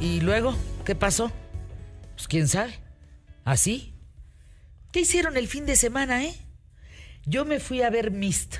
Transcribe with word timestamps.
¿y 0.00 0.20
luego? 0.20 0.54
¿Qué 0.84 0.94
pasó? 0.94 1.32
Pues 2.14 2.28
quién 2.28 2.46
sabe. 2.48 2.74
¿Así? 3.44 3.94
¿Qué 4.92 5.00
hicieron 5.00 5.36
el 5.36 5.48
fin 5.48 5.66
de 5.66 5.76
semana, 5.76 6.24
eh? 6.24 6.34
Yo 7.24 7.44
me 7.44 7.58
fui 7.58 7.82
a 7.82 7.90
ver 7.90 8.10
Mist. 8.10 8.56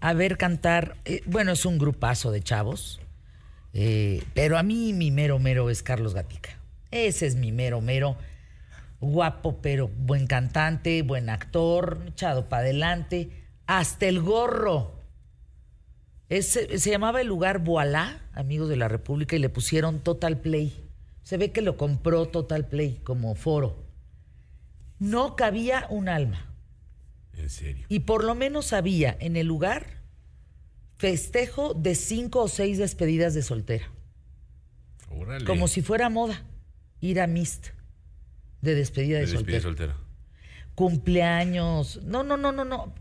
A 0.00 0.12
ver 0.14 0.36
cantar. 0.36 0.96
eh, 1.04 1.22
bueno, 1.26 1.52
es 1.52 1.64
un 1.64 1.78
grupazo 1.78 2.30
de 2.30 2.42
chavos. 2.42 3.00
eh, 3.74 4.22
pero 4.34 4.58
a 4.58 4.62
mí 4.62 4.92
mi 4.92 5.10
mero 5.10 5.38
mero 5.38 5.70
es 5.70 5.82
Carlos 5.82 6.14
Gatica. 6.14 6.58
Ese 6.90 7.26
es 7.26 7.36
mi 7.36 7.52
mero 7.52 7.80
mero. 7.80 8.16
Guapo, 9.00 9.60
pero 9.62 9.88
buen 9.88 10.26
cantante, 10.26 11.02
buen 11.02 11.28
actor, 11.30 12.02
echado 12.08 12.48
para 12.48 12.62
adelante. 12.62 13.30
Hasta 13.66 14.06
el 14.06 14.20
gorro. 14.20 14.97
Se 16.30 16.90
llamaba 16.90 17.20
el 17.22 17.26
lugar 17.26 17.60
Voilá, 17.60 18.20
amigos 18.34 18.68
de 18.68 18.76
la 18.76 18.88
República, 18.88 19.34
y 19.36 19.38
le 19.38 19.48
pusieron 19.48 20.00
Total 20.00 20.38
Play. 20.40 20.84
Se 21.22 21.36
ve 21.38 21.52
que 21.52 21.62
lo 21.62 21.76
compró 21.76 22.26
Total 22.26 22.66
Play 22.66 23.00
como 23.02 23.34
foro. 23.34 23.82
No 24.98 25.36
cabía 25.36 25.86
un 25.90 26.08
alma. 26.08 26.44
En 27.34 27.48
serio. 27.48 27.86
Y 27.88 28.00
por 28.00 28.24
lo 28.24 28.34
menos 28.34 28.72
había 28.72 29.16
en 29.20 29.36
el 29.36 29.46
lugar 29.46 29.86
festejo 30.96 31.72
de 31.72 31.94
cinco 31.94 32.42
o 32.42 32.48
seis 32.48 32.76
despedidas 32.78 33.32
de 33.32 33.42
soltera. 33.42 33.88
Órale. 35.10 35.44
Como 35.46 35.68
si 35.68 35.80
fuera 35.80 36.10
moda 36.10 36.42
ir 37.00 37.20
a 37.20 37.26
Mist 37.26 37.68
de 38.60 38.74
despedida 38.74 39.18
de, 39.20 39.26
De 39.26 39.32
despedida 39.32 39.60
soltera. 39.60 39.94
soltera. 39.94 40.08
Cumpleaños. 40.74 42.00
No, 42.02 42.22
no, 42.22 42.36
no, 42.36 42.52
no, 42.52 42.64
no. 42.64 42.92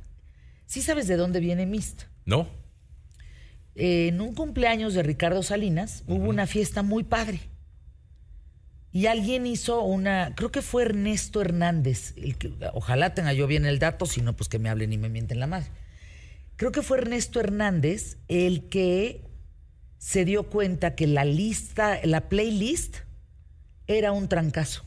¿Sí 0.65 0.81
sabes 0.81 1.07
de 1.07 1.17
dónde 1.17 1.39
viene 1.39 1.65
Mist? 1.65 2.03
¿No? 2.25 2.47
Eh, 3.77 4.07
en 4.07 4.21
un 4.21 4.33
cumpleaños 4.33 4.95
de 4.95 5.03
Ricardo 5.03 5.43
Salinas 5.43 6.03
hubo 6.07 6.27
una 6.27 6.47
fiesta 6.47 6.81
muy 6.81 7.03
padre. 7.03 7.39
Y 8.91 9.05
alguien 9.05 9.45
hizo 9.45 9.83
una, 9.83 10.33
creo 10.35 10.51
que 10.51 10.63
fue 10.63 10.81
Ernesto 10.81 11.41
Hernández, 11.41 12.15
el 12.17 12.37
que, 12.37 12.51
ojalá 12.73 13.13
tenga 13.13 13.33
yo 13.33 13.45
bien 13.45 13.67
el 13.67 13.77
dato, 13.77 14.07
si 14.07 14.21
no, 14.21 14.35
pues 14.35 14.49
que 14.49 14.57
me 14.57 14.69
hablen 14.69 14.93
y 14.93 14.97
me 14.97 15.09
mienten 15.09 15.39
la 15.39 15.45
madre. 15.45 15.67
Creo 16.55 16.71
que 16.71 16.81
fue 16.81 16.97
Ernesto 16.97 17.39
Hernández 17.39 18.17
el 18.27 18.67
que 18.67 19.21
se 19.99 20.25
dio 20.25 20.49
cuenta 20.49 20.95
que 20.95 21.05
la 21.05 21.25
lista, 21.25 21.99
la 22.03 22.29
playlist 22.29 22.97
era 23.85 24.11
un 24.11 24.27
trancazo. 24.27 24.83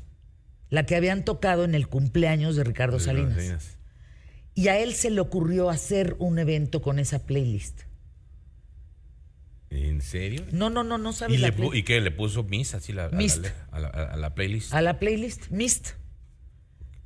La 0.69 0.85
que 0.87 0.97
habían 0.97 1.25
tocado 1.25 1.65
en 1.65 1.77
el 1.77 1.87
cumpleaños 1.87 2.57
de 2.57 2.65
Ricardo. 2.65 2.99
Salinas. 2.99 3.77
Y 4.55 4.67
a 4.67 4.79
él 4.79 4.95
se 4.95 5.11
le 5.11 5.21
ocurrió 5.21 5.71
hacer 5.71 6.17
un 6.19 6.41
evento 6.41 6.83
con 6.83 6.99
esa 6.99 7.21
playlist. 7.21 7.83
¿En 9.71 10.03
serio? 10.03 10.45
No, 10.51 10.69
no, 10.69 10.83
no, 10.83 10.99
no 10.99 11.13
sabes 11.13 11.39
¿Y, 11.39 11.41
la 11.41 11.49
le 11.49 11.55
pu- 11.55 11.69
play- 11.71 11.79
¿Y 11.81 11.83
qué? 11.85 12.01
¿Le 12.01 12.11
puso 12.11 12.43
Miss 12.43 12.75
así 12.75 12.93
la, 12.93 13.05
a 13.05 13.09
la- 13.11 13.17
Mist. 13.17 13.47
a 13.71 13.79
la, 13.79 13.89
a 13.89 14.17
la 14.17 14.35
playlist? 14.35 14.75
a 14.75 14.83
la 14.83 14.99
playlist 14.99 15.49
Mist. 15.51 15.91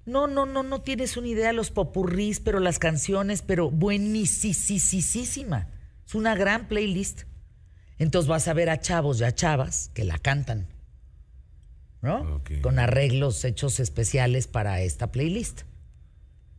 No, 0.06 0.26
no, 0.26 0.44
no, 0.46 0.62
no 0.62 0.80
tienes 0.82 1.16
una 1.16 1.28
idea 1.28 1.52
los 1.52 1.70
popurrís, 1.70 2.40
pero 2.40 2.60
las 2.60 2.78
canciones, 2.78 3.42
pero 3.42 3.70
buenísima. 3.70 5.68
Es 6.06 6.14
una 6.14 6.34
gran 6.34 6.68
playlist. 6.68 7.22
Entonces 7.98 8.28
vas 8.28 8.48
a 8.48 8.52
ver 8.54 8.68
a 8.70 8.80
chavos 8.80 9.20
y 9.20 9.24
a 9.24 9.32
chavas 9.34 9.90
que 9.94 10.04
la 10.04 10.18
cantan, 10.18 10.66
¿no? 12.02 12.42
Con 12.60 12.78
arreglos 12.78 13.44
hechos 13.44 13.78
especiales 13.80 14.46
para 14.46 14.80
esta 14.82 15.10
playlist. 15.12 15.62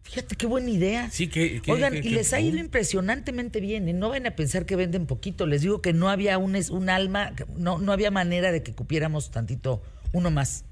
Fíjate 0.05 0.35
qué 0.35 0.45
buena 0.47 0.69
idea. 0.69 1.09
Sí, 1.11 1.27
que... 1.27 1.61
que- 1.61 1.71
Oigan, 1.71 1.93
que- 1.93 1.99
y 1.99 2.09
les 2.09 2.31
ha 2.33 2.39
ido 2.39 2.57
impresionantemente 2.57 3.59
bien. 3.59 3.87
¿eh? 3.89 3.93
No 3.93 4.09
vayan 4.09 4.27
a 4.27 4.35
pensar 4.35 4.65
que 4.65 4.75
venden 4.75 5.05
poquito. 5.07 5.45
Les 5.45 5.61
digo 5.61 5.81
que 5.81 5.91
no 5.93 6.09
había 6.09 6.37
un, 6.37 6.55
alma, 6.89 7.33
no 7.57 7.91
había 7.91 8.11
manera 8.11 8.51
de 8.51 8.63
que 8.63 8.73
cupiéramos 8.73 9.29
tantito 9.31 9.81
uno 10.13 10.31
más. 10.31 10.63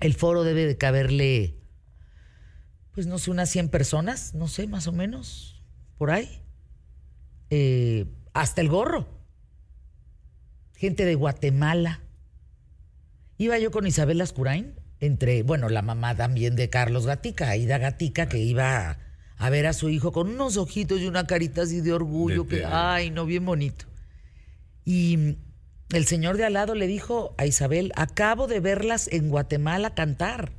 El 0.00 0.14
foro 0.14 0.44
debe 0.44 0.66
de 0.66 0.76
caberle, 0.76 1.56
pues 2.92 3.06
no 3.06 3.18
sé, 3.18 3.30
unas 3.30 3.48
100 3.50 3.68
personas, 3.68 4.34
no 4.34 4.48
sé, 4.48 4.66
más 4.66 4.86
o 4.86 4.92
menos, 4.92 5.62
por 5.98 6.10
ahí. 6.10 6.40
Eh, 7.50 8.06
hasta 8.32 8.60
el 8.60 8.68
gorro. 8.68 9.08
Gente 10.76 11.04
de 11.04 11.14
Guatemala. 11.14 12.00
Iba 13.38 13.58
yo 13.58 13.70
con 13.70 13.86
Isabel 13.86 14.20
Ascurain, 14.20 14.74
entre, 15.00 15.42
bueno, 15.42 15.68
la 15.68 15.82
mamá 15.82 16.14
también 16.16 16.56
de 16.56 16.70
Carlos 16.70 17.06
Gatica, 17.06 17.50
Aida 17.50 17.78
Gatica, 17.78 18.28
que 18.28 18.38
iba 18.38 18.98
a, 19.36 19.50
ver 19.50 19.66
a 19.66 19.72
su 19.72 19.88
hijo 19.90 20.12
con 20.12 20.28
unos 20.30 20.56
ojitos 20.56 21.00
y 21.00 21.06
una 21.06 21.26
carita 21.26 21.62
así 21.62 21.80
de 21.80 21.92
orgullo, 21.92 22.44
De- 22.44 22.48
que, 22.48 22.64
ay, 22.64 23.10
no, 23.10 23.26
bien 23.26 23.44
bonito. 23.44 23.84
Y 24.84 25.36
el 25.90 26.06
señor 26.06 26.36
de 26.36 26.44
al 26.44 26.54
lado 26.54 26.74
le 26.74 26.86
dijo 26.86 27.34
a 27.38 27.46
Isabel, 27.46 27.92
acabo 27.96 28.46
de 28.46 28.60
verlas 28.60 29.08
en 29.12 29.28
Guatemala 29.28 29.94
cantar. 29.94 30.52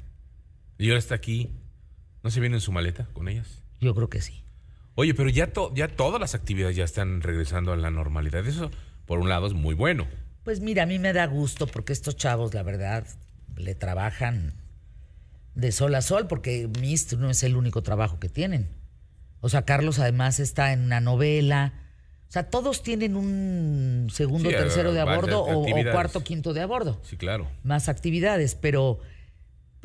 Y 0.77 0.87
ahora 0.89 0.99
está 0.99 1.15
aquí. 1.15 1.51
¿No 2.23 2.31
se 2.31 2.39
viene 2.39 2.57
en 2.57 2.61
su 2.61 2.71
maleta 2.71 3.07
con 3.13 3.27
ellas? 3.27 3.61
Yo 3.79 3.93
creo 3.93 4.09
que 4.09 4.21
sí. 4.21 4.43
Oye, 4.95 5.13
pero 5.13 5.29
ya, 5.29 5.53
to- 5.53 5.71
ya 5.75 5.87
todas 5.89 6.19
las 6.19 6.33
actividades 6.35 6.75
ya 6.75 6.83
están 6.85 7.21
regresando 7.21 7.71
a 7.71 7.77
la 7.77 7.91
normalidad. 7.91 8.45
Eso, 8.47 8.71
por 9.05 9.19
un 9.19 9.29
lado, 9.29 9.45
es 9.47 9.53
muy 9.53 9.75
bueno. 9.75 10.07
Pues 10.43 10.59
mira, 10.59 10.83
a 10.83 10.85
mí 10.85 10.97
me 10.99 11.13
da 11.13 11.25
gusto 11.27 11.67
porque 11.67 11.93
estos 11.93 12.15
chavos, 12.17 12.53
la 12.53 12.63
verdad, 12.63 13.05
le 13.57 13.75
trabajan 13.75 14.53
de 15.53 15.71
sol 15.71 15.95
a 15.95 16.01
sol 16.01 16.27
porque 16.27 16.69
Mist 16.79 17.13
no 17.13 17.29
es 17.29 17.43
el 17.43 17.55
único 17.55 17.83
trabajo 17.83 18.19
que 18.19 18.29
tienen. 18.29 18.69
O 19.41 19.49
sea, 19.49 19.63
Carlos 19.63 19.99
además 19.99 20.39
está 20.39 20.73
en 20.73 20.81
una 20.81 20.99
novela. 20.99 21.73
O 22.27 22.31
sea, 22.31 22.49
todos 22.49 22.83
tienen 22.83 23.15
un 23.15 24.09
segundo, 24.11 24.49
Sí, 24.49 24.55
tercero 24.55 24.93
de 24.93 24.99
a 24.99 25.05
bordo 25.05 25.41
o, 25.43 25.61
o 25.61 25.91
cuarto, 25.91 26.23
quinto 26.23 26.53
de 26.53 26.61
a 26.61 26.65
bordo. 26.65 26.99
Sí, 27.03 27.15
claro. 27.15 27.47
Más 27.63 27.87
actividades, 27.87 28.55
pero 28.55 28.99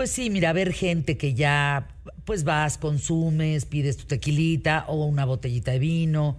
pues 0.01 0.11
sí, 0.11 0.31
mira, 0.31 0.55
ver 0.55 0.73
gente 0.73 1.19
que 1.19 1.35
ya 1.35 1.89
pues 2.25 2.45
vas, 2.45 2.79
consumes, 2.79 3.67
pides 3.67 3.99
tu 3.99 4.07
tequilita 4.07 4.87
o 4.89 5.05
una 5.05 5.27
botellita 5.27 5.73
de 5.73 5.79
vino, 5.79 6.39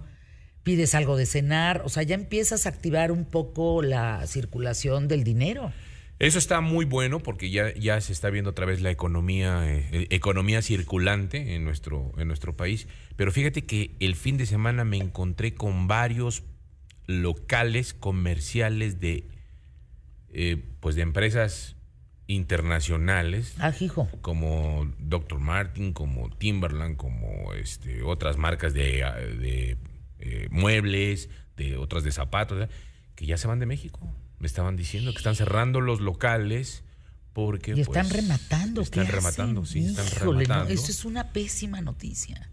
pides 0.64 0.96
algo 0.96 1.16
de 1.16 1.26
cenar, 1.26 1.82
o 1.84 1.88
sea, 1.88 2.02
ya 2.02 2.16
empiezas 2.16 2.66
a 2.66 2.70
activar 2.70 3.12
un 3.12 3.24
poco 3.24 3.82
la 3.82 4.26
circulación 4.26 5.06
del 5.06 5.22
dinero. 5.22 5.72
Eso 6.22 6.38
está 6.38 6.60
muy 6.60 6.84
bueno 6.84 7.18
porque 7.18 7.50
ya, 7.50 7.74
ya 7.74 8.00
se 8.00 8.12
está 8.12 8.30
viendo 8.30 8.50
otra 8.50 8.64
vez 8.64 8.80
la 8.80 8.92
economía, 8.92 9.68
eh, 9.68 9.88
eh, 9.90 10.06
economía 10.10 10.62
circulante 10.62 11.56
en 11.56 11.64
nuestro, 11.64 12.12
en 12.16 12.28
nuestro 12.28 12.56
país. 12.56 12.86
Pero 13.16 13.32
fíjate 13.32 13.64
que 13.66 13.96
el 13.98 14.14
fin 14.14 14.36
de 14.36 14.46
semana 14.46 14.84
me 14.84 14.98
encontré 14.98 15.54
con 15.54 15.88
varios 15.88 16.44
locales 17.06 17.92
comerciales 17.92 19.00
de, 19.00 19.26
eh, 20.32 20.62
pues 20.78 20.94
de 20.94 21.02
empresas 21.02 21.74
internacionales 22.28 23.54
Ah, 23.58 23.72
como 24.20 24.90
Dr. 24.98 25.40
Martin, 25.40 25.92
como 25.92 26.30
Timberland, 26.30 26.96
como 26.96 27.52
este, 27.54 28.02
otras 28.02 28.36
marcas 28.36 28.74
de, 28.74 29.04
de, 29.40 29.76
eh, 30.20 30.48
muebles, 30.50 31.30
de 31.56 31.76
otras 31.76 32.04
de 32.04 32.12
zapatos, 32.12 32.68
que 33.16 33.26
ya 33.26 33.36
se 33.36 33.48
van 33.48 33.58
de 33.58 33.66
México. 33.66 34.00
Me 34.42 34.46
estaban 34.48 34.76
diciendo 34.76 35.12
que 35.12 35.18
están 35.18 35.36
cerrando 35.36 35.80
los 35.80 36.00
locales 36.00 36.82
porque... 37.32 37.74
Y 37.76 37.80
están 37.80 38.08
pues, 38.08 38.16
rematando. 38.22 38.80
¿qué 38.82 38.84
Están 38.84 39.02
hacen? 39.04 39.14
rematando, 39.14 39.64
sí, 39.64 39.86
están 39.86 40.04
Híjole, 40.06 40.24
no, 40.32 40.40
rematando. 40.40 40.74
eso 40.74 40.90
es 40.90 41.04
una 41.04 41.32
pésima 41.32 41.80
noticia. 41.80 42.50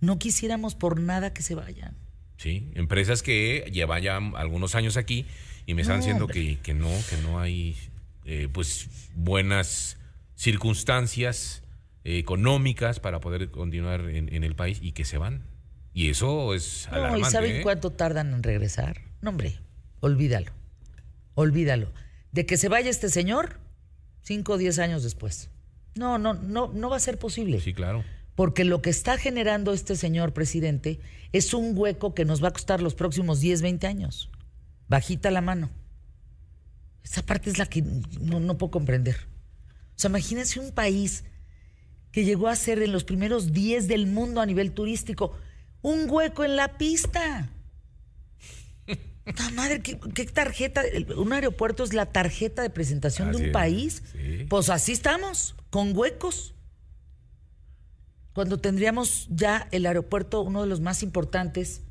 No 0.00 0.18
quisiéramos 0.18 0.74
por 0.74 0.98
nada 0.98 1.34
que 1.34 1.42
se 1.42 1.54
vayan. 1.54 1.94
Sí, 2.38 2.70
empresas 2.74 3.22
que 3.22 3.70
llevan 3.72 4.02
ya 4.02 4.16
algunos 4.16 4.74
años 4.74 4.96
aquí 4.96 5.26
y 5.66 5.74
me 5.74 5.82
están 5.82 5.98
No, 5.98 6.02
diciendo 6.04 6.26
que, 6.28 6.58
que 6.60 6.72
no, 6.72 6.88
que 7.10 7.18
no 7.18 7.38
hay 7.40 7.76
eh, 8.24 8.48
pues 8.50 8.88
buenas 9.14 9.98
circunstancias 10.34 11.62
eh, 12.04 12.16
económicas 12.18 13.00
para 13.00 13.20
poder 13.20 13.50
continuar 13.50 14.00
en, 14.08 14.32
en 14.34 14.44
el 14.44 14.54
país 14.56 14.78
y 14.80 14.92
que 14.92 15.04
se 15.04 15.18
van. 15.18 15.42
Y 15.92 16.08
eso 16.08 16.54
es 16.54 16.88
No, 16.90 16.96
¿y 16.96 17.00
alarmante. 17.00 17.30
saben 17.30 17.56
¿eh? 17.56 17.62
cuánto 17.62 17.90
tardan 17.92 18.32
en 18.32 18.42
regresar? 18.42 19.02
No, 19.20 19.28
hombre, 19.30 19.58
olvídalo. 20.00 20.52
Olvídalo. 21.36 21.92
De 22.32 22.44
que 22.46 22.56
se 22.56 22.68
vaya 22.68 22.90
este 22.90 23.08
señor, 23.08 23.60
cinco 24.22 24.54
o 24.54 24.58
diez 24.58 24.80
años 24.80 25.04
después. 25.04 25.50
No, 25.94 26.18
no, 26.18 26.34
no, 26.34 26.72
no 26.72 26.90
va 26.90 26.96
a 26.96 27.00
ser 27.00 27.18
posible. 27.18 27.60
Sí, 27.60 27.72
claro. 27.72 28.04
Porque 28.34 28.64
lo 28.64 28.82
que 28.82 28.90
está 28.90 29.16
generando 29.16 29.72
este 29.72 29.96
señor 29.96 30.32
presidente 30.32 30.98
es 31.32 31.54
un 31.54 31.76
hueco 31.76 32.14
que 32.14 32.24
nos 32.24 32.42
va 32.42 32.48
a 32.48 32.52
costar 32.52 32.82
los 32.82 32.94
próximos 32.94 33.40
10, 33.40 33.62
20 33.62 33.86
años. 33.86 34.30
Bajita 34.88 35.30
la 35.30 35.40
mano. 35.40 35.70
Esa 37.04 37.22
parte 37.22 37.50
es 37.50 37.58
la 37.58 37.66
que 37.66 37.82
no, 37.82 38.40
no 38.40 38.58
puedo 38.58 38.72
comprender. 38.72 39.16
O 39.90 39.98
sea, 39.98 40.08
imagínense 40.08 40.58
un 40.58 40.72
país 40.72 41.24
que 42.12 42.24
llegó 42.24 42.48
a 42.48 42.56
ser 42.56 42.82
en 42.82 42.92
los 42.92 43.04
primeros 43.04 43.52
10 43.52 43.88
del 43.88 44.06
mundo 44.06 44.40
a 44.40 44.46
nivel 44.46 44.72
turístico 44.72 45.36
un 45.82 46.10
hueco 46.10 46.44
en 46.44 46.56
la 46.56 46.78
pista. 46.78 47.50
¡Ta 49.34 49.50
madre! 49.50 49.80
¿qué, 49.80 49.98
qué 50.14 50.24
tarjeta? 50.26 50.82
Un 51.16 51.32
aeropuerto 51.32 51.82
es 51.84 51.92
la 51.92 52.06
tarjeta 52.06 52.62
de 52.62 52.70
presentación 52.70 53.30
de 53.32 53.36
un 53.36 53.44
es, 53.46 53.52
país. 53.52 54.02
sí. 54.12 54.46
Pues 54.48 54.70
así 54.70 54.92
estamos, 54.92 55.56
con 55.70 55.96
huecos. 55.96 56.54
Cuando 58.32 58.58
tendríamos 58.58 59.26
ya 59.30 59.66
el 59.72 59.86
aeropuerto, 59.86 60.42
uno 60.42 60.62
de 60.62 60.68
los 60.68 60.80
más 60.80 61.02
importantes 61.02 61.82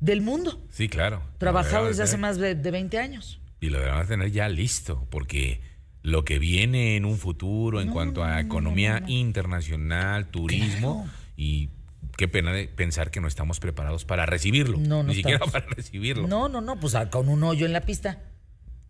del 0.00 0.20
mundo. 0.20 0.64
Sí, 0.70 0.88
claro. 0.88 1.22
Trabajado 1.38 1.86
desde 1.88 2.04
hace 2.04 2.16
más 2.16 2.38
de, 2.38 2.54
de 2.54 2.70
20 2.70 2.98
años. 2.98 3.40
Y 3.60 3.70
lo 3.70 3.78
deberán 3.78 4.06
tener 4.06 4.30
ya 4.30 4.48
listo, 4.48 5.06
porque 5.10 5.60
lo 6.02 6.24
que 6.24 6.38
viene 6.38 6.96
en 6.96 7.04
un 7.04 7.18
futuro 7.18 7.80
en 7.80 7.88
cuanto 7.90 8.22
a 8.22 8.40
economía 8.40 9.02
internacional, 9.08 10.28
turismo, 10.28 11.08
y 11.36 11.70
qué 12.16 12.28
pena 12.28 12.52
de 12.52 12.68
pensar 12.68 13.10
que 13.10 13.20
no 13.20 13.28
estamos 13.28 13.60
preparados 13.60 14.04
para 14.04 14.26
recibirlo. 14.26 14.78
No, 14.78 15.02
no 15.02 15.04
Ni 15.04 15.16
siquiera 15.16 15.36
estamos. 15.36 15.52
para 15.52 15.66
recibirlo. 15.74 16.26
No, 16.28 16.48
no, 16.48 16.60
no, 16.60 16.78
pues 16.78 16.94
ah, 16.94 17.10
con 17.10 17.28
un 17.28 17.42
hoyo 17.42 17.66
en 17.66 17.72
la 17.72 17.82
pista. 17.82 18.22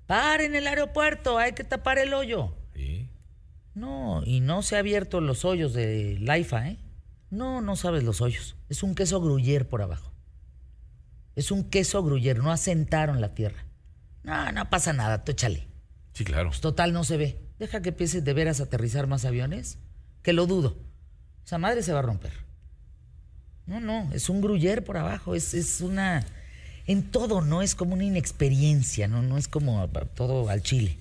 Paren 0.06 0.55
el 0.55 0.67
aeropuerto, 0.67 1.38
hay 1.38 1.53
que 1.53 1.65
tapar 1.65 1.99
el 1.99 2.12
hoyo. 2.12 2.55
Sí. 2.75 3.09
No, 3.75 4.23
y 4.25 4.41
no 4.41 4.62
se 4.62 4.76
ha 4.76 4.81
abierto 4.81 5.21
los 5.21 5.44
hoyos 5.44 5.73
de 5.73 6.19
Laifa, 6.21 6.69
¿eh? 6.69 6.79
No, 7.31 7.61
no 7.61 7.75
sabes 7.75 8.05
los 8.05 8.21
hoyos. 8.21 8.56
Es 8.69 8.82
un 8.82 8.94
queso 8.94 9.21
gruyer 9.21 9.69
por 9.69 9.82
abajo. 9.82 10.12
Es 11.35 11.50
un 11.50 11.65
queso 11.69 12.03
gruyer, 12.05 12.38
no 12.38 12.53
asentaron 12.53 13.20
la 13.20 13.35
tierra. 13.35 13.65
No, 14.23 14.53
no 14.53 14.70
pasa 14.70 14.93
nada, 14.93 15.25
tú 15.25 15.32
échale. 15.32 15.67
Sí, 16.12 16.25
claro. 16.25 16.50
Pues 16.50 16.61
total 16.61 16.93
no 16.93 17.03
se 17.03 17.17
ve. 17.17 17.41
Deja 17.59 17.82
que 17.82 17.88
empiece 17.88 18.20
de 18.20 18.32
veras 18.32 18.61
a 18.61 18.65
aterrizar 18.65 19.06
más 19.09 19.25
aviones, 19.25 19.79
que 20.23 20.32
lo 20.32 20.47
dudo. 20.47 20.77
Esa 21.44 21.59
madre 21.59 21.82
se 21.82 21.93
va 21.93 21.99
a 21.99 22.03
romper. 22.03 22.44
No, 23.66 23.81
no, 23.81 24.11
es 24.12 24.28
un 24.28 24.43
gruyer 24.43 24.84
por 24.84 24.96
abajo, 24.96 25.34
es, 25.34 25.55
es 25.55 25.81
una... 25.81 26.25
En 26.87 27.02
todo, 27.02 27.40
¿no? 27.40 27.62
Es 27.62 27.75
como 27.75 27.94
una 27.94 28.05
inexperiencia, 28.05 29.08
¿no? 29.08 29.22
No 29.22 29.38
es 29.38 29.49
como 29.49 29.88
todo 30.14 30.50
al 30.50 30.62
chile. 30.62 30.99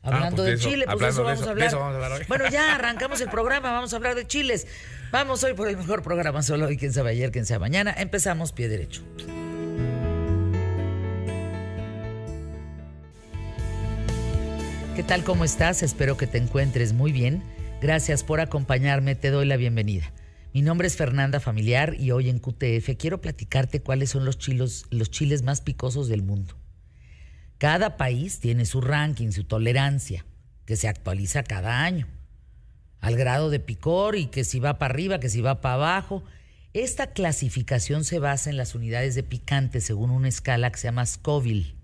Hablando 0.00 0.36
pues 0.36 0.44
de 0.44 0.50
de 0.50 0.56
eso, 0.56 0.68
Chile, 0.70 0.84
pues 0.86 0.94
hablando 0.94 1.08
eso 1.08 1.18
de 1.18 1.24
vamos 1.24 1.38
eso, 1.38 1.44
de 1.44 1.50
hablar. 1.50 1.68
eso 1.68 1.78
vamos 1.78 1.92
a 1.92 1.96
hablar 1.96 2.12
hoy. 2.12 2.24
Bueno, 2.26 2.50
ya 2.50 2.74
arrancamos 2.74 3.20
el 3.20 3.28
programa, 3.28 3.72
vamos 3.72 3.92
a 3.92 3.96
hablar 3.96 4.14
de 4.14 4.26
chiles. 4.26 4.66
Vamos 5.12 5.44
hoy 5.44 5.52
por 5.52 5.68
el 5.68 5.76
mejor 5.76 6.02
programa, 6.02 6.42
solo 6.42 6.66
hoy, 6.66 6.78
quién 6.78 6.92
sabe 6.94 7.10
ayer, 7.10 7.30
quién 7.30 7.44
sabe 7.44 7.60
mañana. 7.60 7.94
Empezamos 7.96 8.52
pie 8.52 8.68
derecho. 8.68 9.02
¿Qué 14.96 15.02
tal? 15.02 15.22
¿Cómo 15.24 15.44
estás? 15.44 15.82
Espero 15.82 16.16
que 16.16 16.26
te 16.26 16.38
encuentres 16.38 16.94
muy 16.94 17.12
bien. 17.12 17.42
Gracias 17.82 18.24
por 18.24 18.40
acompañarme, 18.40 19.14
te 19.14 19.30
doy 19.30 19.44
la 19.44 19.56
bienvenida. 19.56 20.10
Mi 20.54 20.62
nombre 20.62 20.86
es 20.86 20.94
Fernanda 20.96 21.40
Familiar 21.40 21.96
y 21.98 22.12
hoy 22.12 22.30
en 22.30 22.38
QTF 22.38 22.96
quiero 22.96 23.20
platicarte 23.20 23.82
cuáles 23.82 24.10
son 24.10 24.24
los, 24.24 24.38
los 24.88 25.10
chiles 25.10 25.42
más 25.42 25.60
picosos 25.60 26.06
del 26.06 26.22
mundo. 26.22 26.54
Cada 27.58 27.96
país 27.96 28.38
tiene 28.38 28.64
su 28.64 28.80
ranking, 28.80 29.32
su 29.32 29.42
tolerancia, 29.42 30.24
que 30.64 30.76
se 30.76 30.86
actualiza 30.86 31.42
cada 31.42 31.82
año, 31.82 32.06
al 33.00 33.16
grado 33.16 33.50
de 33.50 33.58
picor 33.58 34.14
y 34.14 34.26
que 34.26 34.44
si 34.44 34.60
va 34.60 34.78
para 34.78 34.94
arriba, 34.94 35.18
que 35.18 35.28
si 35.28 35.40
va 35.40 35.60
para 35.60 35.74
abajo. 35.74 36.22
Esta 36.72 37.08
clasificación 37.08 38.04
se 38.04 38.20
basa 38.20 38.48
en 38.48 38.56
las 38.56 38.76
unidades 38.76 39.16
de 39.16 39.24
picante 39.24 39.80
según 39.80 40.10
una 40.10 40.28
escala 40.28 40.70
que 40.70 40.78
se 40.78 40.86
llama 40.86 41.04
Scoville 41.04 41.74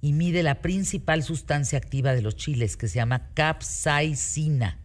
y 0.00 0.14
mide 0.14 0.42
la 0.42 0.62
principal 0.62 1.22
sustancia 1.22 1.76
activa 1.76 2.14
de 2.14 2.22
los 2.22 2.34
chiles, 2.34 2.78
que 2.78 2.88
se 2.88 2.94
llama 2.94 3.28
capsaicina. 3.34 4.78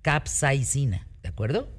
Capsaicina, 0.00 1.06
¿de 1.22 1.28
acuerdo? 1.28 1.77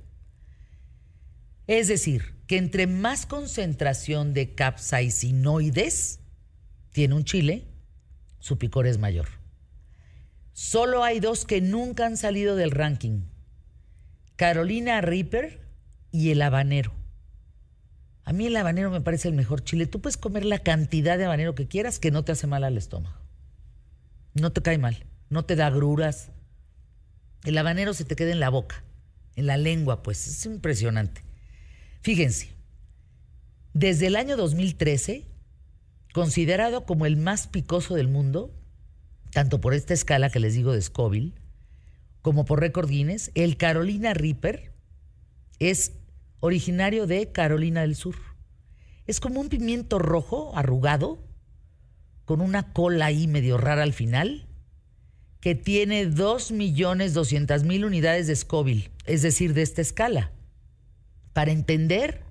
Es 1.70 1.88
decir, 1.88 2.34
que 2.48 2.58
entre 2.58 2.88
más 2.88 3.28
concentración 3.28 4.34
de 4.34 4.56
capsaicinoides 4.56 6.20
tiene 6.92 7.14
un 7.14 7.26
chile, 7.26 7.68
su 8.40 8.58
picor 8.58 8.88
es 8.88 8.98
mayor. 8.98 9.28
Solo 10.52 11.04
hay 11.04 11.20
dos 11.20 11.46
que 11.46 11.62
nunca 11.62 12.08
han 12.08 12.18
salido 12.18 12.56
del 12.56 12.72
ranking. 12.72 13.22
Carolina 14.36 15.00
Reaper 15.02 15.62
y 16.10 16.32
el 16.32 16.42
habanero. 16.42 16.92
A 18.24 18.34
mí 18.34 18.48
el 18.48 18.56
habanero 18.56 18.90
me 18.90 19.02
parece 19.02 19.28
el 19.28 19.36
mejor 19.36 19.64
chile. 19.64 19.86
Tú 19.86 20.02
puedes 20.02 20.18
comer 20.18 20.46
la 20.46 20.58
cantidad 20.58 21.20
de 21.20 21.26
habanero 21.26 21.54
que 21.54 21.68
quieras 21.68 22.00
que 22.00 22.10
no 22.10 22.26
te 22.26 22.32
hace 22.32 22.48
mal 22.48 22.64
al 22.64 22.80
estómago. 22.80 23.20
No 24.34 24.52
te 24.52 24.64
cae 24.64 24.80
mal, 24.80 25.06
no 25.30 25.46
te 25.46 25.56
da 25.56 25.68
agruras. 25.68 26.32
El 27.44 27.60
habanero 27.60 27.94
se 27.94 28.06
te 28.06 28.16
queda 28.16 28.32
en 28.32 28.40
la 28.40 28.50
boca, 28.50 28.84
en 29.36 29.46
la 29.46 29.58
lengua, 29.58 30.02
pues 30.02 30.28
es 30.28 30.44
impresionante. 30.48 31.29
Fíjense, 32.02 32.50
desde 33.74 34.08
el 34.08 34.16
año 34.16 34.38
2013, 34.38 35.28
considerado 36.14 36.86
como 36.86 37.06
el 37.06 37.18
más 37.18 37.48
picoso 37.48 37.96
del 37.96 38.08
mundo, 38.08 38.54
tanto 39.32 39.62
por 39.62 39.74
esta 39.74 39.94
escala 39.94 40.30
que 40.30 40.40
les 40.40 40.54
digo 40.54 40.74
de 40.74 40.82
Scoville, 40.82 41.34
como 42.22 42.46
por 42.46 42.60
récord 42.60 42.90
Guinness, 42.90 43.32
el 43.36 43.58
Carolina 43.58 44.14
Reaper 44.14 44.74
es 45.60 45.94
originario 46.40 47.06
de 47.08 47.32
Carolina 47.32 47.82
del 47.82 47.96
Sur. 47.96 48.16
Es 49.08 49.20
como 49.20 49.42
un 49.42 49.50
pimiento 49.50 50.00
rojo 50.00 50.58
arrugado, 50.58 51.24
con 52.26 52.42
una 52.42 52.74
cola 52.74 53.08
ahí 53.08 53.28
medio 53.28 53.58
rara 53.58 53.84
al 53.84 53.94
final, 53.94 54.48
que 55.42 55.56
tiene 55.56 56.08
2.200.000 56.08 57.86
unidades 57.86 58.28
de 58.28 58.36
Scoville, 58.36 58.92
es 59.06 59.22
decir, 59.22 59.54
de 59.54 59.62
esta 59.64 59.82
escala. 59.82 60.32
Para 61.34 61.52
entender, 61.52 62.24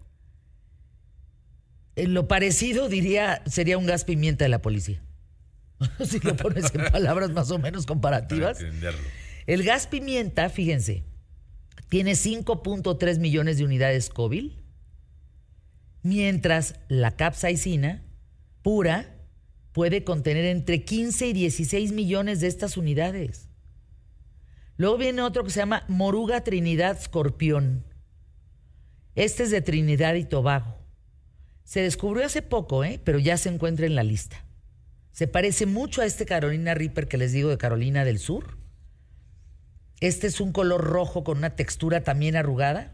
eh, 1.97 2.07
lo 2.07 2.29
parecido 2.29 2.89
diría 2.89 3.43
sería 3.47 3.79
un 3.79 3.87
gas 3.87 4.05
pimienta 4.05 4.45
de 4.45 4.49
la 4.49 4.63
policía. 4.63 5.03
si 6.05 6.19
lo 6.21 6.37
pones 6.37 6.75
en 6.75 6.91
palabras 6.91 7.31
más 7.31 7.51
o 7.51 7.59
menos 7.59 7.87
Para 7.87 7.95
comparativas. 7.95 8.61
entenderlo. 8.61 9.07
El 9.47 9.63
gas 9.63 9.87
pimienta, 9.87 10.51
fíjense, 10.51 11.05
tiene 11.89 12.13
5.3 12.13 13.19
millones 13.19 13.59
de 13.59 13.65
unidades 13.65 14.07
Scoville, 14.07 14.57
mientras 16.03 16.75
la 16.89 17.17
capsaicina 17.17 18.05
pura 18.63 19.15
puede 19.73 20.05
contener 20.05 20.45
entre 20.45 20.85
15 20.85 21.29
y 21.29 21.33
16 21.33 21.93
millones 21.93 22.41
de 22.41 22.49
estas 22.49 22.77
unidades. 22.77 23.49
Luego 24.77 24.99
viene 24.99 25.23
otro 25.23 25.45
que 25.45 25.51
se 25.51 25.61
llama 25.61 25.85
Moruga 25.89 26.45
Trinidad 26.45 27.01
Scorpión. 27.03 27.85
Este 29.19 29.43
es 29.43 29.51
de 29.51 29.61
Trinidad 29.61 30.15
y 30.15 30.23
Tobago. 30.23 30.79
Se 31.65 31.81
descubrió 31.81 32.25
hace 32.25 32.41
poco, 32.41 32.85
¿eh? 32.85 33.01
pero 33.03 33.19
ya 33.19 33.37
se 33.37 33.49
encuentra 33.49 33.85
en 33.85 33.97
la 33.97 34.05
lista. 34.05 34.45
Se 35.11 35.27
parece 35.27 35.67
mucho 35.67 36.03
a 36.03 36.07
este 36.07 36.25
Carolina 36.25 36.75
Reaper 36.75 37.09
que 37.09 37.19
les 37.19 37.33
digo 37.33 37.51
de 37.51 37.59
Carolina 37.59 38.05
del 38.05 38.21
Sur. 38.21 38.59
Este 39.99 40.29
es 40.29 40.41
un 40.41 40.53
color 40.53 40.85
rojo 40.85 41.25
con 41.25 41.39
una 41.39 41.57
textura 41.57 42.05
también 42.05 42.37
arrugada, 42.37 42.93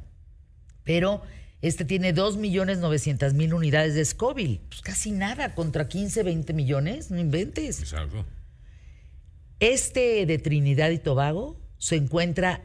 pero 0.83 1.21
este 1.61 1.85
tiene 1.85 2.15
2.900.000 2.15 3.53
unidades 3.53 3.95
de 3.95 4.07
Scoville. 4.07 4.63
Pues 4.71 4.81
casi 4.81 5.13
nada, 5.13 5.55
contra 5.55 5.89
15, 5.89 6.23
20 6.23 6.55
millones, 6.55 7.11
no 7.11 7.19
inventes. 7.19 7.81
Exacto. 7.81 8.25
Este 9.61 10.25
de 10.25 10.39
Trinidad 10.39 10.89
y 10.89 10.99
Tobago 10.99 11.61
se 11.77 11.97
encuentra 11.97 12.63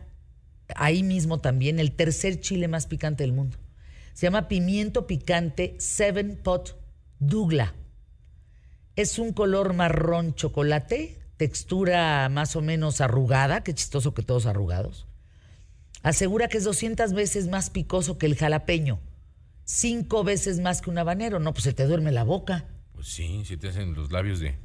ahí 0.75 1.03
mismo 1.03 1.39
también 1.39 1.79
el 1.79 1.91
tercer 1.91 2.39
chile 2.39 2.67
más 2.67 2.87
picante 2.87 3.23
del 3.23 3.33
mundo. 3.33 3.57
Se 4.13 4.25
llama 4.25 4.47
pimiento 4.47 5.07
picante 5.07 5.75
Seven 5.79 6.39
Pot 6.43 6.77
Douglas. 7.19 7.73
Es 8.95 9.17
un 9.17 9.31
color 9.31 9.73
marrón 9.73 10.35
chocolate, 10.35 11.17
textura 11.37 12.27
más 12.29 12.55
o 12.55 12.61
menos 12.61 12.99
arrugada, 12.99 13.63
qué 13.63 13.73
chistoso 13.73 14.13
que 14.13 14.23
todos 14.23 14.45
arrugados. 14.45 15.07
Asegura 16.03 16.47
que 16.47 16.57
es 16.57 16.63
200 16.63 17.13
veces 17.13 17.47
más 17.47 17.69
picoso 17.69 18.17
que 18.17 18.25
el 18.25 18.35
jalapeño, 18.35 18.99
cinco 19.63 20.23
veces 20.23 20.59
más 20.59 20.81
que 20.81 20.89
un 20.89 20.97
habanero. 20.97 21.39
No, 21.39 21.53
pues 21.53 21.63
se 21.63 21.73
te 21.73 21.85
duerme 21.85 22.11
la 22.11 22.23
boca. 22.23 22.65
Pues 22.93 23.07
sí, 23.07 23.43
si 23.45 23.55
te 23.55 23.69
hacen 23.69 23.93
los 23.93 24.11
labios 24.11 24.39
de. 24.39 24.57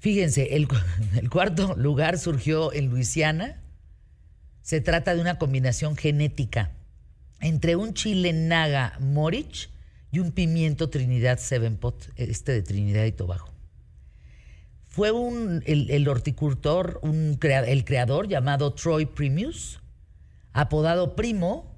Fíjense, 0.00 0.56
el, 0.56 0.68
el 1.16 1.30
cuarto 1.30 1.74
lugar 1.76 2.18
surgió 2.18 2.72
en 2.72 2.90
Luisiana. 2.90 3.63
Se 4.64 4.80
trata 4.80 5.14
de 5.14 5.20
una 5.20 5.36
combinación 5.36 5.94
genética 5.94 6.70
entre 7.42 7.76
un 7.76 7.92
chile 7.92 8.32
naga 8.32 8.96
morich 8.98 9.68
y 10.10 10.20
un 10.20 10.32
pimiento 10.32 10.88
Trinidad 10.88 11.38
Seven 11.38 11.76
Pot, 11.76 12.08
este 12.16 12.52
de 12.52 12.62
Trinidad 12.62 13.04
y 13.04 13.12
Tobago. 13.12 13.52
Fue 14.84 15.10
un, 15.10 15.62
el, 15.66 16.08
horticultor, 16.08 16.98
un 17.02 17.38
el 17.42 17.84
creador 17.84 18.26
llamado 18.26 18.72
Troy 18.72 19.04
Primius, 19.04 19.82
apodado 20.54 21.14
Primo, 21.14 21.76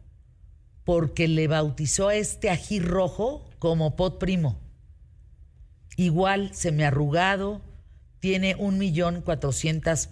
porque 0.85 1.26
le 1.26 1.49
bautizó 1.49 2.07
a 2.07 2.14
este 2.14 2.50
ají 2.50 2.78
rojo 2.78 3.50
como 3.59 3.97
Pot 3.97 4.21
Primo. 4.21 4.61
Igual, 5.97 6.55
semiarrugado, 6.55 7.62
tiene 8.21 8.55
un 8.55 8.78
millón 8.78 9.23
cuatrocientas, 9.23 10.11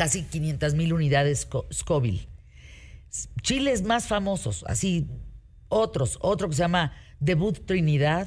casi 0.00 0.22
500 0.22 0.72
mil 0.76 0.94
unidades 0.94 1.46
Sco- 1.46 1.66
Scoville. 1.70 2.26
Chiles 3.42 3.82
más 3.82 4.06
famosos, 4.06 4.64
así, 4.66 5.10
otros, 5.68 6.16
otro 6.22 6.48
que 6.48 6.54
se 6.56 6.62
llama 6.62 6.94
Debut 7.18 7.66
Trinidad, 7.66 8.26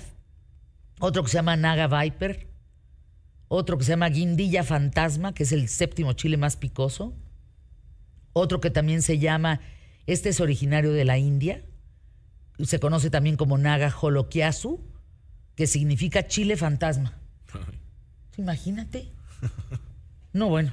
otro 1.00 1.24
que 1.24 1.30
se 1.32 1.38
llama 1.38 1.56
Naga 1.56 1.88
Viper, 1.88 2.48
otro 3.48 3.80
que 3.80 3.86
se 3.86 3.90
llama 3.94 4.10
Guindilla 4.10 4.64
Fantasma, 4.64 5.34
que 5.34 5.42
es 5.42 5.52
el 5.52 5.68
séptimo 5.68 6.14
chile 6.14 6.38
más 6.38 6.58
picoso, 6.58 7.16
otro 8.34 8.62
que 8.62 8.70
también 8.70 9.02
se 9.02 9.18
llama, 9.18 9.60
este 10.06 10.30
es 10.30 10.42
originario 10.42 10.94
de 10.94 11.06
la 11.06 11.18
India, 11.18 11.66
se 12.64 12.80
conoce 12.80 13.10
también 13.10 13.36
como 13.36 13.58
Naga 13.58 13.92
Holokiasu, 14.00 14.80
que 15.56 15.66
significa 15.66 16.28
chile 16.28 16.56
fantasma. 16.56 17.18
Imagínate. 18.38 19.12
No, 20.34 20.50
bueno. 20.50 20.72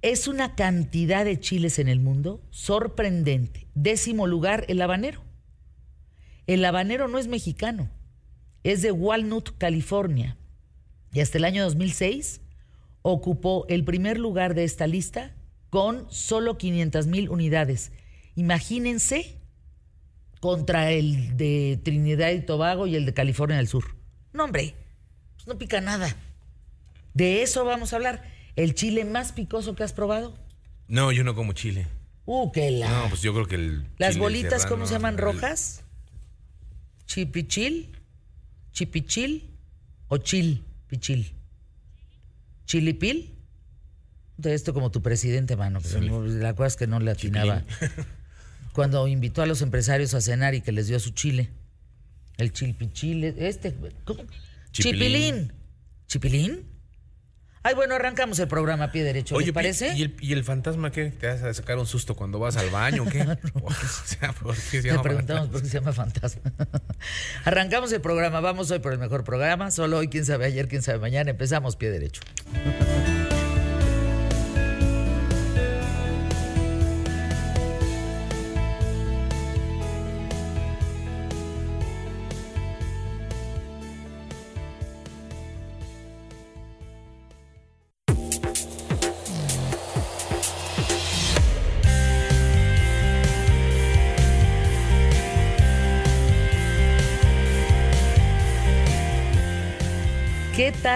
Es 0.00 0.28
una 0.28 0.54
cantidad 0.54 1.24
de 1.24 1.40
chiles 1.40 1.78
en 1.78 1.88
el 1.88 1.98
mundo 1.98 2.40
sorprendente. 2.50 3.66
Décimo 3.74 4.26
lugar, 4.26 4.64
el 4.68 4.80
habanero. 4.80 5.24
El 6.46 6.64
habanero 6.64 7.08
no 7.08 7.18
es 7.18 7.26
mexicano, 7.26 7.90
es 8.62 8.80
de 8.80 8.92
Walnut, 8.92 9.58
California. 9.58 10.36
Y 11.12 11.20
hasta 11.20 11.38
el 11.38 11.44
año 11.44 11.64
2006 11.64 12.40
ocupó 13.02 13.66
el 13.68 13.84
primer 13.84 14.18
lugar 14.18 14.54
de 14.54 14.64
esta 14.64 14.86
lista 14.86 15.34
con 15.68 16.10
solo 16.10 16.56
500 16.58 17.06
mil 17.06 17.28
unidades. 17.28 17.92
Imagínense 18.34 19.36
contra 20.40 20.90
el 20.92 21.36
de 21.36 21.80
Trinidad 21.82 22.30
y 22.30 22.40
Tobago 22.40 22.86
y 22.86 22.94
el 22.94 23.04
de 23.04 23.14
California 23.14 23.56
del 23.56 23.68
Sur. 23.68 23.96
No, 24.32 24.44
hombre, 24.44 24.74
pues 25.34 25.46
no 25.46 25.58
pica 25.58 25.80
nada. 25.80 26.16
De 27.14 27.42
eso 27.42 27.64
vamos 27.64 27.92
a 27.92 27.96
hablar. 27.96 28.37
¿El 28.58 28.74
chile 28.74 29.04
más 29.04 29.30
picoso 29.30 29.76
que 29.76 29.84
has 29.84 29.92
probado? 29.92 30.36
No, 30.88 31.12
yo 31.12 31.22
no 31.22 31.36
como 31.36 31.52
chile. 31.52 31.86
Uh, 32.26 32.50
qué 32.50 32.72
la. 32.72 32.90
No, 32.90 33.08
pues 33.08 33.22
yo 33.22 33.32
creo 33.32 33.46
que 33.46 33.54
el. 33.54 33.86
¿Las 33.98 34.14
chile 34.14 34.20
bolitas 34.24 34.50
serrano, 34.62 34.68
cómo 34.68 34.86
se 34.86 34.94
llaman? 34.94 35.14
el- 35.14 35.20
¿Rojas? 35.20 35.84
¿Chipichil? 37.06 37.96
¿Chipichil? 38.72 39.48
¿O 40.08 40.18
chil? 40.18 40.64
¿Pichil? 40.88 41.32
¿Chilipil? 42.66 43.34
De 44.36 44.54
esto 44.54 44.74
como 44.74 44.90
tu 44.90 45.02
presidente, 45.02 45.54
mano. 45.56 45.78
no- 46.00 46.24
la 46.26 46.54
cosa 46.54 46.66
es 46.66 46.76
que 46.76 46.86
no 46.88 46.98
le 47.00 47.12
atinaba. 47.12 47.62
Cuando 48.72 49.06
invitó 49.08 49.40
a 49.42 49.46
los 49.46 49.62
empresarios 49.62 50.14
a 50.14 50.20
cenar 50.20 50.54
y 50.54 50.62
que 50.62 50.72
les 50.72 50.88
dio 50.88 50.98
su 51.00 51.10
chile. 51.10 51.48
El 52.36 52.52
chilpichil, 52.52 53.22
este. 53.24 53.74
¿cómo? 54.04 54.24
Chipilín. 54.72 55.52
Chipilín. 55.52 55.52
¿Chipilín? 56.08 56.77
Ay, 57.68 57.74
bueno, 57.74 57.96
arrancamos 57.96 58.38
el 58.38 58.48
programa 58.48 58.84
a 58.84 58.92
pie 58.92 59.04
derecho, 59.04 59.34
Oye, 59.34 59.44
¿les 59.44 59.54
parece? 59.54 59.92
¿y 59.94 60.00
el, 60.00 60.16
¿y 60.22 60.32
el 60.32 60.42
fantasma 60.42 60.90
qué? 60.90 61.10
¿Te 61.10 61.26
vas 61.26 61.42
a 61.42 61.52
sacar 61.52 61.76
un 61.76 61.86
susto 61.86 62.16
cuando 62.16 62.38
vas 62.38 62.56
al 62.56 62.70
baño 62.70 63.02
o 63.02 63.06
qué? 63.06 63.20
O 63.62 63.70
sea, 64.06 64.32
¿por 64.32 64.54
qué 64.54 64.80
se 64.80 64.88
llama 64.88 65.02
preguntamos 65.02 65.50
fantasma? 65.50 65.52
por 65.52 65.60
qué 65.60 65.68
se 65.68 65.78
llama 65.78 65.92
fantasma. 65.92 66.52
Arrancamos 67.44 67.92
el 67.92 68.00
programa, 68.00 68.40
vamos 68.40 68.70
hoy 68.70 68.78
por 68.78 68.94
el 68.94 68.98
mejor 68.98 69.22
programa. 69.22 69.70
Solo 69.70 69.98
hoy, 69.98 70.08
quién 70.08 70.24
sabe 70.24 70.46
ayer, 70.46 70.66
quién 70.66 70.80
sabe 70.80 70.98
mañana. 70.98 71.28
Empezamos 71.28 71.76
pie 71.76 71.90
derecho. 71.90 72.22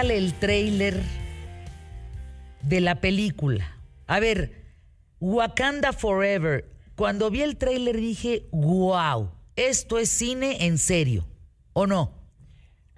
¿Qué 0.03 0.09
tal 0.09 0.17
el 0.17 0.33
tráiler 0.33 1.01
de 2.61 2.81
la 2.81 2.99
película? 2.99 3.77
A 4.05 4.19
ver, 4.19 4.65
Wakanda 5.21 5.93
Forever. 5.93 6.69
Cuando 6.97 7.31
vi 7.31 7.41
el 7.41 7.55
tráiler 7.55 7.95
dije, 7.95 8.49
wow, 8.51 9.31
esto 9.55 9.97
es 9.97 10.09
cine 10.09 10.65
en 10.65 10.77
serio. 10.77 11.25
¿O 11.71 11.87
no? 11.87 12.11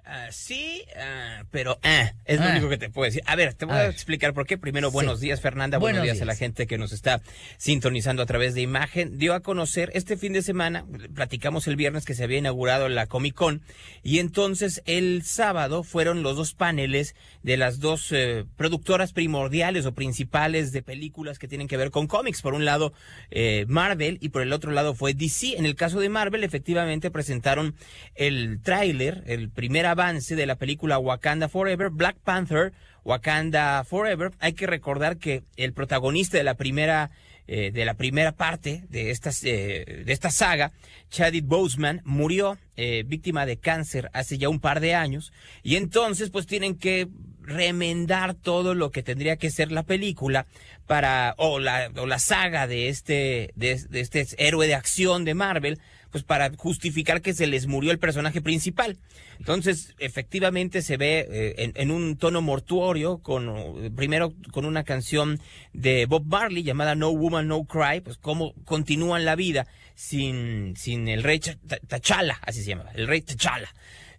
Ah, 0.08 0.28
sí, 0.30 0.84
ah, 0.96 1.42
pero 1.50 1.80
ah, 1.82 2.12
es 2.26 2.38
lo 2.38 2.46
Ah. 2.46 2.50
único 2.52 2.68
que 2.68 2.78
te 2.78 2.88
puedo 2.90 3.06
decir. 3.06 3.22
A 3.26 3.34
ver, 3.34 3.54
te 3.54 3.64
voy 3.64 3.74
A 3.74 3.86
explicar 3.88 4.34
por 4.34 4.46
qué. 4.46 4.56
Primero, 4.56 4.90
Sí. 4.90 4.92
buenos 4.94 5.18
días, 5.18 5.40
Fernanda. 5.40 5.78
Buenos 5.78 5.98
Buenos, 6.02 6.14
días, 6.14 6.22
a 6.22 6.26
la 6.26 6.36
gente 6.36 6.68
que 6.68 6.78
nos 6.78 6.92
está 6.92 7.20
sintonizando 7.58 8.22
a 8.22 8.26
través 8.26 8.54
de 8.54 8.60
imagen. 8.60 9.18
Dio 9.18 9.34
a 9.34 9.40
conocer 9.40 9.90
este 9.94 10.16
fin 10.16 10.32
de 10.32 10.42
semana, 10.42 10.86
platicamos 11.12 11.66
el 11.66 11.74
viernes 11.74 12.04
que 12.04 12.14
se 12.14 12.22
había 12.22 12.38
inaugurado 12.38 12.88
la 12.88 13.06
Comic 13.08 13.34
Con, 13.34 13.62
y 14.04 14.20
entonces 14.20 14.80
el 14.86 15.24
sábado 15.24 15.82
fueron 15.82 16.22
los 16.22 16.36
dos 16.36 16.54
paneles 16.54 17.16
de 17.42 17.56
las 17.56 17.80
dos 17.80 18.12
eh, 18.12 18.44
productoras 18.56 19.12
primordiales 19.12 19.86
o 19.86 19.94
principales 19.94 20.70
de 20.70 20.82
películas 20.82 21.40
que 21.40 21.48
tienen 21.48 21.66
que 21.66 21.76
ver 21.76 21.90
con 21.90 22.06
cómics. 22.06 22.42
Por 22.42 22.54
un 22.54 22.64
lado, 22.64 22.92
eh, 23.32 23.64
Marvel, 23.66 24.18
y 24.20 24.28
por 24.28 24.42
el 24.42 24.52
otro 24.52 24.70
lado 24.70 24.94
fue 24.94 25.14
DC. 25.14 25.56
En 25.58 25.66
el 25.66 25.74
caso 25.74 25.98
de 25.98 26.08
Marvel, 26.10 26.44
efectivamente 26.44 27.10
presentaron 27.10 27.74
el 28.14 28.60
tráiler, 28.62 29.24
el 29.26 29.50
primer 29.50 29.86
avance 29.96 30.36
de 30.36 30.44
la 30.44 30.56
película 30.56 30.98
Wakanda 30.98 31.48
Forever, 31.48 31.88
Black 31.90 32.18
Panther, 32.22 32.72
Wakanda 33.02 33.82
Forever. 33.84 34.32
Hay 34.40 34.52
que 34.52 34.66
recordar 34.66 35.16
que 35.16 35.42
el 35.56 35.72
protagonista 35.72 36.36
de 36.36 36.44
la 36.44 36.54
primera 36.54 37.10
eh, 37.48 37.70
de 37.70 37.84
la 37.84 37.94
primera 37.94 38.32
parte 38.32 38.82
de 38.88 39.12
esta, 39.12 39.30
eh, 39.44 40.02
de 40.04 40.12
esta 40.12 40.30
saga, 40.32 40.72
Chadwick 41.10 41.46
Boseman, 41.46 42.02
murió 42.04 42.58
eh, 42.76 43.04
víctima 43.06 43.46
de 43.46 43.56
cáncer 43.56 44.10
hace 44.14 44.36
ya 44.36 44.48
un 44.48 44.58
par 44.58 44.80
de 44.80 44.96
años 44.96 45.32
y 45.62 45.76
entonces 45.76 46.30
pues 46.30 46.46
tienen 46.46 46.74
que 46.74 47.06
remendar 47.42 48.34
todo 48.34 48.74
lo 48.74 48.90
que 48.90 49.04
tendría 49.04 49.36
que 49.36 49.52
ser 49.52 49.70
la 49.70 49.84
película 49.84 50.46
para 50.88 51.36
o 51.38 51.60
la, 51.60 51.92
o 51.96 52.06
la 52.06 52.18
saga 52.18 52.66
de 52.66 52.88
este 52.88 53.52
de, 53.54 53.80
de 53.90 54.00
este 54.00 54.26
héroe 54.38 54.66
de 54.66 54.74
acción 54.74 55.24
de 55.24 55.34
Marvel 55.34 55.78
pues 56.10 56.24
para 56.24 56.50
justificar 56.56 57.20
que 57.20 57.34
se 57.34 57.46
les 57.46 57.66
murió 57.66 57.90
el 57.90 57.98
personaje 57.98 58.40
principal. 58.40 58.96
Entonces, 59.38 59.94
efectivamente 59.98 60.80
se 60.82 60.96
ve 60.96 61.26
eh, 61.30 61.54
en, 61.58 61.72
en 61.76 61.90
un 61.90 62.16
tono 62.16 62.40
mortuorio, 62.42 63.18
con 63.18 63.48
eh, 63.84 63.90
primero 63.94 64.32
con 64.52 64.64
una 64.64 64.84
canción 64.84 65.40
de 65.72 66.06
Bob 66.06 66.24
Marley 66.26 66.62
llamada 66.62 66.94
No 66.94 67.10
Woman 67.10 67.48
No 67.48 67.64
Cry, 67.64 68.00
pues 68.00 68.16
cómo 68.18 68.54
continúan 68.64 69.24
la 69.24 69.36
vida 69.36 69.66
sin, 69.94 70.74
sin 70.76 71.08
el 71.08 71.22
rey 71.22 71.38
Ch- 71.38 71.58
Ta- 71.66 71.78
T'Challa, 71.86 72.38
así 72.42 72.62
se 72.62 72.70
llama, 72.70 72.90
el 72.94 73.06
rey 73.06 73.20
T'Challa. 73.20 73.68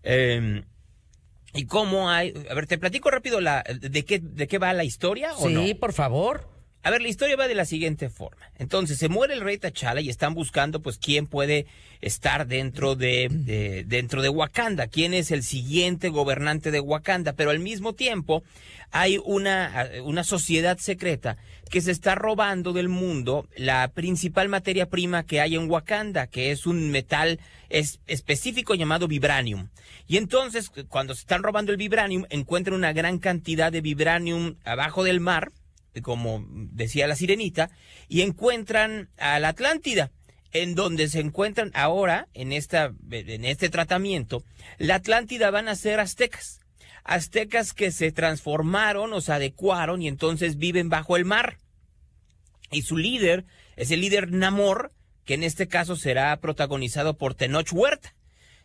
Eh, 0.03 0.63
y 1.53 1.65
cómo 1.65 2.09
hay, 2.11 2.33
a 2.49 2.53
ver, 2.53 2.67
te 2.67 2.77
platico 2.77 3.09
rápido 3.09 3.41
la, 3.41 3.63
de 3.63 4.05
qué, 4.05 4.19
de 4.19 4.47
qué 4.47 4.57
va 4.59 4.73
la 4.73 4.83
historia 4.83 5.33
o 5.37 5.47
Sí, 5.47 5.53
no. 5.53 5.79
por 5.79 5.93
favor. 5.93 6.47
A 6.83 6.89
ver, 6.91 7.01
la 7.01 7.09
historia 7.09 7.35
va 7.35 7.47
de 7.49 7.55
la 7.55 7.65
siguiente 7.65 8.09
forma. 8.09 8.49
Entonces, 8.59 8.97
se 8.97 9.09
muere 9.09 9.33
el 9.33 9.41
rey 9.41 9.57
T'Challa 9.57 9.99
y 9.99 10.09
están 10.09 10.33
buscando, 10.33 10.81
pues, 10.81 10.97
quién 10.97 11.27
puede 11.27 11.65
estar 11.99 12.47
dentro 12.47 12.95
de, 12.95 13.27
de- 13.29 13.83
dentro 13.85 14.21
de 14.21 14.29
Wakanda, 14.29 14.87
quién 14.87 15.13
es 15.13 15.31
el 15.31 15.43
siguiente 15.43 16.09
gobernante 16.09 16.71
de 16.71 16.79
Wakanda, 16.79 17.33
pero 17.33 17.49
al 17.49 17.59
mismo 17.59 17.93
tiempo 17.93 18.43
hay 18.91 19.19
una, 19.25 19.89
una 20.03 20.23
sociedad 20.23 20.77
secreta 20.77 21.35
que 21.69 21.81
se 21.81 21.91
está 21.91 22.15
robando 22.15 22.71
del 22.71 22.87
mundo 22.87 23.49
la 23.57 23.89
principal 23.89 24.47
materia 24.47 24.85
prima 24.87 25.23
que 25.25 25.41
hay 25.41 25.55
en 25.55 25.69
Wakanda, 25.69 26.27
que 26.27 26.51
es 26.51 26.65
un 26.67 26.89
metal 26.91 27.39
es- 27.67 27.99
específico 28.07 28.75
llamado 28.75 29.09
vibranium. 29.09 29.67
Y 30.07 30.15
entonces, 30.15 30.71
cuando 30.87 31.15
se 31.15 31.21
están 31.21 31.43
robando 31.43 31.71
el 31.73 31.77
vibranium, 31.77 32.23
encuentran 32.29 32.75
una 32.77 32.93
gran 32.93 33.17
cantidad 33.17 33.73
de 33.73 33.81
vibranium 33.81 34.55
abajo 34.63 35.03
del 35.03 35.19
mar, 35.19 35.51
como 36.01 36.45
decía 36.49 37.07
la 37.07 37.15
sirenita, 37.15 37.69
y 38.07 38.21
encuentran 38.21 39.09
a 39.17 39.39
la 39.39 39.49
Atlántida, 39.49 40.11
en 40.51 40.75
donde 40.75 41.07
se 41.09 41.19
encuentran 41.19 41.71
ahora, 41.73 42.27
en, 42.33 42.51
esta, 42.51 42.93
en 43.11 43.45
este 43.45 43.69
tratamiento, 43.69 44.43
la 44.77 44.95
Atlántida 44.95 45.51
van 45.51 45.67
a 45.67 45.75
ser 45.75 45.99
aztecas. 45.99 46.59
Aztecas 47.03 47.73
que 47.73 47.91
se 47.91 48.11
transformaron 48.11 49.13
o 49.13 49.21
se 49.21 49.31
adecuaron 49.31 50.01
y 50.01 50.07
entonces 50.07 50.57
viven 50.57 50.89
bajo 50.89 51.15
el 51.15 51.25
mar. 51.25 51.57
Y 52.71 52.81
su 52.81 52.97
líder 52.97 53.45
es 53.75 53.91
el 53.91 54.01
líder 54.01 54.31
Namor, 54.31 54.91
que 55.23 55.35
en 55.35 55.43
este 55.43 55.67
caso 55.67 55.95
será 55.95 56.35
protagonizado 56.39 57.17
por 57.17 57.33
Tenoch 57.33 57.71
Huerta. 57.71 58.13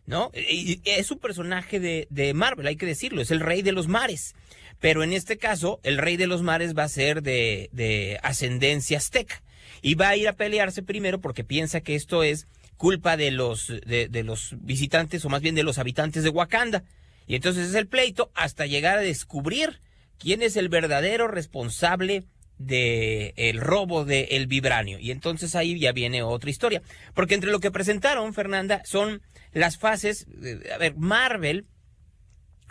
¿no? 0.06 0.30
Es 0.34 1.10
un 1.10 1.18
personaje 1.18 1.78
de, 1.80 2.06
de 2.10 2.34
Marvel, 2.34 2.66
hay 2.66 2.76
que 2.76 2.86
decirlo, 2.86 3.22
es 3.22 3.30
el 3.30 3.40
rey 3.40 3.62
de 3.62 3.72
los 3.72 3.88
mares. 3.88 4.34
Pero 4.82 5.02
en 5.02 5.14
este 5.14 5.38
caso, 5.38 5.80
el 5.84 5.96
rey 5.96 6.18
de 6.18 6.26
los 6.26 6.42
mares 6.42 6.76
va 6.76 6.82
a 6.82 6.88
ser 6.88 7.22
de, 7.22 7.70
de 7.72 8.18
ascendencia 8.22 8.98
azteca. 8.98 9.42
Y 9.80 9.94
va 9.94 10.08
a 10.10 10.16
ir 10.16 10.28
a 10.28 10.34
pelearse 10.34 10.82
primero 10.82 11.20
porque 11.20 11.44
piensa 11.44 11.80
que 11.80 11.94
esto 11.94 12.22
es 12.22 12.46
culpa 12.76 13.16
de 13.16 13.30
los, 13.30 13.68
de, 13.86 14.08
de 14.08 14.22
los 14.24 14.56
visitantes, 14.60 15.24
o 15.24 15.28
más 15.28 15.40
bien 15.40 15.54
de 15.54 15.62
los 15.62 15.78
habitantes 15.78 16.24
de 16.24 16.30
Wakanda. 16.30 16.82
Y 17.28 17.36
entonces 17.36 17.68
es 17.68 17.74
el 17.76 17.86
pleito 17.86 18.32
hasta 18.34 18.66
llegar 18.66 18.98
a 18.98 19.02
descubrir 19.02 19.80
quién 20.18 20.42
es 20.42 20.56
el 20.56 20.68
verdadero 20.68 21.28
responsable 21.28 22.24
de 22.58 23.54
robo 23.56 24.04
del 24.04 24.26
el 24.30 24.46
vibranio. 24.48 24.98
Y 24.98 25.12
entonces 25.12 25.54
ahí 25.54 25.78
ya 25.78 25.92
viene 25.92 26.22
otra 26.22 26.50
historia. 26.50 26.82
Porque 27.14 27.34
entre 27.34 27.52
lo 27.52 27.60
que 27.60 27.70
presentaron, 27.70 28.34
Fernanda, 28.34 28.82
son 28.84 29.22
las 29.52 29.78
fases. 29.78 30.26
eh, 30.44 30.58
A 30.74 30.78
ver, 30.78 30.96
Marvel 30.96 31.66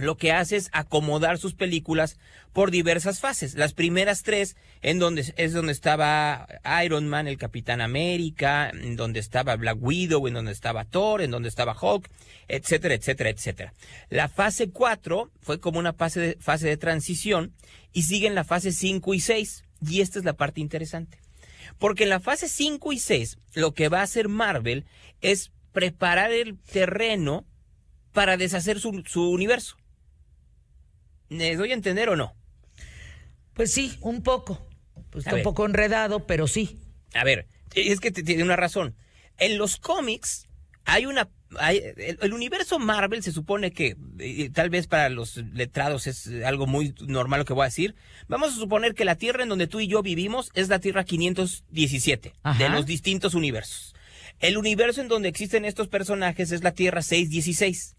lo 0.01 0.17
que 0.17 0.31
hace 0.31 0.57
es 0.57 0.69
acomodar 0.73 1.37
sus 1.37 1.53
películas 1.53 2.17
por 2.53 2.71
diversas 2.71 3.19
fases. 3.19 3.55
Las 3.55 3.73
primeras 3.73 4.23
tres, 4.23 4.55
en 4.81 4.99
donde 4.99 5.33
es 5.37 5.53
donde 5.53 5.71
estaba 5.71 6.47
Iron 6.83 7.07
Man, 7.07 7.27
el 7.27 7.37
Capitán 7.37 7.81
América, 7.81 8.69
en 8.69 8.95
donde 8.95 9.19
estaba 9.19 9.55
Black 9.55 9.77
Widow, 9.79 10.27
en 10.27 10.33
donde 10.33 10.51
estaba 10.51 10.85
Thor, 10.85 11.21
en 11.21 11.31
donde 11.31 11.49
estaba 11.49 11.75
Hulk, 11.79 12.09
etcétera, 12.47 12.95
etcétera, 12.95 13.29
etcétera. 13.29 13.73
La 14.09 14.27
fase 14.27 14.69
cuatro 14.69 15.31
fue 15.39 15.59
como 15.59 15.79
una 15.79 15.93
fase 15.93 16.19
de, 16.19 16.37
fase 16.39 16.67
de 16.67 16.77
transición 16.77 17.53
y 17.93 18.03
sigue 18.03 18.27
en 18.27 18.35
la 18.35 18.43
fase 18.43 18.71
cinco 18.71 19.13
y 19.13 19.19
seis. 19.19 19.63
Y 19.85 20.01
esta 20.01 20.19
es 20.19 20.25
la 20.25 20.33
parte 20.33 20.61
interesante. 20.61 21.17
Porque 21.79 22.03
en 22.03 22.09
la 22.09 22.19
fase 22.19 22.47
5 22.47 22.93
y 22.93 22.99
6, 22.99 23.37
lo 23.55 23.73
que 23.73 23.89
va 23.89 24.01
a 24.01 24.03
hacer 24.03 24.29
Marvel 24.29 24.85
es 25.21 25.51
preparar 25.71 26.31
el 26.31 26.59
terreno 26.59 27.45
para 28.13 28.37
deshacer 28.37 28.79
su, 28.79 29.03
su 29.05 29.29
universo. 29.29 29.77
¿Me 31.31 31.55
doy 31.55 31.71
a 31.71 31.75
entender 31.75 32.09
o 32.09 32.17
no? 32.17 32.35
Pues 33.53 33.71
sí, 33.71 33.97
un 34.01 34.21
poco. 34.21 34.67
Pues 35.09 35.25
está 35.25 35.37
un 35.37 35.43
poco 35.43 35.65
enredado, 35.65 36.27
pero 36.27 36.45
sí. 36.45 36.79
A 37.13 37.23
ver, 37.23 37.47
es 37.73 38.01
que 38.01 38.11
tiene 38.11 38.43
una 38.43 38.57
razón. 38.57 38.95
En 39.37 39.57
los 39.57 39.77
cómics 39.77 40.47
hay 40.83 41.05
una 41.05 41.29
el, 41.59 42.33
universo 42.33 42.79
Marvel 42.79 43.23
se 43.23 43.31
supone 43.31 43.71
que, 43.71 43.97
tal 44.53 44.69
vez 44.69 44.87
para 44.87 45.09
los 45.09 45.37
letrados 45.37 46.07
es 46.07 46.29
algo 46.45 46.67
muy 46.67 46.93
normal 47.01 47.39
lo 47.39 47.45
que 47.45 47.53
voy 47.53 47.63
a 47.63 47.65
decir, 47.65 47.95
vamos 48.27 48.53
a 48.53 48.55
suponer 48.55 48.93
que 48.93 49.05
la 49.05 49.15
Tierra 49.15 49.43
en 49.43 49.49
donde 49.49 49.67
tú 49.67 49.79
y 49.79 49.87
yo 49.87 50.01
vivimos 50.01 50.51
es 50.53 50.69
la 50.69 50.79
Tierra 50.79 51.03
517 51.03 52.33
de 52.57 52.69
los 52.69 52.85
distintos 52.85 53.35
universos. 53.35 53.95
El 54.39 54.57
universo 54.57 55.01
en 55.01 55.07
donde 55.07 55.29
existen 55.29 55.65
estos 55.65 55.87
personajes 55.87 56.51
es 56.51 56.63
la 56.63 56.71
Tierra 56.71 57.01
616. 57.01 57.95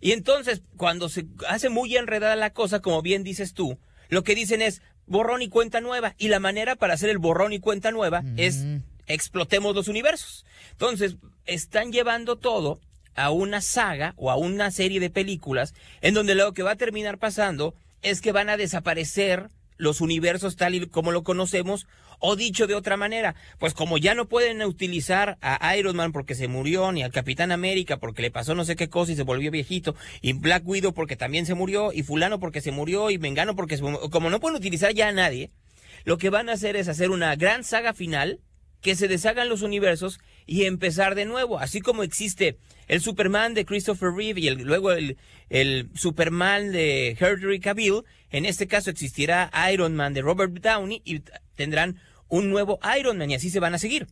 Y 0.00 0.12
entonces, 0.12 0.62
cuando 0.76 1.08
se 1.08 1.26
hace 1.48 1.68
muy 1.68 1.96
enredada 1.96 2.36
la 2.36 2.50
cosa, 2.50 2.80
como 2.80 3.02
bien 3.02 3.24
dices 3.24 3.54
tú, 3.54 3.78
lo 4.08 4.22
que 4.24 4.34
dicen 4.34 4.62
es 4.62 4.82
borrón 5.06 5.42
y 5.42 5.48
cuenta 5.48 5.80
nueva. 5.80 6.14
Y 6.18 6.28
la 6.28 6.40
manera 6.40 6.76
para 6.76 6.94
hacer 6.94 7.10
el 7.10 7.18
borrón 7.18 7.52
y 7.52 7.60
cuenta 7.60 7.90
nueva 7.90 8.22
es 8.36 8.64
explotemos 9.06 9.74
los 9.74 9.88
universos. 9.88 10.44
Entonces, 10.72 11.16
están 11.46 11.92
llevando 11.92 12.36
todo 12.36 12.80
a 13.14 13.30
una 13.30 13.60
saga 13.60 14.14
o 14.16 14.30
a 14.30 14.36
una 14.36 14.70
serie 14.70 15.00
de 15.00 15.10
películas 15.10 15.74
en 16.02 16.14
donde 16.14 16.34
lo 16.34 16.52
que 16.52 16.62
va 16.62 16.72
a 16.72 16.76
terminar 16.76 17.18
pasando 17.18 17.74
es 18.02 18.20
que 18.20 18.32
van 18.32 18.48
a 18.48 18.56
desaparecer 18.56 19.48
los 19.78 20.02
universos 20.02 20.56
tal 20.56 20.74
y 20.74 20.86
como 20.86 21.12
lo 21.12 21.22
conocemos, 21.22 21.86
o 22.18 22.36
dicho 22.36 22.66
de 22.66 22.74
otra 22.74 22.96
manera, 22.96 23.34
pues 23.58 23.74
como 23.74 23.96
ya 23.96 24.14
no 24.14 24.28
pueden 24.28 24.60
utilizar 24.62 25.38
a 25.40 25.76
Iron 25.76 25.96
Man 25.96 26.12
porque 26.12 26.34
se 26.34 26.48
murió, 26.48 26.92
ni 26.92 27.02
al 27.02 27.12
Capitán 27.12 27.52
América 27.52 27.98
porque 27.98 28.22
le 28.22 28.30
pasó 28.30 28.54
no 28.54 28.64
sé 28.64 28.76
qué 28.76 28.88
cosa 28.88 29.12
y 29.12 29.16
se 29.16 29.22
volvió 29.22 29.50
viejito, 29.50 29.94
y 30.20 30.34
Black 30.34 30.66
Widow 30.66 30.92
porque 30.92 31.16
también 31.16 31.46
se 31.46 31.54
murió, 31.54 31.92
y 31.92 32.02
fulano 32.02 32.38
porque 32.40 32.60
se 32.60 32.72
murió, 32.72 33.10
y 33.10 33.18
Mengano 33.18 33.56
porque 33.56 33.76
se 33.76 33.82
como 34.10 34.30
no 34.30 34.40
pueden 34.40 34.58
utilizar 34.58 34.92
ya 34.92 35.08
a 35.08 35.12
nadie, 35.12 35.50
lo 36.04 36.18
que 36.18 36.30
van 36.30 36.48
a 36.48 36.52
hacer 36.52 36.76
es 36.76 36.88
hacer 36.88 37.10
una 37.10 37.34
gran 37.36 37.64
saga 37.64 37.94
final 37.94 38.40
que 38.80 38.94
se 38.94 39.08
deshagan 39.08 39.48
los 39.48 39.62
universos 39.62 40.20
y 40.46 40.64
empezar 40.64 41.14
de 41.14 41.24
nuevo, 41.24 41.58
así 41.58 41.80
como 41.80 42.02
existe 42.02 42.58
el 42.86 43.00
Superman 43.00 43.54
de 43.54 43.64
Christopher 43.64 44.10
Reeve 44.12 44.40
y 44.40 44.50
luego 44.50 44.92
el, 44.92 45.18
el, 45.50 45.90
Superman 45.94 46.72
de 46.72 47.16
Henry 47.18 47.60
Cavill, 47.60 48.04
en 48.30 48.46
este 48.46 48.66
caso 48.66 48.90
existirá 48.90 49.50
Iron 49.72 49.94
Man 49.94 50.14
de 50.14 50.22
Robert 50.22 50.52
Downey 50.52 51.02
y 51.04 51.22
tendrán 51.56 52.00
un 52.28 52.50
nuevo 52.50 52.78
Iron 52.98 53.18
Man 53.18 53.30
y 53.30 53.34
así 53.34 53.50
se 53.50 53.60
van 53.60 53.74
a 53.74 53.78
seguir. 53.78 54.06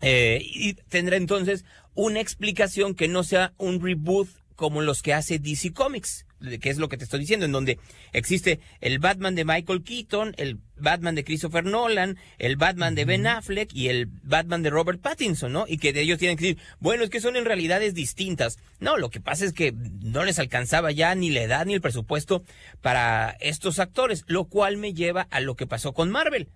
Eh, 0.00 0.40
y 0.42 0.74
tendrá 0.74 1.16
entonces 1.16 1.64
una 1.94 2.20
explicación 2.20 2.94
que 2.94 3.08
no 3.08 3.22
sea 3.22 3.52
un 3.58 3.80
reboot 3.80 4.28
como 4.56 4.82
los 4.82 5.02
que 5.02 5.14
hace 5.14 5.38
DC 5.38 5.72
Comics 5.72 6.26
que 6.60 6.70
es 6.70 6.78
lo 6.78 6.88
que 6.88 6.96
te 6.96 7.04
estoy 7.04 7.20
diciendo, 7.20 7.46
en 7.46 7.52
donde 7.52 7.78
existe 8.12 8.60
el 8.80 8.98
Batman 8.98 9.34
de 9.34 9.44
Michael 9.44 9.82
Keaton, 9.82 10.34
el 10.36 10.58
Batman 10.76 11.14
de 11.14 11.24
Christopher 11.24 11.64
Nolan, 11.64 12.18
el 12.38 12.56
Batman 12.56 12.94
de 12.94 13.04
Ben 13.04 13.26
Affleck 13.26 13.72
y 13.72 13.88
el 13.88 14.06
Batman 14.06 14.62
de 14.62 14.70
Robert 14.70 15.00
Pattinson, 15.00 15.52
¿no? 15.52 15.64
Y 15.68 15.78
que 15.78 15.92
de 15.92 16.02
ellos 16.02 16.18
tienen 16.18 16.36
que 16.36 16.46
decir, 16.46 16.62
bueno, 16.80 17.04
es 17.04 17.10
que 17.10 17.20
son 17.20 17.36
en 17.36 17.44
realidades 17.44 17.94
distintas. 17.94 18.58
No, 18.80 18.96
lo 18.96 19.10
que 19.10 19.20
pasa 19.20 19.44
es 19.44 19.52
que 19.52 19.72
no 19.72 20.24
les 20.24 20.38
alcanzaba 20.38 20.90
ya 20.90 21.14
ni 21.14 21.30
la 21.30 21.42
edad 21.42 21.66
ni 21.66 21.74
el 21.74 21.80
presupuesto 21.80 22.42
para 22.80 23.36
estos 23.40 23.78
actores, 23.78 24.24
lo 24.26 24.44
cual 24.44 24.76
me 24.76 24.94
lleva 24.94 25.28
a 25.30 25.40
lo 25.40 25.54
que 25.54 25.66
pasó 25.66 25.92
con 25.92 26.10
Marvel. 26.10 26.48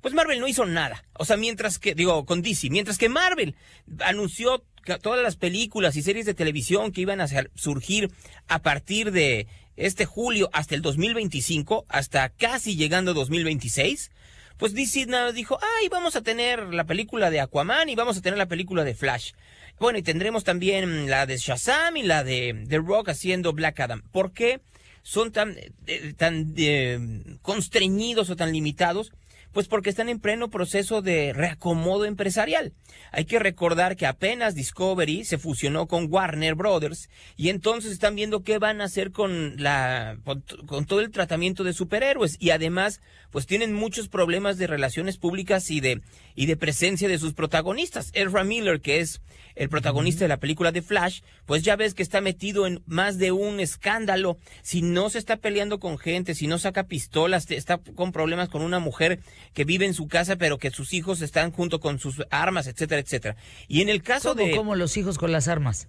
Pues 0.00 0.14
Marvel 0.14 0.40
no 0.40 0.48
hizo 0.48 0.66
nada. 0.66 1.04
O 1.12 1.24
sea, 1.24 1.36
mientras 1.36 1.78
que, 1.78 1.94
digo, 1.94 2.26
con 2.26 2.42
DC, 2.42 2.70
mientras 2.70 2.98
que 2.98 3.08
Marvel 3.08 3.54
anunció 4.00 4.64
todas 5.00 5.22
las 5.22 5.36
películas 5.36 5.96
y 5.96 6.02
series 6.02 6.26
de 6.26 6.34
televisión 6.34 6.92
que 6.92 7.00
iban 7.00 7.20
a 7.20 7.26
surgir 7.54 8.10
a 8.48 8.60
partir 8.60 9.12
de 9.12 9.46
este 9.76 10.04
julio 10.04 10.50
hasta 10.52 10.74
el 10.74 10.82
2025, 10.82 11.86
hasta 11.88 12.28
casi 12.30 12.76
llegando 12.76 13.14
2026, 13.14 14.10
pues 14.58 14.74
DC 14.74 15.06
dijo, 15.34 15.58
ay, 15.80 15.88
vamos 15.88 16.14
a 16.16 16.22
tener 16.22 16.74
la 16.74 16.84
película 16.84 17.30
de 17.30 17.40
Aquaman 17.40 17.88
y 17.88 17.94
vamos 17.94 18.16
a 18.16 18.22
tener 18.22 18.38
la 18.38 18.46
película 18.46 18.84
de 18.84 18.94
Flash. 18.94 19.32
Bueno, 19.80 19.98
y 19.98 20.02
tendremos 20.02 20.44
también 20.44 21.10
la 21.10 21.26
de 21.26 21.38
Shazam 21.38 21.96
y 21.96 22.02
la 22.02 22.22
de 22.22 22.64
The 22.68 22.78
Rock 22.78 23.08
haciendo 23.08 23.52
Black 23.52 23.80
Adam. 23.80 24.02
¿Por 24.12 24.32
qué 24.32 24.60
son 25.02 25.32
tan, 25.32 25.56
eh, 25.86 26.14
tan 26.16 26.54
eh, 26.56 26.98
constreñidos 27.42 28.30
o 28.30 28.36
tan 28.36 28.52
limitados? 28.52 29.12
Pues 29.52 29.68
porque 29.68 29.90
están 29.90 30.08
en 30.08 30.18
pleno 30.18 30.48
proceso 30.48 31.02
de 31.02 31.32
reacomodo 31.32 32.04
empresarial. 32.04 32.72
Hay 33.10 33.26
que 33.26 33.38
recordar 33.38 33.96
que 33.96 34.06
apenas 34.06 34.54
Discovery 34.54 35.24
se 35.24 35.38
fusionó 35.38 35.86
con 35.86 36.06
Warner 36.10 36.54
Brothers 36.54 37.10
y 37.36 37.50
entonces 37.50 37.92
están 37.92 38.14
viendo 38.14 38.42
qué 38.42 38.58
van 38.58 38.80
a 38.80 38.84
hacer 38.84 39.12
con 39.12 39.62
la 39.62 40.16
con, 40.24 40.86
todo 40.86 41.00
el 41.00 41.10
tratamiento 41.10 41.64
de 41.64 41.72
superhéroes 41.72 42.36
y 42.40 42.50
además 42.50 43.00
pues 43.30 43.46
tienen 43.46 43.74
muchos 43.74 44.08
problemas 44.08 44.58
de 44.58 44.66
relaciones 44.66 45.18
públicas 45.18 45.70
y 45.70 45.80
de 45.80 46.00
y 46.34 46.46
de 46.46 46.56
presencia 46.56 47.08
de 47.08 47.18
sus 47.18 47.34
protagonistas. 47.34 48.10
Ezra 48.14 48.44
Miller, 48.44 48.80
que 48.80 49.00
es 49.00 49.20
el 49.54 49.68
protagonista 49.68 50.24
de 50.24 50.28
la 50.28 50.38
película 50.38 50.72
de 50.72 50.82
Flash, 50.82 51.20
pues 51.46 51.62
ya 51.62 51.76
ves 51.76 51.94
que 51.94 52.02
está 52.02 52.20
metido 52.20 52.66
en 52.66 52.82
más 52.86 53.18
de 53.18 53.32
un 53.32 53.60
escándalo. 53.60 54.38
Si 54.62 54.82
no 54.82 55.10
se 55.10 55.18
está 55.18 55.36
peleando 55.36 55.78
con 55.78 55.98
gente, 55.98 56.34
si 56.34 56.46
no 56.46 56.58
saca 56.58 56.84
pistolas, 56.84 57.50
está 57.50 57.78
con 57.78 58.12
problemas 58.12 58.48
con 58.48 58.62
una 58.62 58.78
mujer 58.78 59.20
que 59.52 59.64
vive 59.64 59.86
en 59.86 59.94
su 59.94 60.08
casa, 60.08 60.36
pero 60.36 60.58
que 60.58 60.70
sus 60.70 60.94
hijos 60.94 61.20
están 61.20 61.52
junto 61.52 61.80
con 61.80 61.98
sus 61.98 62.22
armas, 62.30 62.66
etcétera, 62.66 63.00
etcétera. 63.00 63.36
Y 63.68 63.82
en 63.82 63.88
el 63.88 64.02
caso 64.02 64.34
de... 64.34 64.56
¿Cómo 64.56 64.74
los 64.74 64.96
hijos 64.96 65.18
con 65.18 65.32
las 65.32 65.48
armas? 65.48 65.88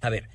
A 0.00 0.10
ver, 0.10 0.28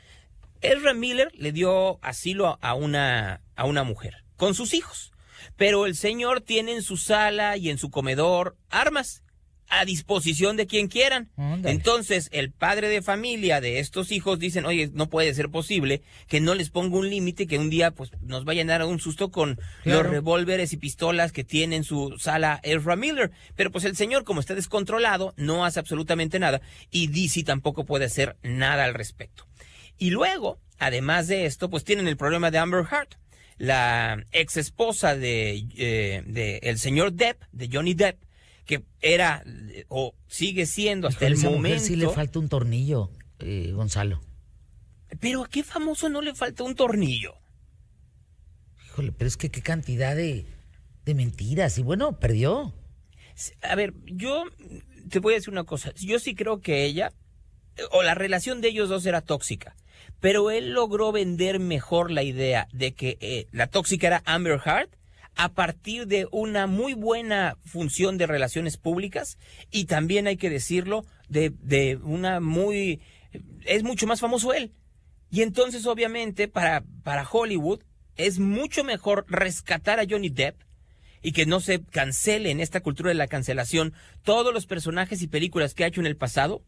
Ezra 0.62 0.93
Miller 0.93 1.31
le 1.36 1.51
dio 1.51 2.03
asilo 2.03 2.58
a 2.62 2.73
una, 2.73 3.41
a 3.55 3.65
una 3.65 3.84
mujer, 3.84 4.23
con 4.36 4.55
sus 4.55 4.73
hijos. 4.73 5.12
Pero 5.58 5.86
el 5.86 5.95
señor 5.95 6.41
tiene 6.41 6.73
en 6.73 6.81
su 6.81 6.97
sala 6.97 7.55
y 7.58 7.69
en 7.69 7.77
su 7.77 7.89
comedor 7.89 8.58
armas 8.69 9.23
a 9.69 9.86
disposición 9.86 10.58
de 10.58 10.67
quien 10.67 10.88
quieran. 10.88 11.30
Entonces, 11.63 12.30
el 12.32 12.51
padre 12.51 12.89
de 12.89 13.01
familia 13.01 13.62
de 13.62 13.80
estos 13.80 14.12
hijos 14.12 14.39
dicen, 14.39 14.65
oye, 14.65 14.89
no 14.93 15.10
puede 15.10 15.34
ser 15.34 15.49
posible 15.49 16.01
que 16.28 16.39
no 16.39 16.56
les 16.56 16.69
ponga 16.69 16.97
un 16.97 17.10
límite, 17.10 17.47
que 17.47 17.58
un 17.58 17.69
día 17.69 17.91
pues 17.91 18.12
nos 18.21 18.45
vayan 18.45 18.69
a 18.69 18.78
dar 18.78 18.88
un 18.88 18.99
susto 18.99 19.32
con 19.32 19.60
los 19.84 20.06
revólveres 20.06 20.73
y 20.73 20.78
pistolas 20.78 21.32
que 21.32 21.43
tiene 21.43 21.75
en 21.75 21.84
su 21.84 22.15
sala 22.19 22.60
Ezra 22.63 22.95
Miller. 22.95 23.32
Pero 23.56 23.71
pues 23.71 23.86
el 23.86 23.95
señor, 23.95 24.23
como 24.23 24.39
está 24.39 24.56
descontrolado, 24.56 25.34
no 25.38 25.65
hace 25.65 25.80
absolutamente 25.80 26.39
nada 26.39 26.62
y 26.91 27.08
DC 27.08 27.43
tampoco 27.43 27.86
puede 27.86 28.06
hacer 28.06 28.38
nada 28.43 28.86
al 28.86 28.93
respecto. 28.93 29.47
Y 29.97 30.12
luego, 30.12 30.60
además 30.78 31.28
de 31.28 31.45
esto, 31.45 31.69
pues 31.69 31.84
tienen 31.84 32.08
el 32.08 32.17
problema 32.17 32.51
de 32.51 32.60
Amber 32.60 32.86
Heard 32.91 33.17
la 33.58 34.23
ex 34.32 34.58
esposa 34.58 35.15
de, 35.15 35.65
eh, 35.78 36.23
de 36.25 36.58
el 36.63 36.78
señor 36.78 37.13
Depp, 37.13 37.41
de 37.51 37.69
Johnny 37.71 37.93
Depp, 37.93 38.17
que 38.65 38.84
era 39.01 39.43
o 39.88 40.13
sigue 40.28 40.65
siendo 40.65 41.08
hasta 41.08 41.28
el 41.28 41.38
momento. 41.38 41.84
sí 41.84 41.95
le 41.95 42.10
falta 42.10 42.39
un 42.39 42.49
tornillo, 42.49 43.12
eh, 43.39 43.71
Gonzalo. 43.73 44.21
Pero 45.19 45.43
a 45.43 45.47
qué 45.47 45.63
famoso 45.63 46.10
no 46.10 46.21
le 46.21 46.34
falta 46.34 46.63
un 46.63 46.75
tornillo. 46.75 47.36
Híjole, 48.86 49.12
pero 49.12 49.28
es 49.28 49.38
que 49.38 49.49
qué 49.49 49.62
cantidad 49.62 50.15
de, 50.15 50.45
de 51.06 51.13
mentiras. 51.13 51.78
Y 51.78 51.84
bueno, 51.84 52.19
perdió. 52.19 52.73
A 53.62 53.75
ver, 53.75 53.93
yo 54.06 54.45
te 55.10 55.19
voy 55.19 55.34
a 55.34 55.38
decir 55.38 55.51
una 55.51 55.63
cosa. 55.63 55.93
Yo 55.95 56.19
sí 56.19 56.36
creo 56.36 56.62
que 56.62 56.86
ella, 56.86 57.13
o 57.91 58.04
la 58.04 58.15
relación 58.15 58.62
de 58.62 58.69
ellos 58.69 58.89
dos 58.89 59.06
era 59.06 59.21
tóxica. 59.21 59.75
Pero 60.19 60.49
él 60.49 60.71
logró 60.71 61.12
vender 61.12 61.60
mejor 61.60 62.10
la 62.10 62.23
idea 62.23 62.67
de 62.71 62.93
que 62.93 63.17
eh, 63.19 63.47
la 63.51 63.67
tóxica 63.67 64.08
era 64.08 64.23
Amber 64.25 64.60
Heard 64.65 64.89
a 65.36 65.54
partir 65.54 66.08
de 66.08 66.28
una 66.32 66.67
muy 66.67 66.93
buena 66.93 67.58
función 67.65 68.17
de 68.17 68.28
relaciones 68.28 68.78
públicas 68.78 69.38
y 69.71 69.86
también 69.86 70.28
hay 70.28 70.38
que 70.38 70.50
decirlo 70.50 71.06
de, 71.28 71.52
de 71.62 71.98
una 71.98 72.39
muy 72.39 73.02
es 73.65 73.84
mucho 73.84 74.08
más 74.08 74.21
famoso 74.21 74.54
él. 74.54 74.71
Y 75.30 75.41
entonces 75.41 75.86
obviamente 75.86 76.48
para 76.48 76.84
para 77.04 77.28
Hollywood 77.30 77.82
es 78.15 78.39
mucho 78.39 78.84
mejor 78.84 79.26
rescatar 79.28 80.00
a 80.00 80.06
Johnny 80.10 80.30
Depp 80.30 80.62
y 81.21 81.32
que 81.32 81.45
no 81.45 81.60
se 81.60 81.84
cancele 81.84 82.52
en 82.52 82.60
esta 82.60 82.82
cultura 82.82 83.10
de 83.10 83.15
la 83.15 83.28
cancelación 83.28 83.93
todos 84.24 84.54
los 84.54 84.67
personajes 84.67 85.21
y 85.21 85.28
películas 85.28 85.74
que 85.74 85.84
ha 85.84 85.88
hecho 85.88 86.00
en 86.00 86.08
el 86.08 86.15
pasado 86.17 86.63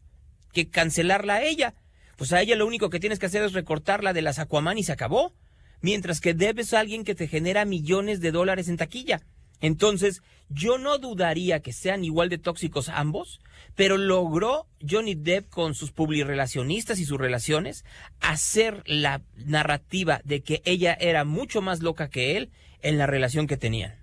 que 0.52 0.68
cancelarla 0.68 1.34
a 1.34 1.42
ella. 1.42 1.74
Pues 2.16 2.32
a 2.32 2.40
ella 2.40 2.56
lo 2.56 2.66
único 2.66 2.90
que 2.90 3.00
tienes 3.00 3.18
que 3.18 3.26
hacer 3.26 3.42
es 3.44 3.52
recortarla 3.52 4.12
de 4.12 4.22
las 4.22 4.38
Aquaman 4.38 4.76
y 4.76 4.82
se 4.82 4.92
acabó 4.92 5.32
mientras 5.80 6.20
que 6.20 6.34
Depp 6.34 6.60
es 6.60 6.74
alguien 6.74 7.04
que 7.04 7.14
te 7.14 7.28
genera 7.28 7.64
millones 7.64 8.20
de 8.20 8.32
dólares 8.32 8.68
en 8.68 8.76
taquilla. 8.76 9.20
Entonces, 9.60 10.22
yo 10.48 10.78
no 10.78 10.98
dudaría 10.98 11.60
que 11.60 11.72
sean 11.72 12.04
igual 12.04 12.28
de 12.28 12.38
tóxicos 12.38 12.88
ambos, 12.88 13.40
pero 13.74 13.96
logró 13.96 14.66
Johnny 14.88 15.14
Depp 15.14 15.50
con 15.50 15.74
sus 15.74 15.92
publirelacionistas 15.92 16.98
y 16.98 17.04
sus 17.04 17.18
relaciones 17.18 17.84
hacer 18.20 18.82
la 18.86 19.22
narrativa 19.36 20.20
de 20.24 20.42
que 20.42 20.62
ella 20.64 20.96
era 20.98 21.24
mucho 21.24 21.60
más 21.60 21.80
loca 21.82 22.08
que 22.08 22.36
él 22.36 22.50
en 22.80 22.98
la 22.98 23.06
relación 23.06 23.46
que 23.46 23.56
tenían. 23.56 23.94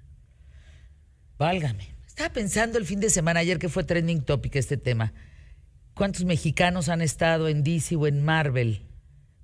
Válgame. 1.38 1.95
Estaba 2.05 2.31
pensando 2.31 2.77
el 2.77 2.85
fin 2.85 2.99
de 2.99 3.09
semana 3.09 3.41
ayer 3.41 3.59
que 3.59 3.69
fue 3.69 3.83
trending 3.83 4.21
topic 4.23 4.55
este 4.55 4.77
tema. 4.77 5.13
¿Cuántos 5.93 6.25
mexicanos 6.25 6.89
han 6.89 7.01
estado 7.01 7.47
en 7.47 7.63
DC 7.63 7.95
o 7.95 8.07
en 8.07 8.23
Marvel? 8.23 8.83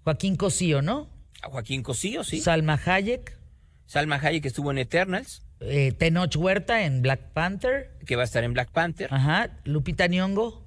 Joaquín 0.04 0.36
Cosío, 0.36 0.82
¿no? 0.82 1.10
Joaquín 1.44 1.84
Cosío, 1.84 2.24
sí. 2.24 2.40
Salma 2.40 2.80
Hayek. 2.84 3.38
Salma 3.86 4.16
Hayek 4.16 4.46
estuvo 4.46 4.72
en 4.72 4.78
Eternals. 4.78 5.44
Eh, 5.60 5.92
Tenoch 5.92 6.36
Huerta 6.36 6.84
en 6.84 7.02
Black 7.02 7.34
Panther. 7.34 7.92
Que 8.06 8.16
va 8.16 8.24
a 8.24 8.26
estar 8.26 8.44
en 8.44 8.54
Black 8.54 8.72
Panther. 8.72 9.14
Ajá. 9.14 9.60
Lupita 9.64 10.08
Nyong'o. 10.08 10.66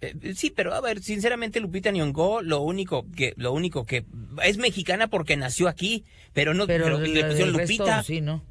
Eh, 0.00 0.34
sí, 0.34 0.50
pero 0.50 0.74
a 0.74 0.80
ver, 0.80 1.02
sinceramente 1.02 1.60
Lupita 1.60 1.90
Nyong'o 1.90 2.42
lo 2.42 2.60
único 2.60 3.10
que 3.12 3.34
lo 3.36 3.52
único 3.52 3.86
que 3.86 4.04
es 4.42 4.58
mexicana 4.58 5.08
porque 5.08 5.36
nació 5.36 5.68
aquí, 5.68 6.04
pero 6.32 6.54
no 6.54 6.66
pero, 6.66 6.98
le 6.98 7.24
pusieron 7.24 7.52
Lupita. 7.52 8.02
sí, 8.02 8.20
no. 8.20 8.44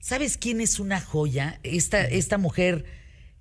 ¿Sabes 0.00 0.38
quién 0.38 0.60
es 0.60 0.78
una 0.80 1.00
joya? 1.00 1.60
Esta 1.62 2.02
esta 2.04 2.38
mujer 2.38 2.84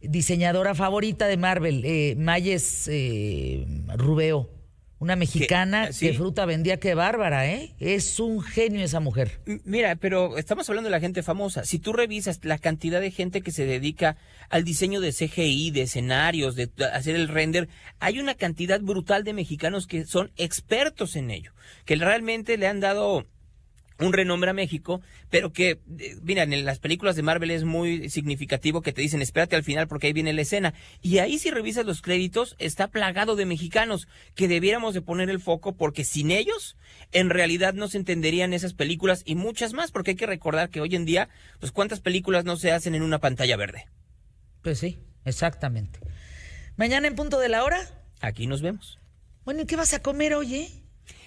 diseñadora 0.02 0.76
favorita 0.76 1.28
de 1.28 1.38
Marvel, 1.38 1.84
eh, 1.86 2.16
Mayes 2.18 2.88
eh, 2.92 3.66
Rubeo. 3.96 4.50
Una 5.00 5.16
mexicana 5.16 5.90
que 5.98 6.14
fruta 6.14 6.46
vendía, 6.46 6.78
qué 6.78 6.94
bárbara, 6.94 7.50
¿eh? 7.50 7.74
Es 7.80 8.20
un 8.20 8.42
genio 8.42 8.84
esa 8.84 9.00
mujer. 9.00 9.40
Mira, 9.64 9.96
pero 9.96 10.38
estamos 10.38 10.68
hablando 10.68 10.90
de 10.90 10.92
la 10.92 11.00
gente 11.00 11.24
famosa. 11.24 11.64
Si 11.64 11.80
tú 11.80 11.94
revisas 11.94 12.44
la 12.44 12.58
cantidad 12.58 13.00
de 13.00 13.10
gente 13.10 13.42
que 13.42 13.52
se 13.52 13.66
dedica 13.66 14.18
al 14.50 14.66
diseño 14.66 15.00
de 15.00 15.14
CGI, 15.14 15.72
de 15.72 15.84
escenarios, 15.84 16.56
de 16.56 16.70
hacer 16.94 17.16
el 17.16 17.30
render, 17.30 17.70
hay 18.00 18.20
una 18.20 18.36
cantidad 18.36 18.82
brutal 18.82 19.24
de 19.24 19.34
mexicanos 19.34 19.88
que 19.88 20.06
son 20.06 20.32
expertos 20.36 21.16
en 21.16 21.32
ello, 21.32 21.54
que 21.86 21.96
realmente 21.96 22.58
le 22.58 22.68
han 22.68 22.82
dado 22.82 23.26
un 24.00 24.14
renombre 24.14 24.52
a 24.52 24.54
México, 24.54 25.02
pero 25.30 25.52
que, 25.52 25.80
eh, 26.00 26.16
mira, 26.22 26.44
en 26.44 26.66
las 26.66 26.80
películas 26.80 27.16
de 27.16 27.22
Marvel 27.22 27.52
es 27.52 27.64
muy 27.64 28.10
significativo 28.10 28.82
que 28.82 28.94
te 28.94 29.02
dicen 29.02 29.22
espérate 29.22 29.56
al 29.56 29.64
final 29.64 29.88
porque 29.88 30.08
ahí 30.08 30.14
viene 30.14 30.34
la 30.34 30.42
escena. 30.42 30.74
Y 31.02 31.18
ahí 31.18 31.38
si 31.38 31.52
revisas 31.52 31.86
los 31.86 32.02
créditos 32.02 32.56
está 32.60 32.88
plagado 32.88 33.36
de 33.36 33.46
mexicanos 33.46 34.08
que 34.36 34.48
debiéramos 34.48 34.94
de 34.94 35.02
poner 35.02 35.30
el 35.30 35.40
foco 35.40 35.76
porque 35.76 36.04
sin 36.04 36.32
ellos 36.32 36.78
en 37.12 37.30
realidad 37.30 37.74
no 37.74 37.88
se 37.88 37.98
entenderían 37.98 38.54
esas 38.54 38.74
películas 38.74 39.24
y 39.26 39.36
muchas 39.36 39.74
más 39.74 39.92
porque 39.92 40.12
hay 40.12 40.18
que 40.18 40.26
recordar 40.26 40.70
que 40.70 40.82
hoy 40.82 40.96
en 40.96 41.06
día, 41.06 41.30
pues 41.60 41.72
cuántas 41.72 42.00
películas 42.00 42.46
no 42.46 42.56
se 42.58 42.72
hacen 42.72 42.96
en 42.96 43.04
una 43.04 43.20
pantalla 43.20 43.58
verde. 43.58 43.88
Pues 44.62 44.80
sí, 44.80 45.00
exactamente. 45.26 46.00
Mañana 46.78 47.08
en 47.08 47.16
punto 47.16 47.40
de 47.40 47.50
la 47.50 47.64
hora. 47.64 47.86
Aquí 48.22 48.48
nos 48.48 48.62
vemos. 48.62 49.00
Bueno, 49.46 49.62
¿y 49.62 49.66
qué 49.66 49.76
vas 49.76 49.94
a 49.94 50.02
comer 50.02 50.34
hoy, 50.34 50.56
eh? 50.56 50.79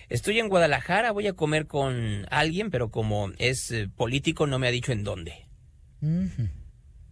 Estoy 0.08 0.38
en 0.38 0.48
Guadalajara, 0.48 1.12
voy 1.12 1.26
a 1.26 1.32
comer 1.32 1.66
con 1.66 2.26
alguien, 2.30 2.70
pero 2.70 2.90
como 2.90 3.30
es 3.38 3.70
eh, 3.70 3.88
político 3.94 4.46
no 4.46 4.58
me 4.58 4.68
ha 4.68 4.70
dicho 4.70 4.92
en 4.92 5.04
dónde. 5.04 5.46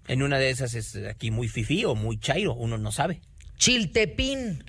En 0.09 0.23
una 0.23 0.39
de 0.39 0.51
esas 0.51 0.75
es 0.75 0.97
aquí 0.97 1.31
muy 1.31 1.49
fifí 1.49 1.85
o 1.85 1.95
muy 1.95 2.19
chairo, 2.19 2.55
uno 2.55 2.77
no 2.79 2.91
sabe. 2.93 3.21
Chiltepín. 3.57 4.65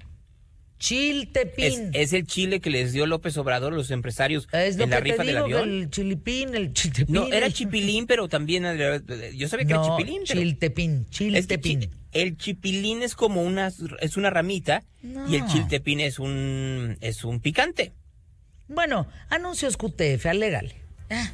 Chiltepín. 0.78 1.92
Es, 1.94 2.12
el 2.14 2.26
chile 2.26 2.60
que 2.60 2.70
les 2.72 2.92
dio 2.92 3.06
López 3.06 3.38
Obrador 3.38 3.72
a 3.74 3.76
los 3.76 3.92
empresarios 3.92 4.48
es 4.52 4.78
lo 4.78 4.86
en 4.86 4.90
la 4.90 4.98
que 4.98 5.04
rifa 5.12 5.18
te 5.24 5.26
del 5.32 5.36
digo, 5.36 5.46
avión. 5.60 5.70
El 5.70 5.90
chilipín, 5.92 6.56
el 6.56 6.74
chiltepín. 6.74 7.14
No, 7.16 7.28
era 7.28 7.52
chipilín, 7.52 8.08
pero 8.08 8.28
también 8.28 8.66
eh, 8.66 9.02
yo 9.36 9.48
sabía 9.48 9.66
que 9.68 9.74
No, 9.74 9.84
era 9.86 9.98
chipilín. 9.98 10.24
pero- 10.28 10.40
chiltepín, 10.42 11.06
Es 11.08 11.08
que 11.08 11.16
chiltepín. 11.60 11.80
chi- 11.82 11.90
el 12.14 12.38
chipilín 12.38 13.04
es 13.04 13.14
como 13.16 13.44
una 13.44 13.72
es 14.02 14.18
una 14.18 14.30
ramita 14.32 14.84
y 15.04 15.36
el 15.36 15.46
chiltepín 15.46 16.00
es 16.00 16.18
un 16.20 16.98
es 17.00 17.24
un 17.24 17.40
picante. 17.42 17.94
Bueno, 18.74 19.06
anuncios 19.30 19.76
QTF, 19.76 20.28
alégale. 20.28 20.76
Ah. 21.10 21.30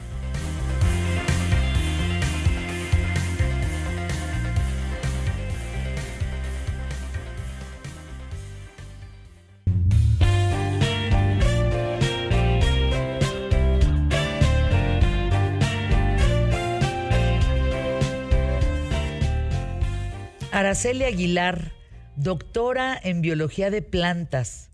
Araceli 20.52 21.04
Aguilar, 21.04 21.72
doctora 22.16 23.00
en 23.04 23.22
biología 23.22 23.70
de 23.70 23.84
plantas, 23.84 24.72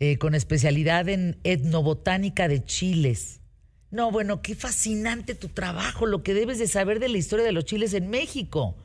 eh, 0.00 0.18
con 0.18 0.34
especialidad 0.34 1.08
en 1.08 1.38
etnobotánica 1.44 2.48
de 2.48 2.64
chiles. 2.64 3.40
No, 3.90 4.10
bueno, 4.10 4.42
qué 4.42 4.54
fascinante 4.54 5.34
tu 5.34 5.48
trabajo, 5.48 6.06
lo 6.06 6.22
que 6.22 6.34
debes 6.34 6.58
de 6.58 6.66
saber 6.66 6.98
de 6.98 7.08
la 7.08 7.18
historia 7.18 7.44
de 7.44 7.52
los 7.52 7.64
chiles 7.64 7.94
en 7.94 8.08
México. 8.10 8.76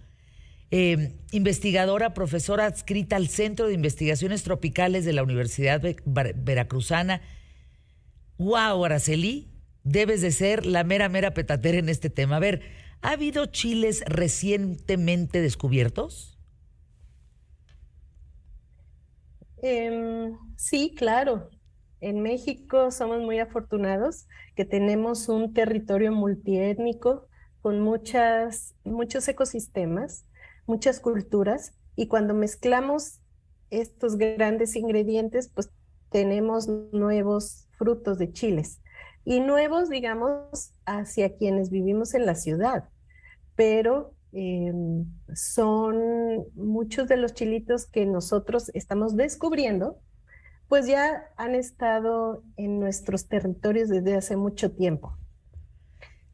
Eh, 0.70 1.18
investigadora, 1.32 2.14
profesora 2.14 2.66
adscrita 2.66 3.18
al 3.18 3.28
Centro 3.28 3.68
de 3.68 3.74
Investigaciones 3.74 4.44
Tropicales 4.44 5.04
de 5.04 5.12
la 5.12 5.24
Universidad 5.24 5.82
Ve- 5.82 5.98
Ver- 6.06 6.34
Veracruzana. 6.36 7.22
Wow, 8.38 8.86
Araceli, 8.86 9.50
debes 9.84 10.22
de 10.22 10.32
ser 10.32 10.66
la 10.66 10.84
mera, 10.84 11.10
mera 11.10 11.34
petatera 11.34 11.78
en 11.78 11.90
este 11.90 12.10
tema. 12.10 12.38
A 12.38 12.40
ver, 12.40 12.62
¿ha 13.02 13.12
habido 13.12 13.48
chiles 13.48 14.02
recientemente 14.06 15.42
descubiertos? 15.42 16.31
Em, 19.62 20.38
sí, 20.58 20.94
claro. 20.96 21.50
En 22.00 22.22
México 22.22 22.90
somos 22.92 23.22
muy 23.22 23.40
afortunados 23.40 24.28
que 24.56 24.66
tenemos 24.66 25.30
un 25.30 25.54
territorio 25.54 26.12
multiétnico 26.12 27.28
con 27.62 27.80
muchas, 27.80 28.74
muchos 28.84 29.28
ecosistemas, 29.28 30.26
muchas 30.66 31.00
culturas, 31.00 31.76
y 31.96 32.08
cuando 32.08 32.34
mezclamos 32.34 33.20
estos 33.70 34.18
grandes 34.18 34.76
ingredientes, 34.76 35.50
pues 35.54 35.70
tenemos 36.10 36.68
nuevos 36.68 37.68
frutos 37.78 38.18
de 38.18 38.32
chiles. 38.34 38.82
Y 39.24 39.40
nuevos, 39.42 39.90
digamos, 39.90 40.74
hacia 40.86 41.36
quienes 41.38 41.70
vivimos 41.70 42.16
en 42.16 42.26
la 42.26 42.34
ciudad, 42.34 42.90
pero 43.56 44.16
em, 44.34 45.06
son 45.34 46.46
muchos 46.56 47.08
de 47.08 47.18
los 47.18 47.34
chilitos 47.34 47.86
que 47.86 48.06
nosotros 48.06 48.70
estamos 48.74 49.16
descubriendo, 49.16 50.00
pues 50.68 50.88
ya 50.88 51.26
han 51.36 51.54
estado 51.56 52.44
en 52.56 52.80
nuestros 52.80 53.28
territorios 53.28 53.90
desde 53.90 54.16
hace 54.16 54.38
mucho 54.38 54.72
tiempo. 54.72 55.18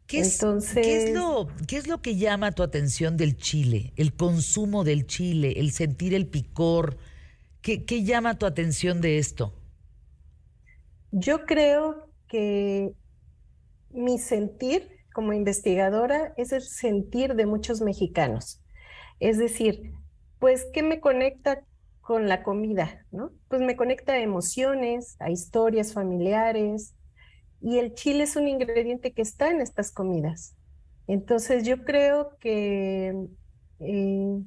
¿Qué 0.05 0.19
es, 0.19 0.35
Entonces- 0.35 0.85
¿qué 0.85 1.03
es 1.09 1.13
lo, 1.13 1.47
¿Qué 1.67 1.77
es 1.77 1.87
lo 1.87 2.01
que 2.01 2.15
llama 2.15 2.51
tu 2.53 2.63
atención 2.63 3.17
del 3.17 3.35
chile? 3.35 3.93
El 3.97 4.13
consumo 4.15 4.83
del 4.83 5.05
chile, 5.05 5.53
el 5.57 5.71
sentir 5.71 6.13
el 6.13 6.27
picor. 6.27 6.97
¿Qué, 7.61 7.83
qué 7.83 8.03
llama 8.03 8.37
tu 8.37 8.45
atención 8.45 9.01
de 9.01 9.17
esto? 9.17 9.53
Yo 11.11 11.45
creo 11.45 12.09
que 12.27 12.93
mi 13.89 14.19
sentir 14.19 14.96
como 15.17 15.33
investigadora 15.33 16.35
es 16.37 16.51
el 16.51 16.61
sentir 16.61 17.33
de 17.33 17.47
muchos 17.47 17.81
mexicanos. 17.81 18.61
Es 19.19 19.39
decir, 19.39 19.93
pues, 20.37 20.67
¿qué 20.71 20.83
me 20.83 20.99
conecta 20.99 21.63
con 22.01 22.29
la 22.29 22.43
comida? 22.43 23.03
¿no? 23.09 23.31
Pues 23.47 23.63
me 23.63 23.75
conecta 23.75 24.13
a 24.13 24.19
emociones, 24.19 25.15
a 25.17 25.31
historias 25.31 25.93
familiares, 25.93 26.93
y 27.61 27.79
el 27.79 27.95
chile 27.95 28.25
es 28.25 28.35
un 28.35 28.47
ingrediente 28.47 29.11
que 29.11 29.23
está 29.23 29.49
en 29.49 29.59
estas 29.59 29.91
comidas. 29.91 30.55
Entonces, 31.07 31.65
yo 31.65 31.83
creo 31.83 32.37
que 32.37 33.15
eh, 33.79 34.39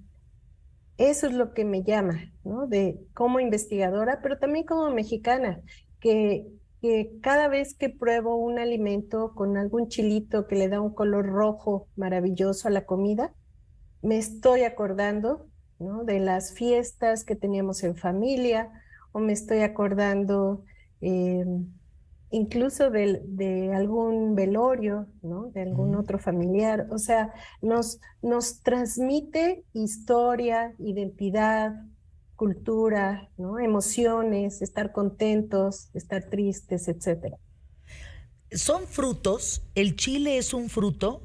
eso 0.99 1.27
es 1.27 1.33
lo 1.33 1.53
que 1.53 1.65
me 1.65 1.83
llama, 1.83 2.33
¿no? 2.45 2.69
De 2.69 3.01
como 3.13 3.41
investigadora, 3.41 4.21
pero 4.23 4.39
también 4.39 4.67
como 4.67 4.89
mexicana, 4.93 5.63
que, 5.99 6.47
que 6.81 7.19
cada 7.23 7.49
vez 7.49 7.75
que 7.75 7.91
pruebo 7.91 8.37
un 8.37 8.59
alimento 8.59 9.35
con 9.35 9.57
algún 9.57 9.89
chilito 9.89 10.47
que 10.47 10.57
le 10.57 10.69
da 10.69 10.81
un 10.81 10.95
color 10.95 11.27
rojo 11.27 11.89
maravilloso 11.97 12.69
a 12.69 12.71
la 12.71 12.87
comida, 12.87 13.35
me 14.03 14.19
estoy 14.19 14.63
acordando, 14.63 15.49
¿no? 15.79 16.05
de 16.05 16.21
las 16.21 16.55
fiestas 16.55 17.25
que 17.25 17.37
teníamos 17.37 17.83
en 17.85 17.97
familia, 17.97 18.71
o 19.13 19.21
me 19.21 19.33
estoy 19.33 19.61
acordando 19.61 20.65
eh, 21.01 21.45
incluso 22.31 22.91
del- 22.91 23.23
de, 23.37 23.73
algún 23.75 24.35
velorio, 24.35 25.09
¿no? 25.23 25.47
de 25.51 25.63
algún 25.63 25.91
Ujú. 25.91 26.01
otro 26.01 26.19
familiar. 26.19 26.87
O 26.91 26.99
sea, 26.99 27.33
nos, 27.61 28.01
nos 28.23 28.63
transmite 28.63 29.65
historia, 29.73 30.75
identidad, 30.79 31.75
cultura, 32.41 33.29
¿no? 33.37 33.59
emociones, 33.59 34.63
estar 34.63 34.93
contentos, 34.93 35.91
estar 35.93 36.25
tristes, 36.31 36.89
etcétera. 36.89 37.37
¿Son 38.51 38.87
frutos? 38.87 39.63
¿El 39.75 39.95
chile 39.95 40.39
es 40.39 40.55
un 40.55 40.71
fruto? 40.71 41.23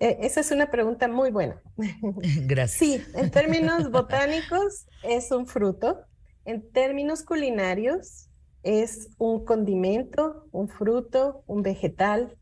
Eh, 0.00 0.16
esa 0.22 0.40
es 0.40 0.50
una 0.52 0.70
pregunta 0.70 1.06
muy 1.06 1.30
buena. 1.30 1.60
Gracias. 2.46 2.78
Sí, 2.78 3.02
en 3.14 3.30
términos 3.30 3.90
botánicos 3.90 4.86
es 5.02 5.30
un 5.30 5.46
fruto. 5.46 5.98
En 6.46 6.72
términos 6.72 7.22
culinarios 7.22 8.30
es 8.62 9.10
un 9.18 9.44
condimento, 9.44 10.48
un 10.50 10.66
fruto, 10.66 11.44
un 11.46 11.62
vegetal, 11.62 12.38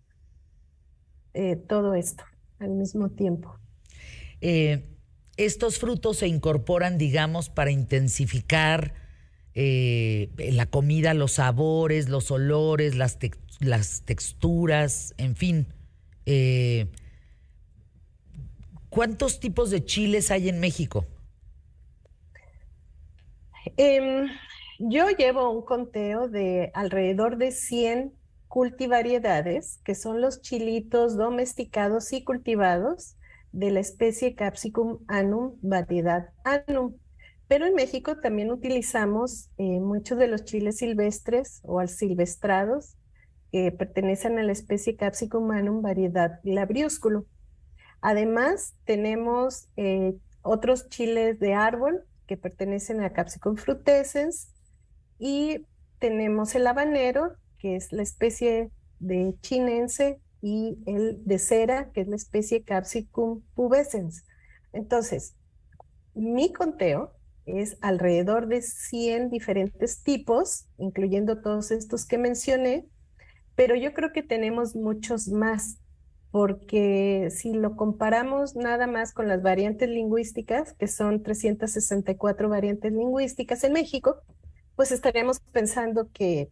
eh, 1.33 1.57
todo 1.57 1.95
esto 1.95 2.23
al 2.61 2.71
mismo 2.71 3.11
tiempo. 3.11 3.59
Eh, 4.41 4.94
estos 5.37 5.79
frutos 5.79 6.19
se 6.19 6.29
incorporan, 6.29 6.99
digamos, 6.99 7.49
para 7.49 7.71
intensificar 7.71 8.95
la 9.55 10.67
comida, 10.67 11.15
los 11.15 11.33
sabores, 11.33 12.09
los 12.09 12.31
olores, 12.33 12.97
las, 12.97 13.19
texturas, 14.05 15.15
en 15.17 15.37
fin. 15.37 15.67
¿Cuántos 18.95 19.41
tipos 19.41 19.71
de 19.71 19.85
chiles 19.85 20.31
hay 20.31 20.49
en 20.49 20.61
México? 20.61 21.05
Em, 23.77 24.29
yo 24.79 25.09
llevo 25.11 25.51
un 25.51 25.65
conteo 25.65 26.29
de 26.29 26.71
alrededor 26.75 27.37
de 27.37 27.51
100 27.51 28.13
cultivariedades, 28.47 29.81
que 29.85 29.97
son 29.97 30.21
los 30.21 30.43
chilitos 30.43 31.17
domesticados 31.17 32.13
y 32.13 32.23
cultivados 32.23 33.17
de 33.55 33.71
la 33.71 33.81
especie 33.81 34.35
Capsicum 34.35 34.99
annum, 35.07 35.57
variedad 35.63 36.31
annum. 36.43 36.97
Pero 37.47 37.67
en 37.67 37.75
México 37.75 38.19
también 38.19 38.51
utilizamos 38.51 39.49
eh, 39.59 39.79
muchos 39.81 40.19
de 40.19 40.27
los 40.27 40.45
chiles 40.45 40.79
silvestres 40.79 41.61
o 41.63 41.79
al 41.79 41.89
silvestrados 41.89 42.97
que 43.53 43.71
pertenecen 43.71 44.39
a 44.39 44.43
la 44.43 44.51
especie 44.51 44.97
Capsicum 44.97 45.53
annum, 45.53 45.83
variedad 45.83 46.41
labriúsculo. 46.43 47.27
Además, 48.01 48.75
tenemos 48.85 49.69
eh, 49.77 50.17
otros 50.43 50.89
chiles 50.89 51.39
de 51.39 51.55
árbol 51.55 52.05
que 52.27 52.37
pertenecen 52.37 53.03
a 53.03 53.13
Capsicum 53.13 53.57
frutescens 53.57 54.51
y 55.21 55.65
tenemos 56.01 56.57
el 56.57 56.67
habanero, 56.67 57.37
que 57.59 57.77
es 57.77 57.93
la 57.93 58.03
especie 58.03 58.73
de 58.99 59.37
chinense, 59.43 60.21
y 60.45 60.77
el 60.85 61.25
de 61.25 61.39
cera, 61.39 61.91
que 61.93 62.03
es 62.03 62.07
la 62.07 62.17
especie 62.17 62.65
Capsicum 62.65 63.41
pubescens. 63.55 64.27
Entonces, 64.75 65.35
mi 66.13 66.53
conteo 66.53 67.15
es 67.47 67.79
alrededor 67.81 68.47
de 68.47 68.61
100 68.61 69.31
diferentes 69.31 70.03
tipos, 70.03 70.67
incluyendo 70.77 71.41
todos 71.41 71.71
estos 71.71 72.05
que 72.05 72.19
mencioné, 72.19 72.87
pero 73.55 73.75
yo 73.75 73.95
creo 73.95 74.13
que 74.13 74.23
tenemos 74.23 74.77
muchos 74.77 75.29
más 75.29 75.79
porque 76.31 77.29
si 77.31 77.55
lo 77.55 77.75
comparamos 77.75 78.55
nada 78.55 78.87
más 78.87 79.15
con 79.15 79.29
las 79.29 79.41
variantes 79.41 79.89
lingüísticas, 79.89 80.75
que 80.75 80.89
son 80.89 81.23
364 81.23 82.51
variantes 82.51 82.93
lingüísticas 82.93 83.65
en 83.65 83.73
México, 83.73 84.21
pues 84.77 84.93
estaríamos 84.93 85.41
pensando 85.41 86.11
que 86.13 86.51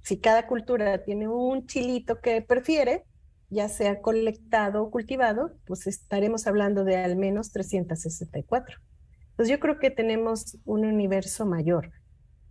si 0.00 0.18
cada 0.18 0.46
cultura 0.46 1.04
tiene 1.04 1.28
un 1.28 1.66
chilito 1.66 2.20
que 2.20 2.40
prefiere, 2.40 3.04
ya 3.50 3.68
sea 3.68 4.00
colectado 4.00 4.82
o 4.82 4.90
cultivado, 4.90 5.56
pues 5.66 5.86
estaremos 5.86 6.46
hablando 6.46 6.84
de 6.84 6.96
al 6.96 7.16
menos 7.16 7.52
364. 7.52 8.78
Entonces 9.30 9.50
yo 9.50 9.60
creo 9.60 9.78
que 9.78 9.90
tenemos 9.90 10.58
un 10.64 10.84
universo 10.84 11.46
mayor, 11.46 11.90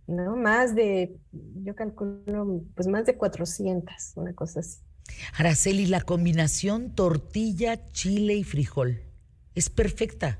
¿no? 0.06 0.36
Más 0.36 0.74
de, 0.74 1.16
yo 1.62 1.74
calculo, 1.74 2.62
pues 2.74 2.86
más 2.86 3.06
de 3.06 3.16
400, 3.16 4.12
una 4.16 4.34
cosa 4.34 4.60
así. 4.60 4.78
Araceli, 5.36 5.86
la 5.86 6.02
combinación 6.02 6.94
tortilla, 6.94 7.90
chile 7.92 8.34
y 8.34 8.44
frijol 8.44 9.10
es 9.54 9.70
perfecta. 9.70 10.38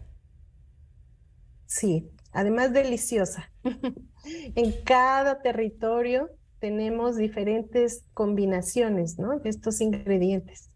Sí, 1.66 2.11
además 2.33 2.73
deliciosa. 2.73 3.51
en 4.25 4.73
cada 4.85 5.42
territorio 5.42 6.31
tenemos 6.61 7.16
diferentes 7.16 8.05
combinaciones 8.14 9.18
¿no? 9.18 9.38
de 9.38 9.51
estos 9.51 9.81
ingredientes, 9.81 10.70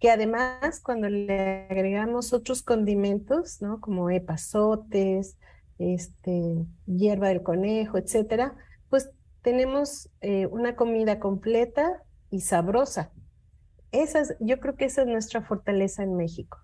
que 0.00 0.10
además 0.10 0.80
cuando 0.80 1.08
le 1.08 1.66
agregamos 1.70 2.32
otros 2.32 2.62
condimentos, 2.62 3.62
¿no? 3.62 3.80
como 3.80 4.10
epazotes, 4.10 5.36
este, 5.78 6.66
hierba 6.86 7.28
del 7.28 7.42
conejo, 7.42 7.98
etcétera, 7.98 8.54
pues 8.88 9.10
tenemos 9.42 10.10
eh, 10.20 10.46
una 10.46 10.74
comida 10.74 11.20
completa 11.20 12.02
y 12.30 12.40
sabrosa 12.40 13.12
yo 14.40 14.60
creo 14.60 14.76
que 14.76 14.84
esa 14.84 15.02
es 15.02 15.08
nuestra 15.08 15.42
fortaleza 15.42 16.02
en 16.02 16.16
México, 16.16 16.58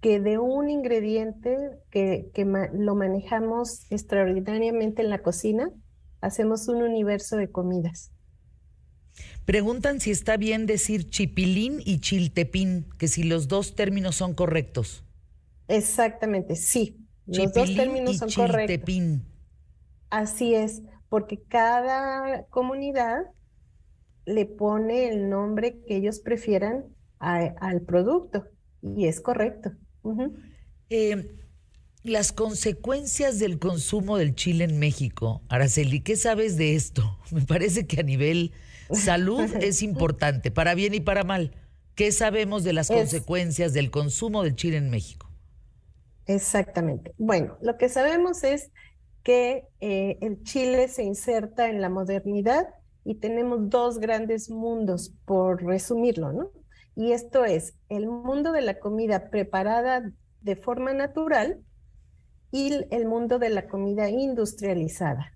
que 0.00 0.20
de 0.20 0.38
un 0.38 0.70
ingrediente 0.70 1.56
que, 1.90 2.30
lo 2.72 2.94
manejamos 2.94 3.86
extraordinariamente 3.90 5.02
en 5.02 5.10
la 5.10 5.22
cocina, 5.22 5.70
hacemos 6.22 6.68
un 6.68 6.82
universo 6.82 7.36
de 7.36 7.50
comidas. 7.50 8.10
Preguntan 9.44 10.00
si 10.00 10.10
está 10.10 10.36
bien 10.36 10.66
decir 10.66 11.10
chipilín 11.10 11.82
y 11.84 12.00
chiltepín, 12.00 12.88
que 12.96 13.08
si 13.08 13.24
los 13.24 13.48
dos 13.48 13.74
términos 13.74 14.16
son 14.16 14.34
correctos. 14.34 15.04
Exactamente, 15.68 16.56
sí. 16.56 16.96
los 17.26 17.52
dos 17.52 17.74
términos 17.74 18.16
son 18.18 18.30
correctos. 18.30 18.94
Así 20.10 20.54
es, 20.54 20.82
porque 21.08 21.42
cada 21.42 22.44
comunidad 22.46 23.24
le 24.24 24.46
pone 24.46 25.08
el 25.08 25.28
nombre 25.28 25.80
que 25.86 25.96
ellos 25.96 26.20
prefieran 26.20 26.84
al 27.18 27.82
producto 27.82 28.46
y 28.82 29.06
es 29.06 29.20
correcto. 29.20 29.72
Eh, 30.88 31.34
las 32.04 32.32
consecuencias 32.32 33.38
del 33.38 33.58
consumo 33.58 34.18
del 34.18 34.34
chile 34.34 34.64
en 34.64 34.78
México, 34.78 35.42
Araceli, 35.48 36.00
¿qué 36.00 36.16
sabes 36.16 36.56
de 36.56 36.74
esto? 36.74 37.18
Me 37.30 37.42
parece 37.42 37.86
que 37.86 38.00
a 38.00 38.04
nivel 38.04 38.52
salud 38.90 39.48
es 39.60 39.82
importante, 39.82 40.50
para 40.50 40.74
bien 40.74 40.94
y 40.94 41.00
para 41.00 41.24
mal. 41.24 41.52
¿Qué 41.94 42.10
sabemos 42.10 42.64
de 42.64 42.72
las 42.72 42.88
consecuencias 42.88 43.74
del 43.74 43.90
consumo 43.90 44.42
del 44.42 44.56
chile 44.56 44.78
en 44.78 44.90
México? 44.90 45.28
Exactamente. 46.26 47.12
Bueno, 47.18 47.58
lo 47.60 47.76
que 47.76 47.90
sabemos 47.90 48.44
es 48.44 48.70
que 49.22 49.68
eh, 49.80 50.16
el 50.22 50.42
chile 50.42 50.88
se 50.88 51.02
inserta 51.04 51.68
en 51.68 51.82
la 51.82 51.90
modernidad 51.90 52.66
y 53.04 53.16
tenemos 53.16 53.68
dos 53.68 53.98
grandes 53.98 54.48
mundos, 54.48 55.12
por 55.26 55.62
resumirlo, 55.62 56.32
¿no? 56.32 56.50
Y 56.96 57.12
esto 57.12 57.44
es 57.44 57.74
el 57.88 58.06
mundo 58.06 58.52
de 58.52 58.62
la 58.62 58.78
comida 58.78 59.28
preparada 59.30 60.10
de 60.40 60.56
forma 60.56 60.94
natural 60.94 61.60
y 62.52 62.86
el 62.90 63.06
mundo 63.06 63.38
de 63.38 63.48
la 63.48 63.66
comida 63.66 64.10
industrializada. 64.10 65.32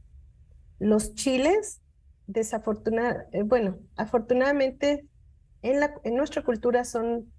Los 0.79 1.15
chiles, 1.15 1.81
desafortunadamente, 2.27 3.39
eh, 3.39 3.43
bueno, 3.43 3.79
afortunadamente 3.97 5.09
en, 5.63 5.81
la, 5.81 5.95
en 6.05 6.15
nuestra 6.15 6.45
cultura 6.45 6.85
son 6.85 7.33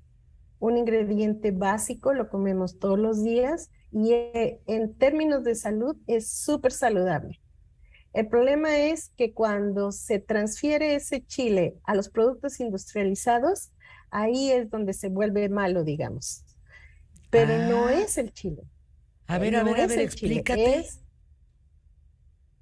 un 0.60 0.78
ingrediente 0.78 1.52
básico, 1.52 2.14
lo 2.14 2.30
comemos 2.30 2.80
todos 2.80 2.98
los 2.98 3.24
días 3.24 3.70
y 3.92 4.14
eh, 4.14 4.60
en 4.66 4.96
términos 4.96 5.44
de 5.44 5.54
salud 5.54 5.96
es 6.08 6.28
súper 6.30 6.72
saludable. 6.72 7.40
El 8.14 8.28
problema 8.28 8.76
es 8.80 9.10
que 9.16 9.32
cuando 9.34 9.92
se 9.92 10.18
transfiere 10.18 10.96
ese 10.96 11.24
chile 11.24 11.78
a 11.84 11.94
los 11.94 12.10
productos 12.10 12.60
industrializados, 12.60 13.72
ahí 14.10 14.52
es 14.52 14.72
donde 14.72 14.94
se 14.94 15.10
vuelve 15.10 15.50
malo, 15.50 15.84
digamos. 15.84 16.44
Pero 17.30 17.56
no 17.70 17.86
ah. 17.86 17.94
es 17.94 18.18
el 18.18 18.34
chile. 18.34 18.64
A 19.28 19.38
ver, 19.38 19.56
a 19.56 19.64
ver, 19.64 19.82
a 19.82 19.88
ver, 19.88 20.00
explícate. 20.00 20.86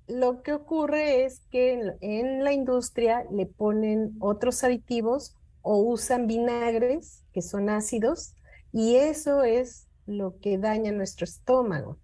lo 0.08 0.42
que 0.44 0.54
ocurre 0.54 1.26
es 1.26 1.42
que 1.52 1.96
en, 2.02 2.44
la 2.44 2.54
industria 2.54 3.26
le 3.32 3.46
ponen 3.46 4.16
otros 4.20 4.64
aditivos 4.64 5.36
o 5.62 5.78
usan 5.78 6.28
vinagres 6.28 7.24
que 7.34 7.42
son 7.42 7.70
ácidos 7.70 8.36
y 8.72 8.96
eso 8.96 9.44
es 9.44 9.88
lo 10.06 10.40
que 10.40 10.58
daña 10.58 10.92
nuestro 10.92 11.24
estómago 11.24 12.00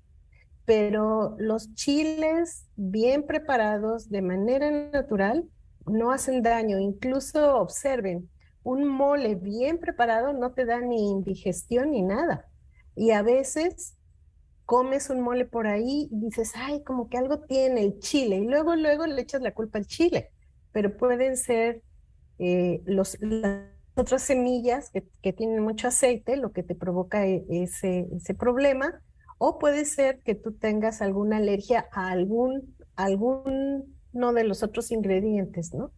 pero 0.66 1.36
los 1.38 1.74
chiles 1.74 2.66
bien 2.76 3.26
preparados 3.26 4.10
de 4.10 4.22
manera 4.22 4.72
natural 4.72 5.46
no 5.86 6.12
hacen 6.12 6.44
daño. 6.44 6.80
Incluso 6.80 7.58
observen, 7.58 8.30
un 8.64 8.88
mole 8.88 9.36
bien 9.36 9.80
preparado 9.80 10.34
no 10.34 10.54
te 10.54 10.66
da 10.66 10.80
ni 10.80 11.10
indigestión 11.10 11.92
ni 11.92 12.04
nada. 12.04 12.48
Y 12.96 13.12
a 13.12 13.22
veces 13.22 13.98
comes 14.72 15.10
un 15.10 15.20
mole 15.20 15.44
por 15.44 15.68
ahí 15.68 16.08
y 16.10 16.18
dices, 16.22 16.54
ay, 16.56 16.82
como 16.84 17.10
que 17.10 17.18
algo 17.18 17.42
tiene 17.42 17.84
el 17.84 18.00
chile. 18.00 18.38
Y 18.38 18.46
luego, 18.46 18.78
luego 18.78 19.06
le 19.06 19.22
echas 19.22 19.42
la 19.42 19.54
culpa 19.54 19.80
al 19.80 19.86
chile. 19.86 20.30
Pero 20.72 20.96
pueden 20.96 21.36
ser 21.36 21.82
eh, 22.40 22.82
los, 22.86 23.18
las 23.20 23.66
otras 23.96 24.24
semillas 24.24 24.90
que, 24.90 25.06
que, 25.22 25.34
tienen 25.34 25.62
mucho 25.62 25.90
aceite, 25.90 26.38
lo 26.38 26.54
que 26.54 26.64
te 26.64 26.74
provoca 26.74 27.28
e, 27.28 27.44
ese, 27.50 28.08
ese 28.16 28.34
problema 28.34 29.02
o 29.40 29.60
puede 29.60 29.84
ser 29.84 30.22
que 30.24 30.36
tú 30.36 30.54
tengas 30.54 31.02
alguna 31.02 31.36
alergia 31.36 31.90
a 31.92 32.10
algún, 32.10 32.74
alguno 32.96 33.84
de 34.34 34.44
los 34.46 34.64
otros 34.64 34.90
ingredientes, 34.90 35.74
¿no? 35.74 35.92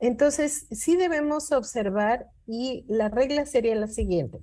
Entonces, 0.00 0.68
sí 0.70 0.94
debemos 0.94 1.50
observar 1.50 2.28
y 2.46 2.84
la 2.86 3.08
regla 3.08 3.44
sería 3.44 3.74
la 3.74 3.88
siguiente. 3.88 4.38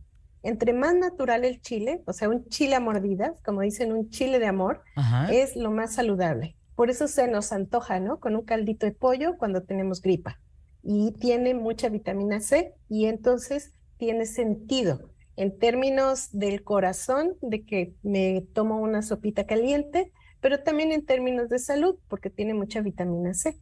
Entre 0.45 0.73
más 0.73 0.93
natural 0.93 1.43
el 1.43 1.59
chile, 1.59 2.03
o 2.05 2.13
sea, 2.13 2.29
un 2.29 2.47
chile 2.49 2.75
a 2.75 2.79
mordidas, 2.79 3.41
como 3.43 3.61
dicen, 3.61 3.91
un 3.91 4.09
chile 4.09 4.37
de 4.37 4.45
amor, 4.45 4.83
es 5.31 5.55
lo 5.55 5.71
más 5.71 5.95
saludable. 5.95 6.55
Por 6.75 6.91
eso 6.91 7.07
se 7.07 7.27
nos 7.27 7.51
antoja, 7.51 7.99
¿no? 7.99 8.19
Con 8.19 8.35
un 8.35 8.43
caldito 8.43 8.85
de 8.85 8.91
pollo 8.91 9.37
cuando 9.37 9.63
tenemos 9.63 10.01
gripa. 10.01 10.39
Y 10.83 11.13
tiene 11.13 11.55
mucha 11.55 11.89
vitamina 11.89 12.41
C 12.41 12.75
y 12.87 13.05
entonces 13.05 13.73
tiene 13.97 14.27
sentido 14.27 15.09
en 15.35 15.57
términos 15.57 16.29
del 16.31 16.63
corazón, 16.63 17.33
de 17.41 17.65
que 17.65 17.95
me 18.03 18.45
tomo 18.53 18.79
una 18.79 19.01
sopita 19.01 19.45
caliente, 19.47 20.11
pero 20.41 20.61
también 20.61 20.91
en 20.91 21.05
términos 21.05 21.49
de 21.49 21.57
salud, 21.57 21.95
porque 22.07 22.29
tiene 22.29 22.53
mucha 22.53 22.81
vitamina 22.81 23.33
C. 23.33 23.57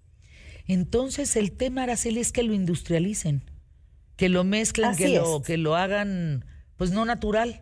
Entonces 0.67 1.37
el 1.37 1.53
tema, 1.53 1.83
Araceli, 1.83 2.19
es 2.19 2.33
que 2.33 2.43
lo 2.43 2.53
industrialicen, 2.53 3.43
que 4.17 4.27
lo 4.27 4.43
mezclen, 4.43 4.95
que 4.95 5.09
lo, 5.09 5.41
que 5.41 5.57
lo 5.57 5.75
hagan, 5.75 6.45
pues 6.83 6.91
no 6.91 7.05
natural. 7.05 7.61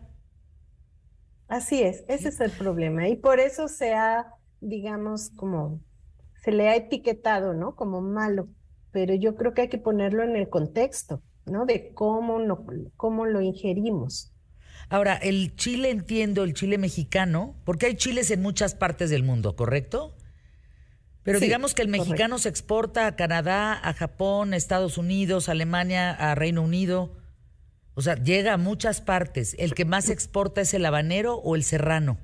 Así 1.46 1.80
es, 1.80 2.02
ese 2.08 2.30
es 2.30 2.40
el 2.40 2.50
problema. 2.50 3.06
Y 3.06 3.14
por 3.14 3.38
eso 3.38 3.68
se 3.68 3.94
ha, 3.94 4.34
digamos, 4.60 5.30
como, 5.36 5.80
se 6.42 6.50
le 6.50 6.68
ha 6.68 6.74
etiquetado, 6.74 7.54
¿no? 7.54 7.76
Como 7.76 8.00
malo. 8.00 8.48
Pero 8.90 9.14
yo 9.14 9.36
creo 9.36 9.54
que 9.54 9.62
hay 9.62 9.68
que 9.68 9.78
ponerlo 9.78 10.24
en 10.24 10.34
el 10.34 10.48
contexto, 10.48 11.22
¿no? 11.46 11.66
De 11.66 11.94
cómo, 11.94 12.40
no, 12.40 12.66
cómo 12.96 13.24
lo 13.24 13.40
ingerimos. 13.40 14.32
Ahora, 14.88 15.14
el 15.14 15.54
chile, 15.54 15.90
entiendo, 15.90 16.42
el 16.42 16.52
chile 16.52 16.76
mexicano, 16.76 17.54
porque 17.64 17.86
hay 17.86 17.94
chiles 17.94 18.28
en 18.32 18.42
muchas 18.42 18.74
partes 18.74 19.08
del 19.08 19.22
mundo, 19.22 19.54
¿correcto? 19.54 20.16
Pero 21.22 21.38
digamos 21.38 21.74
que 21.74 21.82
el 21.82 21.88
mexicano 21.88 22.40
se 22.40 22.48
exporta 22.48 23.06
a 23.06 23.14
Canadá, 23.14 23.78
a 23.88 23.92
Japón, 23.92 24.52
a 24.52 24.56
Estados 24.56 24.98
Unidos, 24.98 25.48
a 25.48 25.52
Alemania, 25.52 26.10
a 26.10 26.34
Reino 26.34 26.62
Unido. 26.62 27.21
O 27.94 28.00
sea, 28.00 28.14
llega 28.16 28.54
a 28.54 28.58
muchas 28.58 29.00
partes. 29.00 29.54
¿El 29.58 29.74
que 29.74 29.84
más 29.84 30.08
exporta 30.08 30.60
es 30.62 30.72
el 30.74 30.84
habanero 30.86 31.36
o 31.36 31.56
el 31.56 31.62
serrano? 31.62 32.18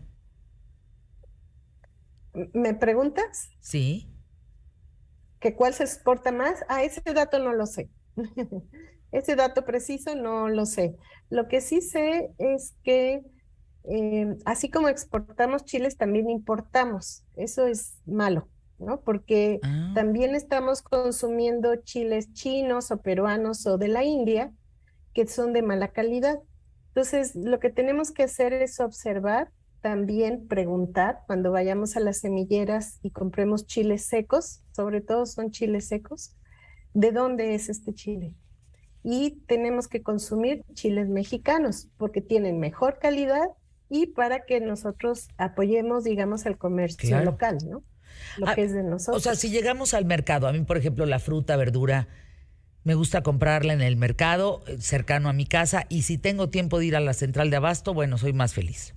¿Me 2.54 2.74
preguntas? 2.74 3.50
Sí. 3.61 4.09
¿Que 5.40 5.54
cuál 5.54 5.74
se 5.74 5.85
exporta 5.85 6.33
más? 6.33 6.64
Ah, 6.68 6.83
ese 6.85 7.02
dato 7.12 7.38
no 7.38 7.52
lo 7.52 7.66
sé. 7.66 7.90
ese 9.12 9.37
dato 9.37 9.64
preciso 9.64 10.14
no 10.14 10.48
lo 10.48 10.64
sé. 10.64 10.96
Lo 11.28 11.48
que 11.48 11.61
sí 11.61 11.83
sé 11.83 12.31
es 12.38 12.74
que 12.83 13.22
eh, 13.90 14.37
así 14.44 14.70
como 14.70 14.88
exportamos 14.88 15.64
chiles, 15.64 15.96
también 15.96 16.31
importamos. 16.31 17.24
Eso 17.37 17.66
es 17.66 17.98
malo. 18.07 18.48
¿no? 18.78 19.00
Porque 19.00 19.59
ah. 19.62 19.92
también 19.94 20.35
estamos 20.35 20.83
consumiendo 20.83 21.76
chiles 21.76 22.33
chinos 22.33 22.90
o 22.90 23.02
peruanos 23.02 23.66
o 23.66 23.76
de 23.76 23.88
la 23.88 24.04
India 24.04 24.52
que 25.18 25.26
son 25.26 25.52
de 25.52 25.62
mala 25.62 25.88
calidad. 25.88 26.38
Entonces, 26.94 27.35
lo 27.35 27.59
que 27.59 27.70
tenemos 27.70 28.12
que 28.12 28.22
hacer 28.22 28.52
es 28.52 28.78
observar, 28.78 29.50
también 29.81 30.46
preguntar 30.46 31.22
cuando 31.26 31.50
vayamos 31.50 31.96
a 31.96 32.00
las 32.00 32.18
semilleras 32.18 33.00
y 33.02 33.11
compremos 33.11 33.66
chiles 33.66 34.04
secos, 34.04 34.62
sobre 34.70 35.00
todo 35.00 35.26
son 35.26 35.50
chiles 35.50 35.88
secos, 35.88 36.37
¿de 36.94 37.11
dónde 37.11 37.57
es 37.57 37.68
este 37.68 37.92
chile? 37.94 38.37
Y 39.02 39.40
tenemos 39.48 39.88
que 39.88 40.04
consumir 40.04 40.64
chiles 40.74 41.09
mexicanos 41.09 41.88
porque 41.96 42.20
tienen 42.20 42.61
mejor 42.61 43.00
calidad 43.00 43.48
y 43.90 44.07
para 44.07 44.44
que 44.44 44.61
nosotros 44.61 45.26
apoyemos, 45.37 46.04
digamos, 46.04 46.46
el 46.46 46.59
comercio 46.59 47.24
local, 47.24 47.59
¿no? 47.68 47.83
lo 48.37 48.48
ah, 48.48 48.54
que 48.54 48.62
es 48.62 48.72
de 48.72 48.85
nosotros. 48.85 49.16
O 49.16 49.20
sea, 49.20 49.35
si 49.35 49.50
llegamos 49.50 49.94
al 49.94 50.04
mercado, 50.04 50.46
a 50.46 50.52
mí, 50.52 50.61
por 50.61 50.76
ejemplo, 50.76 51.07
la 51.07 51.18
fruta, 51.18 51.57
verdura, 51.57 52.07
me 52.88 52.94
gusta 52.94 53.22
comprarla 53.22 53.74
en 53.74 53.83
el 53.83 53.96
mercado 53.96 54.62
eh, 54.66 54.79
cercano 54.81 55.29
a 55.29 55.35
mi 55.35 55.44
casa 55.44 55.85
y 55.90 56.05
si 56.05 56.16
tengo 56.16 56.48
tiempo 56.48 56.79
de 56.79 56.87
ir 56.87 56.96
a 56.96 57.01
la 57.01 57.12
central 57.12 57.51
de 57.51 57.57
abasto, 57.57 57.92
bueno, 57.92 58.16
soy 58.16 58.33
más 58.33 58.55
feliz. 58.55 58.94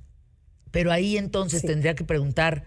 Pero 0.71 0.93
ahí 0.93 1.17
entonces 1.17 1.61
tendría 1.61 1.93
que 1.93 2.05
preguntar 2.05 2.63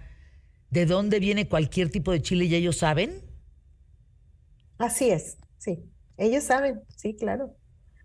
de 0.69 0.85
dónde 0.85 1.21
viene 1.21 1.49
cualquier 1.49 1.89
tipo 1.89 2.13
de 2.13 2.21
chile 2.21 2.45
y 2.45 2.55
ellos 2.55 2.77
saben. 2.77 3.23
Así 4.77 5.09
es, 5.09 5.39
sí. 5.57 5.91
Ellos 6.19 6.45
saben, 6.45 6.83
sí, 6.95 7.17
claro. 7.17 7.57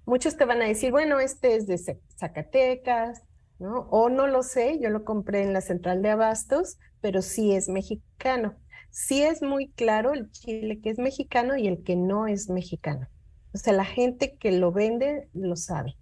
Muchos 0.05 0.37
te 0.37 0.45
van 0.45 0.61
a 0.61 0.67
decir, 0.67 0.91
bueno, 0.91 1.19
este 1.19 1.57
es 1.57 1.67
de 1.67 1.77
Zacatecas, 2.17 3.23
¿no? 3.59 3.89
O 3.91 4.09
no 4.09 4.27
lo 4.27 4.43
sé, 4.43 4.79
yo 4.79 4.89
lo 4.89 5.03
compré 5.03 5.43
en 5.43 5.51
la 5.51 5.59
central 5.59 6.01
de 6.01 6.11
abastos, 6.11 6.77
pero 7.01 7.21
sí 7.21 7.51
es 7.51 7.67
mexicano. 7.67 8.55
Sí 8.91 9.21
es 9.21 9.41
muy 9.41 9.69
claro 9.69 10.13
el 10.13 10.31
chile 10.31 10.79
que 10.81 10.89
es 10.89 10.99
mexicano 10.99 11.57
y 11.57 11.67
el 11.67 11.83
que 11.83 11.95
no 11.95 12.27
es 12.27 12.49
mexicano. 12.49 13.07
O 13.53 13.57
sea, 13.57 13.73
la 13.73 13.85
gente 13.85 14.35
que 14.37 14.51
lo 14.51 14.71
vende 14.71 15.27
lo 15.33 15.55
sabe. 15.55 15.95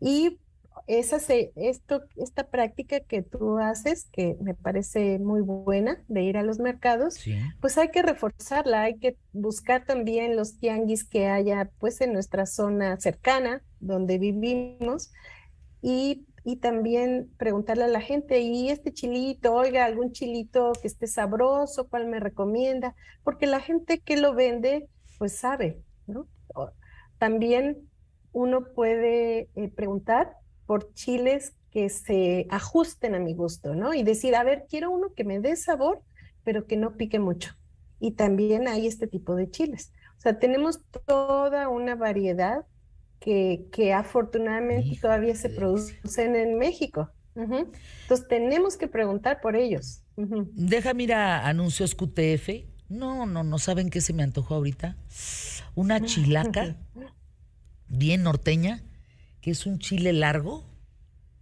Y 0.00 0.38
esa 0.86 1.16
esto, 1.56 2.02
esta 2.16 2.48
práctica 2.48 3.00
que 3.00 3.22
tú 3.22 3.58
haces, 3.58 4.08
que 4.12 4.36
me 4.40 4.54
parece 4.54 5.18
muy 5.18 5.40
buena 5.40 6.02
de 6.06 6.22
ir 6.22 6.36
a 6.36 6.44
los 6.44 6.58
mercados, 6.58 7.18
pues 7.60 7.76
hay 7.76 7.90
que 7.90 8.02
reforzarla, 8.02 8.82
hay 8.82 8.98
que 8.98 9.16
buscar 9.32 9.84
también 9.84 10.36
los 10.36 10.58
tianguis 10.58 11.04
que 11.04 11.26
haya 11.26 11.70
pues 11.78 12.00
en 12.00 12.12
nuestra 12.12 12.46
zona 12.46 13.00
cercana 13.00 13.62
donde 13.80 14.18
vivimos 14.18 15.12
y 15.82 16.24
y 16.48 16.58
también 16.58 17.28
preguntarle 17.38 17.82
a 17.82 17.88
la 17.88 18.00
gente, 18.00 18.38
¿y 18.38 18.68
este 18.68 18.92
chilito, 18.92 19.52
oiga, 19.52 19.84
algún 19.84 20.12
chilito 20.12 20.70
que 20.80 20.86
esté 20.86 21.08
sabroso, 21.08 21.88
cuál 21.88 22.06
me 22.06 22.20
recomienda? 22.20 22.94
Porque 23.24 23.48
la 23.48 23.58
gente 23.58 23.98
que 23.98 24.16
lo 24.16 24.32
vende, 24.32 24.88
pues 25.18 25.36
sabe, 25.36 25.82
¿no? 26.06 26.28
También 27.18 27.90
uno 28.30 28.64
puede 28.64 29.48
eh, 29.56 29.68
preguntar 29.74 30.34
por 30.66 30.94
chiles 30.94 31.56
que 31.72 31.88
se 31.88 32.46
ajusten 32.48 33.16
a 33.16 33.18
mi 33.18 33.34
gusto, 33.34 33.74
¿no? 33.74 33.92
Y 33.92 34.04
decir, 34.04 34.36
a 34.36 34.44
ver, 34.44 34.66
quiero 34.70 34.92
uno 34.92 35.14
que 35.16 35.24
me 35.24 35.40
dé 35.40 35.56
sabor, 35.56 36.00
pero 36.44 36.68
que 36.68 36.76
no 36.76 36.96
pique 36.96 37.18
mucho. 37.18 37.54
Y 37.98 38.12
también 38.12 38.68
hay 38.68 38.86
este 38.86 39.08
tipo 39.08 39.34
de 39.34 39.50
chiles. 39.50 39.92
O 40.16 40.20
sea, 40.20 40.38
tenemos 40.38 40.80
toda 41.06 41.68
una 41.68 41.96
variedad 41.96 42.64
que, 43.20 43.92
afortunadamente 43.94 44.98
todavía 45.00 45.34
se 45.34 45.50
producen 45.50 46.36
en 46.36 46.58
México. 46.58 47.10
Entonces 47.34 48.26
tenemos 48.28 48.76
que 48.76 48.88
preguntar 48.88 49.40
por 49.40 49.56
ellos. 49.56 50.02
Deja 50.16 50.94
mira 50.94 51.46
anuncios 51.46 51.94
QTF. 51.94 52.48
No, 52.88 53.26
no, 53.26 53.42
no 53.42 53.58
saben 53.58 53.90
qué 53.90 54.00
se 54.00 54.12
me 54.12 54.22
antojó 54.22 54.54
ahorita. 54.54 54.96
Una 55.74 56.00
chilaca 56.00 56.76
bien 57.88 58.22
norteña, 58.22 58.82
que 59.40 59.50
es 59.50 59.66
un 59.66 59.78
chile 59.78 60.12
largo. 60.12 60.64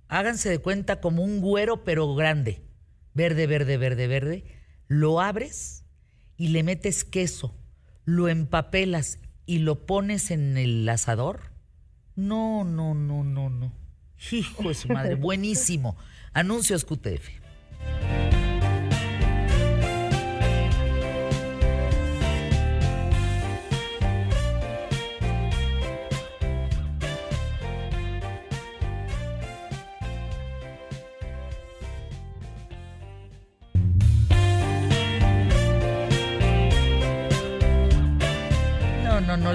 Háganse 0.08 0.48
de 0.48 0.58
cuenta 0.58 1.00
como 1.00 1.22
un 1.22 1.40
güero 1.40 1.84
pero 1.84 2.14
grande. 2.14 2.62
Verde, 3.12 3.46
verde, 3.46 3.76
verde, 3.76 4.08
verde. 4.08 4.44
Lo 4.88 5.20
abres 5.20 5.84
y 6.36 6.48
le 6.48 6.62
metes 6.62 7.04
queso, 7.04 7.54
lo 8.04 8.28
empapelas 8.28 9.18
y 9.46 9.58
lo 9.58 9.86
pones 9.86 10.30
en 10.30 10.56
el 10.56 10.88
asador 10.88 11.53
no, 12.16 12.64
no, 12.64 12.94
no, 12.94 13.24
no, 13.24 13.50
no. 13.50 13.72
Hijo 14.30 14.68
de 14.68 14.74
su 14.74 14.88
madre, 14.88 15.14
buenísimo. 15.16 15.96
Anuncios 16.32 16.84
QTF. 16.84 17.28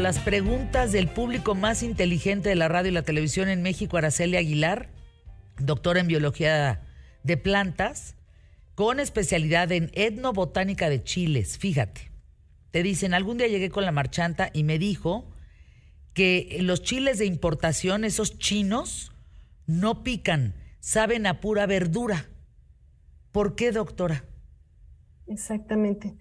Las 0.10 0.18
preguntas 0.18 0.92
del 0.92 1.08
público 1.08 1.54
más 1.54 1.84
inteligente 1.84 2.50
de 2.50 2.56
la 2.56 2.68
radio 2.68 2.90
y 2.90 2.94
la 2.96 3.04
televisión 3.04 3.48
en 3.48 3.62
México, 3.62 3.96
Araceli 3.96 4.38
Aguilar, 4.38 4.90
doctora 5.60 6.00
en 6.00 6.08
biología 6.08 6.82
de 7.22 7.38
plantas, 7.38 8.16
con 8.74 9.00
especialidad 9.00 9.72
en 9.72 9.92
etnobotánica 9.94 10.90
de 10.90 11.04
chiles. 11.04 11.60
Fíjate, 11.60 12.10
te 12.72 12.82
dicen, 12.82 13.14
algún 13.14 13.38
día 13.38 13.50
llegué 13.50 13.70
con 13.70 13.86
la 13.86 13.92
marchanta 13.92 14.50
y 14.52 14.64
me 14.64 14.80
dijo 14.80 15.30
que 16.16 16.58
los 16.62 16.82
chiles 16.82 17.20
de 17.20 17.28
importación, 17.28 18.04
esos 18.04 18.40
chinos, 18.40 19.12
no 19.68 20.02
pican, 20.02 20.56
saben 20.80 21.28
a 21.28 21.40
pura 21.40 21.68
verdura. 21.68 22.26
¿Por 23.32 23.54
qué, 23.54 23.72
doctora? 23.72 24.24
Exactamente. 25.28 26.16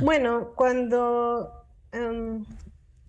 Bueno, 0.00 0.50
cuando 0.56 1.64
em, 1.92 2.44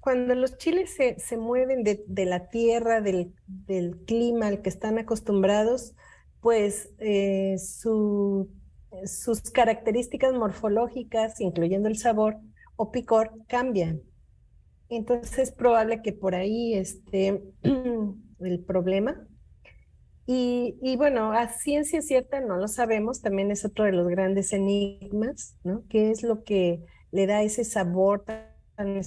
cuando 0.01 0.33
los 0.33 0.57
chiles 0.57 0.95
se, 0.95 1.37
mueven 1.37 1.83
de, 1.83 2.25
la 2.25 2.49
tierra, 2.49 3.01
del, 3.01 3.33
clima 4.07 4.47
al 4.47 4.63
que 4.63 4.69
están 4.69 4.97
acostumbrados, 4.97 5.93
pues 6.41 6.91
eh, 6.97 7.55
sus 7.59 8.47
características 9.53 10.33
morfológicas, 10.33 11.39
incluyendo 11.39 11.87
el 11.87 11.97
sabor 11.97 12.37
o 12.75 12.91
picor, 12.91 13.31
cambian. 13.47 14.01
Entonces 14.89 15.37
es 15.37 15.51
probable 15.51 16.01
que 16.01 16.13
por 16.13 16.33
ahí 16.33 16.73
esté 16.73 17.43
el 18.39 18.59
problema. 18.65 19.27
Y, 20.25 20.79
y, 20.81 20.95
bueno, 20.95 21.31
a 21.31 21.47
ciencia 21.49 22.01
cierta 22.01 22.41
no 22.41 22.57
lo 22.57 22.67
sabemos, 22.67 23.21
también 23.21 23.51
es 23.51 23.65
otro 23.65 23.85
de 23.85 23.91
los 23.91 24.07
grandes 24.07 24.51
enigmas, 24.51 25.57
¿no? 25.63 25.83
¿Qué 25.89 26.09
es 26.09 26.23
lo 26.23 26.43
que 26.43 26.83
le 27.11 27.27
da 27.27 27.43
ese 27.43 27.65
sabor 27.65 28.23
tan 28.23 28.97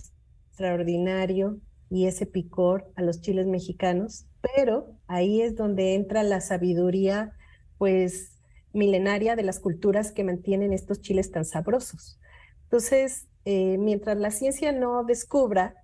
extraordinario 0.54 1.58
y 1.90 2.06
ese 2.06 2.26
picor 2.26 2.90
a 2.94 3.02
los 3.02 3.20
chiles 3.20 3.46
mexicanos? 3.46 4.26
Pero 4.40 4.96
ahí 5.08 5.42
es 5.42 5.56
donde 5.56 5.94
entra 5.94 6.22
la 6.22 6.40
sabiduría, 6.40 7.32
pues, 7.76 8.38
milenaria 8.72 9.34
de 9.36 9.42
las 9.42 9.58
culturas 9.58 10.12
que 10.12 10.24
mantienen 10.24 10.72
estos 10.72 11.00
chiles 11.00 11.30
tan 11.32 11.44
sabrosos. 11.44 12.20
Entonces, 12.64 13.26
eh, 13.44 13.78
mientras 13.78 14.16
la 14.16 14.30
ciencia 14.30 14.72
no 14.72 15.04
descubra 15.04 15.74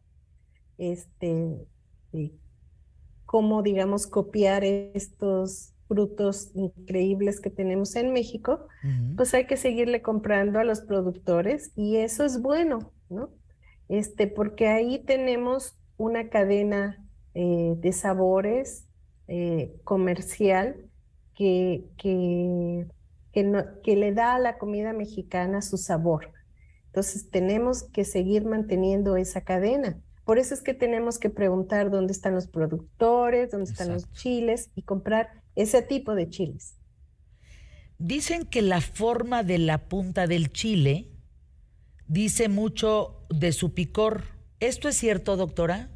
este, 0.79 1.67
eh, 2.13 2.33
cómo, 3.27 3.63
digamos, 3.63 4.07
copiar 4.07 4.65
estos 4.65 5.75
frutos 5.89 6.53
increíbles 6.55 7.41
que 7.41 7.51
tenemos 7.51 7.97
en 7.97 8.13
México, 8.13 8.69
pues 9.17 9.35
hay 9.35 9.47
que 9.47 9.57
seguirle 9.57 10.03
comprando 10.03 10.61
a 10.61 10.65
los 10.65 10.81
productores 10.83 11.73
y 11.75 11.97
eso 11.97 12.25
es 12.25 12.41
bueno, 12.41 12.93
¿no? 13.09 13.31
Este, 13.91 14.29
porque 14.29 14.69
ahí 14.69 15.01
tenemos 15.01 15.77
una 15.97 16.29
cadena 16.29 17.05
eh, 17.35 17.75
de 17.77 17.93
sabores 17.93 18.87
eh, 19.27 19.75
comercial 19.83 20.89
que, 21.35 21.89
que, 21.99 22.87
que 23.33 23.97
le 23.97 24.13
da 24.13 24.37
a 24.37 24.39
la 24.39 24.59
comida 24.59 24.93
mexicana 24.93 25.61
su 25.61 25.77
sabor. 25.77 26.31
Entonces 26.87 27.31
tenemos 27.31 27.83
que 27.83 28.05
seguir 28.05 28.45
manteniendo 28.45 29.17
esa 29.17 29.41
cadena. 29.41 30.01
Por 30.25 30.39
eso 30.39 30.55
es 30.55 30.63
que 30.63 30.73
tenemos 30.73 31.19
que 31.19 31.29
preguntar 31.29 31.91
dónde 31.91 32.13
están 32.13 32.35
los 32.37 32.47
productores, 32.47 33.51
dónde 33.51 33.73
están 33.73 33.93
los 33.93 34.09
chiles 34.13 34.71
y 34.77 34.83
comprar 34.83 35.43
ese 35.57 35.83
tipo 35.83 36.15
de 36.15 36.29
chiles. 36.29 36.77
Dicen 37.99 38.45
que 38.45 38.63
la 38.63 38.81
forma 38.81 39.43
de 39.43 39.59
la 39.59 39.89
punta 39.89 40.29
del 40.29 40.53
chile 40.53 41.09
dice 42.11 42.49
mucho 42.49 43.25
de 43.31 43.53
su 43.53 43.73
picor. 43.73 44.25
¿Esto 44.59 44.89
es 44.89 44.97
cierto, 44.97 45.37
doctora? 45.37 45.89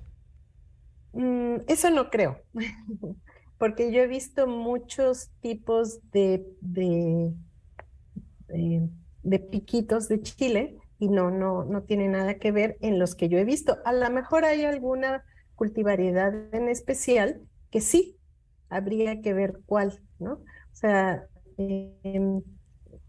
Mm, 1.13 1.57
eso 1.67 1.91
no 1.91 2.09
creo, 2.09 2.41
porque 3.59 3.93
yo 3.93 4.01
he 4.01 4.07
visto 4.07 4.47
muchos 4.47 5.31
tipos 5.41 5.99
de, 6.13 6.47
de, 6.61 7.33
de, 9.23 9.39
piquitos 9.39 10.09
de 10.09 10.23
chile 10.23 10.79
y 10.99 11.09
no, 11.09 11.31
no, 11.33 11.65
no 11.65 11.83
tiene 11.83 12.09
nada 12.09 12.39
que 12.39 12.53
ver 12.53 12.79
en 12.81 13.01
los 13.01 13.17
que 13.17 13.29
yo 13.29 13.39
he 13.39 13.45
visto. 13.45 13.79
A 13.85 13.93
lo 13.93 14.09
mejor 14.11 14.45
hay 14.45 14.65
alguna 14.65 15.25
cultivariedad 15.57 16.33
en 16.55 16.69
especial 16.69 17.41
que 17.71 17.81
sí, 17.81 18.17
habría 18.69 19.21
que 19.21 19.35
ver 19.35 19.61
cuál, 19.67 20.01
¿no? 20.21 20.35
O 20.35 20.77
sea, 20.77 21.27
em, 21.59 22.41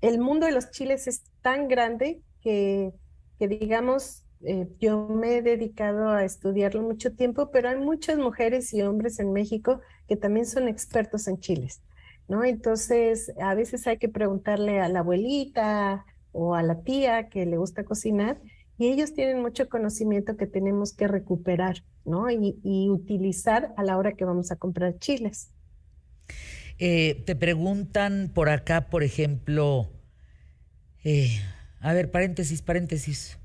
el 0.02 0.20
mundo 0.20 0.48
de 0.48 0.52
los 0.52 0.72
chiles 0.72 1.08
es 1.08 1.24
tan 1.42 1.68
grande 1.68 2.22
que, 2.46 2.94
digamos, 3.40 4.24
eh, 4.46 4.70
yo 4.80 5.10
me 5.10 5.38
he 5.38 5.42
dedicado 5.42 6.10
a 6.10 6.24
estudiarlo 6.24 6.84
mucho 6.84 7.14
tiempo, 7.14 7.52
pero 7.52 7.70
hay 7.70 7.78
muchas 7.78 8.18
mujeres 8.18 8.74
y 8.74 8.84
hombres 8.84 9.20
en 9.20 9.34
México 9.34 9.82
que 10.08 10.16
también 10.16 10.46
son 10.46 10.68
expertos 10.68 11.28
en 11.28 11.40
chiles, 11.40 11.82
¿no? 12.30 12.46
Entonces, 12.46 13.34
a 13.42 13.56
veces 13.56 13.86
hay 13.88 13.98
que 13.98 14.08
preguntarle 14.08 14.80
a 14.80 14.88
la 14.88 15.00
abuelita, 15.00 16.06
o 16.36 16.54
a 16.54 16.62
la 16.62 16.82
tía 16.82 17.30
que 17.30 17.46
le 17.46 17.58
gusta 17.58 17.86
cocinar 17.86 18.42
y 18.78 18.88
ellos 18.88 19.14
tienen 19.14 19.42
mucho 19.42 19.70
conocimiento 19.70 20.36
que 20.36 20.48
tenemos 20.48 20.94
que 20.94 21.08
recuperar, 21.08 21.84
¿no? 22.04 22.30
Y, 22.30 22.90
utilizar 22.90 23.74
a 23.78 23.84
la 23.84 23.98
hora 23.98 24.12
que 24.12 24.26
vamos 24.26 24.52
a 24.52 24.58
comprar 24.58 25.00
chiles. 25.00 25.52
Eh, 26.78 27.24
te 27.26 27.38
preguntan 27.38 28.30
por 28.34 28.50
acá, 28.50 28.90
por 28.90 29.04
ejemplo, 29.04 29.90
eh, 31.06 31.40
a 31.80 31.94
ver, 31.94 32.12
paréntesis, 32.12 32.62
paréntesis. 32.62 33.38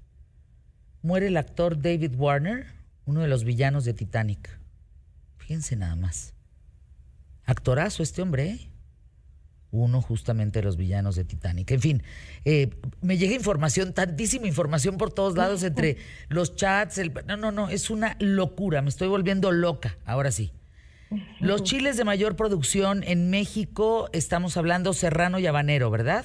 Muere 1.03 1.29
el 1.29 1.37
actor 1.37 1.81
David 1.81 2.15
Warner, 2.17 2.67
uno 3.07 3.21
de 3.21 3.29
los 3.29 3.45
villanos 3.45 3.85
de 3.85 3.95
Titanic. 3.95 4.59
Fíjense 5.39 5.77
nada 5.77 5.97
más. 5.97 6.35
Actorazo 7.45 8.03
este 8.03 8.23
hombre, 8.23 8.51
¿eh? 8.51 8.71
uno 9.73 10.03
justamente 10.03 10.59
de 10.61 10.65
los 10.65 10.77
villanos 10.77 11.17
de 11.17 11.25
Titanic. 11.25 11.71
En 11.71 11.81
fin, 11.81 12.03
eh, 12.45 12.71
me 13.01 13.19
llega 13.19 13.35
información, 13.35 13.93
tantísima 13.93 14.47
información 14.47 14.97
por 14.97 15.13
todos 15.13 15.37
lados, 15.37 15.63
entre 15.63 15.97
los 16.29 16.57
chats, 16.57 16.99
el, 16.99 17.13
no, 17.27 17.37
no, 17.37 17.53
no, 17.53 17.69
es 17.69 17.91
una 17.91 18.17
locura, 18.19 18.83
me 18.83 18.89
estoy 18.89 19.09
volviendo 19.09 19.53
loca, 19.53 19.99
ahora 20.05 20.33
sí. 20.33 20.53
Los 21.41 21.65
chiles 21.65 21.97
de 21.97 22.05
mayor 22.05 22.37
producción 22.37 23.03
en 23.05 23.31
México, 23.31 24.09
estamos 24.13 24.57
hablando 24.57 24.93
serrano 24.93 25.41
y 25.41 25.47
habanero, 25.47 25.91
¿verdad? 25.91 26.25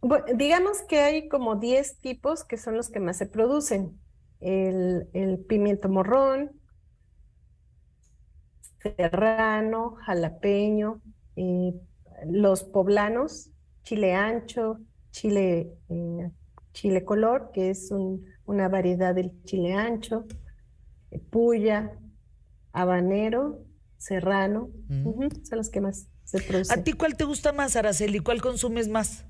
Bueno, 0.00 0.26
digamos 0.34 0.82
que 0.82 1.00
hay 1.00 1.28
como 1.28 1.56
10 1.56 1.98
tipos 1.98 2.44
que 2.44 2.56
son 2.56 2.76
los 2.76 2.88
que 2.88 3.00
más 3.00 3.16
se 3.18 3.26
producen. 3.26 3.98
El, 4.40 5.08
el 5.12 5.38
pimiento 5.38 5.88
morrón, 5.88 6.52
serrano, 8.96 9.96
jalapeño, 10.06 11.00
eh, 11.36 11.74
los 12.26 12.64
poblanos, 12.64 13.50
chile 13.82 14.14
ancho, 14.14 14.78
chile, 15.10 15.72
eh, 15.88 16.30
chile 16.72 17.04
color, 17.04 17.50
que 17.52 17.70
es 17.70 17.90
una 18.44 18.68
variedad 18.68 19.14
del 19.14 19.32
chile 19.44 19.74
ancho, 19.74 20.24
eh, 21.10 21.18
puya, 21.18 21.92
habanero, 22.72 23.64
serrano, 23.98 24.70
son 25.42 25.58
los 25.58 25.70
que 25.70 25.80
más 25.80 26.06
se 26.24 26.40
producen. 26.40 26.78
¿A 26.78 26.84
ti 26.84 26.92
cuál 26.92 27.16
te 27.16 27.24
gusta 27.24 27.52
más, 27.52 27.74
Araceli? 27.76 28.20
¿Cuál 28.20 28.40
consumes 28.40 28.88
más? 28.88 29.24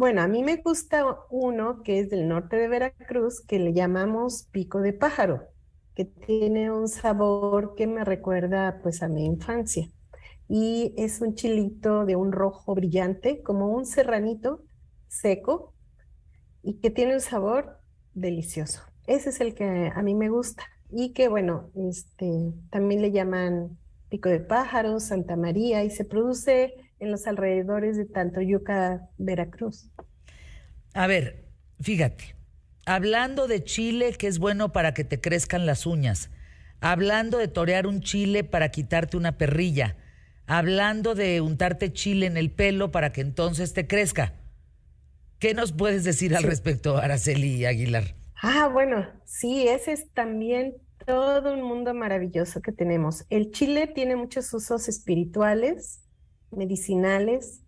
Bueno, 0.00 0.22
a 0.22 0.28
mí 0.28 0.42
me 0.42 0.56
gusta 0.56 1.04
uno 1.28 1.82
que 1.82 2.00
es 2.00 2.08
del 2.08 2.26
norte 2.26 2.56
de 2.56 2.68
Veracruz, 2.68 3.42
que 3.42 3.58
le 3.58 3.74
llamamos 3.74 4.44
pico 4.44 4.80
de 4.80 4.94
pájaro, 4.94 5.42
que 5.94 6.06
tiene 6.06 6.70
un 6.70 6.88
sabor 6.88 7.74
que 7.74 7.86
me 7.86 8.02
recuerda 8.02 8.80
pues 8.82 9.02
a 9.02 9.08
mi 9.08 9.26
infancia 9.26 9.90
y 10.48 10.94
es 10.96 11.20
un 11.20 11.34
chilito 11.34 12.06
de 12.06 12.16
un 12.16 12.32
rojo 12.32 12.74
brillante, 12.74 13.42
como 13.42 13.74
un 13.74 13.84
serranito 13.84 14.62
seco 15.06 15.74
y 16.62 16.78
que 16.80 16.88
tiene 16.88 17.12
un 17.12 17.20
sabor 17.20 17.78
delicioso. 18.14 18.80
Ese 19.06 19.28
es 19.28 19.42
el 19.42 19.54
que 19.54 19.92
a 19.94 20.00
mí 20.00 20.14
me 20.14 20.30
gusta 20.30 20.64
y 20.88 21.12
que 21.12 21.28
bueno, 21.28 21.68
este 21.74 22.54
también 22.70 23.02
le 23.02 23.12
llaman 23.12 23.76
pico 24.08 24.30
de 24.30 24.40
pájaro, 24.40 24.98
Santa 24.98 25.36
María 25.36 25.84
y 25.84 25.90
se 25.90 26.06
produce 26.06 26.72
en 27.00 27.10
los 27.10 27.26
alrededores 27.26 27.96
de 27.96 28.04
Tantoyuca, 28.04 29.08
Veracruz. 29.18 29.90
A 30.94 31.06
ver, 31.06 31.44
fíjate, 31.80 32.36
hablando 32.86 33.48
de 33.48 33.64
chile 33.64 34.12
que 34.12 34.26
es 34.26 34.38
bueno 34.38 34.72
para 34.72 34.94
que 34.94 35.04
te 35.04 35.20
crezcan 35.20 35.66
las 35.66 35.86
uñas, 35.86 36.30
hablando 36.80 37.38
de 37.38 37.48
torear 37.48 37.86
un 37.86 38.00
chile 38.00 38.44
para 38.44 38.70
quitarte 38.70 39.16
una 39.16 39.38
perrilla, 39.38 39.96
hablando 40.46 41.14
de 41.14 41.40
untarte 41.40 41.92
chile 41.92 42.26
en 42.26 42.36
el 42.36 42.50
pelo 42.50 42.90
para 42.90 43.12
que 43.12 43.20
entonces 43.20 43.72
te 43.72 43.86
crezca. 43.86 44.34
¿Qué 45.38 45.54
nos 45.54 45.72
puedes 45.72 46.04
decir 46.04 46.36
al 46.36 46.42
respecto, 46.42 46.98
Araceli 46.98 47.64
Aguilar? 47.64 48.14
Ah, 48.42 48.68
bueno, 48.72 49.06
sí, 49.24 49.68
ese 49.68 49.92
es 49.92 50.10
también 50.12 50.74
todo 51.06 51.54
un 51.54 51.62
mundo 51.62 51.94
maravilloso 51.94 52.60
que 52.60 52.72
tenemos. 52.72 53.24
El 53.30 53.50
chile 53.50 53.86
tiene 53.86 54.16
muchos 54.16 54.52
usos 54.52 54.88
espirituales, 54.88 56.00
medicinales, 56.50 57.62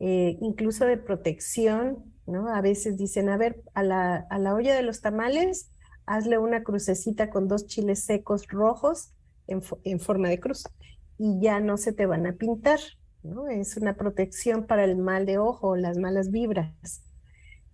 eh, 0.00 0.36
incluso 0.40 0.86
de 0.86 0.96
protección, 0.96 2.12
¿no? 2.26 2.48
A 2.48 2.60
veces 2.60 2.96
dicen, 2.96 3.28
a 3.28 3.36
ver, 3.36 3.62
a 3.74 3.82
la, 3.82 4.26
a 4.30 4.38
la 4.38 4.54
olla 4.54 4.74
de 4.74 4.82
los 4.82 5.00
tamales, 5.00 5.70
hazle 6.06 6.38
una 6.38 6.62
crucecita 6.62 7.30
con 7.30 7.48
dos 7.48 7.66
chiles 7.66 8.04
secos 8.04 8.46
rojos 8.48 9.12
en, 9.46 9.62
en 9.84 10.00
forma 10.00 10.28
de 10.28 10.40
cruz 10.40 10.64
y 11.18 11.40
ya 11.40 11.60
no 11.60 11.76
se 11.76 11.92
te 11.92 12.06
van 12.06 12.26
a 12.26 12.34
pintar, 12.34 12.80
¿no? 13.22 13.48
Es 13.48 13.76
una 13.76 13.96
protección 13.96 14.66
para 14.66 14.84
el 14.84 14.96
mal 14.96 15.26
de 15.26 15.38
ojo, 15.38 15.76
las 15.76 15.98
malas 15.98 16.30
vibras. 16.30 17.02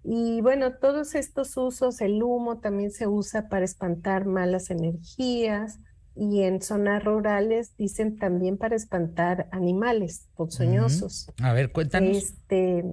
Y 0.03 0.41
bueno, 0.41 0.77
todos 0.79 1.15
estos 1.15 1.57
usos, 1.57 2.01
el 2.01 2.23
humo 2.23 2.61
también 2.61 2.91
se 2.91 3.07
usa 3.07 3.49
para 3.49 3.65
espantar 3.65 4.25
malas 4.25 4.71
energías 4.71 5.79
y 6.15 6.43
en 6.43 6.61
zonas 6.61 7.05
rurales 7.05 7.77
dicen 7.77 8.19
también 8.19 8.59
para 8.59 8.77
espantar 8.77 9.49
animales 9.53 10.29
ponzoñosos. 10.35 11.33
A 11.43 11.53
ver, 11.53 11.73
cuéntanos. 11.73 12.17
Este, 12.17 12.85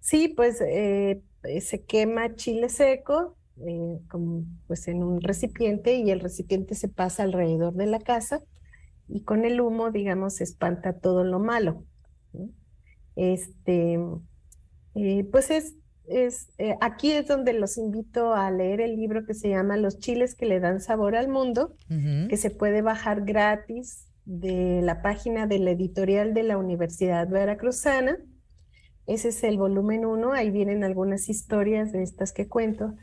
sí, 0.00 0.28
pues 0.28 0.60
eh, 0.60 1.22
se 1.60 1.84
quema 1.84 2.34
chile 2.34 2.68
seco 2.68 3.36
eh, 3.64 4.00
como, 4.08 4.44
pues 4.66 4.88
en 4.88 5.02
un 5.02 5.20
recipiente 5.20 5.96
y 5.96 6.10
el 6.10 6.20
recipiente 6.20 6.74
se 6.74 6.88
pasa 6.88 7.22
alrededor 7.22 7.74
de 7.74 7.86
la 7.86 7.98
casa 7.98 8.42
y 9.08 9.22
con 9.22 9.44
el 9.44 9.60
humo, 9.60 9.90
digamos, 9.90 10.36
se 10.36 10.44
espanta 10.44 10.94
todo 10.94 11.22
lo 11.22 11.38
malo. 11.38 11.84
Este, 13.14 13.98
eh, 14.94 15.24
pues 15.30 15.50
es 15.50 15.74
es, 16.06 16.48
eh, 16.58 16.76
aquí 16.80 17.12
es 17.12 17.26
donde 17.26 17.52
los 17.52 17.78
invito 17.78 18.34
a 18.34 18.50
leer 18.50 18.80
el 18.80 18.96
libro 18.96 19.24
que 19.24 19.34
se 19.34 19.48
llama 19.48 19.76
Los 19.76 19.98
chiles 19.98 20.34
que 20.34 20.46
le 20.46 20.60
dan 20.60 20.80
sabor 20.80 21.16
al 21.16 21.28
mundo, 21.28 21.74
que 22.28 22.36
se 22.36 22.50
puede 22.50 22.82
bajar 22.82 23.24
gratis 23.24 24.06
de 24.24 24.80
la 24.82 25.02
página 25.02 25.46
de 25.46 25.58
la 25.58 25.72
editorial 25.72 26.34
de 26.34 26.42
la 26.42 26.58
Universidad 26.58 27.28
Veracruzana. 27.28 28.18
Ese 29.06 29.28
es 29.28 29.42
el 29.44 29.58
volumen 29.58 30.04
1, 30.04 30.32
ahí 30.32 30.50
vienen 30.50 30.84
algunas 30.84 31.28
historias 31.28 31.92
de 31.92 32.02
estas 32.02 32.32
que 32.32 32.48
cuento. 32.48 32.94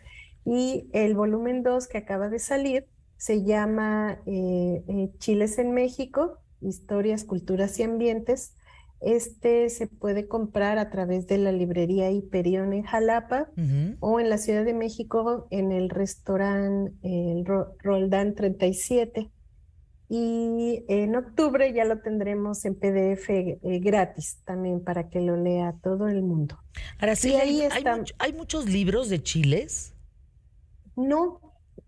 Y 0.46 0.90
el 0.94 1.16
volumen 1.16 1.64
2 1.64 1.88
que 1.88 1.98
acaba 1.98 2.30
de 2.30 2.40
salir 2.40 2.88
se 3.18 3.44
llama 3.44 4.20
eh, 4.26 4.84
eh, 4.88 5.12
Chiles 5.20 5.60
en 5.60 5.74
México, 5.74 6.40
Historias, 6.62 7.26
Culturas 7.26 7.78
y 7.80 7.84
Ambientes. 7.84 8.56
Este 9.02 9.70
se 9.70 9.88
puede 9.88 10.28
comprar 10.28 10.78
a 10.78 10.90
través 10.90 11.28
de 11.28 11.38
la 11.38 11.52
librería 11.52 12.12
Hiperión 12.12 12.74
en 12.74 12.84
Jalapa 12.84 13.50
o 14.00 14.20
en 14.20 14.30
la 14.30 14.38
Ciudad 14.38 14.66
de 14.66 14.74
México 14.74 15.48
en 15.52 15.72
el 15.72 15.90
restaurante 15.90 16.94
el 17.04 17.46
Roldán 17.46 18.36
37 18.36 19.32
y 20.10 20.84
en 20.88 21.16
octubre 21.16 21.72
ya 21.72 21.86
lo 21.86 22.00
tendremos 22.00 22.66
en 22.66 22.74
PDF 22.74 23.30
eh, 23.30 23.60
gratis 23.62 24.40
también 24.44 24.84
para 24.84 25.08
que 25.08 25.22
lo 25.22 25.38
lea 25.38 25.76
todo 25.84 26.08
el 26.08 26.24
mundo. 26.24 26.58
Ahora 27.00 27.16
sí, 27.16 27.36
hay, 27.36 27.62
hay, 28.18 28.34
muchos 28.34 28.68
libros 28.68 29.10
de 29.10 29.22
chiles. 29.22 29.94
No, 30.96 31.40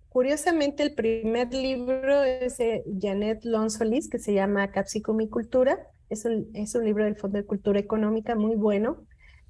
curiosamente 0.09 0.83
el 0.83 0.93
primer 0.93 1.51
libro 1.51 2.23
es 2.23 2.59
de 2.59 2.83
Janet 3.01 3.43
Lonsolis 3.43 4.07
que 4.07 4.19
se 4.19 4.35
llama 4.35 4.71
Capsicum 4.71 5.19
y 5.21 5.27
Cultura. 5.27 5.79
Es 6.11 6.25
un, 6.25 6.49
es 6.53 6.75
un 6.75 6.83
libro 6.83 7.05
del 7.05 7.15
Fondo 7.15 7.37
de 7.37 7.45
Cultura 7.45 7.79
Económica 7.79 8.35
muy 8.35 8.55
bueno, 8.55 8.97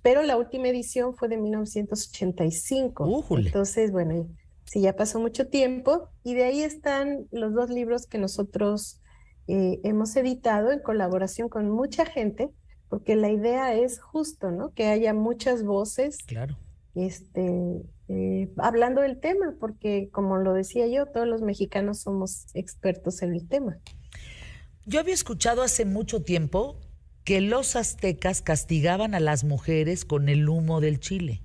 pero 0.04 0.22
la 0.22 0.38
última 0.38 0.68
edición 0.68 1.16
fue 1.16 1.28
de 1.28 1.38
1985. 1.38 3.26
Entonces, 3.38 3.92
bueno, 3.92 4.28
sí, 4.66 4.82
ya 4.82 4.96
pasó 4.96 5.20
mucho 5.20 5.48
tiempo, 5.48 6.10
y 6.24 6.36
de 6.36 6.44
ahí 6.44 6.62
están 6.62 7.26
los 7.32 7.54
dos 7.56 7.72
libros 7.72 8.06
que 8.06 8.20
nosotros 8.20 9.02
eh, 9.48 9.80
hemos 9.84 10.16
editado 10.16 10.72
en 10.72 10.80
colaboración 10.80 11.50
con 11.50 11.68
mucha 11.70 12.06
gente, 12.06 12.52
porque 12.90 13.16
la 13.16 13.32
idea 13.32 13.74
es 13.74 14.00
justo, 14.00 14.52
¿no? 14.52 14.72
Que 14.74 14.86
haya 14.86 15.16
muchas 15.16 15.64
voces. 15.64 16.20
Claro. 16.28 16.58
Este, 16.94 17.82
eh, 18.08 18.52
hablando 18.58 19.02
del 19.02 19.20
tema, 19.20 19.56
porque 19.60 20.10
como 20.12 20.38
lo 20.38 20.54
decía 20.54 20.86
yo, 20.86 21.08
todos 21.08 21.28
los 21.28 21.42
mexicanos 21.42 22.02
somos 22.02 22.46
expertos 22.54 23.24
en 23.24 23.34
el 23.34 23.48
tema. 23.48 23.80
Yo 24.86 25.00
había 25.00 25.14
escuchado 25.14 25.62
hace 25.62 25.86
mucho 25.86 26.22
tiempo 26.24 26.80
que 27.24 27.42
los 27.42 27.76
aztecas 27.76 28.42
castigaban 28.42 29.14
a 29.14 29.20
las 29.20 29.44
mujeres 29.44 30.06
con 30.06 30.30
el 30.30 30.50
humo 30.50 30.82
del 30.82 31.00
chile. 31.00 31.42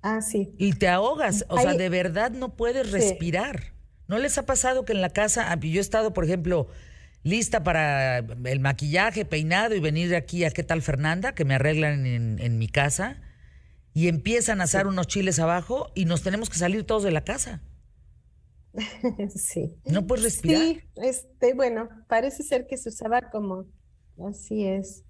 Ah, 0.00 0.20
sí. 0.20 0.54
Y 0.58 0.72
te 0.72 0.88
ahogas, 0.88 1.44
o 1.48 1.58
sea, 1.58 1.74
de 1.74 1.88
verdad 1.88 2.32
no 2.32 2.56
puedes 2.56 2.90
respirar. 2.90 3.72
¿No 4.08 4.18
les 4.18 4.36
ha 4.36 4.46
pasado 4.46 4.84
que 4.84 4.92
en 4.92 5.00
la 5.00 5.10
casa, 5.10 5.52
ah, 5.52 5.58
yo 5.60 5.78
he 5.78 5.80
estado, 5.80 6.12
por 6.12 6.24
ejemplo, 6.24 6.68
lista 7.22 7.62
para 7.62 8.18
el 8.18 8.60
maquillaje, 8.60 9.24
peinado 9.24 9.74
y 9.74 9.80
venir 9.80 10.08
de 10.08 10.16
aquí 10.16 10.44
a 10.44 10.50
qué 10.50 10.62
tal 10.62 10.82
Fernanda, 10.82 11.34
que 11.34 11.44
me 11.44 11.54
arreglan 11.54 12.04
en, 12.06 12.58
mi 12.58 12.68
casa, 12.68 13.20
y 13.94 14.08
empiezan 14.08 14.60
a 14.60 14.64
asar 14.64 14.86
unos 14.86 15.06
chiles 15.06 15.38
abajo 15.38 15.90
y 15.94 16.04
nos 16.04 16.22
tenemos 16.22 16.50
que 16.50 16.58
salir 16.58 16.84
todos 16.84 17.04
de 17.04 17.12
la 17.12 17.24
casa? 17.24 17.60
sí. 19.34 19.76
No 19.84 20.06
puedes 20.06 20.24
respirar. 20.24 20.62
Sí, 20.62 20.80
este, 20.96 21.54
bueno, 21.54 21.88
parece 22.08 22.42
ser 22.42 22.66
que 22.66 22.76
se 22.76 22.88
usaba 22.88 23.30
como, 23.30 23.66
así 24.28 24.64
es, 24.64 25.04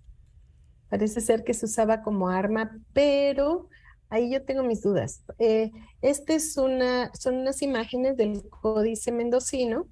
parece 0.88 1.20
ser 1.20 1.44
que 1.44 1.54
se 1.54 1.66
usaba 1.66 2.02
como 2.02 2.28
arma, 2.28 2.78
pero 2.92 3.68
Ahí 4.12 4.30
yo 4.30 4.44
tengo 4.44 4.62
mis 4.62 4.82
dudas. 4.82 5.24
Eh, 5.38 5.70
este 6.02 6.34
es 6.34 6.58
una, 6.58 7.10
son 7.14 7.36
unas 7.36 7.62
imágenes 7.62 8.14
del 8.18 8.46
Códice 8.50 9.10
Mendocino 9.10 9.88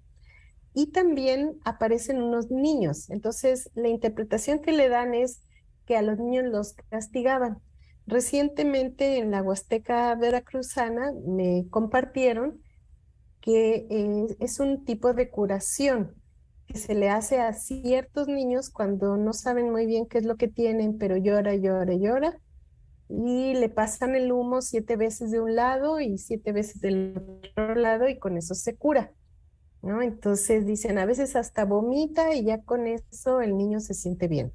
y 0.75 0.93
también 0.93 1.59
aparecen 1.65 2.21
unos 2.21 2.51
niños. 2.51 3.09
Entonces, 3.09 3.71
la 3.73 3.89
interpretación 3.89 4.59
que 4.59 4.73
le 4.73 4.91
dan 4.91 5.15
es 5.15 5.41
que 5.87 5.97
a 5.97 6.03
los 6.03 6.19
niños 6.19 6.45
los 6.45 6.75
castigaban. 6.91 7.63
Recientemente 8.07 9.17
en 9.17 9.31
la 9.31 9.43
Huasteca 9.43 10.15
Veracruzana 10.17 11.15
me 11.27 11.67
compartieron 11.71 12.61
que 13.41 13.87
eh, 13.91 14.37
es 14.41 14.61
un 14.61 14.85
tipo 14.85 15.15
de 15.15 15.31
curación 15.31 16.15
que 16.67 16.79
se 16.79 16.95
le 16.95 17.09
hace 17.11 17.41
a 17.41 17.53
ciertos 17.53 18.29
niños 18.29 18.71
cuando 18.71 19.17
no 19.17 19.33
saben 19.33 19.71
muy 19.71 19.87
bien 19.87 20.07
qué 20.07 20.19
es 20.19 20.25
lo 20.25 20.37
que 20.37 20.49
tienen, 20.49 20.99
pero 20.99 21.17
llora, 21.17 21.55
llora, 21.57 21.95
llora 21.95 22.39
y 23.09 23.55
le 23.55 23.69
pasan 23.69 24.15
el 24.15 24.31
humo 24.31 24.63
siete 24.63 24.97
veces 24.97 25.33
de 25.33 25.41
un 25.41 25.57
lado 25.57 26.01
y 26.01 26.19
siete 26.19 26.53
veces 26.53 26.81
del 26.81 27.19
otro 27.19 27.75
lado 27.75 28.09
y 28.09 28.19
con 28.19 28.37
eso 28.37 28.55
se 28.55 28.77
cura. 28.77 29.13
¿no? 29.83 30.01
Entonces 30.01 30.65
dicen, 30.65 30.99
a 30.99 31.07
veces 31.07 31.35
hasta 31.35 31.65
vomita 31.65 32.35
y 32.35 32.45
ya 32.45 32.63
con 32.63 32.87
eso 32.87 33.41
el 33.41 33.57
niño 33.57 33.81
se 33.81 33.95
siente 33.95 34.29
bien. 34.29 34.53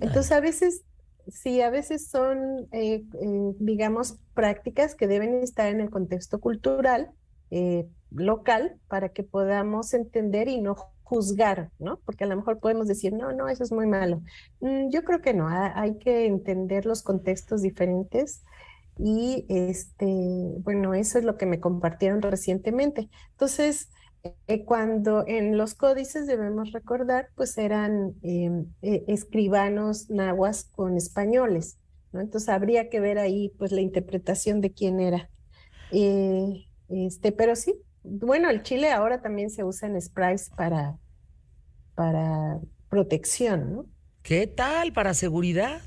Entonces 0.00 0.32
a 0.32 0.40
veces, 0.40 0.84
sí, 1.28 1.60
a 1.60 1.70
veces 1.70 2.08
son, 2.08 2.66
eh, 2.72 3.04
eh, 3.20 3.54
digamos, 3.58 4.18
prácticas 4.34 4.94
que 4.94 5.06
deben 5.06 5.34
estar 5.34 5.68
en 5.68 5.80
el 5.80 5.90
contexto 5.90 6.40
cultural 6.40 7.10
eh, 7.50 7.88
local 8.10 8.78
para 8.88 9.10
que 9.10 9.22
podamos 9.22 9.94
entender 9.94 10.48
y 10.48 10.60
no 10.60 10.76
juzgar, 11.04 11.70
¿no? 11.78 12.00
Porque 12.04 12.24
a 12.24 12.26
lo 12.26 12.36
mejor 12.36 12.58
podemos 12.58 12.88
decir, 12.88 13.12
no, 13.12 13.32
no, 13.32 13.48
eso 13.48 13.62
es 13.62 13.72
muy 13.72 13.86
malo. 13.86 14.22
Mm, 14.60 14.90
yo 14.90 15.04
creo 15.04 15.20
que 15.20 15.34
no, 15.34 15.48
hay 15.48 15.98
que 15.98 16.26
entender 16.26 16.86
los 16.86 17.02
contextos 17.02 17.62
diferentes 17.62 18.42
y 18.98 19.44
este, 19.48 20.06
bueno, 20.60 20.94
eso 20.94 21.18
es 21.18 21.24
lo 21.24 21.36
que 21.36 21.46
me 21.46 21.60
compartieron 21.60 22.22
recientemente. 22.22 23.10
Entonces, 23.32 23.90
eh, 24.46 24.64
cuando 24.64 25.24
en 25.26 25.58
los 25.58 25.74
códices 25.74 26.26
debemos 26.26 26.72
recordar, 26.72 27.28
pues 27.34 27.58
eran 27.58 28.14
em, 28.22 28.66
eh, 28.80 29.04
escribanos 29.08 30.08
nahuas 30.10 30.64
con 30.64 30.96
españoles, 30.96 31.78
¿no? 32.12 32.20
Entonces 32.20 32.48
habría 32.48 32.88
que 32.88 33.00
ver 33.00 33.18
ahí 33.18 33.52
pues 33.58 33.72
la 33.72 33.82
interpretación 33.82 34.60
de 34.62 34.72
quién 34.72 35.00
era. 35.00 35.28
Este, 36.88 37.32
pero 37.32 37.56
sí, 37.56 37.74
bueno, 38.02 38.50
el 38.50 38.62
chile 38.62 38.90
ahora 38.90 39.22
también 39.22 39.50
se 39.50 39.64
usa 39.64 39.88
en 39.88 40.00
sprays 40.00 40.50
para, 40.50 40.98
para 41.94 42.60
protección, 42.88 43.72
¿no? 43.72 43.86
¿Qué 44.22 44.46
tal? 44.46 44.92
Para 44.92 45.14
seguridad. 45.14 45.80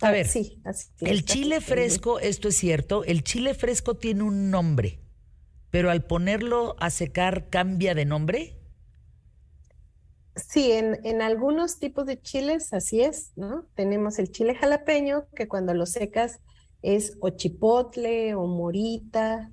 A 0.00 0.08
ah, 0.08 0.10
ver, 0.10 0.26
sí, 0.26 0.60
así 0.64 0.88
el 1.00 1.24
chile 1.24 1.60
fresco, 1.60 2.18
esto 2.18 2.48
es 2.48 2.56
cierto, 2.56 3.04
el 3.04 3.22
chile 3.22 3.54
fresco 3.54 3.96
tiene 3.96 4.24
un 4.24 4.50
nombre, 4.50 5.00
pero 5.70 5.90
al 5.90 6.04
ponerlo 6.04 6.74
a 6.80 6.90
secar 6.90 7.48
cambia 7.50 7.94
de 7.94 8.04
nombre. 8.04 8.58
Sí, 10.34 10.72
en, 10.72 10.98
en, 11.04 11.22
algunos 11.22 11.78
tipos 11.78 12.06
de 12.06 12.20
chiles 12.20 12.72
así 12.72 13.02
es, 13.02 13.32
¿no? 13.36 13.66
Tenemos 13.74 14.18
el 14.18 14.32
chile 14.32 14.54
jalapeño, 14.56 15.28
que 15.36 15.46
cuando 15.46 15.72
lo 15.72 15.86
secas 15.86 16.40
es 16.82 17.16
o 17.20 17.30
chipotle 17.30 18.34
o 18.34 18.46
morita 18.46 19.52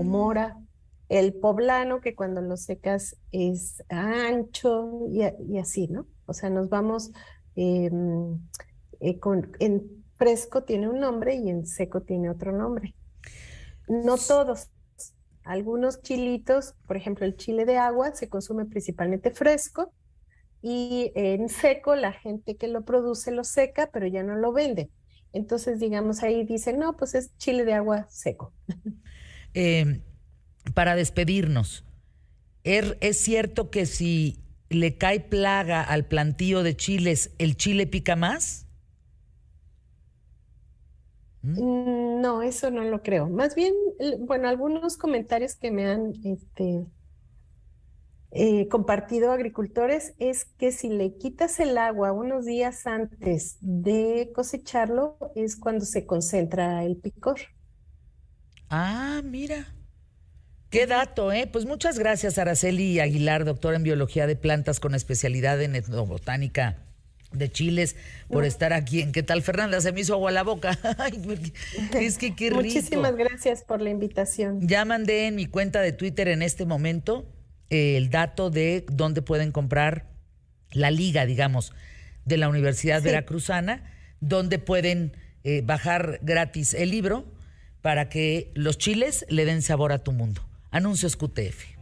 o 0.00 0.04
mora. 0.04 0.56
El 1.08 1.34
poblano, 1.34 2.00
que 2.00 2.14
cuando 2.14 2.40
lo 2.40 2.56
secas 2.56 3.16
es 3.32 3.82
ancho 3.88 5.06
y, 5.08 5.58
así, 5.58 5.88
¿no? 5.88 6.06
O 6.26 6.32
sea, 6.32 6.50
nos 6.50 6.68
vamos 6.68 7.10
em, 7.56 8.38
eh, 9.00 9.18
con, 9.18 9.50
en 9.58 10.04
fresco 10.16 10.64
tiene 10.64 10.88
un 10.88 11.00
nombre 11.00 11.34
y 11.34 11.48
en 11.48 11.66
seco 11.66 12.02
tiene 12.02 12.30
otro 12.30 12.52
nombre. 12.52 12.94
No 13.88 14.16
todos. 14.18 14.70
Algunos 15.42 16.02
chilitos, 16.02 16.74
por 16.86 16.96
ejemplo, 16.96 17.24
el 17.24 17.36
chile 17.36 17.64
de 17.64 17.78
agua 17.78 18.14
se 18.14 18.28
consume 18.28 18.66
principalmente 18.66 19.30
fresco 19.30 19.92
y 20.62 21.10
en 21.14 21.48
seco 21.48 21.96
la 21.96 22.12
gente 22.12 22.56
que 22.56 22.68
lo 22.68 22.84
produce 22.84 23.32
lo 23.32 23.44
seca, 23.44 23.88
pero 23.92 24.06
ya 24.06 24.22
no 24.22 24.36
lo 24.36 24.52
vende. 24.52 24.90
Entonces, 25.32 25.80
digamos, 25.80 26.22
ahí 26.22 26.44
dicen, 26.44 26.78
no, 26.78 26.96
pues 26.96 27.14
es 27.14 27.36
chile 27.38 27.64
de 27.64 27.74
agua 27.74 28.06
seco. 28.10 28.52
Eh, 29.54 30.00
para 30.74 30.94
despedirnos, 30.96 31.84
¿er, 32.64 32.98
¿es 33.00 33.18
cierto 33.18 33.70
que 33.70 33.86
si 33.86 34.38
le 34.68 34.96
cae 34.98 35.20
plaga 35.20 35.82
al 35.82 36.06
plantío 36.06 36.62
de 36.62 36.76
chiles, 36.76 37.32
el 37.38 37.56
chile 37.56 37.86
pica 37.86 38.16
más? 38.16 38.66
¿Mm? 41.42 42.20
No, 42.20 42.42
eso 42.42 42.70
no 42.70 42.84
lo 42.84 43.02
creo. 43.02 43.28
Más 43.28 43.54
bien, 43.54 43.74
bueno, 44.20 44.48
algunos 44.48 44.96
comentarios 44.96 45.56
que 45.56 45.70
me 45.70 45.86
han 45.86 46.12
este, 46.24 46.86
eh, 48.32 48.68
compartido 48.68 49.32
agricultores 49.32 50.14
es 50.18 50.44
que 50.44 50.70
si 50.70 50.88
le 50.88 51.16
quitas 51.16 51.58
el 51.60 51.76
agua 51.78 52.12
unos 52.12 52.44
días 52.44 52.86
antes 52.86 53.56
de 53.60 54.30
cosecharlo 54.34 55.16
es 55.34 55.56
cuando 55.56 55.84
se 55.84 56.06
concentra 56.06 56.84
el 56.84 56.96
picor. 56.96 57.38
Ah, 58.70 59.20
mira. 59.24 59.66
Qué 60.70 60.86
dato, 60.86 61.32
¿eh? 61.32 61.48
Pues 61.50 61.66
muchas 61.66 61.98
gracias, 61.98 62.38
Araceli 62.38 63.00
Aguilar, 63.00 63.44
doctora 63.44 63.76
en 63.76 63.82
biología 63.82 64.28
de 64.28 64.36
plantas 64.36 64.78
con 64.78 64.94
especialidad 64.94 65.60
en 65.60 65.74
etnobotánica 65.74 66.78
de 67.32 67.50
chiles 67.50 67.96
por 68.28 68.44
estar 68.44 68.72
aquí 68.72 69.00
en 69.00 69.12
¿Qué 69.12 69.22
tal 69.22 69.42
Fernanda? 69.42 69.80
Se 69.80 69.92
me 69.92 70.00
hizo 70.00 70.14
agua 70.14 70.30
la 70.30 70.44
boca. 70.44 70.78
es 71.94 72.18
que 72.18 72.36
qué 72.36 72.50
rico. 72.50 72.62
Muchísimas 72.62 73.16
gracias 73.16 73.64
por 73.64 73.80
la 73.80 73.90
invitación. 73.90 74.66
Ya 74.66 74.84
mandé 74.84 75.26
en 75.26 75.34
mi 75.34 75.46
cuenta 75.46 75.80
de 75.80 75.92
Twitter 75.92 76.28
en 76.28 76.42
este 76.42 76.64
momento 76.64 77.26
eh, 77.68 77.96
el 77.96 78.10
dato 78.10 78.50
de 78.50 78.86
dónde 78.92 79.22
pueden 79.22 79.50
comprar 79.50 80.06
la 80.70 80.92
liga, 80.92 81.26
digamos, 81.26 81.72
de 82.24 82.36
la 82.36 82.48
Universidad 82.48 83.02
Veracruzana, 83.02 83.92
donde 84.20 84.60
pueden 84.60 85.16
eh, 85.42 85.62
bajar 85.64 86.20
gratis 86.22 86.74
el 86.74 86.90
libro 86.90 87.26
para 87.82 88.08
que 88.08 88.50
los 88.54 88.78
chiles 88.78 89.24
le 89.28 89.44
den 89.44 89.62
sabor 89.62 89.92
a 89.92 90.02
tu 90.02 90.12
mundo. 90.12 90.42
Anuncios 90.70 91.16
QTF. 91.16 91.80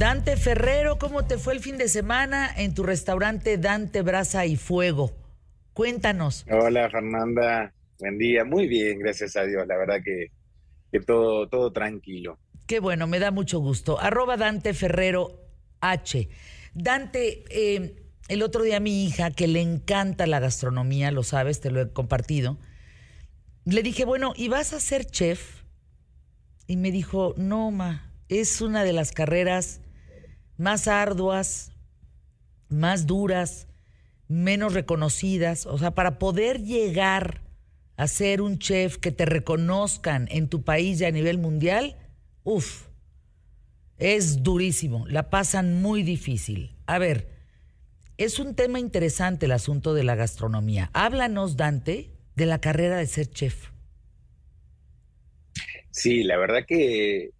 Dante 0.00 0.38
Ferrero, 0.38 0.98
¿cómo 0.98 1.26
te 1.26 1.36
fue 1.36 1.52
el 1.52 1.60
fin 1.60 1.76
de 1.76 1.86
semana 1.86 2.50
en 2.56 2.72
tu 2.72 2.82
restaurante 2.82 3.58
Dante 3.58 4.00
Brasa 4.00 4.46
y 4.46 4.56
Fuego? 4.56 5.19
Cuéntanos. 5.72 6.44
Hola 6.50 6.90
Fernanda, 6.90 7.72
buen 7.98 8.18
día. 8.18 8.44
Muy 8.44 8.66
bien, 8.66 8.98
gracias 8.98 9.36
a 9.36 9.44
Dios. 9.44 9.66
La 9.66 9.76
verdad 9.76 10.00
que, 10.04 10.30
todo, 11.00 11.48
todo 11.48 11.72
tranquilo. 11.72 12.38
Qué 12.66 12.80
bueno, 12.80 13.06
me 13.06 13.18
da 13.18 13.30
mucho 13.30 13.60
gusto. 13.60 14.00
Arroba 14.00 14.36
Dante 14.36 14.74
Ferrero 14.74 15.40
H. 15.80 16.28
Dante, 16.74 17.44
eh, 17.50 17.96
el 18.28 18.42
otro 18.42 18.62
día 18.62 18.80
mi 18.80 19.04
hija, 19.04 19.30
que 19.30 19.48
le 19.48 19.60
encanta 19.60 20.26
la 20.26 20.40
gastronomía, 20.40 21.10
lo 21.10 21.22
sabes, 21.22 21.60
te 21.60 21.70
lo 21.70 21.80
he 21.80 21.92
compartido, 21.92 22.58
le 23.64 23.82
dije, 23.82 24.04
bueno, 24.04 24.32
¿y 24.36 24.48
vas 24.48 24.72
a 24.72 24.80
ser 24.80 25.04
chef? 25.04 25.62
Y 26.66 26.76
me 26.76 26.92
dijo, 26.92 27.34
no, 27.36 27.70
ma, 27.70 28.12
es 28.28 28.60
una 28.60 28.84
de 28.84 28.92
las 28.92 29.12
carreras 29.12 29.80
más 30.56 30.86
arduas, 30.88 31.72
más 32.68 33.06
duras, 33.06 33.66
menos 34.30 34.72
reconocidas. 34.72 35.66
O 35.66 35.76
sea, 35.76 35.90
para 35.90 36.18
poder 36.18 36.62
llegar 36.62 37.42
a 37.96 38.06
ser 38.06 38.40
un 38.40 38.58
chef 38.58 38.96
que 38.96 39.12
te 39.12 39.26
reconozcan 39.26 40.28
en 40.30 40.48
tu 40.48 40.62
país 40.62 41.00
y 41.00 41.04
a 41.04 41.10
nivel 41.10 41.36
mundial, 41.36 41.96
uff, 42.44 42.86
es 43.98 44.42
durísimo, 44.42 45.06
la 45.08 45.28
pasan 45.28 45.82
muy 45.82 46.02
difícil. 46.02 46.74
A 46.86 46.98
ver, 46.98 47.28
es 48.16 48.38
un 48.38 48.54
tema 48.54 48.78
interesante 48.78 49.46
el 49.46 49.52
asunto 49.52 49.92
de 49.92 50.04
la 50.04 50.14
gastronomía. 50.14 50.90
Háblanos, 50.94 51.56
Dante, 51.56 52.10
de 52.36 52.46
la 52.46 52.60
carrera 52.60 52.96
de 52.96 53.06
ser 53.06 53.28
chef. 53.28 53.68
Sí, 55.90 56.22
la 56.22 56.38
verdad 56.38 56.64
que 56.66 57.32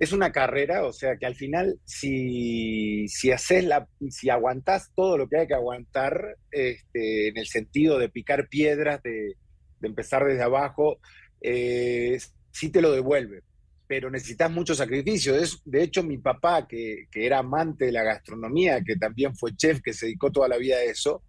es 0.00 0.12
una 0.12 0.32
carrera, 0.32 0.86
o 0.86 0.94
sea 0.94 1.18
que 1.18 1.26
al 1.26 1.34
final, 1.34 1.78
si, 1.84 3.06
si 3.06 3.30
haces 3.30 3.64
la, 3.64 3.86
si 4.08 4.30
aguantás 4.30 4.90
todo 4.96 5.18
lo 5.18 5.28
que 5.28 5.40
hay 5.40 5.46
que 5.46 5.54
aguantar, 5.54 6.38
este, 6.50 7.28
en 7.28 7.36
el 7.36 7.46
sentido 7.46 7.98
de 7.98 8.08
picar 8.08 8.48
piedras, 8.48 9.02
de, 9.02 9.36
empezar 9.82 10.24
desde 10.24 10.42
abajo, 10.42 10.98
eh, 11.42 12.18
sí 12.50 12.70
te 12.70 12.80
lo 12.80 12.92
devuelve. 12.92 13.42
Pero 13.86 14.10
necesitas 14.10 14.50
mucho 14.50 14.74
sacrificio. 14.74 15.34
de 15.64 15.82
hecho, 15.82 16.02
mi 16.02 16.16
papá, 16.16 16.66
que, 16.66 17.06
que 17.10 17.26
era 17.26 17.38
amante 17.38 17.86
de 17.86 17.92
la 17.92 18.02
gastronomía, 18.02 18.82
que 18.82 18.96
también 18.96 19.36
fue 19.36 19.54
chef, 19.54 19.82
que 19.82 19.92
se 19.92 20.06
dedicó 20.06 20.32
toda 20.32 20.48
la 20.48 20.56
vida 20.56 20.76
a 20.76 20.84
eso, 20.84 21.24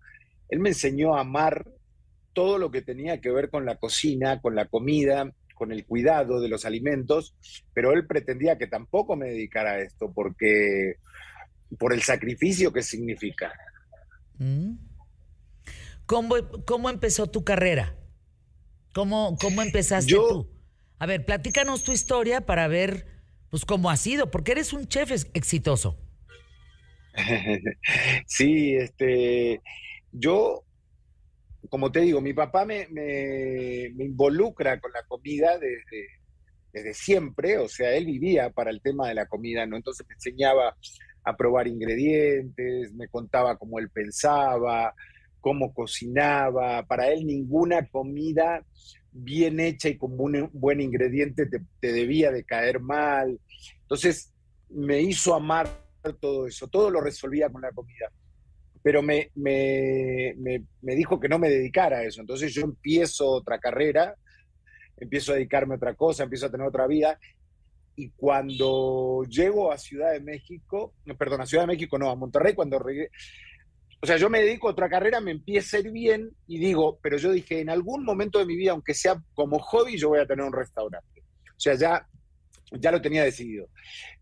él 0.47 0.59
me 0.59 0.69
enseñó 0.69 1.15
a 1.15 1.21
amar 1.21 1.65
todo 2.31 2.57
lo 2.57 2.71
que 2.71 2.81
tenía 2.81 3.19
que 3.19 3.31
ver 3.31 3.49
con 3.49 3.65
la 3.65 3.75
cocina, 3.75 4.39
con 4.39 4.55
la 4.55 4.67
comida, 4.67 5.29
con 5.61 5.71
el 5.71 5.85
cuidado 5.85 6.41
de 6.41 6.49
los 6.49 6.65
alimentos, 6.65 7.35
pero 7.71 7.93
él 7.93 8.07
pretendía 8.07 8.57
que 8.57 8.65
tampoco 8.65 9.15
me 9.15 9.27
dedicara 9.27 9.73
a 9.73 9.79
esto 9.79 10.11
porque 10.11 10.95
por 11.77 11.93
el 11.93 12.01
sacrificio 12.01 12.73
que 12.73 12.81
significa. 12.81 13.53
Mm. 14.39 14.71
¿Cómo, 16.07 16.89
empezó 16.89 17.29
tu 17.29 17.43
carrera? 17.43 17.95
¿Cómo, 18.91 19.37
cómo 19.39 19.61
empezaste 19.61 20.15
tú? 20.15 20.49
A 20.97 21.05
ver, 21.05 21.27
platícanos 21.27 21.83
tu 21.83 21.91
historia 21.91 22.41
para 22.41 22.67
ver 22.67 23.05
pues 23.51 23.63
cómo 23.63 23.91
ha 23.91 23.97
sido, 23.97 24.31
porque 24.31 24.53
eres 24.53 24.73
un 24.73 24.87
chef 24.87 25.11
exitoso. 25.35 25.95
sí, 28.25 28.73
este, 28.77 29.61
yo 30.11 30.63
como 31.71 31.89
te 31.89 32.01
digo, 32.01 32.19
mi 32.19 32.33
papá 32.33 32.65
me, 32.65 32.85
involucra 33.97 34.77
con 34.81 34.91
la 34.91 35.03
comida 35.03 35.57
desde, 35.57 36.93
siempre, 36.93 37.57
o 37.59 37.69
sea, 37.69 37.95
él 37.95 38.07
vivía 38.07 38.49
para 38.49 38.71
el 38.71 38.81
tema 38.81 39.07
de 39.07 39.13
la 39.13 39.25
comida, 39.25 39.65
¿no? 39.65 39.77
Entonces 39.77 40.05
me 40.05 40.15
enseñaba 40.15 40.75
a 41.23 41.37
probar 41.37 41.69
ingredientes, 41.69 42.91
me 42.93 43.07
contaba 43.07 43.57
cómo 43.57 43.79
él 43.79 43.89
pensaba, 43.89 44.93
cómo 45.39 45.73
cocinaba. 45.73 46.85
Para 46.85 47.07
él 47.07 47.25
ninguna 47.25 47.87
comida 47.87 48.65
bien 49.13 49.61
hecha 49.61 49.87
y 49.87 49.97
con 49.97 50.19
un 50.19 50.49
buen 50.51 50.81
ingrediente 50.81 51.45
te, 51.45 51.61
te 51.79 51.93
debía 51.93 52.33
de 52.33 52.43
caer 52.43 52.81
mal. 52.81 53.39
Entonces 53.83 54.33
me 54.67 54.99
hizo 54.99 55.33
amar 55.33 55.69
todo 56.19 56.47
eso, 56.47 56.67
todo 56.67 56.89
lo 56.89 56.99
resolvía 56.99 57.49
con 57.49 57.61
la 57.61 57.71
comida 57.71 58.11
pero 58.83 59.01
me, 59.01 59.31
me, 59.35 60.35
me, 60.37 60.95
dijo 60.95 61.19
que 61.19 61.29
no 61.29 61.39
me 61.39 61.49
dedicara 61.49 61.99
a 61.99 62.03
eso. 62.03 62.21
Entonces 62.21 62.53
yo 62.53 62.61
empiezo 62.61 63.29
otra 63.29 63.59
carrera, 63.59 64.15
empiezo 64.97 65.31
a 65.31 65.35
dedicarme 65.35 65.75
a 65.75 65.77
otra 65.77 65.93
cosa, 65.95 66.23
empiezo 66.23 66.47
a 66.47 66.51
tener 66.51 66.67
otra 66.67 66.87
vida. 66.87 67.19
Y 67.95 68.09
cuando 68.11 69.23
llego 69.29 69.71
a 69.71 69.77
Ciudad 69.77 70.13
de 70.13 70.21
México, 70.21 70.93
perdón, 71.17 71.41
a 71.41 71.45
Ciudad 71.45 71.63
de 71.63 71.73
México 71.73 71.99
no, 71.99 72.09
a 72.09 72.15
Monterrey, 72.15 72.53
cuando 72.53 72.79
o 74.03 74.07
sea, 74.07 74.17
yo 74.17 74.31
me 74.31 74.41
dedico 74.41 74.67
a 74.67 74.71
otra 74.71 74.89
carrera, 74.89 75.21
me 75.21 75.29
empieza 75.29 75.77
a 75.77 75.81
ir 75.81 75.91
bien 75.91 76.31
y 76.47 76.57
digo, 76.57 76.97
pero 77.03 77.17
yo 77.17 77.31
dije, 77.31 77.59
en 77.59 77.69
algún 77.69 78.03
momento 78.03 78.39
de 78.39 78.47
mi 78.47 78.55
vida, 78.55 78.71
aunque 78.71 78.95
sea 78.95 79.21
como 79.35 79.59
hobby, 79.59 79.95
yo 79.95 80.09
voy 80.09 80.19
a 80.19 80.25
tener 80.25 80.43
un 80.43 80.53
restaurante. 80.53 81.21
O 81.21 81.59
sea, 81.59 81.75
ya, 81.75 82.07
ya 82.79 82.91
lo 82.91 83.01
tenía 83.01 83.23
decidido. 83.23 83.67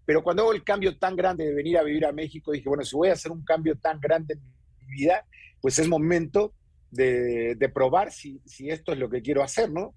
Pero 0.05 0.23
cuando 0.23 0.43
hago 0.43 0.53
el 0.53 0.63
cambio 0.63 0.97
tan 0.97 1.15
grande 1.15 1.45
de 1.45 1.53
venir 1.53 1.77
a 1.77 1.83
vivir 1.83 2.05
a 2.05 2.11
México, 2.11 2.51
dije, 2.51 2.67
bueno, 2.67 2.83
si 2.83 2.95
voy 2.95 3.09
a 3.09 3.13
hacer 3.13 3.31
un 3.31 3.43
cambio 3.43 3.77
tan 3.77 3.99
grande 3.99 4.33
en 4.33 4.41
mi 4.87 4.95
vida, 4.95 5.25
pues 5.61 5.77
es 5.79 5.87
momento 5.87 6.53
de, 6.89 7.71
probar 7.73 8.11
si, 8.11 8.41
esto 8.59 8.93
es 8.93 8.97
lo 8.97 9.09
que 9.09 9.21
quiero 9.21 9.43
hacer, 9.43 9.71
¿no? 9.71 9.93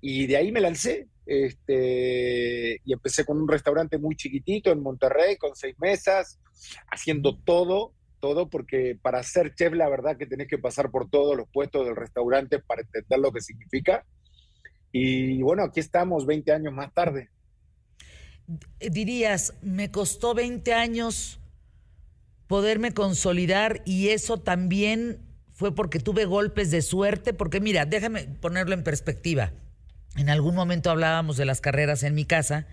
Y 0.00 0.26
de 0.26 0.36
ahí 0.36 0.52
me 0.52 0.60
lancé 0.60 1.08
este, 1.26 2.80
y 2.84 2.92
empecé 2.92 3.24
con 3.24 3.40
un 3.40 3.48
restaurante 3.48 3.98
muy 3.98 4.16
chiquitito 4.16 4.70
en 4.70 4.82
Monterrey, 4.82 5.36
con 5.36 5.54
seis 5.56 5.74
mesas, 5.78 6.40
haciendo 6.90 7.36
todo, 7.38 7.92
todo, 8.20 8.48
porque 8.48 8.96
para 9.00 9.22
ser 9.22 9.54
chef 9.54 9.72
la 9.74 9.88
verdad 9.88 10.16
que 10.16 10.26
tenés 10.26 10.48
que 10.48 10.58
pasar 10.58 10.90
por 10.90 11.10
todos 11.10 11.36
los 11.36 11.48
puestos 11.48 11.84
del 11.84 11.96
restaurante 11.96 12.60
para 12.60 12.82
entender 12.82 13.18
lo 13.18 13.32
que 13.32 13.40
significa. 13.40 14.06
Y 14.92 15.42
bueno, 15.42 15.64
aquí 15.64 15.80
estamos 15.80 16.24
20 16.24 16.52
años 16.52 16.72
más 16.72 16.92
tarde 16.94 17.30
dirías, 18.78 19.54
me 19.62 19.90
costó 19.90 20.34
20 20.34 20.72
años 20.72 21.40
poderme 22.46 22.92
consolidar 22.92 23.82
y 23.84 24.08
eso 24.08 24.38
también 24.38 25.20
fue 25.52 25.74
porque 25.74 26.00
tuve 26.00 26.24
golpes 26.24 26.70
de 26.70 26.82
suerte, 26.82 27.32
porque 27.32 27.60
mira, 27.60 27.86
déjame 27.86 28.24
ponerlo 28.24 28.74
en 28.74 28.82
perspectiva. 28.82 29.52
En 30.16 30.30
algún 30.30 30.54
momento 30.54 30.90
hablábamos 30.90 31.36
de 31.36 31.44
las 31.44 31.60
carreras 31.60 32.02
en 32.02 32.14
mi 32.14 32.24
casa 32.24 32.66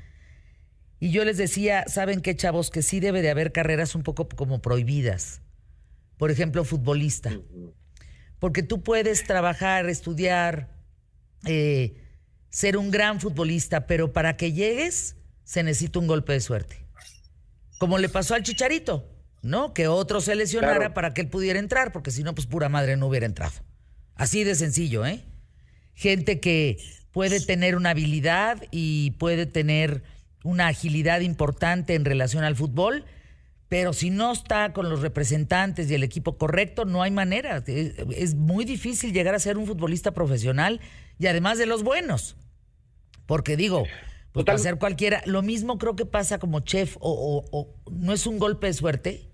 y 1.00 1.12
yo 1.12 1.26
les 1.26 1.38
decía, 1.38 1.86
¿saben 1.88 2.22
qué 2.22 2.36
chavos? 2.36 2.72
Que 2.72 2.82
sí 2.82 3.00
debe 3.00 3.22
de 3.22 3.30
haber 3.30 3.52
carreras 3.52 3.94
un 3.94 4.04
poco 4.04 4.28
como 4.30 4.62
prohibidas. 4.62 5.42
Por 6.18 6.32
ejemplo, 6.32 6.64
futbolista. 6.64 7.40
Porque 8.40 8.64
tú 8.64 8.82
puedes 8.82 9.26
trabajar, 9.26 9.88
estudiar, 9.90 10.76
eh, 11.46 12.02
ser 12.50 12.78
un 12.78 12.90
gran 12.90 13.20
futbolista, 13.20 13.86
pero 13.86 14.12
para 14.12 14.38
que 14.38 14.54
llegues 14.54 15.17
se 15.48 15.64
necesita 15.64 16.00
un 16.00 16.08
golpe 16.08 16.34
de 16.34 16.42
suerte. 16.42 16.84
Como 17.80 17.98
le 18.00 18.10
pasó 18.10 18.36
al 18.36 18.44
Chicharito, 18.44 19.10
¿no? 19.42 19.74
Que 19.74 19.88
otro 19.88 20.20
se 20.20 20.36
lesionara 20.36 20.94
para 20.94 21.14
que 21.14 21.22
él 21.22 21.30
pudiera 21.30 21.58
entrar, 21.58 21.94
porque 21.94 22.12
si 22.12 22.22
no, 22.22 22.36
pues 22.36 22.48
pura 22.48 22.68
madre 22.68 22.98
no 22.98 23.08
hubiera 23.08 23.26
entrado. 23.26 23.54
Así 24.16 24.44
de 24.44 24.56
sencillo, 24.56 25.06
¿eh? 25.06 25.24
Gente 25.94 26.42
que 26.42 26.78
puede 27.14 27.40
tener 27.40 27.78
una 27.78 27.92
habilidad 27.92 28.62
y 28.72 29.12
puede 29.12 29.46
tener 29.46 30.04
una 30.44 30.68
agilidad 30.68 31.22
importante 31.22 31.96
en 31.96 32.04
relación 32.04 32.44
al 32.44 32.58
fútbol, 32.58 33.06
pero 33.70 33.94
si 33.94 34.10
no 34.10 34.34
está 34.34 34.74
con 34.74 34.90
los 34.90 35.02
representantes 35.02 35.90
y 35.90 35.96
el 35.96 36.04
equipo 36.04 36.38
correcto, 36.38 36.84
no 36.84 37.04
hay 37.04 37.12
manera. 37.12 37.64
Es, 37.66 38.36
muy 38.36 38.66
difícil 38.66 39.14
llegar 39.14 39.34
a 39.34 39.40
ser 39.40 39.58
un 39.58 39.66
futbolista 39.66 40.12
profesional 40.12 40.82
y 41.18 41.28
además 41.28 41.58
de 41.58 41.68
los 41.68 41.84
buenos. 41.84 42.36
Porque 43.26 43.56
digo, 43.56 43.86
Pues 44.46 44.68
cualquiera. 44.80 45.22
Lo 45.26 45.42
mismo 45.42 45.78
creo 45.78 45.96
que 45.96 46.06
pasa 46.06 46.40
como 46.40 46.60
chef 46.62 46.98
o, 47.00 47.46
o 47.52 47.92
no 47.92 48.14
es 48.14 48.28
un 48.28 48.40
golpe 48.40 48.68
de 48.68 48.74
suerte. 48.74 49.32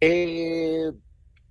Eh, 0.00 0.92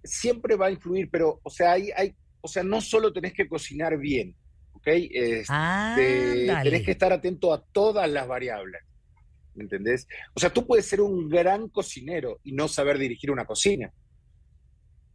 siempre 0.03 0.55
va 0.55 0.67
a 0.67 0.71
influir, 0.71 1.09
pero, 1.09 1.39
o 1.43 1.49
sea, 1.49 1.73
hay, 1.73 1.89
hay, 1.95 2.15
o 2.41 2.47
sea, 2.47 2.63
no 2.63 2.81
solo 2.81 3.11
tenés 3.11 3.33
que 3.33 3.47
cocinar 3.47 3.97
bien, 3.97 4.35
¿ok? 4.73 4.87
Este, 4.87 6.47
tenés 6.63 6.85
que 6.85 6.91
estar 6.91 7.11
atento 7.11 7.53
a 7.53 7.63
todas 7.71 8.09
las 8.09 8.27
variables, 8.27 8.81
¿me 9.55 9.63
entendés? 9.63 10.07
O 10.35 10.39
sea, 10.39 10.51
tú 10.51 10.65
puedes 10.67 10.85
ser 10.85 11.01
un 11.01 11.27
gran 11.27 11.69
cocinero 11.69 12.39
y 12.43 12.51
no 12.51 12.67
saber 12.67 12.99
dirigir 12.99 13.31
una 13.31 13.45
cocina. 13.45 13.91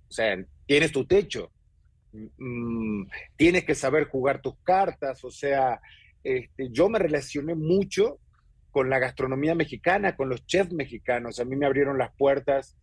O 0.09 0.13
sea, 0.13 0.45
tienes 0.67 0.91
tu 0.91 1.07
techo, 1.07 1.53
mm, 2.13 3.05
tienes 3.37 3.65
que 3.65 3.77
saber 3.77 4.09
jugar 4.09 4.43
tus 4.43 4.57
cartas, 4.65 5.23
o 5.23 5.31
sea, 5.31 5.81
este, 6.23 6.71
yo 6.71 6.89
me 6.89 6.99
relacioné 6.99 7.55
mucho 7.55 8.19
con 8.71 8.89
la 8.89 8.99
gastronomía 8.99 9.55
mexicana, 9.55 10.17
con 10.17 10.29
los 10.29 10.47
chefs 10.47 10.73
mexicanos, 10.73 11.41
a 11.41 11.45
mí 11.45 11.57
me 11.57 11.67
abrieron 11.67 11.99
las 11.99 12.15
puertas 12.17 12.77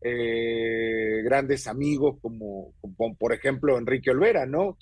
eh, 0.00 1.22
grandes 1.24 1.66
amigos 1.66 2.18
como, 2.20 2.72
por 3.18 3.32
ejemplo 3.32 3.78
Enrique 3.78 4.10
Olvera, 4.10 4.46
¿no? 4.46 4.78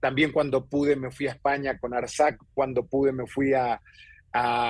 También 0.00 0.32
cuando 0.32 0.66
pude 0.66 0.96
me 0.96 1.10
fui 1.10 1.26
a 1.26 1.32
España 1.32 1.78
con 1.78 1.94
Arzac, 1.94 2.38
cuando 2.54 2.86
pude 2.86 3.12
me 3.12 3.26
fui 3.26 3.52
a, 3.54 3.80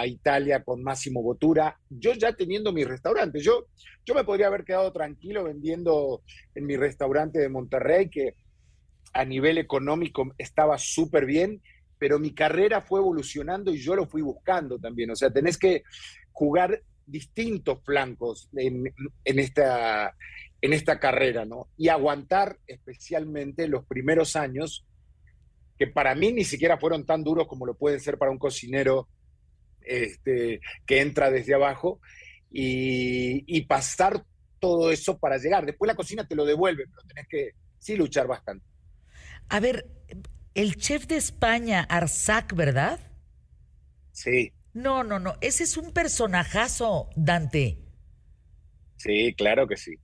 Italia 0.06 0.62
con 0.62 0.82
Máximo 0.82 1.20
Botura, 1.20 1.78
yo 1.90 2.14
ya 2.14 2.32
teniendo 2.32 2.72
mi 2.72 2.84
restaurante, 2.84 3.40
yo, 3.40 3.66
yo 4.06 4.14
me 4.14 4.24
podría 4.24 4.46
haber 4.46 4.64
quedado 4.64 4.92
tranquilo 4.92 5.44
vendiendo 5.44 6.22
en 6.54 6.64
mi 6.64 6.76
restaurante 6.76 7.38
de 7.38 7.50
Monterrey, 7.50 8.08
que 8.08 8.34
a 9.12 9.26
nivel 9.26 9.58
económico 9.58 10.32
estaba 10.38 10.78
súper 10.78 11.26
bien, 11.26 11.60
pero 11.98 12.18
mi 12.18 12.32
carrera 12.32 12.80
fue 12.80 13.00
evolucionando 13.00 13.72
y 13.72 13.78
yo 13.78 13.94
lo 13.94 14.06
fui 14.06 14.22
buscando 14.22 14.78
también, 14.78 15.10
o 15.10 15.16
sea, 15.16 15.30
tenés 15.30 15.58
que 15.58 15.82
jugar 16.32 16.82
distintos 17.06 17.82
flancos 17.84 18.48
en, 18.54 18.92
esta, 19.24 20.14
en 20.60 20.72
esta 20.72 21.00
carrera, 21.00 21.44
¿no? 21.44 21.68
Y 21.76 21.88
aguantar 21.88 22.58
especialmente 22.66 23.66
los 23.66 23.86
primeros 23.86 24.36
años, 24.36 24.86
que 25.78 25.86
para 25.86 26.14
mí 26.14 26.32
ni 26.32 26.44
siquiera 26.44 26.78
fueron 26.78 27.06
tan 27.06 27.24
duros 27.24 27.48
como 27.48 27.64
lo 27.64 27.74
pueden 27.74 28.00
ser 28.00 28.18
para 28.18 28.30
un 28.30 28.38
cocinero 28.38 29.08
este, 29.80 30.60
que 30.86 31.00
entra 31.00 31.30
desde 31.30 31.54
abajo, 31.54 32.00
y, 32.50 33.62
pasar 33.62 34.24
todo 34.58 34.90
eso 34.90 35.18
para 35.18 35.38
llegar. 35.38 35.66
Después 35.66 35.86
la 35.86 35.94
cocina 35.94 36.26
te 36.26 36.34
lo 36.34 36.44
devuelve, 36.44 36.84
pero 36.86 37.06
tenés 37.06 37.28
que 37.28 37.50
sí 37.78 37.96
luchar 37.96 38.26
bastante. 38.26 38.64
A 39.48 39.60
ver, 39.60 39.86
el 40.58 40.74
chef 40.74 41.06
de 41.06 41.16
España, 41.16 41.86
Arzac, 41.88 42.52
¿verdad? 42.52 42.98
Sí. 44.10 44.52
No, 44.74 45.04
no, 45.04 45.20
no. 45.20 45.36
Ese 45.40 45.62
es 45.62 45.76
un 45.76 45.92
personajazo, 45.92 47.08
Dante. 47.14 47.78
Sí, 48.96 49.34
claro 49.34 49.68
que 49.68 49.76
sí. 49.76 49.94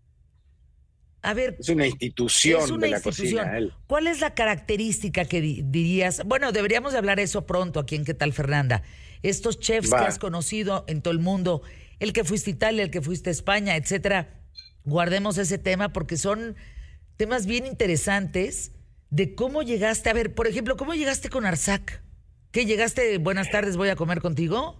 A 1.23 1.35
ver. 1.35 1.57
Es 1.59 1.69
una 1.71 1.89
institución 1.89 2.79
de 2.79 2.89
la 2.89 3.01
cocina. 3.01 3.53
¿Cuál 3.89 4.07
es 4.07 4.21
la 4.21 4.35
característica 4.35 5.25
que 5.25 5.41
dirías? 5.41 6.23
Bueno, 6.25 6.53
deberíamos 6.53 6.93
de 6.93 6.99
hablar 6.99 7.19
eso 7.19 7.47
pronto 7.47 7.81
aquí 7.81 7.97
en 7.97 8.05
¿Qué 8.05 8.15
tal, 8.15 8.33
Fernanda? 8.33 8.85
Estos 9.25 9.59
chefs 9.59 9.91
que 9.91 9.97
has 9.97 10.21
conocido 10.21 10.85
en 10.87 11.03
todo 11.03 11.13
el 11.13 11.19
mundo, 11.19 11.63
el 11.99 12.13
que 12.13 12.23
fuiste 12.23 12.53
a 12.53 12.55
Italia, 12.55 12.85
el 12.85 12.93
que 12.93 13.01
fuiste 13.01 13.31
a 13.31 13.33
España, 13.33 13.75
etcétera. 13.75 14.41
Guardemos 14.85 15.37
ese 15.37 15.59
tema 15.59 15.93
porque 15.93 16.17
son 16.17 16.55
temas 17.17 17.47
bien 17.47 17.67
interesantes 17.67 18.71
de 19.15 19.37
cómo 19.37 19.63
llegaste. 19.63 20.11
A 20.11 20.13
ver, 20.13 20.35
por 20.35 20.49
ejemplo, 20.49 20.77
¿cómo 20.77 20.93
llegaste 20.93 21.29
con 21.29 21.47
Arzac? 21.47 22.03
¿Qué 22.51 22.67
llegaste? 22.67 23.19
Buenas 23.19 23.49
tardes, 23.49 23.77
voy 23.77 23.89
a 23.89 23.97
comer 23.97 24.21
contigo. 24.21 24.77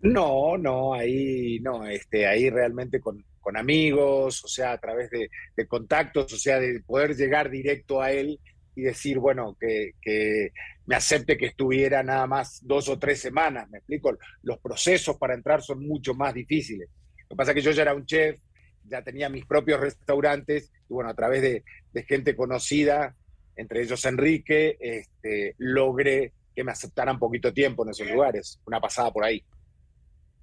No, 0.00 0.58
no, 0.58 0.92
ahí 0.92 1.58
no, 1.60 1.86
este, 1.86 2.26
ahí 2.26 2.50
realmente 2.50 3.00
con, 3.00 3.24
amigos, 3.56 4.44
o 4.44 4.48
sea, 4.48 4.72
a 4.72 4.78
través 4.78 5.08
de, 5.08 5.66
contactos, 5.66 6.30
o 6.32 6.36
sea, 6.36 6.58
de 6.58 6.80
poder 6.80 7.16
llegar 7.16 7.48
directo 7.48 8.02
a 8.02 8.10
él 8.10 8.38
y 8.74 8.82
decir, 8.82 9.18
bueno, 9.18 9.56
que, 9.58 9.92
que, 10.02 10.50
me 10.84 10.96
acepte 10.96 11.38
que 11.38 11.46
estuviera 11.46 12.02
nada 12.02 12.26
más 12.26 12.60
dos 12.62 12.88
o 12.88 12.98
tres 12.98 13.20
semanas, 13.20 13.70
me 13.70 13.78
explico, 13.78 14.18
los 14.42 14.58
procesos 14.58 15.16
para 15.16 15.34
entrar 15.34 15.62
son 15.62 15.86
mucho 15.86 16.12
más 16.12 16.34
difíciles. 16.34 16.88
Lo 17.22 17.28
que 17.30 17.36
pasa 17.36 17.52
es 17.52 17.54
que 17.54 17.62
yo 17.62 17.70
ya 17.70 17.82
era 17.82 17.94
un 17.94 18.04
chef, 18.04 18.38
ya 18.84 19.02
tenía 19.02 19.28
mis 19.28 19.46
propios 19.46 19.80
restaurantes 19.80 20.70
y 20.88 20.92
bueno, 20.92 21.10
a 21.10 21.14
través 21.14 21.42
de, 21.42 21.64
de 21.96 22.02
gente 22.02 22.36
conocida, 22.36 23.16
entre 23.56 23.80
ellos 23.80 24.04
Enrique, 24.04 24.76
este, 24.78 25.54
logré 25.56 26.34
que 26.54 26.62
me 26.62 26.70
aceptaran 26.70 27.18
poquito 27.18 27.54
tiempo 27.54 27.84
en 27.84 27.90
esos 27.90 28.10
lugares, 28.10 28.60
una 28.66 28.78
pasada 28.78 29.10
por 29.10 29.24
ahí. 29.24 29.42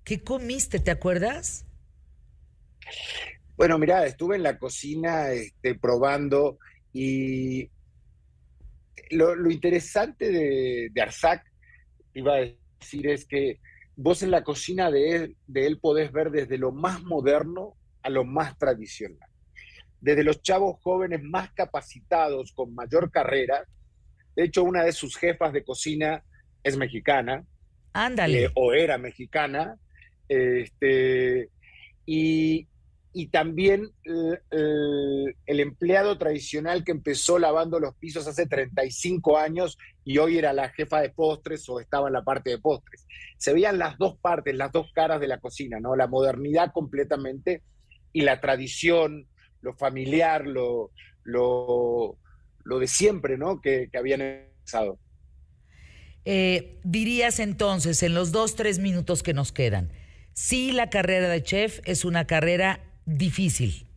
¿Qué 0.03 0.23
comiste, 0.23 0.79
te 0.79 0.89
acuerdas? 0.89 1.63
Bueno, 3.55 3.77
mira, 3.77 4.03
estuve 4.07 4.35
en 4.35 4.41
la 4.41 4.57
cocina 4.57 5.29
este, 5.29 5.75
probando 5.75 6.57
y 6.91 7.69
lo, 9.11 9.51
interesante 9.51 10.31
de, 10.31 10.89
de, 10.91 11.01
Arzac, 11.03 11.45
iba 12.15 12.33
a 12.33 12.49
decir, 12.79 13.07
es 13.07 13.25
que 13.25 13.59
vos 13.95 14.23
en 14.23 14.31
la 14.31 14.43
cocina 14.43 14.89
de 14.89 15.15
él, 15.15 15.37
de 15.45 15.67
él 15.67 15.79
podés 15.79 16.11
ver 16.11 16.31
desde 16.31 16.57
lo 16.57 16.71
más 16.71 17.03
moderno 17.03 17.75
a 18.01 18.09
lo 18.09 18.25
más 18.25 18.57
tradicional. 18.57 19.29
Desde 20.03 20.25
los 20.25 20.41
chavos 20.41 20.81
jóvenes 20.81 21.23
más 21.23 21.51
capacitados, 21.53 22.51
con 22.51 22.75
mayor 22.75 23.09
carrera, 23.09 23.65
de 24.35 24.43
hecho, 24.43 24.63
una 24.63 24.83
de 24.83 24.91
sus 24.91 25.15
jefas 25.15 25.53
de 25.53 25.63
cocina 25.63 26.23
es 26.63 26.75
mexicana. 26.77 27.45
Ándale. 27.93 28.45
Eh, 28.45 28.51
o 28.55 28.73
era 28.73 28.97
mexicana. 28.97 29.77
Este, 30.27 31.49
y, 32.05 32.67
también 33.31 33.91
el, 34.03 35.59
empleado 35.59 36.17
tradicional 36.17 36.83
que 36.83 36.91
empezó 36.91 37.37
lavando 37.37 37.79
los 37.79 37.95
pisos 37.95 38.27
hace 38.27 38.47
35 38.47 39.37
años 39.37 39.77
y 40.03 40.17
hoy 40.17 40.37
era 40.37 40.51
la 40.51 40.69
jefa 40.69 40.99
de 41.01 41.11
postres 41.11 41.67
o 41.69 41.79
estaba 41.79 42.07
en 42.07 42.13
la 42.13 42.23
parte 42.23 42.49
de 42.49 42.57
postres. 42.57 43.05
Se 43.37 43.53
veían 43.53 43.77
las 43.77 43.97
dos 43.97 44.17
partes, 44.17 44.55
las 44.55 44.71
dos 44.71 44.91
caras 44.93 45.21
de 45.21 45.27
la 45.27 45.39
cocina, 45.39 45.79
¿no? 45.79 45.95
La 45.95 46.07
modernidad 46.07 46.71
completamente 46.73 47.61
y 48.11 48.21
la 48.21 48.41
tradición, 48.41 49.27
lo 49.63 49.73
familiar, 49.73 50.45
lo, 50.45 50.91
lo, 51.23 52.17
lo 52.63 52.79
de 52.79 52.87
siempre, 52.87 53.37
¿no? 53.37 53.61
Que, 53.61 53.89
habían 53.97 54.21
empezado. 54.21 54.99
Eh, 56.25 56.79
dirías 56.83 57.39
entonces, 57.39 58.03
en 58.03 58.13
los 58.13 58.31
dos, 58.31 58.55
tres 58.55 58.79
minutos 58.79 59.23
que 59.23 59.33
nos 59.33 59.51
quedan, 59.51 59.91
sí 60.33 60.71
la 60.71 60.89
carrera 60.89 61.29
de 61.29 61.41
chef 61.41 61.79
es 61.85 62.05
una 62.05 62.27
carrera 62.27 62.81
difícil. 63.05 63.87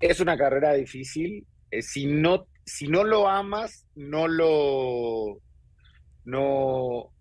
Es 0.00 0.20
una 0.20 0.36
carrera 0.36 0.74
difícil. 0.74 1.46
Eh, 1.70 1.82
si, 1.82 2.06
no, 2.06 2.46
si 2.66 2.88
no 2.88 3.04
lo 3.04 3.28
amas, 3.28 3.86
no 3.94 4.28
lo, 4.28 5.40
no, 6.24 7.13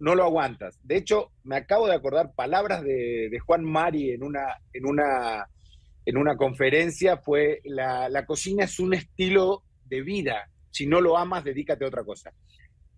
no 0.00 0.14
lo 0.14 0.24
aguantas. 0.24 0.78
De 0.82 0.96
hecho, 0.96 1.30
me 1.44 1.56
acabo 1.56 1.86
de 1.86 1.94
acordar 1.94 2.34
palabras 2.34 2.82
de, 2.82 3.38
Juan 3.46 3.64
Mari 3.64 4.10
en 4.10 4.24
una, 4.24 4.58
en 4.72 4.86
una 4.86 5.48
en 6.06 6.16
una 6.16 6.36
conferencia 6.36 7.18
fue 7.18 7.60
la, 7.64 8.08
la 8.08 8.24
cocina 8.24 8.64
es 8.64 8.80
un 8.80 8.94
estilo 8.94 9.62
de 9.84 10.02
vida. 10.02 10.50
Si 10.70 10.86
no 10.86 11.00
lo 11.00 11.16
amas, 11.16 11.44
dedícate 11.44 11.84
a 11.84 11.88
otra 11.88 12.04
cosa. 12.04 12.32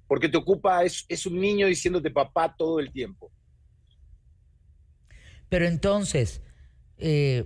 Porque 0.06 0.28
te 0.28 0.38
ocupa, 0.38 0.84
es, 0.84 1.04
es 1.08 1.26
un 1.26 1.40
niño 1.40 1.66
diciéndote 1.66 2.10
papá 2.10 2.54
todo 2.56 2.78
el 2.80 2.92
tiempo. 2.92 3.30
Pero 5.48 5.66
entonces, 5.66 6.42
eh, 6.98 7.44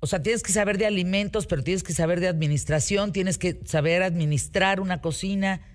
o 0.00 0.06
sea, 0.06 0.22
tienes 0.22 0.42
que 0.42 0.52
saber 0.52 0.78
de 0.78 0.86
alimentos, 0.86 1.46
pero 1.46 1.62
tienes 1.62 1.82
que 1.82 1.92
saber 1.92 2.20
de 2.20 2.28
administración, 2.28 3.12
tienes 3.12 3.38
que 3.38 3.60
saber 3.64 4.02
administrar 4.02 4.80
una 4.80 5.00
cocina, 5.00 5.71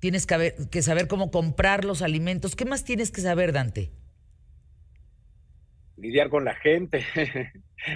tienes 0.00 0.26
que, 0.26 0.82
saber 0.82 1.06
cómo 1.06 1.30
comprar 1.30 1.84
los 1.84 2.02
alimentos. 2.02 2.56
¿Qué 2.56 2.64
más 2.64 2.84
tienes 2.84 3.10
que 3.12 3.20
saber, 3.20 3.52
Dante? 3.52 3.90
lidiar 5.96 6.30
con 6.30 6.46
la 6.46 6.54
gente. 6.54 7.04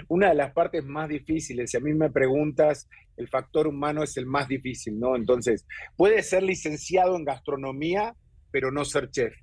Una 0.08 0.28
de 0.28 0.34
las 0.34 0.52
partes 0.52 0.84
más 0.84 1.08
difíciles, 1.08 1.70
si 1.70 1.78
a 1.78 1.80
mí 1.80 1.94
me 1.94 2.10
preguntas, 2.10 2.86
el 3.16 3.28
factor 3.28 3.66
humano 3.66 4.02
es 4.02 4.18
el 4.18 4.26
más 4.26 4.46
difícil, 4.46 5.00
¿no? 5.00 5.16
Entonces, 5.16 5.66
puede 5.96 6.22
ser 6.22 6.42
licenciado 6.42 7.16
en 7.16 7.24
gastronomía, 7.24 8.14
pero 8.50 8.70
no 8.70 8.84
ser 8.84 9.10
chef. 9.10 9.34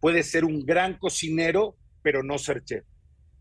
Puede 0.00 0.22
ser 0.22 0.46
un 0.46 0.64
gran 0.64 0.98
cocinero, 0.98 1.76
pero 2.02 2.22
no 2.22 2.38
ser 2.38 2.64
chef. 2.64 2.84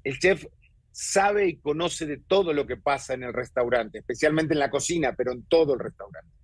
El 0.04 0.20
chef 0.20 0.46
sabe 0.92 1.48
y 1.48 1.58
conoce 1.58 2.06
de 2.06 2.18
todo 2.18 2.54
lo 2.54 2.68
que 2.68 2.78
pasa 2.78 3.14
en 3.14 3.24
el 3.24 3.34
restaurante, 3.34 4.00
especialmente 4.00 4.54
en 4.54 4.60
la 4.60 4.70
cocina, 4.70 5.14
pero 5.16 5.32
en 5.32 5.44
todo 5.44 5.74
el 5.74 5.80
restaurante. 5.80 6.35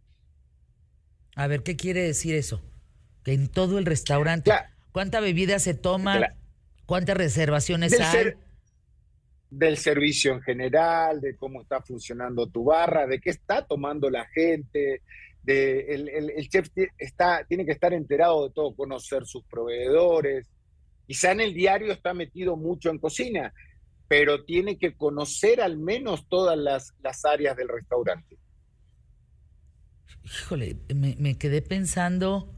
A 1.42 1.48
ver, 1.48 1.64
¿qué 1.64 1.76
quiere 1.76 2.04
decir 2.04 2.36
eso? 2.36 2.62
Que 3.24 3.34
en 3.34 3.48
todo 3.48 3.80
el 3.80 3.88
restaurante. 3.88 4.52
¿Cuánta 4.92 5.20
bebida 5.20 5.58
se 5.58 5.74
toma? 5.74 6.36
¿Cuántas 6.86 7.18
reservaciones 7.18 8.00
hay? 8.00 8.34
del 9.50 9.76
servicio 9.78 10.34
en 10.34 10.42
general, 10.44 11.20
de 11.20 11.36
cómo 11.36 11.62
está 11.62 11.82
funcionando 11.82 12.48
tu 12.48 12.66
barra, 12.66 13.08
de 13.08 13.20
qué 13.20 13.32
está 13.32 13.66
tomando 13.66 14.10
la 14.10 14.26
gente, 14.28 15.02
el, 15.46 16.48
chef 16.48 16.70
está, 16.98 17.44
tiene 17.46 17.66
que 17.66 17.72
estar 17.72 17.92
enterado 17.92 18.48
de 18.48 18.54
todo, 18.54 18.76
conocer 18.76 19.26
sus 19.26 19.44
proveedores. 19.46 20.48
Quizá 21.08 21.32
en 21.32 21.42
el 21.42 21.56
diario 21.56 21.92
está 21.92 22.14
metido 22.14 22.56
mucho 22.56 22.92
en 22.92 23.00
cocina, 23.00 23.52
pero 24.08 24.46
tiene 24.46 24.78
que 24.78 24.96
conocer 24.96 25.60
al 25.60 25.78
menos 25.78 26.28
todas 26.30 26.58
las, 26.58 26.94
las 27.02 27.26
áreas 27.26 27.58
del 27.58 27.68
restaurante. 27.68 28.38
Híjole, 30.24 30.78
me, 30.94 31.16
me 31.18 31.38
quedé 31.38 31.62
pensando 31.62 32.54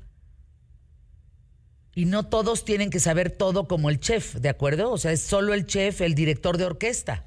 y 1.96 2.06
no 2.06 2.28
todos 2.28 2.66
tienen 2.66 2.90
que 2.90 3.00
saber 3.00 3.32
todo 3.32 3.68
como 3.68 3.90
el 3.90 4.00
chef, 4.00 4.36
¿de 4.36 4.50
acuerdo? 4.50 4.92
O 4.92 4.98
sea, 4.98 5.12
es 5.12 5.22
solo 5.22 5.54
el 5.54 5.66
chef, 5.66 6.02
el 6.02 6.16
director 6.16 6.58
de 6.58 6.66
orquesta. 6.66 7.26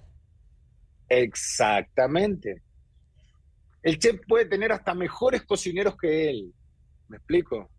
Exactamente. 1.08 2.62
El 3.82 3.98
chef 3.98 4.20
puede 4.26 4.46
tener 4.46 4.72
hasta 4.72 4.94
mejores 4.94 5.44
cocineros 5.44 5.96
que 5.96 6.28
él, 6.30 6.52
¿me 7.08 7.18
explico? 7.18 7.70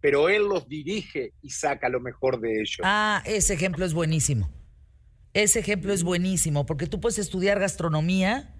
Pero 0.00 0.30
él 0.30 0.48
los 0.48 0.66
dirige 0.66 1.34
y 1.42 1.50
saca 1.50 1.90
lo 1.90 2.00
mejor 2.00 2.40
de 2.40 2.60
ellos. 2.60 2.80
Ah, 2.82 3.22
ese 3.26 3.52
ejemplo 3.52 3.84
es 3.84 3.92
buenísimo. 3.92 4.50
Ese 5.34 5.60
ejemplo 5.60 5.92
es 5.92 6.02
buenísimo, 6.02 6.64
porque 6.64 6.86
tú 6.86 7.00
puedes 7.00 7.18
estudiar 7.18 7.60
gastronomía, 7.60 8.54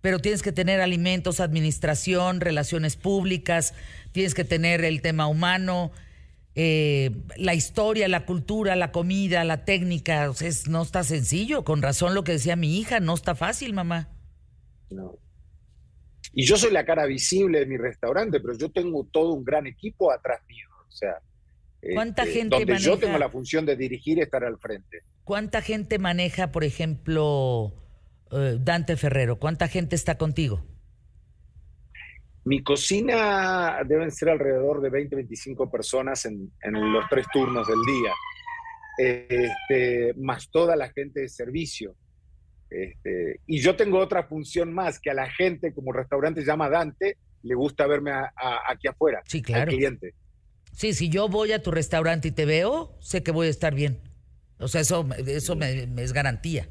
pero 0.00 0.18
tienes 0.18 0.42
que 0.42 0.52
tener 0.52 0.80
alimentos, 0.80 1.40
administración, 1.40 2.40
relaciones 2.40 2.96
públicas, 2.96 3.74
tienes 4.12 4.34
que 4.34 4.44
tener 4.44 4.84
el 4.84 5.02
tema 5.02 5.26
humano, 5.26 5.90
eh, 6.54 7.10
la 7.36 7.54
historia, 7.54 8.08
la 8.08 8.24
cultura, 8.24 8.76
la 8.76 8.90
comida, 8.90 9.44
la 9.44 9.64
técnica, 9.64 10.32
no 10.68 10.82
está 10.82 11.04
sencillo. 11.04 11.64
Con 11.64 11.82
razón 11.82 12.14
lo 12.14 12.24
que 12.24 12.32
decía 12.32 12.56
mi 12.56 12.78
hija, 12.78 12.98
no 12.98 13.14
está 13.14 13.34
fácil, 13.34 13.74
mamá. 13.74 14.08
No. 14.90 15.18
Y 16.32 16.44
yo 16.44 16.56
soy 16.56 16.72
la 16.72 16.84
cara 16.84 17.04
visible 17.06 17.60
de 17.60 17.66
mi 17.66 17.76
restaurante, 17.76 18.40
pero 18.40 18.56
yo 18.56 18.70
tengo 18.70 19.06
todo 19.10 19.32
un 19.32 19.44
gran 19.44 19.66
equipo 19.66 20.10
atrás 20.10 20.40
mío. 20.48 20.68
O 20.88 20.92
sea, 20.92 21.18
¿cuánta 21.94 22.22
este, 22.22 22.40
gente 22.40 22.56
donde 22.56 22.78
yo 22.78 22.98
tengo 22.98 23.18
la 23.18 23.28
función 23.28 23.66
de 23.66 23.76
dirigir 23.76 24.18
y 24.18 24.22
estar 24.22 24.44
al 24.44 24.58
frente. 24.58 25.02
¿Cuánta 25.24 25.60
gente 25.60 25.98
maneja, 25.98 26.52
por 26.52 26.64
ejemplo, 26.64 27.74
Dante 28.30 28.96
Ferrero? 28.96 29.38
¿Cuánta 29.38 29.68
gente 29.68 29.94
está 29.96 30.18
contigo? 30.18 30.64
Mi 32.44 32.62
cocina 32.62 33.80
deben 33.84 34.10
ser 34.12 34.30
alrededor 34.30 34.80
de 34.80 34.90
20, 34.90 35.16
25 35.16 35.70
personas 35.70 36.24
en, 36.26 36.52
los 36.62 37.04
tres 37.10 37.26
turnos 37.32 37.66
del 37.66 37.80
día, 37.84 38.12
este, 38.98 40.14
más 40.16 40.48
toda 40.50 40.76
la 40.76 40.88
gente 40.90 41.20
de 41.20 41.28
servicio. 41.28 41.96
Este, 42.70 43.40
y 43.46 43.58
yo 43.58 43.74
tengo 43.74 43.98
otra 43.98 44.24
función 44.24 44.72
más, 44.72 45.00
que 45.00 45.10
a 45.10 45.14
la 45.14 45.28
gente, 45.28 45.72
como 45.74 45.92
el 45.92 45.98
restaurante 45.98 46.44
llama 46.44 46.68
Dante, 46.68 47.16
le 47.42 47.54
gusta 47.54 47.86
verme 47.86 48.12
aquí 48.68 48.88
afuera, 48.88 49.22
sí, 49.26 49.42
claro. 49.42 49.70
al 49.70 49.76
cliente. 49.76 50.14
Sí, 50.72 50.92
si 50.92 51.08
yo 51.08 51.28
voy 51.28 51.52
a 51.52 51.62
tu 51.62 51.70
restaurante 51.70 52.28
y 52.28 52.32
te 52.32 52.44
veo, 52.44 52.96
sé 53.00 53.22
que 53.22 53.32
voy 53.32 53.48
a 53.48 53.50
estar 53.50 53.74
bien. 53.74 54.00
O 54.58 54.68
sea, 54.68 54.82
eso, 54.82 55.08
eso 55.26 55.56
me 55.56 56.02
es 56.02 56.12
garantía. 56.12 56.68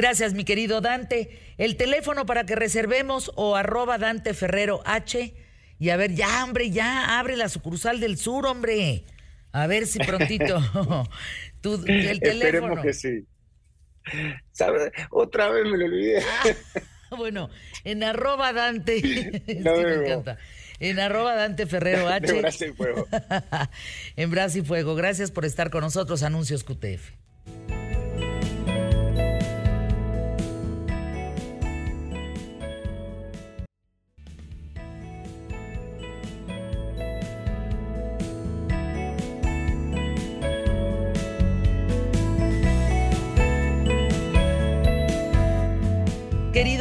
Gracias, 0.00 0.32
mi 0.32 0.44
querido 0.44 0.80
Dante. 0.80 1.28
El 1.58 1.76
teléfono 1.76 2.24
para 2.24 2.46
que 2.46 2.54
reservemos 2.54 3.30
o 3.36 3.54
arroba 3.54 3.98
Dante 3.98 4.32
Ferrero 4.32 4.80
H. 4.86 5.34
Y 5.78 5.90
a 5.90 5.98
ver, 5.98 6.14
ya, 6.14 6.42
hombre, 6.42 6.70
ya, 6.70 7.18
abre 7.18 7.36
la 7.36 7.50
sucursal 7.50 8.00
del 8.00 8.16
sur, 8.16 8.46
hombre. 8.46 9.04
A 9.52 9.66
ver 9.66 9.86
si 9.86 9.98
prontito. 9.98 10.56
el 11.62 12.18
teléfono. 12.18 12.44
Esperemos 12.46 12.80
que 12.80 12.94
sí. 12.94 13.26
Otra 15.10 15.50
vez 15.50 15.66
me 15.66 15.76
lo 15.76 15.84
olvidé. 15.84 16.22
Ah, 17.10 17.16
bueno, 17.16 17.50
en 17.84 18.02
arroba 18.02 18.54
Dante. 18.54 19.02
me 19.46 19.94
encanta. 19.96 20.38
En 20.78 20.98
arroba 20.98 21.34
Dante 21.34 21.66
Ferrero 21.66 22.08
H. 22.08 22.32
En 22.32 22.40
Brazo 22.40 22.64
y 22.64 22.72
Fuego. 22.72 23.06
en 24.16 24.30
Brazo 24.30 24.58
y 24.60 24.62
Fuego. 24.62 24.94
Gracias 24.94 25.30
por 25.30 25.44
estar 25.44 25.68
con 25.68 25.82
nosotros, 25.82 26.22
Anuncios 26.22 26.64
QTF. 26.64 27.19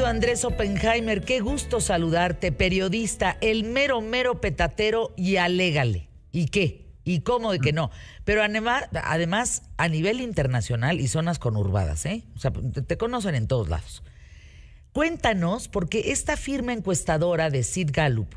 Andrés 0.10 0.44
Oppenheimer, 0.44 1.22
qué 1.22 1.40
gusto 1.40 1.80
saludarte, 1.80 2.52
periodista, 2.52 3.38
el 3.42 3.64
mero, 3.64 4.02
mero 4.02 4.42
petatero 4.42 5.14
y 5.16 5.36
alégale. 5.36 6.10
¿Y 6.32 6.48
qué? 6.48 6.88
¿Y 7.04 7.22
cómo 7.22 7.52
de 7.52 7.60
que 7.60 7.74
no? 7.74 7.92
Pero 8.26 8.42
además, 8.42 8.90
además 8.92 9.70
a 9.78 9.88
nivel 9.88 10.20
internacional 10.20 11.00
y 11.00 11.08
zonas 11.08 11.38
conurbadas, 11.38 12.08
¿eh? 12.08 12.24
O 12.36 12.40
sea, 12.40 12.52
te 12.52 12.98
conocen 12.98 13.36
en 13.36 13.48
todos 13.48 13.70
lados. 13.70 14.02
Cuéntanos, 14.94 15.68
porque 15.68 16.12
esta 16.12 16.38
firma 16.38 16.74
encuestadora 16.74 17.52
de 17.52 17.62
Sid 17.62 17.92
Gallup, 17.94 18.34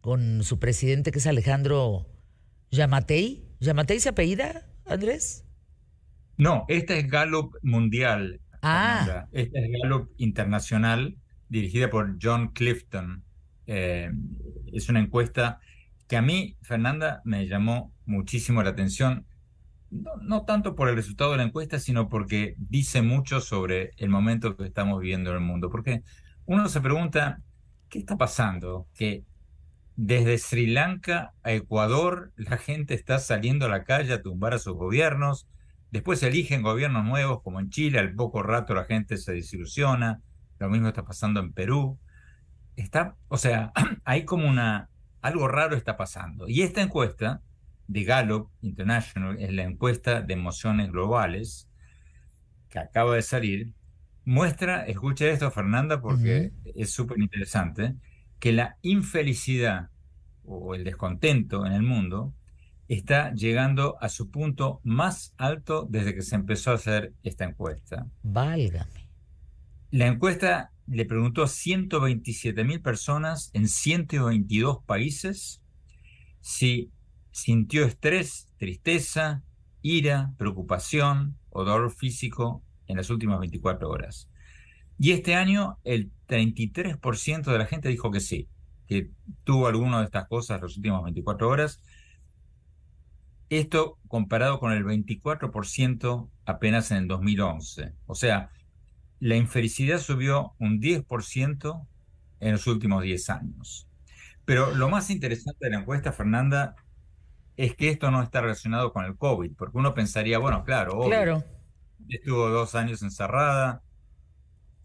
con 0.00 0.42
su 0.42 0.58
presidente 0.58 1.12
que 1.12 1.20
es 1.20 1.26
Alejandro 1.28 2.04
Yamatei, 2.72 3.44
¿Yamatei 3.60 4.00
se 4.00 4.08
apellida, 4.08 4.66
Andrés? 4.84 5.44
No, 6.36 6.64
esta 6.66 6.96
es 6.96 7.08
Gallup 7.08 7.54
Mundial. 7.62 8.40
Ah. 8.68 9.28
Esta 9.30 9.58
es 9.60 9.70
Gallup 9.82 10.10
Internacional, 10.16 11.16
dirigida 11.48 11.88
por 11.88 12.16
John 12.20 12.48
Clifton. 12.48 13.22
Eh, 13.66 14.10
es 14.72 14.88
una 14.88 15.00
encuesta 15.00 15.60
que 16.08 16.16
a 16.16 16.22
mí, 16.22 16.56
Fernanda, 16.62 17.20
me 17.24 17.46
llamó 17.46 17.92
muchísimo 18.06 18.62
la 18.62 18.70
atención, 18.70 19.26
no, 19.90 20.44
tanto 20.44 20.74
por 20.74 20.88
el 20.88 20.96
resultado 20.96 21.32
de 21.32 21.36
la 21.38 21.44
encuesta, 21.44 21.78
sino 21.78 22.08
porque 22.08 22.54
dice 22.58 23.02
mucho 23.02 23.40
sobre 23.40 23.92
el 23.98 24.08
momento 24.08 24.56
que 24.56 24.64
estamos 24.64 25.00
viviendo 25.00 25.30
en 25.30 25.36
el 25.36 25.42
mundo. 25.42 25.70
Porque 25.70 26.02
uno 26.44 26.68
se 26.68 26.80
pregunta, 26.80 27.42
¿qué 27.88 28.00
está 28.00 28.16
pasando? 28.16 28.88
Que 28.94 29.24
desde 29.94 30.38
Sri 30.38 30.66
Lanka 30.66 31.34
a 31.42 31.52
Ecuador 31.52 32.32
la 32.36 32.58
gente 32.58 32.94
está 32.94 33.18
saliendo 33.18 33.66
a 33.66 33.68
la 33.68 33.84
calle 33.84 34.12
a 34.12 34.22
tumbar 34.22 34.54
a 34.54 34.58
sus 34.58 34.74
gobiernos, 34.74 35.48
Después 35.90 36.20
se 36.20 36.28
eligen 36.28 36.62
gobiernos 36.62 37.04
nuevos, 37.04 37.42
como 37.42 37.60
en 37.60 37.70
Chile, 37.70 37.98
al 37.98 38.14
poco 38.14 38.42
rato 38.42 38.74
la 38.74 38.84
gente 38.84 39.16
se 39.16 39.32
desilusiona. 39.32 40.20
Lo 40.58 40.68
mismo 40.68 40.88
está 40.88 41.04
pasando 41.04 41.40
en 41.40 41.52
Perú. 41.52 41.98
Está, 42.76 43.16
o 43.28 43.38
sea, 43.38 43.72
hay 44.04 44.24
como 44.24 44.48
una, 44.48 44.90
algo 45.22 45.48
raro 45.48 45.76
está 45.76 45.96
pasando. 45.96 46.48
Y 46.48 46.62
esta 46.62 46.82
encuesta 46.82 47.42
de 47.88 48.04
Gallup 48.04 48.50
International 48.62 49.36
es 49.38 49.52
la 49.52 49.62
encuesta 49.62 50.22
de 50.22 50.34
emociones 50.34 50.90
globales 50.90 51.68
que 52.68 52.78
acaba 52.78 53.14
de 53.14 53.22
salir. 53.22 53.72
Muestra, 54.24 54.84
escucha 54.86 55.26
esto 55.26 55.50
Fernanda 55.52 56.00
porque 56.00 56.52
es 56.74 56.90
súper 56.90 57.20
interesante, 57.20 57.94
que 58.40 58.52
la 58.52 58.76
infelicidad 58.82 59.90
o 60.44 60.74
el 60.74 60.84
descontento 60.84 61.64
en 61.64 61.72
el 61.72 61.82
mundo 61.82 62.34
está 62.88 63.32
llegando 63.34 63.96
a 64.00 64.08
su 64.08 64.30
punto 64.30 64.80
más 64.84 65.34
alto 65.36 65.86
desde 65.88 66.14
que 66.14 66.22
se 66.22 66.36
empezó 66.36 66.70
a 66.70 66.74
hacer 66.74 67.12
esta 67.22 67.44
encuesta. 67.44 68.06
Válgame. 68.22 69.08
La 69.90 70.06
encuesta 70.06 70.72
le 70.86 71.04
preguntó 71.04 71.42
a 71.42 71.48
127 71.48 72.64
mil 72.64 72.80
personas 72.80 73.50
en 73.54 73.68
122 73.68 74.78
países 74.84 75.62
si 76.40 76.90
sintió 77.32 77.84
estrés, 77.84 78.48
tristeza, 78.56 79.42
ira, 79.82 80.32
preocupación 80.38 81.36
o 81.50 81.64
dolor 81.64 81.90
físico 81.90 82.62
en 82.86 82.96
las 82.96 83.10
últimas 83.10 83.40
24 83.40 83.88
horas. 83.88 84.28
Y 84.98 85.12
este 85.12 85.34
año 85.34 85.78
el 85.84 86.12
33% 86.28 87.44
de 87.44 87.58
la 87.58 87.66
gente 87.66 87.88
dijo 87.88 88.10
que 88.10 88.20
sí, 88.20 88.48
que 88.86 89.10
tuvo 89.44 89.66
alguna 89.66 89.98
de 89.98 90.04
estas 90.04 90.28
cosas 90.28 90.62
las 90.62 90.76
últimas 90.76 91.02
24 91.02 91.48
horas 91.48 91.82
esto 93.48 93.98
comparado 94.08 94.58
con 94.58 94.72
el 94.72 94.84
24% 94.84 96.28
apenas 96.44 96.90
en 96.90 96.98
el 96.98 97.08
2011. 97.08 97.92
O 98.06 98.14
sea, 98.14 98.50
la 99.20 99.36
infelicidad 99.36 99.98
subió 99.98 100.54
un 100.58 100.80
10% 100.80 101.86
en 102.40 102.52
los 102.52 102.66
últimos 102.66 103.02
10 103.02 103.30
años. 103.30 103.88
Pero 104.44 104.74
lo 104.74 104.88
más 104.88 105.10
interesante 105.10 105.66
de 105.66 105.70
la 105.70 105.80
encuesta, 105.80 106.12
Fernanda, 106.12 106.76
es 107.56 107.74
que 107.74 107.88
esto 107.88 108.10
no 108.10 108.22
está 108.22 108.40
relacionado 108.40 108.92
con 108.92 109.04
el 109.04 109.16
COVID, 109.16 109.54
porque 109.56 109.78
uno 109.78 109.94
pensaría, 109.94 110.38
bueno, 110.38 110.64
claro, 110.64 111.00
claro. 111.06 111.42
estuvo 112.08 112.48
dos 112.50 112.74
años 112.74 113.02
encerrada, 113.02 113.82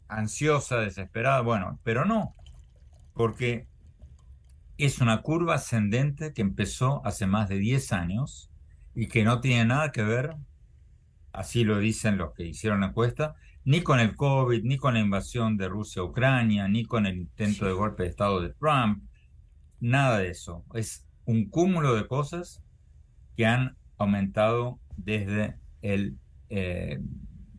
ansiosa, 0.08 0.78
desesperada, 0.78 1.42
bueno, 1.42 1.80
pero 1.84 2.06
no, 2.06 2.36
porque 3.14 3.68
es 4.78 5.00
una 5.00 5.22
curva 5.22 5.56
ascendente 5.56 6.34
que 6.34 6.42
empezó 6.42 7.06
hace 7.06 7.28
más 7.28 7.50
de 7.50 7.58
10 7.58 7.94
años 7.94 8.51
y 8.96 9.08
que 9.08 9.24
no 9.24 9.42
tiene 9.42 9.66
nada 9.66 9.92
que 9.92 10.04
ver, 10.04 10.36
así 11.32 11.64
lo 11.64 11.80
dicen 11.80 12.18
los 12.18 12.34
que 12.34 12.46
hicieron 12.46 12.82
la 12.82 12.88
encuesta, 12.88 13.36
ni 13.64 13.82
con 13.82 14.00
el 14.00 14.16
COVID, 14.16 14.64
ni 14.64 14.78
con 14.78 14.96
la 14.96 15.00
invasión 15.00 15.58
de 15.58 15.70
Rusia 15.70 16.02
a 16.02 16.06
Ucrania, 16.06 16.68
ni 16.68 16.86
con 16.86 17.06
el 17.06 17.18
intento 17.18 17.66
de 17.66 17.74
golpe 17.74 18.04
de 18.04 18.10
Estado 18.10 18.42
de 18.42 18.54
Trump. 18.54 19.04
nada 19.80 20.20
de 20.20 20.30
eso. 20.30 20.64
Es 20.76 21.08
un 21.26 21.50
cúmulo 21.50 21.96
de 21.96 22.08
cosas 22.08 22.62
que 23.36 23.46
han 23.46 23.78
aumentado 23.98 24.80
desde 24.98 25.56
el 25.82 26.18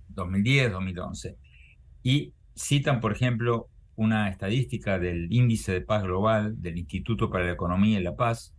2010, 0.09 0.67
eh, 0.67 0.71
2011. 0.71 1.37
Y 2.03 2.35
citan, 2.55 3.01
por 3.01 3.13
ejemplo, 3.13 3.69
una 3.97 4.29
estadística 4.29 4.99
del 4.99 5.33
Índice 5.33 5.73
de 5.73 5.81
Paz 5.81 6.03
Global 6.03 6.61
del 6.61 6.79
Instituto 6.79 7.31
para 7.31 7.45
la 7.45 7.53
Economía 7.53 8.01
y 8.01 8.03
la 8.03 8.17
Paz, 8.17 8.55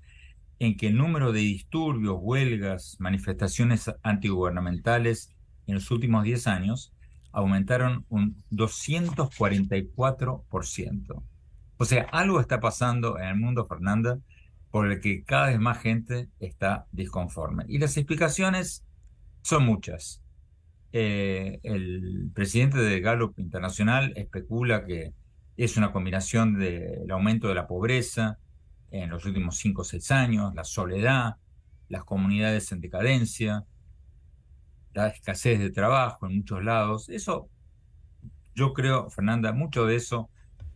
en 0.64 0.78
que 0.78 0.88
el 0.88 0.96
número 0.96 1.34
de 1.34 1.42
disturbios, 1.42 2.16
huelgas, 2.22 2.96
manifestaciones 3.00 3.92
antigubernamentales 4.02 5.30
en 5.68 5.76
los 5.76 5.92
últimos 5.92 6.24
10 6.24 6.48
años 6.48 6.94
aumentaron 7.34 8.06
un 8.08 8.42
244%. 8.50 11.24
O 11.76 11.86
sea, 11.86 12.04
algo 12.14 12.40
está 12.40 12.62
pasando 12.62 13.20
en 13.20 13.26
el 13.26 13.36
mundo, 13.36 13.66
Fernanda, 13.66 14.20
por 14.72 14.90
el 14.90 15.02
que 15.02 15.26
cada 15.26 15.48
vez 15.48 15.60
más 15.60 15.80
gente 15.80 16.30
está 16.40 16.88
disconforme. 16.94 17.66
Y 17.68 17.80
las 17.80 17.98
explicaciones 17.98 18.86
son 19.42 19.66
muchas. 19.66 20.22
Eh, 20.94 21.60
el 21.64 22.32
presidente 22.34 22.78
de 22.78 23.02
Gallup 23.02 23.38
Internacional 23.38 24.14
especula 24.16 24.86
que 24.86 25.12
es 25.58 25.76
una 25.76 25.92
combinación 25.92 26.58
del 26.58 27.12
aumento 27.12 27.50
de 27.50 27.56
la 27.56 27.68
pobreza 27.68 28.40
en 28.94 29.10
los 29.10 29.26
últimos 29.26 29.58
5 29.58 29.82
o 29.82 29.86
6 29.86 30.12
años, 30.12 30.54
la 30.54 30.64
soledad, 30.64 31.38
las 31.90 32.04
comunidades 32.04 32.72
en 32.72 32.80
decadencia, 32.80 33.66
la 34.94 35.08
escasez 35.08 35.60
de 35.60 35.72
trabajo 35.72 36.28
en 36.28 36.38
muchos 36.38 36.64
lados. 36.64 37.10
Eso, 37.10 37.50
yo 38.54 38.74
creo, 38.74 39.10
Fernanda, 39.10 39.52
mucho 39.52 39.86
de 39.86 39.96
eso 39.96 40.30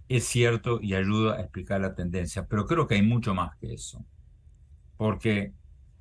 es 0.10 0.26
cierto 0.26 0.80
y 0.82 0.96
ayuda 0.96 1.36
a 1.36 1.42
explicar 1.42 1.80
la 1.82 1.94
tendencia, 1.94 2.48
pero 2.48 2.66
creo 2.66 2.88
que 2.88 2.96
hay 2.96 3.04
mucho 3.04 3.36
más 3.36 3.56
que 3.58 3.74
eso. 3.74 4.04
Porque 4.98 5.54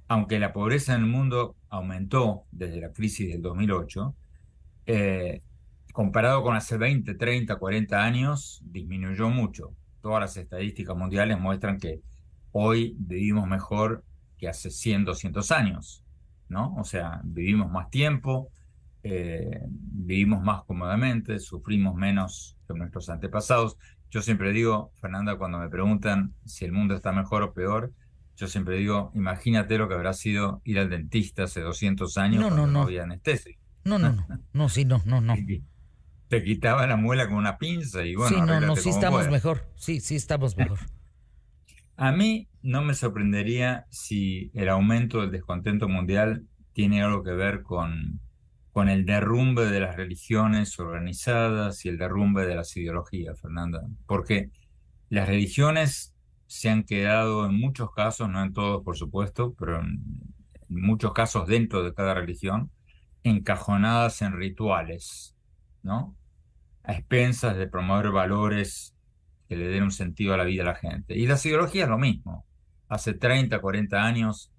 aunque 0.09 0.39
la 0.39 0.55
pobreza 0.55 0.95
en 0.95 1.03
el 1.03 1.09
mundo 1.09 1.57
aumentó 1.69 2.45
desde 2.51 2.81
la 2.81 2.93
crisis 2.93 3.29
del 3.31 3.43
2008, 3.43 4.15
eh, 4.87 5.43
comparado 5.93 6.43
con 6.43 6.57
hace 6.57 6.79
20, 6.79 7.15
30, 7.15 7.57
40 7.57 8.03
años, 8.03 8.63
disminuyó 8.65 9.29
mucho. 9.29 9.73
Todas 10.01 10.21
las 10.21 10.37
estadísticas 10.37 10.97
mundiales 10.97 11.39
muestran 11.39 11.79
que 11.79 12.01
hoy 12.53 12.97
vivimos 12.99 13.47
mejor 13.47 14.05
que 14.39 14.49
hace 14.49 14.71
100, 14.71 15.05
200 15.05 15.51
años, 15.51 16.05
¿no? 16.49 16.75
O 16.77 16.85
sea, 16.85 17.21
vivimos 17.25 17.71
más 17.71 17.91
tiempo, 17.91 18.51
eh, 19.03 19.61
vivimos 19.69 20.43
más 20.43 20.65
cómodamente, 20.65 21.39
sufrimos 21.39 21.95
menos 21.95 22.57
que 22.67 22.75
nuestros 22.75 23.09
antepasados. 23.09 23.77
Yo 24.11 24.23
siempre 24.23 24.53
digo, 24.53 24.93
Fernanda, 25.01 25.37
cuando 25.37 25.59
me 25.59 25.69
preguntan 25.69 26.35
si 26.45 26.65
el 26.65 26.73
mundo 26.73 26.95
está 26.95 27.13
mejor 27.13 27.43
o 27.43 27.53
peor, 27.53 27.93
yo 28.37 28.49
siempre 28.49 28.77
digo, 28.77 29.13
imagínate 29.15 29.79
lo 29.79 29.89
que 29.89 29.95
habrá 29.95 30.13
sido 30.13 30.61
ir 30.65 30.79
al 30.79 30.91
dentista 30.91 31.45
hace 31.45 31.61
200 31.61 32.19
años 32.19 32.41
no, 32.41 32.49
cuando 32.49 32.67
no, 32.67 32.73
no, 32.73 32.83
había 32.83 33.05
anestesia. 33.05 33.57
No, 33.85 33.99
no, 33.99 34.13
no, 34.13 34.27
no, 34.53 34.69
sí, 34.69 34.85
no, 34.85 35.03
no, 35.07 35.21
no. 35.21 35.35
Te 36.29 36.43
quitaba 36.43 36.87
la 36.87 36.97
muela 36.97 37.27
con 37.27 37.37
una 37.37 37.59
pinza 37.59 38.05
y 38.05 38.15
bueno. 38.15 38.37
Sí, 38.37 38.43
no, 38.43 38.61
no, 38.61 38.77
sí 38.77 38.89
estamos 38.89 39.29
mejor, 39.29 39.71
sí, 39.77 40.01
sí 40.01 40.17
estamos 40.17 40.57
mejor. 40.57 40.79
A 41.97 42.13
mí 42.13 42.49
no 42.63 42.83
me 42.83 42.95
sorprendería 42.95 43.87
si 43.91 44.51
el 44.55 44.69
aumento 44.69 45.21
del 45.21 45.31
descontento 45.31 45.89
mundial 45.89 46.47
tiene 46.73 47.03
algo 47.03 47.23
que 47.23 47.31
ver 47.31 47.63
con, 47.63 48.21
con 48.73 48.89
el 48.89 49.07
derrumbe 49.07 49.67
de 49.67 49.81
las 49.81 49.97
religiones 49.97 50.79
organizadas 50.79 51.85
y 51.87 51.89
el 51.89 51.97
derrumbe 51.97 52.47
de 52.47 52.57
las 52.57 52.77
ideologías, 52.77 53.41
Fernanda. 53.41 53.83
Porque 54.07 54.51
las 55.09 55.29
religiones 55.29 56.17
se 56.47 56.71
han 56.71 56.85
quedado 56.85 57.47
en 57.47 57.59
muchos 57.59 57.93
casos, 57.93 58.29
no 58.29 58.43
en 58.43 58.53
todos 58.53 58.83
por 58.85 58.97
supuesto, 58.97 59.55
pero 59.59 59.81
en, 59.81 60.03
muchos 60.69 61.13
casos 61.13 61.47
dentro 61.47 61.85
de 61.85 61.95
cada 61.95 62.15
religión, 62.15 62.73
encajonadas 63.23 64.21
en 64.21 64.33
rituales, 64.33 65.36
¿no? 65.87 66.17
A 66.85 66.93
expensas 66.93 67.57
de 67.57 67.69
promover 67.69 68.11
valores 68.11 68.95
que 69.49 69.57
le 69.57 69.69
den 69.69 69.85
un 69.85 69.93
sentido 69.93 70.35
a 70.35 70.37
la 70.37 70.45
vida 70.45 70.63
a 70.63 70.67
la 70.67 70.75
gente. 70.75 71.17
Y 71.17 71.27
las 71.27 71.47
ideologías 71.47 71.89
lo 71.89 71.99
mismo. 71.99 72.45
Hace 72.89 73.15
30, 73.15 73.61
40 73.61 74.05
años 74.05 74.53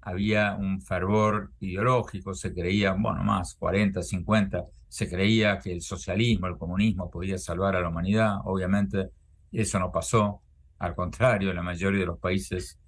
había 0.00 0.54
un 0.54 0.80
fervor 0.82 1.52
ideológico, 1.60 2.34
se 2.34 2.52
creía, 2.52 2.92
bueno, 2.92 3.24
más, 3.24 3.54
40, 3.54 4.02
50, 4.02 4.64
se 4.88 5.08
creía 5.08 5.58
que 5.58 5.72
el 5.72 5.80
socialismo, 5.80 6.46
el 6.46 6.58
comunismo 6.58 7.10
podía 7.10 7.38
salvar 7.38 7.74
a 7.74 7.80
la 7.80 7.88
humanidad. 7.88 8.36
Obviamente 8.44 9.08
eso 9.50 9.78
no 9.78 9.90
pasó. 9.90 10.42
Al 10.78 10.94
contrario, 10.94 11.52
la 11.54 11.62
mayoría 11.62 12.00
de 12.00 12.06
los 12.06 12.18
países 12.18 12.78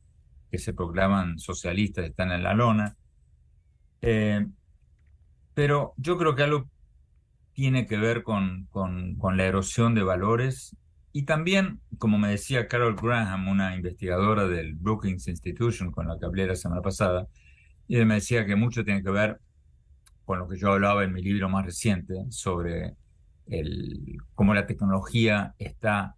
que 0.51 0.59
se 0.59 0.75
proclaman 0.75 1.39
socialistas 1.39 2.05
están 2.05 2.33
en 2.33 2.43
la 2.43 2.55
lona. 2.55 2.97
Eh, 4.03 4.47
pero 5.55 5.95
yo 5.97 6.19
creo 6.19 6.35
que 6.35 6.43
algo 6.43 6.69
tiene 7.57 7.87
que 7.87 7.97
ver 7.97 8.23
con, 8.23 8.67
con, 8.71 9.17
con, 9.17 9.39
la 9.39 9.47
erosión 9.47 9.95
de 9.95 10.03
valores. 10.03 10.77
Y 11.13 11.23
también, 11.23 11.81
como 11.97 12.19
me 12.19 12.29
decía 12.29 12.69
Carol 12.69 12.97
Graham, 12.97 13.49
una 13.49 13.75
investigadora 13.75 14.47
del 14.47 14.75
Brookings 14.75 15.27
Institution 15.27 15.91
con 15.91 16.07
la 16.07 16.19
que 16.19 16.27
hablé 16.27 16.47
la 16.47 16.55
semana 16.55 16.83
pasada, 16.83 17.29
y 17.89 17.97
me 18.05 18.17
decía 18.17 18.45
que 18.45 18.57
mucho 18.57 18.85
tiene 18.85 19.03
que 19.03 19.11
ver 19.11 19.41
con 20.27 20.39
lo 20.39 20.47
que 20.47 20.59
yo 20.59 20.71
hablaba 20.71 21.03
en 21.03 21.15
mi 21.15 21.23
libro 21.23 21.49
más 21.49 21.65
reciente 21.65 22.27
sobre 22.29 22.95
el, 23.47 24.19
cómo 24.35 24.53
la 24.53 24.67
tecnología 24.67 25.55
está 25.59 26.15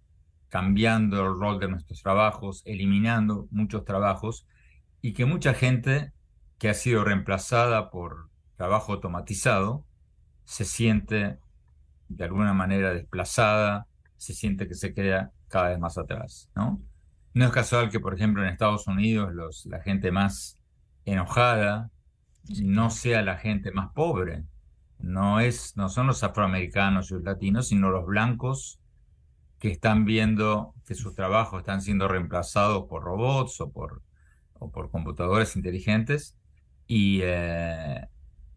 cambiando 0.48 1.24
el 1.24 1.38
rol 1.38 1.60
de 1.60 1.68
nuestros 1.68 2.02
trabajos, 2.02 2.62
eliminando 2.64 3.46
muchos 3.52 3.84
trabajos 3.84 4.44
y 5.00 5.12
que 5.12 5.24
mucha 5.24 5.54
gente 5.54 6.10
que 6.58 6.68
ha 6.68 6.74
sido 6.74 7.04
reemplazada 7.04 7.90
por 7.90 8.28
trabajo 8.56 8.92
automatizado 8.92 9.84
se 10.48 10.64
siente 10.64 11.36
de 12.08 12.24
alguna 12.24 12.54
manera 12.54 12.94
desplazada, 12.94 13.86
se 14.16 14.32
siente 14.32 14.66
que 14.66 14.74
se 14.74 14.94
queda 14.94 15.30
cada 15.48 15.68
vez 15.68 15.78
más 15.78 15.98
atrás, 15.98 16.48
¿no? 16.56 16.80
No 17.34 17.44
es 17.44 17.52
casual 17.52 17.90
que, 17.90 18.00
por 18.00 18.14
ejemplo, 18.14 18.42
en 18.42 18.48
Estados 18.48 18.86
Unidos 18.86 19.34
los, 19.34 19.66
la 19.66 19.82
gente 19.82 20.10
más 20.10 20.58
enojada 21.04 21.90
no 22.62 22.88
sea 22.88 23.20
la 23.20 23.36
gente 23.36 23.72
más 23.72 23.92
pobre. 23.92 24.42
No, 24.98 25.38
es, 25.38 25.76
no 25.76 25.90
son 25.90 26.06
los 26.06 26.24
afroamericanos 26.24 27.10
y 27.10 27.14
los 27.14 27.24
latinos, 27.24 27.68
sino 27.68 27.90
los 27.90 28.06
blancos 28.06 28.80
que 29.58 29.70
están 29.70 30.06
viendo 30.06 30.74
que 30.86 30.94
sus 30.94 31.14
trabajos 31.14 31.60
están 31.60 31.82
siendo 31.82 32.08
reemplazados 32.08 32.86
por 32.88 33.02
robots 33.02 33.60
o 33.60 33.70
por, 33.70 34.00
o 34.54 34.70
por 34.70 34.90
computadores 34.90 35.56
inteligentes 35.56 36.34
y 36.86 37.20
eh, 37.22 38.08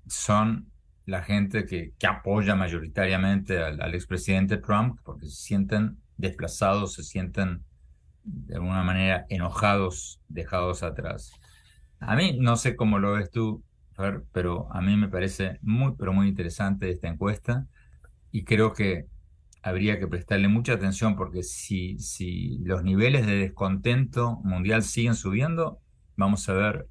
son 0.07 0.70
la 1.05 1.23
gente 1.23 1.65
que, 1.65 1.93
apoya 2.07 2.55
mayoritariamente 2.55 3.61
al, 3.61 3.93
expresidente 3.95 4.57
Trump 4.57 4.99
porque 5.03 5.25
se 5.27 5.35
sienten 5.35 5.97
desplazados, 6.17 6.93
se 6.93 7.03
sienten 7.03 7.63
de 8.23 8.55
alguna 8.55 8.83
manera 8.83 9.25
enojados, 9.29 10.21
dejados 10.27 10.83
atrás. 10.83 11.31
A 11.99 12.15
mí, 12.15 12.37
no 12.39 12.55
sé 12.55 12.75
cómo 12.75 12.99
lo 12.99 13.13
ves 13.13 13.31
tú, 13.31 13.63
pero 14.31 14.71
a 14.71 14.81
mí 14.81 14.95
me 14.95 15.09
parece 15.09 15.59
muy, 15.61 15.93
pero 15.97 16.13
muy 16.13 16.27
interesante 16.27 16.89
esta 16.89 17.07
encuesta 17.07 17.67
y 18.31 18.43
creo 18.43 18.73
que 18.73 19.07
habría 19.63 19.99
que 19.99 20.07
prestarle 20.07 20.47
mucha 20.47 20.73
atención 20.73 21.15
porque 21.15 21.43
si, 21.43 21.99
si 21.99 22.59
los 22.59 22.83
niveles 22.83 23.25
de 23.27 23.35
descontento 23.35 24.39
mundial 24.43 24.83
siguen 24.83 25.15
subiendo, 25.15 25.79
vamos 26.15 26.47
a 26.49 26.53
ver 26.53 26.87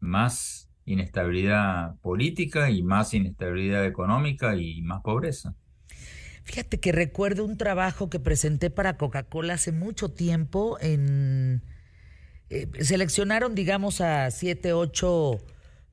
más 0.00 0.65
inestabilidad 0.86 1.96
política 2.00 2.70
y 2.70 2.82
más 2.82 3.12
inestabilidad 3.12 3.84
económica 3.84 4.56
y 4.56 4.80
más 4.82 5.02
pobreza. 5.02 5.54
Fíjate 6.44 6.78
que 6.78 6.92
recuerdo 6.92 7.44
un 7.44 7.58
trabajo 7.58 8.08
que 8.08 8.20
presenté 8.20 8.70
para 8.70 8.96
Coca-Cola 8.96 9.54
hace 9.54 9.72
mucho 9.72 10.12
tiempo 10.12 10.78
en... 10.80 11.62
Eh, 12.48 12.68
seleccionaron, 12.78 13.56
digamos, 13.56 14.00
a 14.00 14.30
siete, 14.30 14.72
ocho, 14.72 15.44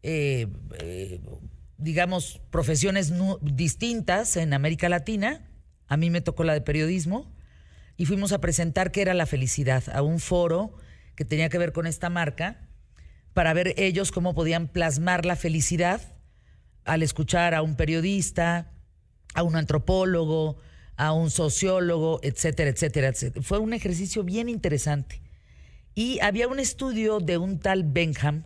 eh, 0.03 0.47
eh, 0.79 1.21
digamos, 1.79 2.39
profesiones 2.51 3.11
distintas 3.41 4.37
en 4.37 4.53
América 4.53 4.89
Latina. 4.89 5.49
A 5.87 5.97
mí 5.97 6.11
me 6.11 6.21
tocó 6.21 6.43
la 6.43 6.53
de 6.53 6.61
periodismo 6.61 7.35
y 7.97 8.05
fuimos 8.05 8.31
a 8.31 8.39
presentar 8.39 8.91
qué 8.91 9.01
era 9.01 9.15
la 9.15 9.25
felicidad 9.25 9.83
a 9.91 10.03
un 10.03 10.19
foro 10.19 10.75
que 11.15 11.25
tenía 11.25 11.49
que 11.49 11.57
ver 11.57 11.71
con 11.71 11.87
esta 11.87 12.11
marca 12.11 12.69
para 13.33 13.53
ver 13.53 13.73
ellos 13.77 14.11
cómo 14.11 14.33
podían 14.33 14.67
plasmar 14.67 15.25
la 15.25 15.35
felicidad 15.35 16.01
al 16.85 17.01
escuchar 17.03 17.53
a 17.53 17.61
un 17.61 17.75
periodista, 17.75 18.71
a 19.33 19.43
un 19.43 19.55
antropólogo, 19.55 20.57
a 20.95 21.13
un 21.13 21.31
sociólogo, 21.31 22.19
etcétera, 22.23 22.69
etcétera, 22.69 23.07
etcétera. 23.07 23.43
Fue 23.43 23.59
un 23.59 23.73
ejercicio 23.73 24.23
bien 24.23 24.49
interesante. 24.49 25.21
Y 25.95 26.19
había 26.21 26.47
un 26.47 26.59
estudio 26.59 27.19
de 27.19 27.37
un 27.37 27.59
tal 27.59 27.83
Benham 27.83 28.45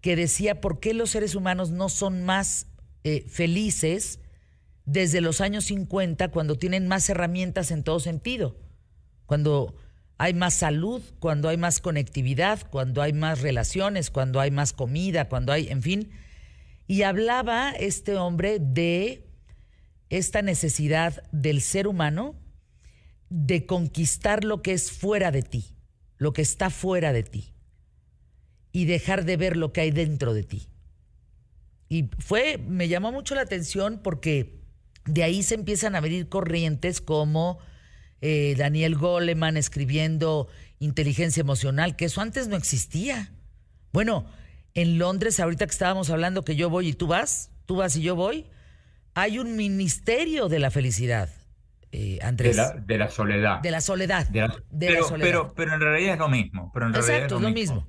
que 0.00 0.16
decía 0.16 0.60
por 0.60 0.80
qué 0.80 0.94
los 0.94 1.10
seres 1.10 1.34
humanos 1.34 1.70
no 1.70 1.88
son 1.88 2.24
más 2.24 2.66
eh, 3.04 3.24
felices 3.28 4.20
desde 4.84 5.20
los 5.20 5.40
años 5.40 5.64
50 5.64 6.28
cuando 6.28 6.56
tienen 6.56 6.88
más 6.88 7.08
herramientas 7.08 7.70
en 7.70 7.84
todo 7.84 8.00
sentido. 8.00 8.56
Cuando 9.26 9.74
hay 10.22 10.34
más 10.34 10.52
salud, 10.52 11.00
cuando 11.18 11.48
hay 11.48 11.56
más 11.56 11.80
conectividad, 11.80 12.68
cuando 12.68 13.00
hay 13.00 13.14
más 13.14 13.40
relaciones, 13.40 14.10
cuando 14.10 14.38
hay 14.38 14.50
más 14.50 14.74
comida, 14.74 15.30
cuando 15.30 15.50
hay, 15.50 15.68
en 15.68 15.80
fin. 15.80 16.10
Y 16.86 17.04
hablaba 17.04 17.70
este 17.70 18.16
hombre 18.16 18.58
de 18.60 19.26
esta 20.10 20.42
necesidad 20.42 21.22
del 21.32 21.62
ser 21.62 21.88
humano 21.88 22.34
de 23.30 23.64
conquistar 23.64 24.44
lo 24.44 24.60
que 24.60 24.74
es 24.74 24.92
fuera 24.92 25.30
de 25.30 25.40
ti, 25.40 25.74
lo 26.18 26.34
que 26.34 26.42
está 26.42 26.68
fuera 26.68 27.14
de 27.14 27.22
ti, 27.22 27.54
y 28.72 28.84
dejar 28.84 29.24
de 29.24 29.38
ver 29.38 29.56
lo 29.56 29.72
que 29.72 29.80
hay 29.80 29.90
dentro 29.90 30.34
de 30.34 30.42
ti. 30.42 30.68
Y 31.88 32.10
fue, 32.18 32.58
me 32.58 32.88
llamó 32.88 33.10
mucho 33.10 33.34
la 33.34 33.40
atención 33.40 34.00
porque 34.04 34.60
de 35.06 35.22
ahí 35.22 35.42
se 35.42 35.54
empiezan 35.54 35.94
a 35.94 35.98
abrir 35.98 36.28
corrientes 36.28 37.00
como 37.00 37.58
eh, 38.20 38.54
Daniel 38.56 38.96
Goleman 38.96 39.56
escribiendo 39.56 40.48
inteligencia 40.78 41.40
emocional, 41.40 41.96
que 41.96 42.06
eso 42.06 42.20
antes 42.20 42.48
no 42.48 42.56
existía. 42.56 43.30
Bueno, 43.92 44.26
en 44.74 44.98
Londres, 44.98 45.40
ahorita 45.40 45.66
que 45.66 45.72
estábamos 45.72 46.10
hablando 46.10 46.44
que 46.44 46.56
yo 46.56 46.70
voy 46.70 46.88
y 46.88 46.92
tú 46.92 47.06
vas, 47.06 47.50
tú 47.66 47.76
vas 47.76 47.96
y 47.96 48.02
yo 48.02 48.16
voy, 48.16 48.46
hay 49.14 49.38
un 49.38 49.56
ministerio 49.56 50.48
de 50.48 50.58
la 50.58 50.70
felicidad. 50.70 51.30
Eh, 51.92 52.18
Andrés. 52.22 52.56
De 52.86 52.98
la, 52.98 53.08
soledad. 53.10 53.60
De 53.60 53.70
la 53.70 53.80
soledad. 53.80 54.28
pero, 54.30 55.52
Pero, 55.54 55.74
en 55.74 55.80
realidad 55.80 56.14
es 56.14 56.18
lo 56.18 56.28
mismo. 56.28 56.70
Pero 56.72 56.86
en 56.86 56.94
Exacto, 56.94 57.36
es 57.36 57.42
lo, 57.42 57.50
mismo. 57.50 57.86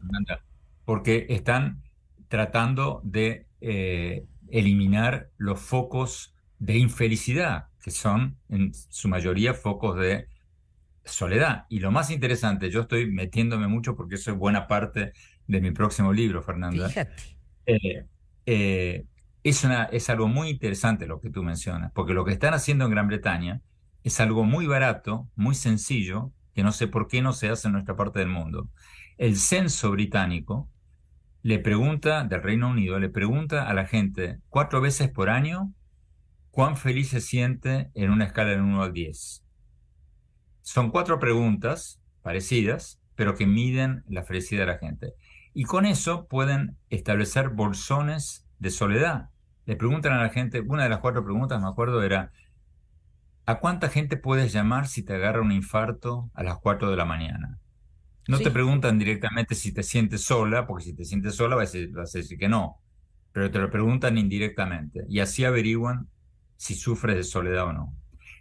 Porque 0.86 1.28
están 1.30 1.84
tratando 2.28 3.02
de 3.04 3.46
eh, 3.60 4.26
eliminar 4.50 5.30
los 5.38 5.60
focos 5.60 6.34
de 6.58 6.78
infelicidad 6.78 7.71
que 7.82 7.92
son 7.92 8.38
en 8.50 8.74
su 8.74 9.08
mayoría 9.08 9.54
focos 9.54 9.98
de 10.00 10.28
soledad. 11.04 11.66
Y 11.70 11.80
lo 11.80 11.92
más 11.92 12.12
interesante, 12.12 12.70
yo 12.70 12.82
estoy 12.82 13.12
metiéndome 13.12 13.68
mucho 13.68 13.96
porque 13.96 14.16
eso 14.16 14.32
es 14.32 14.38
buena 14.38 14.68
parte 14.68 15.14
de 15.48 15.62
mi 15.62 15.72
próximo 15.72 16.14
libro, 16.14 16.42
Fernanda. 16.42 16.88
Fíjate. 16.88 17.24
Eh, 17.66 18.06
eh, 18.46 19.06
es, 19.44 19.64
una, 19.64 19.86
es 19.86 20.10
algo 20.10 20.28
muy 20.28 20.50
interesante 20.50 21.08
lo 21.08 21.20
que 21.20 21.30
tú 21.30 21.44
mencionas, 21.44 21.92
porque 21.94 22.14
lo 22.14 22.24
que 22.24 22.34
están 22.34 22.54
haciendo 22.54 22.86
en 22.86 22.92
Gran 22.92 23.08
Bretaña 23.08 23.62
es 24.04 24.20
algo 24.20 24.44
muy 24.44 24.68
barato, 24.68 25.28
muy 25.36 25.56
sencillo, 25.56 26.32
que 26.54 26.64
no 26.64 26.72
sé 26.72 26.88
por 26.88 27.08
qué 27.08 27.22
no 27.22 27.34
se 27.34 27.50
hace 27.50 27.68
en 27.68 27.74
nuestra 27.74 27.96
parte 27.96 28.20
del 28.20 28.30
mundo. 28.30 28.70
El 29.18 29.38
censo 29.38 29.92
británico 29.92 30.70
le 31.44 31.60
pregunta, 31.60 32.24
del 32.24 32.44
Reino 32.44 32.70
Unido, 32.70 33.00
le 33.00 33.10
pregunta 33.10 33.68
a 33.68 33.74
la 33.74 33.86
gente 33.86 34.40
cuatro 34.50 34.82
veces 34.82 35.10
por 35.10 35.30
año 35.30 35.74
¿Cuán 36.52 36.76
feliz 36.76 37.10
se 37.10 37.22
siente 37.22 37.90
en 37.94 38.12
una 38.12 38.26
escala 38.26 38.52
de 38.52 38.62
1 38.62 38.84
al 38.84 38.94
10? 38.94 39.44
Son 40.62 40.92
cuatro 40.92 41.18
preguntas 41.18 42.02
parecidas, 42.22 43.02
pero 43.16 43.36
que 43.36 43.48
miden 43.48 44.04
la 44.08 44.24
felicidad 44.24 44.62
de 44.62 44.74
la 44.74 44.78
gente. 44.78 45.14
Y 45.54 45.64
con 45.64 45.86
eso 45.86 46.28
pueden 46.28 46.78
establecer 46.90 47.50
bolsones 47.50 48.46
de 48.60 48.70
soledad. 48.70 49.30
Le 49.66 49.76
preguntan 49.76 50.14
a 50.14 50.22
la 50.22 50.30
gente, 50.30 50.60
una 50.62 50.84
de 50.84 50.90
las 50.90 51.00
cuatro 51.00 51.24
preguntas, 51.24 51.62
me 51.62 51.68
acuerdo, 51.68 52.04
era, 52.04 52.32
¿a 53.46 53.60
cuánta 53.60 53.90
gente 53.90 54.18
puedes 54.18 54.52
llamar 54.52 54.88
si 54.88 55.04
te 55.04 55.16
agarra 55.16 55.42
un 55.42 55.52
infarto 55.52 56.30
a 56.34 56.44
las 56.44 56.58
4 56.60 56.90
de 56.92 56.98
la 56.98 57.06
mañana? 57.06 57.60
No 58.28 58.40
te 58.40 58.52
preguntan 58.52 59.00
directamente 59.00 59.56
si 59.56 59.74
te 59.74 59.84
sientes 59.84 60.24
sola, 60.24 60.68
porque 60.68 60.84
si 60.84 60.94
te 60.94 61.06
sientes 61.06 61.36
sola 61.36 61.56
vas 61.56 61.74
a, 61.74 61.78
decir, 61.78 62.38
que 62.38 62.50
no, 62.50 62.80
pero 63.32 63.50
te 63.50 63.60
lo 63.60 63.70
preguntan 63.70 64.18
indirectamente 64.18 65.06
y 65.10 65.20
así 65.20 65.44
averiguan 65.44 66.08
si 66.62 66.76
sufres 66.76 67.16
de 67.16 67.24
soledad 67.24 67.66
o 67.66 67.74
no. 67.74 67.96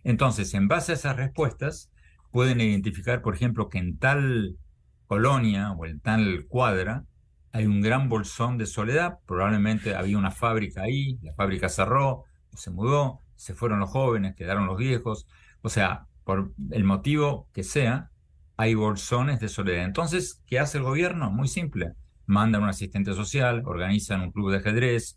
Entonces, 0.05 0.53
en 0.53 0.69
base 0.69 0.93
a 0.93 0.95
esas 0.95 1.17
respuestas, 1.17 1.91
pueden 2.31 2.61
identificar, 2.61 3.23
por 3.23 3.35
ejemplo, 3.35 3.71
que 3.71 3.79
en 3.79 3.97
tal 3.97 4.59
colonia 5.07 5.73
o 5.73 5.87
en 5.87 6.01
tal 6.01 6.45
cuadra 6.47 7.07
hay 7.51 7.65
un 7.65 7.81
gran 7.81 8.11
bolsón 8.11 8.59
de 8.59 8.67
soledad, 8.67 9.21
probablemente 9.25 9.95
había 9.95 10.19
una 10.19 10.31
fábrica 10.31 10.83
ahí, 10.83 11.19
la 11.23 11.33
fábrica 11.33 11.71
cerró, 11.71 12.25
se 12.53 12.71
mudó, 12.71 13.21
se 13.37 13.55
fueron 13.55 13.81
los 13.81 13.89
jóvenes, 13.89 14.37
quedaron 14.37 14.67
los 14.67 14.77
viejos, 14.77 15.27
o 15.63 15.71
sea, 15.71 16.07
por 16.23 16.53
el 16.73 16.85
motivo 16.85 17.49
que 17.55 17.65
sea, 17.65 18.11
hay 18.59 18.75
bolsones 18.75 19.41
de 19.41 19.49
soledad. 19.49 19.87
Entonces, 19.87 20.43
¿qué 20.47 20.59
hace 20.59 20.77
el 20.77 20.85
gobierno? 20.85 21.31
Muy 21.31 21.49
simple, 21.49 21.95
mandan 22.27 22.65
un 22.65 22.69
asistente 22.69 23.15
social, 23.15 23.63
organizan 23.65 24.21
un 24.21 24.31
club 24.31 24.51
de 24.51 24.59
ajedrez, 24.59 25.17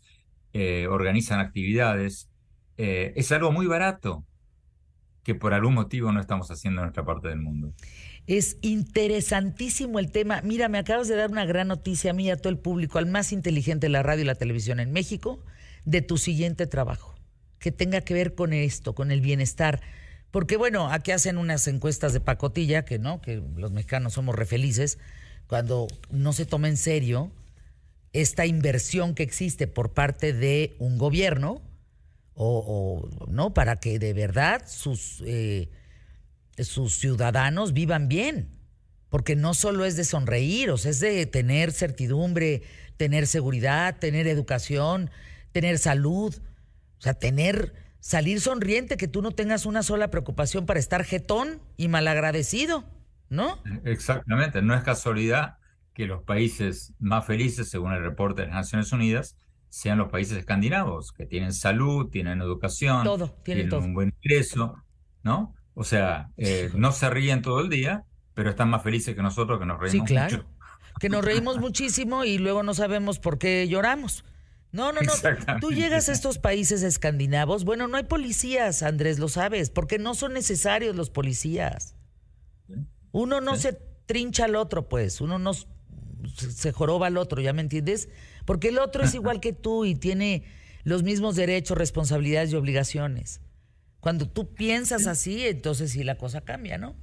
eh, 0.54 0.86
organizan 0.88 1.40
actividades, 1.40 2.30
eh, 2.76 3.12
es 3.16 3.30
algo 3.32 3.52
muy 3.52 3.66
barato 3.66 4.24
que 5.22 5.34
por 5.34 5.54
algún 5.54 5.74
motivo 5.74 6.12
no 6.12 6.20
estamos 6.20 6.50
haciendo 6.50 6.80
en 6.80 6.84
nuestra 6.84 7.04
parte 7.04 7.28
del 7.28 7.38
mundo. 7.38 7.72
Es 8.26 8.58
interesantísimo 8.60 9.98
el 9.98 10.10
tema. 10.10 10.42
Mira, 10.42 10.68
me 10.68 10.78
acabas 10.78 11.08
de 11.08 11.16
dar 11.16 11.30
una 11.30 11.46
gran 11.46 11.68
noticia 11.68 12.10
a 12.10 12.14
mí 12.14 12.26
y 12.26 12.30
a 12.30 12.36
todo 12.36 12.50
el 12.50 12.58
público, 12.58 12.98
al 12.98 13.06
más 13.06 13.32
inteligente 13.32 13.86
de 13.86 13.90
la 13.90 14.02
radio 14.02 14.22
y 14.22 14.26
la 14.26 14.34
televisión 14.34 14.80
en 14.80 14.92
México, 14.92 15.42
de 15.84 16.02
tu 16.02 16.18
siguiente 16.18 16.66
trabajo, 16.66 17.14
que 17.58 17.72
tenga 17.72 18.02
que 18.02 18.14
ver 18.14 18.34
con 18.34 18.52
esto, 18.52 18.94
con 18.94 19.10
el 19.10 19.20
bienestar. 19.20 19.80
Porque 20.30 20.56
bueno, 20.56 20.90
aquí 20.90 21.10
hacen 21.10 21.38
unas 21.38 21.66
encuestas 21.68 22.12
de 22.12 22.20
pacotilla, 22.20 22.84
que 22.84 22.98
no, 22.98 23.20
que 23.20 23.42
los 23.56 23.72
mexicanos 23.72 24.14
somos 24.14 24.34
refelices, 24.34 24.98
cuando 25.46 25.86
no 26.10 26.32
se 26.32 26.46
toma 26.46 26.68
en 26.68 26.76
serio 26.76 27.30
esta 28.12 28.46
inversión 28.46 29.14
que 29.14 29.22
existe 29.22 29.66
por 29.66 29.92
parte 29.92 30.32
de 30.32 30.76
un 30.78 30.98
gobierno, 30.98 31.60
o, 32.34 33.08
no 33.28 33.54
para 33.54 33.76
que 33.76 33.98
de 33.98 34.12
verdad 34.12 34.62
sus 34.66 35.22
eh, 35.26 35.70
sus 36.58 36.94
ciudadanos 36.94 37.72
vivan 37.72 38.08
bien. 38.08 38.50
Porque 39.08 39.36
no 39.36 39.54
solo 39.54 39.84
es 39.84 39.96
de 39.96 40.04
sonreír 40.04 40.70
o 40.70 40.76
sea, 40.76 40.90
es 40.90 41.00
de 41.00 41.26
tener 41.26 41.72
certidumbre 41.72 42.62
tener 42.96 43.26
seguridad 43.26 43.96
tener 43.98 44.26
educación 44.26 45.10
tener 45.52 45.78
salud. 45.78 46.34
O 46.98 47.02
sea 47.02 47.14
tener 47.14 47.74
salir 48.00 48.40
sonriente 48.40 48.96
que 48.96 49.08
tú 49.08 49.22
no 49.22 49.30
tengas 49.30 49.66
una 49.66 49.82
sola 49.82 50.10
preocupación 50.10 50.66
para 50.66 50.80
estar 50.80 51.04
jetón 51.04 51.60
y 51.76 51.88
malagradecido 51.88 52.84
no 53.28 53.58
exactamente. 53.84 54.62
No 54.62 54.74
es 54.74 54.82
casualidad 54.82 55.58
que 55.92 56.06
los 56.06 56.22
países 56.22 56.92
más 56.98 57.26
felices 57.26 57.68
según 57.68 57.92
el 57.92 58.02
reporte 58.02 58.42
de 58.42 58.48
las 58.48 58.56
Naciones 58.56 58.92
Unidas 58.92 59.36
sean 59.74 59.98
los 59.98 60.08
países 60.08 60.38
escandinavos, 60.38 61.10
que 61.10 61.26
tienen 61.26 61.52
salud, 61.52 62.08
tienen 62.08 62.40
educación, 62.40 63.02
todo, 63.02 63.36
tienen, 63.42 63.74
un 63.74 63.92
buen 63.92 64.14
ingreso, 64.22 64.76
¿no? 65.24 65.52
O 65.74 65.82
sea, 65.82 66.30
eh, 66.36 66.70
no 66.76 66.92
se 66.92 67.10
ríen 67.10 67.42
todo 67.42 67.58
el 67.58 67.70
día, 67.70 68.04
pero 68.34 68.50
están 68.50 68.70
más 68.70 68.84
felices 68.84 69.16
que 69.16 69.22
nosotros 69.22 69.58
que 69.58 69.66
nos 69.66 69.80
reímos 69.80 70.08
sí, 70.08 70.14
claro. 70.14 70.44
Que 71.00 71.08
nos 71.08 71.24
reímos 71.24 71.58
muchísimo 71.58 72.24
y 72.24 72.38
luego 72.38 72.62
no 72.62 72.72
sabemos 72.72 73.18
por 73.18 73.36
qué 73.36 73.66
lloramos. 73.66 74.24
No, 74.70 74.92
no, 74.92 75.00
no. 75.00 75.12
Tú 75.60 75.72
llegas 75.72 76.08
a 76.08 76.12
estos 76.12 76.38
países 76.38 76.84
escandinavos, 76.84 77.64
bueno, 77.64 77.88
no 77.88 77.96
hay 77.96 78.04
policías, 78.04 78.84
Andrés, 78.84 79.18
lo 79.18 79.28
sabes, 79.28 79.70
porque 79.70 79.98
no 79.98 80.14
son 80.14 80.34
necesarios 80.34 80.94
los 80.94 81.10
policías. 81.10 81.96
Uno 83.10 83.40
no 83.40 83.56
se 83.56 83.72
trincha 84.06 84.44
al 84.44 84.54
otro, 84.54 84.88
pues, 84.88 85.20
uno 85.20 85.40
no 85.40 85.50
se 85.52 86.70
joroba 86.70 87.08
al 87.08 87.16
otro, 87.16 87.40
¿ya 87.40 87.52
me 87.52 87.62
entiendes? 87.62 88.08
Porque 88.44 88.68
el 88.68 88.78
otro 88.78 89.04
es 89.04 89.14
igual 89.14 89.40
que 89.40 89.52
tú 89.52 89.84
y 89.84 89.94
tiene 89.94 90.44
los 90.84 91.02
mismos 91.02 91.36
derechos, 91.36 91.78
responsabilidades 91.78 92.52
y 92.52 92.56
obligaciones. 92.56 93.40
Cuando 94.00 94.28
tú 94.28 94.52
piensas 94.52 95.06
así, 95.06 95.46
entonces 95.46 95.92
sí 95.92 96.04
la 96.04 96.16
cosa 96.16 96.42
cambia, 96.42 96.76
¿no? 96.76 96.94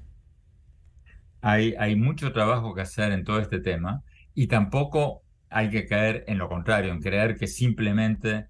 Hay, 1.42 1.96
mucho 1.96 2.32
trabajo 2.34 2.76
que 2.76 2.82
hacer 2.82 3.12
en 3.12 3.24
todo 3.24 3.40
este 3.40 3.60
tema 3.60 4.04
y 4.36 4.46
tampoco 4.46 5.24
hay 5.50 5.72
que 5.72 5.88
caer 5.88 6.24
en 6.28 6.38
lo 6.38 6.48
contrario, 6.48 6.92
en 6.92 7.02
creer 7.02 7.36
que 7.36 7.48
simplemente 7.48 8.46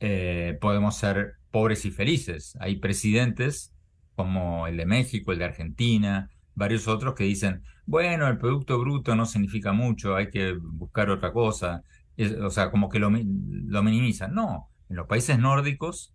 eh, 0.00 0.58
podemos 0.60 0.98
ser 0.98 1.36
pobres 1.50 1.86
y 1.86 1.90
felices. 1.90 2.58
Hay 2.60 2.76
presidentes 2.76 3.72
como 4.14 4.66
el 4.66 4.76
de 4.76 4.84
México, 4.84 5.32
el 5.32 5.38
de 5.38 5.46
Argentina, 5.46 6.28
varios 6.54 6.86
otros 6.86 7.14
que 7.14 7.24
dicen, 7.24 7.62
bueno, 7.86 8.28
el 8.28 8.36
Producto 8.36 8.78
Bruto 8.78 9.16
no 9.16 9.24
significa 9.24 9.72
mucho, 9.72 10.14
hay 10.14 10.30
que 10.30 10.52
buscar 10.52 11.08
otra 11.08 11.32
cosa 11.32 11.82
o 12.16 12.50
sea, 12.50 12.70
como 12.70 12.88
que 12.88 12.98
lo, 12.98 13.10
lo 13.10 13.82
minimizan. 13.82 14.34
No, 14.34 14.70
en 14.88 14.96
los 14.96 15.06
países 15.06 15.38
nórdicos 15.38 16.14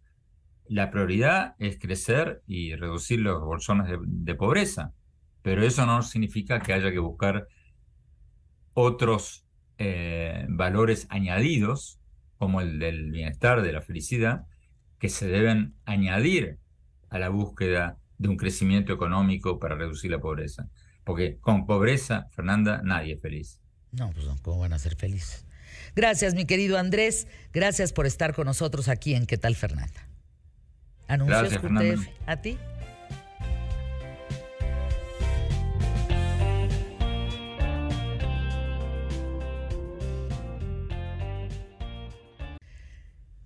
la 0.69 0.91
prioridad 0.91 1.55
es 1.57 1.79
crecer 1.79 2.43
y 2.45 2.75
reducir 2.75 3.19
los 3.19 3.41
bolsones 3.41 3.87
de, 4.05 4.35
pobreza, 4.35 4.93
pero 5.41 5.63
eso 5.63 5.85
no 5.87 6.03
significa 6.03 6.59
que 6.59 6.73
haya 6.73 6.91
que 6.91 6.99
buscar 6.99 7.47
otros 8.73 9.45
eh, 9.79 10.45
valores 10.47 11.07
añadidos, 11.09 11.99
como 12.37 12.61
el 12.61 12.77
del 12.77 13.09
bienestar, 13.09 13.63
de 13.63 13.73
la 13.73 13.81
felicidad, 13.81 14.45
que 14.99 15.09
se 15.09 15.27
deben 15.27 15.73
añadir 15.85 16.59
a 17.09 17.17
la 17.17 17.29
búsqueda 17.29 17.97
de 18.19 18.29
un 18.29 18.37
crecimiento 18.37 18.93
económico 18.93 19.57
para 19.57 19.75
reducir 19.75 20.11
la 20.11 20.19
pobreza. 20.19 20.69
Porque 21.03 21.39
con 21.39 21.65
pobreza, 21.65 22.27
Fernanda, 22.29 22.81
nadie 22.83 23.13
es 23.13 23.21
feliz. 23.21 23.59
No, 23.91 24.11
pues 24.11 24.27
¿cómo 24.43 24.59
van 24.59 24.73
a 24.73 24.79
ser 24.79 24.95
felices? 24.95 25.47
Gracias, 25.95 26.33
mi 26.33 26.45
querido 26.45 26.77
Andrés. 26.77 27.27
Gracias 27.53 27.93
por 27.93 28.05
estar 28.05 28.33
con 28.33 28.45
nosotros 28.45 28.87
aquí 28.87 29.15
en 29.15 29.25
¿Qué 29.25 29.37
tal, 29.37 29.55
Fernanda? 29.55 30.07
Anuncios 31.07 31.59
A 32.27 32.41
ti. 32.41 32.57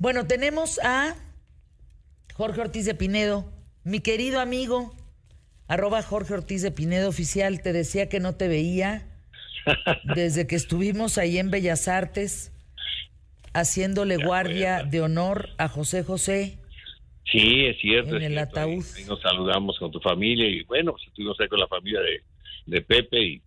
Bueno, 0.03 0.28
tenemos 0.28 0.80
a 0.84 1.15
Jorge 2.34 2.60
Ortiz 2.60 2.86
de 2.86 2.94
Pinedo, 2.94 3.53
mi 3.86 4.02
querido 4.02 4.41
amigo, 4.41 4.94
arroba 5.70 6.03
Jorge 6.03 6.34
Ortiz 6.34 6.61
de 6.61 6.72
Pinedo 6.72 7.07
oficial, 7.07 7.61
te 7.61 7.72
decía 7.72 8.10
que 8.10 8.20
no 8.20 8.36
te 8.36 8.49
veía 8.49 9.12
desde 10.15 10.48
que 10.48 10.56
estuvimos 10.56 11.18
ahí 11.18 11.38
en 11.38 11.52
Bellas 11.52 11.88
Artes 11.88 12.52
haciéndole 13.53 14.18
guardia 14.18 14.84
de 14.84 15.02
honor 15.02 15.49
a 15.57 15.68
José 15.68 16.03
José. 16.03 16.57
Sí, 17.31 17.65
es 17.65 17.80
cierto. 17.80 18.15
En 18.18 18.22
es 18.23 18.27
el 18.27 18.34
cierto. 18.34 18.60
ataúd. 18.60 18.84
Ahí, 18.95 19.02
ahí 19.03 19.06
nos 19.06 19.22
saludamos 19.22 19.77
con 19.80 19.91
tu 19.91 19.99
familia 19.99 20.48
y 20.48 20.64
bueno, 20.64 20.91
pues 20.94 21.06
estuvimos 21.07 21.40
ahí 21.40 21.48
con 21.48 21.60
la 21.60 21.68
familia 21.68 22.02
de, 22.02 22.22
de 22.65 22.81
Pepe 22.81 23.22
y, 23.23 23.41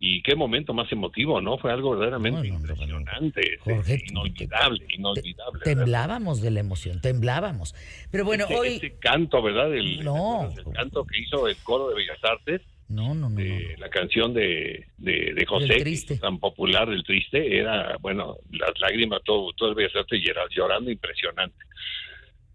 y 0.00 0.22
qué 0.22 0.34
momento 0.34 0.74
más 0.74 0.90
emotivo, 0.92 1.40
¿no? 1.40 1.56
Fue 1.58 1.72
algo 1.72 1.90
verdaderamente 1.92 2.48
No, 2.48 2.54
no, 2.54 2.58
no, 2.58 2.66
no. 2.66 2.70
impresionante, 2.72 3.40
este, 3.54 3.58
Jorge, 3.74 4.02
inolvidable, 4.08 4.84
Te- 4.86 4.94
inolvidable. 4.96 5.58
¿verdad? 5.60 5.64
Temblábamos 5.64 6.42
de 6.42 6.50
la 6.50 6.60
emoción, 6.60 7.00
temblábamos. 7.00 7.74
Pero 8.10 8.24
bueno, 8.24 8.44
Ese- 8.44 8.54
hoy... 8.58 8.68
ese 8.76 8.98
canto, 8.98 9.40
¿verdad? 9.42 9.72
El, 9.74 10.04
No. 10.04 10.50
¿te 10.54 10.60
El 10.60 10.72
canto 10.74 11.04
que 11.04 11.20
hizo 11.20 11.46
el 11.48 11.56
coro 11.58 11.88
de 11.88 11.94
Bellas 11.94 12.18
Artes, 12.24 12.60
No, 12.92 13.14
no, 13.14 13.30
no, 13.30 13.40
no. 13.40 13.44
la 13.78 13.88
canción 13.88 14.34
de, 14.34 14.86
de, 14.98 15.32
de 15.34 15.46
José, 15.46 16.18
tan 16.20 16.38
popular 16.38 16.90
del 16.90 17.02
triste, 17.04 17.58
era, 17.58 17.96
bueno, 18.00 18.36
las 18.50 18.78
lágrimas, 18.80 19.20
todo, 19.24 19.50
todo 19.56 19.70
el 19.70 19.74
Bellas 19.74 19.96
Artes 19.96 20.20
y 20.22 20.28
era 20.28 20.42
llorando 20.50 20.90
impresionante. 20.90 21.56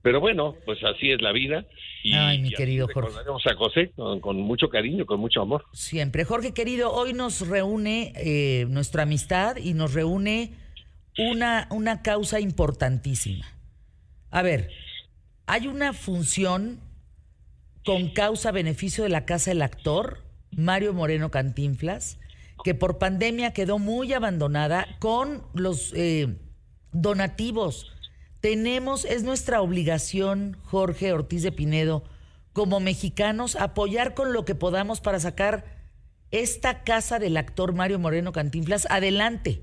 Pero 0.04 0.20
bueno, 0.20 0.56
pues 0.64 0.78
así 0.84 1.10
es 1.12 1.22
la 1.24 1.32
vida. 1.32 1.66
Y, 2.04 2.14
Ay, 2.14 2.40
mi 2.40 2.50
y 2.50 2.52
querido 2.52 2.88
Jorge. 2.88 3.18
a 3.20 3.56
José 3.56 3.92
con, 3.96 4.20
con 4.20 4.38
mucho 4.38 4.70
cariño, 4.70 5.08
con 5.08 5.20
mucho 5.20 5.42
amor. 5.42 5.66
Siempre. 5.74 6.24
Jorge, 6.24 6.54
querido, 6.54 6.94
hoy 6.94 7.14
nos 7.14 7.48
reúne 7.48 8.14
eh, 8.16 8.66
nuestra 8.70 9.04
amistad 9.04 9.58
y 9.58 9.74
nos 9.74 9.96
reúne 9.96 10.54
una, 11.18 11.68
una 11.72 12.04
causa 12.04 12.40
importantísima. 12.40 13.46
A 14.30 14.44
ver, 14.44 14.70
hay 15.48 15.68
una 15.68 15.94
función 15.94 16.80
con 17.84 18.10
causa 18.10 18.52
beneficio 18.52 19.04
de 19.04 19.10
la 19.10 19.26
Casa 19.26 19.50
del 19.52 19.62
Actor, 19.62 20.27
Mario 20.52 20.94
Moreno 20.94 21.32
Cantinflas, 21.32 22.20
que 22.64 22.74
por 22.74 22.98
pandemia 22.98 23.54
quedó 23.54 23.80
muy 23.80 24.14
abandonada 24.14 24.88
con 25.00 25.44
los 25.54 25.94
eh, 25.96 26.36
donativos. 26.92 27.94
Tenemos, 28.42 29.06
es 29.06 29.24
nuestra 29.24 29.62
obligación, 29.62 30.58
Jorge 30.64 31.14
Ortiz 31.14 31.44
de 31.44 31.52
Pinedo, 31.52 32.04
como 32.54 32.80
mexicanos, 32.80 33.56
apoyar 33.56 34.14
con 34.14 34.34
lo 34.34 34.46
que 34.46 34.56
podamos 34.56 35.02
para 35.02 35.20
sacar 35.20 35.78
esta 36.32 36.84
casa 36.84 37.20
del 37.20 37.38
actor 37.38 37.74
Mario 37.74 38.00
Moreno 38.00 38.32
Cantinflas 38.32 38.88
adelante. 38.90 39.62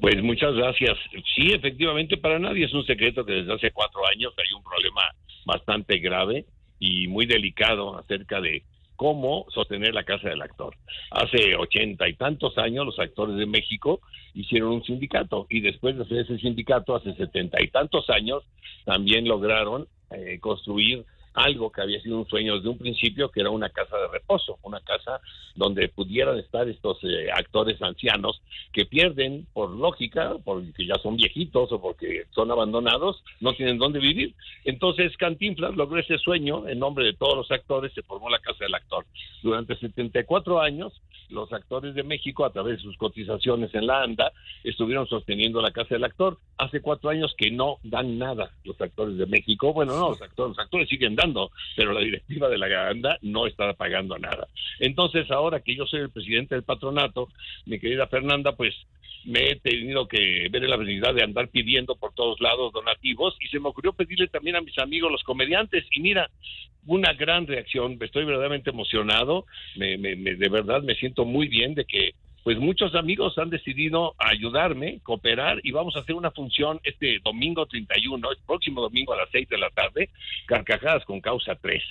Pues 0.00 0.22
muchas 0.22 0.54
gracias. 0.54 0.96
Sí, 1.34 1.52
efectivamente, 1.52 2.16
para 2.16 2.38
nadie 2.38 2.66
es 2.66 2.72
un 2.72 2.86
secreto 2.86 3.24
que 3.24 3.32
desde 3.32 3.54
hace 3.54 3.70
cuatro 3.72 4.06
años 4.06 4.32
hay 4.38 4.52
un 4.56 4.62
problema 4.62 5.02
bastante 5.44 5.98
grave 5.98 6.46
y 6.78 7.08
muy 7.08 7.26
delicado 7.26 7.98
acerca 7.98 8.40
de 8.40 8.62
cómo 8.96 9.46
sostener 9.50 9.94
la 9.94 10.04
casa 10.04 10.28
del 10.28 10.42
actor. 10.42 10.76
Hace 11.10 11.56
ochenta 11.56 12.08
y 12.08 12.14
tantos 12.14 12.56
años 12.58 12.86
los 12.86 12.98
actores 12.98 13.36
de 13.36 13.46
México 13.46 14.00
hicieron 14.34 14.72
un 14.72 14.84
sindicato 14.84 15.46
y 15.48 15.60
después 15.60 15.96
de 15.96 16.02
hacer 16.02 16.18
ese 16.18 16.38
sindicato 16.38 16.94
hace 16.94 17.14
setenta 17.14 17.62
y 17.62 17.68
tantos 17.68 18.08
años 18.10 18.42
también 18.84 19.26
lograron 19.26 19.86
eh, 20.10 20.38
construir 20.40 21.04
algo 21.34 21.70
que 21.70 21.82
había 21.82 22.00
sido 22.00 22.18
un 22.18 22.28
sueño 22.28 22.56
desde 22.56 22.68
un 22.68 22.78
principio, 22.78 23.30
que 23.30 23.40
era 23.40 23.50
una 23.50 23.68
casa 23.68 23.96
de 23.98 24.08
reposo, 24.08 24.58
una 24.62 24.80
casa 24.80 25.20
donde 25.56 25.88
pudieran 25.88 26.38
estar 26.38 26.68
estos 26.68 26.98
eh, 27.02 27.28
actores 27.32 27.80
ancianos 27.82 28.40
que 28.72 28.86
pierden 28.86 29.46
por 29.52 29.70
lógica, 29.70 30.36
porque 30.44 30.86
ya 30.86 30.94
son 31.02 31.16
viejitos 31.16 31.70
o 31.72 31.80
porque 31.80 32.24
son 32.30 32.50
abandonados, 32.50 33.22
no 33.40 33.52
tienen 33.52 33.78
dónde 33.78 33.98
vivir. 33.98 34.34
Entonces 34.64 35.16
Cantinflas 35.16 35.74
logró 35.76 36.00
ese 36.00 36.18
sueño, 36.18 36.68
en 36.68 36.78
nombre 36.78 37.04
de 37.04 37.14
todos 37.14 37.36
los 37.36 37.50
actores 37.50 37.92
se 37.92 38.02
formó 38.02 38.30
la 38.30 38.38
Casa 38.38 38.64
del 38.64 38.74
Actor. 38.74 39.04
Durante 39.42 39.76
74 39.76 40.60
años, 40.60 40.92
los 41.30 41.52
actores 41.52 41.94
de 41.94 42.02
México, 42.02 42.44
a 42.44 42.52
través 42.52 42.76
de 42.76 42.82
sus 42.82 42.96
cotizaciones 42.96 43.74
en 43.74 43.86
la 43.86 44.02
ANDA, 44.02 44.32
estuvieron 44.62 45.06
sosteniendo 45.06 45.60
la 45.60 45.72
Casa 45.72 45.94
del 45.94 46.04
Actor. 46.04 46.38
Hace 46.58 46.80
cuatro 46.80 47.10
años 47.10 47.34
que 47.36 47.50
no 47.50 47.78
dan 47.82 48.18
nada 48.18 48.50
los 48.64 48.80
actores 48.80 49.16
de 49.16 49.26
México. 49.26 49.72
Bueno, 49.72 49.96
no, 49.96 50.10
los 50.10 50.22
actores, 50.22 50.56
los 50.56 50.58
actores 50.58 50.88
siguen 50.88 51.16
dando, 51.16 51.23
pero 51.76 51.92
la 51.92 52.00
directiva 52.00 52.48
de 52.48 52.58
la 52.58 52.88
ANDA 52.88 53.18
no 53.22 53.46
está 53.46 53.72
pagando 53.74 54.18
nada. 54.18 54.48
Entonces, 54.80 55.30
ahora 55.30 55.60
que 55.60 55.74
yo 55.76 55.86
soy 55.86 56.00
el 56.00 56.10
presidente 56.10 56.54
del 56.54 56.64
patronato, 56.64 57.28
mi 57.66 57.78
querida 57.78 58.06
Fernanda, 58.08 58.52
pues 58.56 58.74
me 59.24 59.50
he 59.50 59.56
tenido 59.60 60.06
que 60.06 60.48
ver 60.50 60.64
en 60.64 60.70
la 60.70 60.76
necesidad 60.76 61.14
de 61.14 61.22
andar 61.22 61.48
pidiendo 61.48 61.96
por 61.96 62.12
todos 62.12 62.40
lados 62.40 62.72
donativos 62.72 63.34
y 63.40 63.48
se 63.48 63.58
me 63.60 63.68
ocurrió 63.68 63.92
pedirle 63.94 64.28
también 64.28 64.56
a 64.56 64.60
mis 64.60 64.78
amigos 64.78 65.10
los 65.10 65.22
comediantes. 65.22 65.84
Y 65.92 66.00
mira, 66.00 66.30
una 66.86 67.14
gran 67.14 67.46
reacción, 67.46 67.96
estoy 68.00 68.24
verdaderamente 68.24 68.70
emocionado, 68.70 69.46
me, 69.76 69.96
me- 69.96 70.16
me- 70.16 70.34
de 70.34 70.48
verdad 70.48 70.82
me 70.82 70.94
siento 70.94 71.24
muy 71.24 71.48
bien 71.48 71.74
de 71.74 71.84
que 71.86 72.12
pues 72.44 72.58
muchos 72.58 72.94
amigos 72.94 73.38
han 73.38 73.48
decidido 73.48 74.14
ayudarme, 74.18 75.00
cooperar 75.02 75.60
y 75.62 75.72
vamos 75.72 75.96
a 75.96 76.00
hacer 76.00 76.14
una 76.14 76.30
función 76.30 76.78
este 76.84 77.18
domingo 77.24 77.64
31, 77.64 78.30
el 78.30 78.36
próximo 78.46 78.82
domingo 78.82 79.14
a 79.14 79.16
las 79.16 79.30
6 79.32 79.48
de 79.48 79.58
la 79.58 79.70
tarde, 79.70 80.10
Carcajadas 80.46 81.04
con 81.06 81.22
Causa 81.22 81.56
3. 81.56 81.82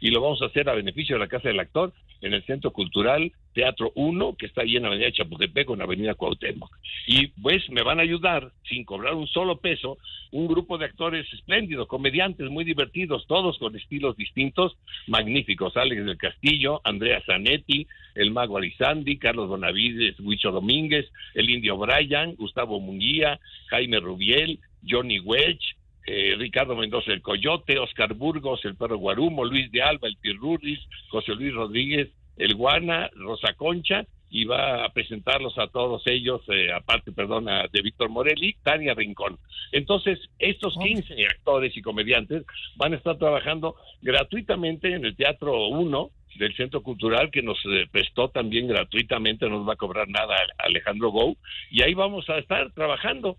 Y 0.00 0.10
lo 0.10 0.20
vamos 0.20 0.42
a 0.42 0.46
hacer 0.46 0.68
a 0.68 0.74
beneficio 0.74 1.16
de 1.16 1.20
la 1.20 1.28
Casa 1.28 1.48
del 1.48 1.60
Actor 1.60 1.92
en 2.20 2.34
el 2.34 2.44
Centro 2.44 2.72
Cultural 2.72 3.32
Teatro 3.52 3.92
1, 3.94 4.36
que 4.36 4.46
está 4.46 4.62
ahí 4.62 4.76
en 4.76 4.82
la 4.82 4.88
Avenida 4.88 5.10
Chapultepec 5.10 5.66
con 5.66 5.78
la 5.78 5.84
Avenida 5.84 6.14
Cuauhtémoc. 6.14 6.70
Y 7.06 7.28
pues 7.28 7.68
me 7.70 7.82
van 7.82 7.98
a 7.98 8.02
ayudar, 8.02 8.52
sin 8.68 8.84
cobrar 8.84 9.14
un 9.14 9.26
solo 9.26 9.58
peso, 9.58 9.98
un 10.30 10.46
grupo 10.46 10.78
de 10.78 10.84
actores 10.84 11.26
espléndidos, 11.32 11.88
comediantes 11.88 12.48
muy 12.50 12.64
divertidos, 12.64 13.26
todos 13.26 13.58
con 13.58 13.74
estilos 13.74 14.16
distintos, 14.16 14.76
magníficos. 15.06 15.76
Alex 15.76 16.04
del 16.04 16.16
Castillo, 16.16 16.80
Andrea 16.84 17.22
Zanetti, 17.26 17.86
el 18.14 18.30
Mago 18.30 18.58
Arizandi, 18.58 19.18
Carlos 19.18 19.48
Bonavides, 19.48 20.20
Huicho 20.20 20.52
Domínguez, 20.52 21.06
el 21.34 21.50
Indio 21.50 21.76
Bryan, 21.78 22.34
Gustavo 22.36 22.80
Munguía, 22.80 23.40
Jaime 23.70 24.00
Rubiel, 24.00 24.60
Johnny 24.88 25.18
Welch, 25.20 25.76
eh, 26.10 26.36
Ricardo 26.38 26.74
Mendoza 26.74 27.12
el 27.12 27.20
Coyote, 27.20 27.78
Oscar 27.78 28.14
Burgos, 28.14 28.64
el 28.64 28.76
Perro 28.76 28.96
Guarumo, 28.96 29.44
Luis 29.44 29.70
de 29.70 29.82
Alba, 29.82 30.08
el 30.08 30.16
Pirurris, 30.16 30.80
José 31.10 31.34
Luis 31.34 31.52
Rodríguez, 31.52 32.08
el 32.38 32.54
Guana, 32.54 33.10
Rosa 33.14 33.52
Concha, 33.52 34.06
y 34.30 34.44
va 34.44 34.84
a 34.84 34.92
presentarlos 34.92 35.58
a 35.58 35.68
todos 35.68 36.02
ellos, 36.06 36.40
eh, 36.48 36.72
aparte, 36.72 37.12
perdona, 37.12 37.66
de 37.70 37.82
Víctor 37.82 38.08
Morelli, 38.08 38.56
Tania 38.62 38.94
Rincón. 38.94 39.38
Entonces, 39.72 40.18
estos 40.38 40.74
15 40.82 41.26
actores 41.26 41.76
y 41.76 41.82
comediantes 41.82 42.44
van 42.76 42.94
a 42.94 42.96
estar 42.96 43.18
trabajando 43.18 43.76
gratuitamente 44.00 44.94
en 44.94 45.04
el 45.04 45.14
Teatro 45.14 45.68
1 45.68 46.10
del 46.38 46.54
Centro 46.56 46.82
Cultural 46.82 47.30
que 47.30 47.42
nos 47.42 47.58
eh, 47.66 47.86
prestó 47.90 48.28
también 48.28 48.66
gratuitamente, 48.68 49.46
no 49.46 49.58
nos 49.58 49.68
va 49.68 49.74
a 49.74 49.76
cobrar 49.76 50.08
nada 50.08 50.36
Alejandro 50.58 51.10
Gou, 51.10 51.36
y 51.70 51.82
ahí 51.82 51.92
vamos 51.92 52.28
a 52.30 52.38
estar 52.38 52.70
trabajando. 52.72 53.36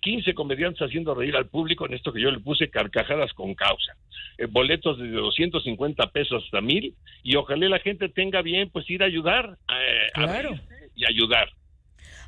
15 0.00 0.34
comediantes 0.34 0.80
haciendo 0.82 1.14
reír 1.14 1.36
al 1.36 1.46
público 1.48 1.86
en 1.86 1.94
esto 1.94 2.12
que 2.12 2.20
yo 2.22 2.30
le 2.30 2.40
puse 2.40 2.70
carcajadas 2.70 3.32
con 3.34 3.54
causa. 3.54 3.94
Eh, 4.38 4.46
boletos 4.46 4.98
de 4.98 5.08
250 5.10 6.06
pesos 6.12 6.42
hasta 6.44 6.60
mil 6.60 6.94
y 7.22 7.36
ojalá 7.36 7.68
la 7.68 7.78
gente 7.78 8.08
tenga 8.08 8.40
bien 8.42 8.70
pues 8.70 8.88
ir 8.88 9.02
a 9.02 9.06
ayudar 9.06 9.58
eh, 9.70 10.06
a 10.14 10.24
Claro. 10.24 10.58
y 10.94 11.04
ayudar. 11.04 11.48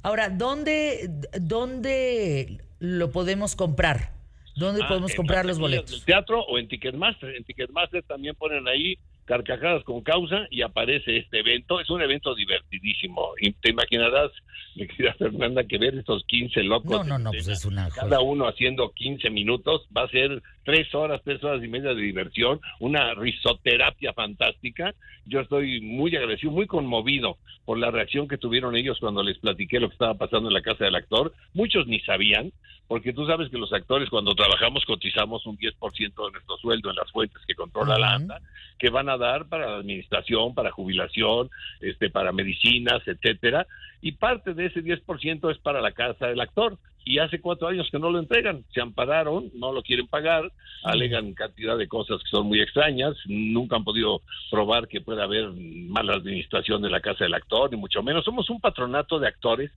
Ahora, 0.02 0.28
¿dónde, 0.28 1.08
¿dónde 1.40 2.58
lo 2.78 3.10
podemos 3.10 3.56
comprar? 3.56 4.12
¿Dónde 4.54 4.82
Ah, 4.84 4.88
podemos 4.88 5.12
en 5.12 5.16
comprar 5.16 5.46
los 5.46 5.58
boletos? 5.58 5.90
del 5.90 6.04
teatro 6.04 6.40
o 6.42 6.58
en 6.58 6.68
Ticketmaster. 6.68 7.34
En 7.34 7.44
Ticketmaster 7.44 8.02
también 8.02 8.34
ponen 8.34 8.66
ahí 8.68 8.98
carcajadas 9.28 9.84
con 9.84 10.00
causa 10.00 10.46
y 10.50 10.62
aparece 10.62 11.18
este 11.18 11.40
evento. 11.40 11.80
Es 11.80 11.90
un 11.90 12.00
evento 12.00 12.34
divertidísimo. 12.34 13.34
Y 13.40 13.52
te 13.52 13.70
imaginarás, 13.70 14.32
mi 14.74 14.88
querida 14.88 15.14
Fernanda, 15.14 15.64
que 15.64 15.76
ver 15.76 15.94
estos 15.94 16.24
15 16.26 16.62
locos. 16.62 16.90
No, 16.90 17.04
no, 17.04 17.18
no, 17.18 17.30
pues 17.30 17.46
escena, 17.46 17.56
es 17.56 17.64
una 17.66 17.88
Cada 17.90 18.20
uno 18.20 18.48
haciendo 18.48 18.90
15 18.90 19.28
minutos 19.28 19.86
va 19.94 20.04
a 20.04 20.08
ser 20.08 20.42
tres 20.68 20.94
horas, 20.94 21.22
tres 21.24 21.42
horas 21.42 21.64
y 21.64 21.68
media 21.68 21.94
de 21.94 22.02
diversión, 22.02 22.60
una 22.78 23.14
risoterapia 23.14 24.12
fantástica. 24.12 24.94
Yo 25.24 25.40
estoy 25.40 25.80
muy 25.80 26.14
agradecido, 26.14 26.52
muy 26.52 26.66
conmovido 26.66 27.38
por 27.64 27.78
la 27.78 27.90
reacción 27.90 28.28
que 28.28 28.36
tuvieron 28.36 28.76
ellos 28.76 28.98
cuando 29.00 29.22
les 29.22 29.38
platiqué 29.38 29.80
lo 29.80 29.88
que 29.88 29.94
estaba 29.94 30.12
pasando 30.12 30.48
en 30.48 30.52
la 30.52 30.60
casa 30.60 30.84
del 30.84 30.94
actor. 30.94 31.32
Muchos 31.54 31.86
ni 31.86 32.00
sabían, 32.00 32.52
porque 32.86 33.14
tú 33.14 33.26
sabes 33.26 33.48
que 33.48 33.56
los 33.56 33.72
actores 33.72 34.10
cuando 34.10 34.34
trabajamos 34.34 34.84
cotizamos 34.84 35.46
un 35.46 35.56
10% 35.56 35.98
de 35.98 36.32
nuestro 36.32 36.58
sueldo 36.58 36.90
en 36.90 36.96
las 36.96 37.10
fuentes 37.12 37.42
que 37.46 37.54
controla 37.54 37.98
la. 37.98 38.12
ANDA, 38.16 38.42
que 38.78 38.90
van 38.90 39.08
a 39.08 39.16
dar 39.16 39.46
para 39.48 39.70
la 39.70 39.76
administración, 39.76 40.54
para 40.54 40.70
jubilación, 40.70 41.48
este, 41.80 42.10
para 42.10 42.30
medicinas, 42.32 43.00
etcétera, 43.06 43.66
y 44.02 44.12
parte 44.12 44.52
de 44.52 44.66
ese 44.66 44.84
10% 44.84 45.50
es 45.50 45.56
para 45.60 45.80
la 45.80 45.92
casa 45.92 46.26
del 46.26 46.42
actor. 46.42 46.76
Y 47.08 47.20
hace 47.20 47.40
cuatro 47.40 47.68
años 47.68 47.88
que 47.90 47.98
no 47.98 48.10
lo 48.10 48.18
entregan. 48.18 48.64
Se 48.74 48.82
ampararon, 48.82 49.50
no 49.54 49.72
lo 49.72 49.82
quieren 49.82 50.06
pagar, 50.06 50.52
alegan 50.84 51.32
cantidad 51.32 51.78
de 51.78 51.88
cosas 51.88 52.22
que 52.22 52.28
son 52.28 52.46
muy 52.46 52.60
extrañas, 52.60 53.16
nunca 53.26 53.76
han 53.76 53.84
podido 53.84 54.20
probar 54.50 54.88
que 54.88 55.00
pueda 55.00 55.24
haber 55.24 55.48
mala 55.54 56.12
administración 56.12 56.82
de 56.82 56.90
la 56.90 57.00
casa 57.00 57.24
del 57.24 57.32
actor, 57.32 57.70
ni 57.70 57.78
mucho 57.78 58.02
menos. 58.02 58.26
Somos 58.26 58.50
un 58.50 58.60
patronato 58.60 59.18
de 59.18 59.26
actores 59.26 59.70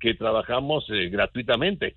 que 0.00 0.14
trabajamos 0.14 0.86
eh, 0.88 1.10
gratuitamente. 1.10 1.96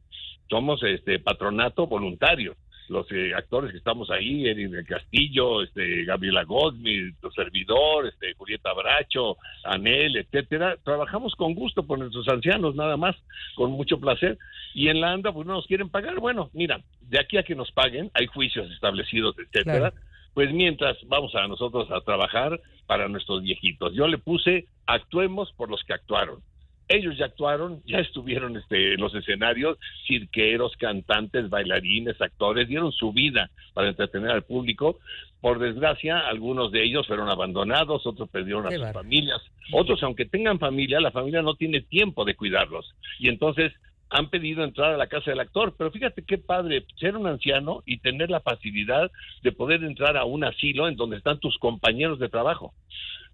Somos 0.49 0.83
este 0.83 1.17
patronato 1.17 1.87
voluntario 1.87 2.53
los 2.89 3.09
eh, 3.11 3.33
actores 3.35 3.71
que 3.71 3.77
estamos 3.77 4.09
ahí, 4.09 4.47
Eric 4.47 4.69
del 4.69 4.85
Castillo, 4.85 5.61
este, 5.61 6.03
Gabriela 6.05 6.43
Goldsmith, 6.43 7.15
tu 7.21 7.31
servidor, 7.31 8.07
este, 8.07 8.33
Julieta 8.33 8.73
Bracho, 8.73 9.37
Anel, 9.63 10.17
etcétera, 10.17 10.77
trabajamos 10.83 11.35
con 11.35 11.53
gusto 11.53 11.83
por 11.83 11.99
nuestros 11.99 12.27
ancianos, 12.27 12.75
nada 12.75 12.97
más, 12.97 13.15
con 13.55 13.71
mucho 13.71 13.99
placer. 13.99 14.37
Y 14.73 14.89
en 14.89 15.01
la 15.01 15.11
ANDA, 15.11 15.31
pues 15.31 15.45
no 15.45 15.53
nos 15.53 15.67
quieren 15.67 15.89
pagar. 15.89 16.19
Bueno, 16.19 16.49
mira, 16.53 16.81
de 17.01 17.19
aquí 17.19 17.37
a 17.37 17.43
que 17.43 17.55
nos 17.55 17.71
paguen, 17.71 18.11
hay 18.13 18.27
juicios 18.27 18.69
establecidos, 18.71 19.35
etcétera. 19.37 19.91
Claro. 19.91 19.95
Pues 20.33 20.51
mientras 20.51 20.97
vamos 21.07 21.35
a 21.35 21.47
nosotros 21.47 21.89
a 21.91 22.01
trabajar 22.01 22.59
para 22.87 23.07
nuestros 23.07 23.43
viejitos. 23.43 23.93
Yo 23.93 24.07
le 24.07 24.17
puse, 24.17 24.67
actuemos 24.87 25.51
por 25.53 25.69
los 25.69 25.83
que 25.83 25.93
actuaron 25.93 26.41
ellos 26.87 27.17
ya 27.17 27.25
actuaron, 27.25 27.81
ya 27.85 27.99
estuvieron 27.99 28.57
este, 28.57 28.93
en 28.93 29.01
los 29.01 29.13
escenarios, 29.15 29.77
cirqueros, 30.07 30.75
cantantes, 30.77 31.49
bailarines, 31.49 32.19
actores, 32.21 32.67
dieron 32.67 32.91
su 32.91 33.13
vida 33.13 33.49
para 33.73 33.89
entretener 33.89 34.31
al 34.31 34.43
público. 34.43 34.99
Por 35.41 35.59
desgracia, 35.59 36.19
algunos 36.19 36.71
de 36.71 36.83
ellos 36.83 37.07
fueron 37.07 37.29
abandonados, 37.29 38.05
otros 38.05 38.29
perdieron 38.29 38.65
a 38.65 38.69
Qué 38.69 38.77
sus 38.77 38.91
familias, 38.91 39.41
otros, 39.71 40.01
aunque 40.03 40.25
tengan 40.25 40.59
familia, 40.59 41.01
la 41.01 41.11
familia 41.11 41.41
no 41.41 41.55
tiene 41.55 41.81
tiempo 41.81 42.23
de 42.23 42.35
cuidarlos. 42.35 42.93
Y 43.19 43.27
entonces 43.27 43.73
han 44.09 44.29
pedido 44.29 44.63
entrar 44.63 44.93
a 44.93 44.97
la 44.97 45.07
casa 45.07 45.31
del 45.31 45.39
actor, 45.39 45.73
pero 45.77 45.91
fíjate 45.91 46.23
qué 46.23 46.37
padre 46.37 46.85
ser 46.97 47.17
un 47.17 47.27
anciano 47.27 47.81
y 47.85 47.97
tener 47.97 48.29
la 48.29 48.41
facilidad 48.41 49.11
de 49.41 49.51
poder 49.51 49.83
entrar 49.83 50.17
a 50.17 50.23
un 50.23 50.43
asilo 50.43 50.87
en 50.87 50.95
donde 50.95 51.17
están 51.17 51.39
tus 51.39 51.57
compañeros 51.57 52.19
de 52.19 52.29
trabajo 52.29 52.73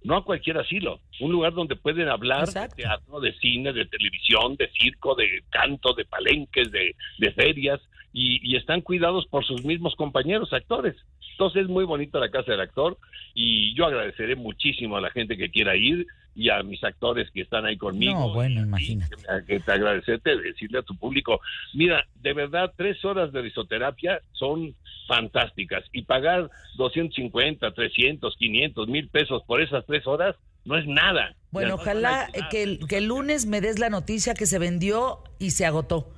no 0.03 0.17
a 0.17 0.23
cualquier 0.23 0.57
asilo, 0.57 0.99
un 1.19 1.31
lugar 1.31 1.53
donde 1.53 1.76
pueden 1.76 2.07
hablar 2.07 2.43
Exacto. 2.43 2.76
de 2.76 2.84
teatro, 2.84 3.19
de 3.19 3.34
cine, 3.39 3.73
de 3.73 3.85
televisión, 3.85 4.55
de 4.55 4.69
circo, 4.71 5.15
de 5.15 5.43
canto, 5.49 5.93
de 5.93 6.05
palenques, 6.05 6.71
de, 6.71 6.95
de 7.17 7.31
ferias, 7.34 7.80
y, 8.13 8.39
y 8.41 8.55
están 8.55 8.81
cuidados 8.81 9.27
por 9.27 9.45
sus 9.45 9.63
mismos 9.63 9.95
compañeros 9.95 10.51
actores. 10.53 10.95
Entonces 11.31 11.63
es 11.63 11.69
muy 11.69 11.85
bonita 11.85 12.19
la 12.19 12.31
casa 12.31 12.51
del 12.51 12.61
actor 12.61 12.97
y 13.34 13.73
yo 13.76 13.85
agradeceré 13.85 14.35
muchísimo 14.35 14.97
a 14.97 15.01
la 15.01 15.11
gente 15.11 15.38
que 15.38 15.49
quiera 15.49 15.76
ir 15.76 16.05
y 16.40 16.49
a 16.49 16.64
mis 16.64 16.82
actores 16.86 17.30
que 17.32 17.41
están 17.41 17.66
ahí 17.66 17.76
conmigo. 17.76 18.14
No, 18.14 18.34
bueno, 18.34 18.61
imagínate. 18.61 19.18
que 19.45 19.60
te 19.60 19.72
agradecerte, 19.74 20.38
decirle 20.38 20.80
a 20.80 20.84
tu 20.84 20.95
público, 20.95 21.41
mira, 21.74 22.06
de 22.22 22.34
verdad, 22.34 22.72
tres 22.78 23.03
horas 23.03 23.34
de 23.34 23.41
risoterapia 23.41 24.22
son 24.32 24.74
fantásticas 25.06 25.84
y 25.91 26.03
pagar 26.03 26.49
250, 26.78 27.72
300, 27.74 28.38
500, 28.38 28.88
mil 28.88 29.10
pesos 29.10 29.44
por 29.45 29.61
esas 29.61 29.86
tres 29.86 30.07
horas 30.07 30.38
no 30.64 30.78
es 30.78 30.88
nada. 30.88 31.36
Bueno, 31.52 31.70
no 31.70 31.76
ojalá 31.76 32.30
que 32.49 32.64
el, 32.64 32.88
que 32.88 32.98
el 32.98 33.06
lunes 33.06 33.45
me 33.45 33.60
des 33.60 33.78
la 33.78 33.90
noticia 33.90 34.34
que 34.34 34.45
se 34.45 34.60
vendió 34.60 35.22
y 35.40 35.52
se 35.52 35.66
agotó. 35.66 36.14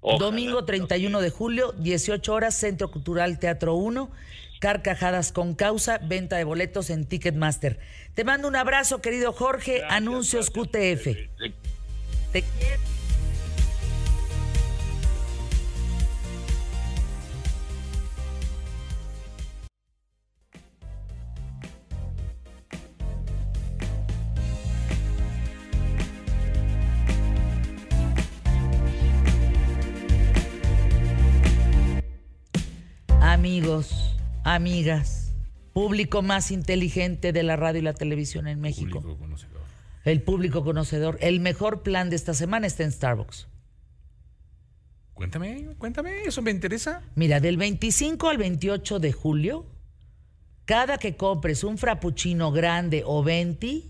Ojalá, 0.00 0.24
Domingo 0.24 0.64
31 0.64 1.20
de 1.20 1.30
julio, 1.30 1.72
18 1.78 2.32
horas, 2.32 2.54
Centro 2.54 2.92
Cultural 2.92 3.40
Teatro 3.40 3.74
1, 3.74 4.08
Carcajadas 4.60 5.32
con 5.32 5.54
Causa, 5.54 5.98
venta 5.98 6.36
de 6.36 6.44
boletos 6.44 6.90
en 6.90 7.06
Ticketmaster. 7.06 7.80
Te 8.14 8.22
mando 8.24 8.46
un 8.48 8.56
abrazo, 8.56 9.00
querido 9.00 9.32
Jorge, 9.32 9.78
Gracias, 9.78 9.92
Anuncios 9.96 10.50
gracias. 10.50 10.68
QTF. 10.68 11.06
Eh, 11.08 11.30
eh, 11.44 11.52
Te 12.32 12.42
quiero. 12.42 12.82
Amigos, 33.20 34.14
amigas, 34.44 35.23
público 35.74 36.22
más 36.22 36.50
inteligente 36.50 37.32
de 37.32 37.42
la 37.42 37.56
radio 37.56 37.80
y 37.80 37.82
la 37.82 37.92
televisión 37.92 38.46
en 38.46 38.60
México. 38.60 39.02
Público 39.02 39.18
conocedor. 39.18 39.62
El 40.04 40.22
público 40.22 40.64
conocedor. 40.64 41.18
El 41.20 41.40
mejor 41.40 41.82
plan 41.82 42.08
de 42.08 42.16
esta 42.16 42.32
semana 42.32 42.66
está 42.66 42.84
en 42.84 42.92
Starbucks. 42.92 43.48
Cuéntame, 45.14 45.74
cuéntame, 45.78 46.22
eso 46.22 46.42
me 46.42 46.50
interesa. 46.50 47.02
Mira, 47.14 47.40
del 47.40 47.56
25 47.56 48.28
al 48.28 48.38
28 48.38 48.98
de 49.00 49.12
julio, 49.12 49.66
cada 50.64 50.98
que 50.98 51.16
compres 51.16 51.64
un 51.64 51.76
frappuccino 51.76 52.52
grande 52.52 53.02
o 53.04 53.22
20, 53.22 53.82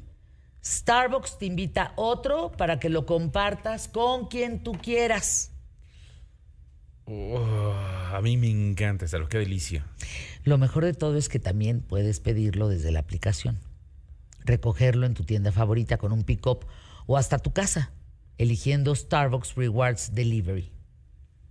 Starbucks 0.65 1.39
te 1.39 1.47
invita 1.47 1.93
otro 1.97 2.53
para 2.53 2.81
que 2.81 2.89
lo 2.89 3.05
compartas 3.05 3.89
con 3.89 4.29
quien 4.29 4.63
tú 4.63 4.73
quieras. 4.73 5.51
Oh, 7.07 7.75
a 8.13 8.21
mí 8.23 8.37
me 8.39 8.51
encanta 8.51 9.05
esta, 9.05 9.19
qué 9.29 9.39
delicia. 9.39 9.87
Lo 10.45 10.59
mejor 10.59 10.85
de 10.85 10.93
todo 10.93 11.17
es 11.17 11.29
que 11.29 11.39
también 11.39 11.81
puedes 11.81 12.21
pedirlo 12.21 12.69
desde 12.69 12.93
la 12.93 13.01
aplicación, 13.01 13.59
recogerlo 14.45 15.07
en 15.07 15.15
tu 15.15 15.25
tienda 15.25 15.53
favorita 15.53 15.97
con 15.97 16.13
un 16.13 16.23
pick-up 16.23 16.67
o 17.07 17.17
hasta 17.17 17.39
tu 17.39 17.53
casa, 17.53 17.93
eligiendo 18.39 18.95
Starbucks 18.95 19.55
Rewards 19.55 20.15
Delivery. 20.15 20.71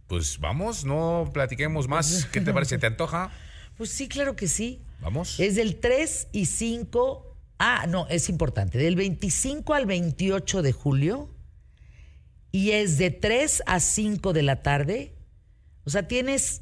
Pues 0.08 0.40
vamos, 0.40 0.86
no 0.86 1.30
platiquemos 1.34 1.88
más. 1.88 2.26
¿Qué 2.32 2.42
te 2.42 2.54
parece? 2.54 2.78
¿Te 2.78 2.86
antoja? 2.88 3.32
Pues 3.78 3.90
sí, 3.90 4.08
claro 4.08 4.36
que 4.36 4.48
sí. 4.48 4.84
Vamos. 5.02 5.40
Es 5.40 5.56
del 5.56 5.78
3 5.78 6.28
y 6.32 6.46
5. 6.46 7.36
Ah, 7.58 7.86
no, 7.88 8.08
es 8.08 8.30
importante. 8.30 8.78
Del 8.78 8.96
25 8.96 9.74
al 9.74 9.86
28 9.86 10.62
de 10.62 10.72
julio. 10.72 11.30
Y 12.52 12.72
es 12.72 12.98
de 12.98 13.10
3 13.10 13.64
a 13.66 13.80
5 13.80 14.34
de 14.34 14.44
la 14.44 14.62
tarde. 14.62 15.16
O 15.86 15.90
sea, 15.90 16.08
tienes. 16.08 16.62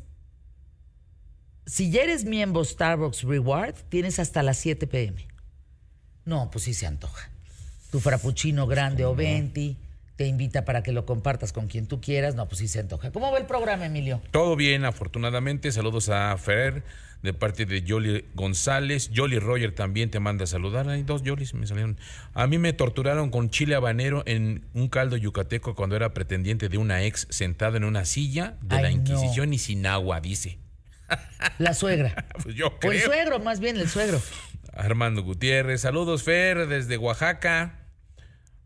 Si 1.65 1.91
ya 1.91 2.03
eres 2.03 2.25
miembro 2.25 2.63
Starbucks 2.63 3.23
Reward, 3.23 3.75
tienes 3.89 4.19
hasta 4.19 4.43
las 4.43 4.57
7 4.57 4.88
pm. 4.88 5.27
No, 6.25 6.49
pues 6.51 6.65
sí 6.65 6.73
se 6.73 6.88
antoja. 6.88 7.29
Tu 7.91 7.99
frappuccino 7.99 8.67
grande 8.67 9.05
o 9.05 9.15
20 9.15 9.75
te 10.15 10.27
invita 10.27 10.65
para 10.65 10.83
que 10.83 10.91
lo 10.91 11.05
compartas 11.05 11.51
con 11.51 11.67
quien 11.67 11.88
tú 11.88 11.99
quieras. 11.99 12.35
No, 12.35 12.47
pues 12.47 12.59
sí 12.59 12.67
se 12.67 12.79
antoja. 12.79 13.11
¿Cómo 13.11 13.31
va 13.31 13.38
el 13.38 13.45
programa, 13.45 13.85
Emilio? 13.85 14.21
Todo 14.31 14.55
bien, 14.55 14.85
afortunadamente. 14.85 15.71
Saludos 15.71 16.09
a 16.09 16.35
Fer 16.38 16.83
de 17.21 17.33
parte 17.33 17.65
de 17.65 17.83
Jolly 17.88 18.25
González. 18.33 19.11
Jolly 19.15 19.39
Roger 19.39 19.73
también 19.73 20.09
te 20.09 20.19
manda 20.19 20.43
a 20.43 20.47
saludar. 20.47 20.88
Hay 20.89 21.03
dos 21.03 21.21
Jollys 21.25 21.53
me 21.53 21.67
salieron. 21.67 21.97
A 22.33 22.47
mí 22.47 22.57
me 22.57 22.73
torturaron 22.73 23.29
con 23.29 23.49
chile 23.49 23.75
habanero 23.75 24.23
en 24.25 24.65
un 24.73 24.88
caldo 24.89 25.17
yucateco 25.17 25.75
cuando 25.75 25.95
era 25.95 26.13
pretendiente 26.13 26.69
de 26.69 26.77
una 26.77 27.03
ex 27.03 27.27
sentado 27.29 27.77
en 27.77 27.83
una 27.83 28.05
silla 28.05 28.57
de 28.61 28.77
Ay, 28.77 28.83
la 28.83 28.89
no. 28.89 28.95
Inquisición 28.97 29.53
y 29.53 29.57
sin 29.57 29.85
agua, 29.85 30.21
dice. 30.21 30.57
La 31.57 31.73
suegra. 31.73 32.25
Pues 32.43 32.55
yo 32.55 32.67
O 32.67 32.71
el 32.73 32.77
creo. 32.79 33.05
suegro, 33.05 33.39
más 33.39 33.59
bien 33.59 33.77
el 33.77 33.89
suegro. 33.89 34.21
Armando 34.73 35.21
Gutiérrez. 35.23 35.81
Saludos, 35.81 36.23
Fer, 36.23 36.67
desde 36.67 36.97
Oaxaca. 36.97 37.79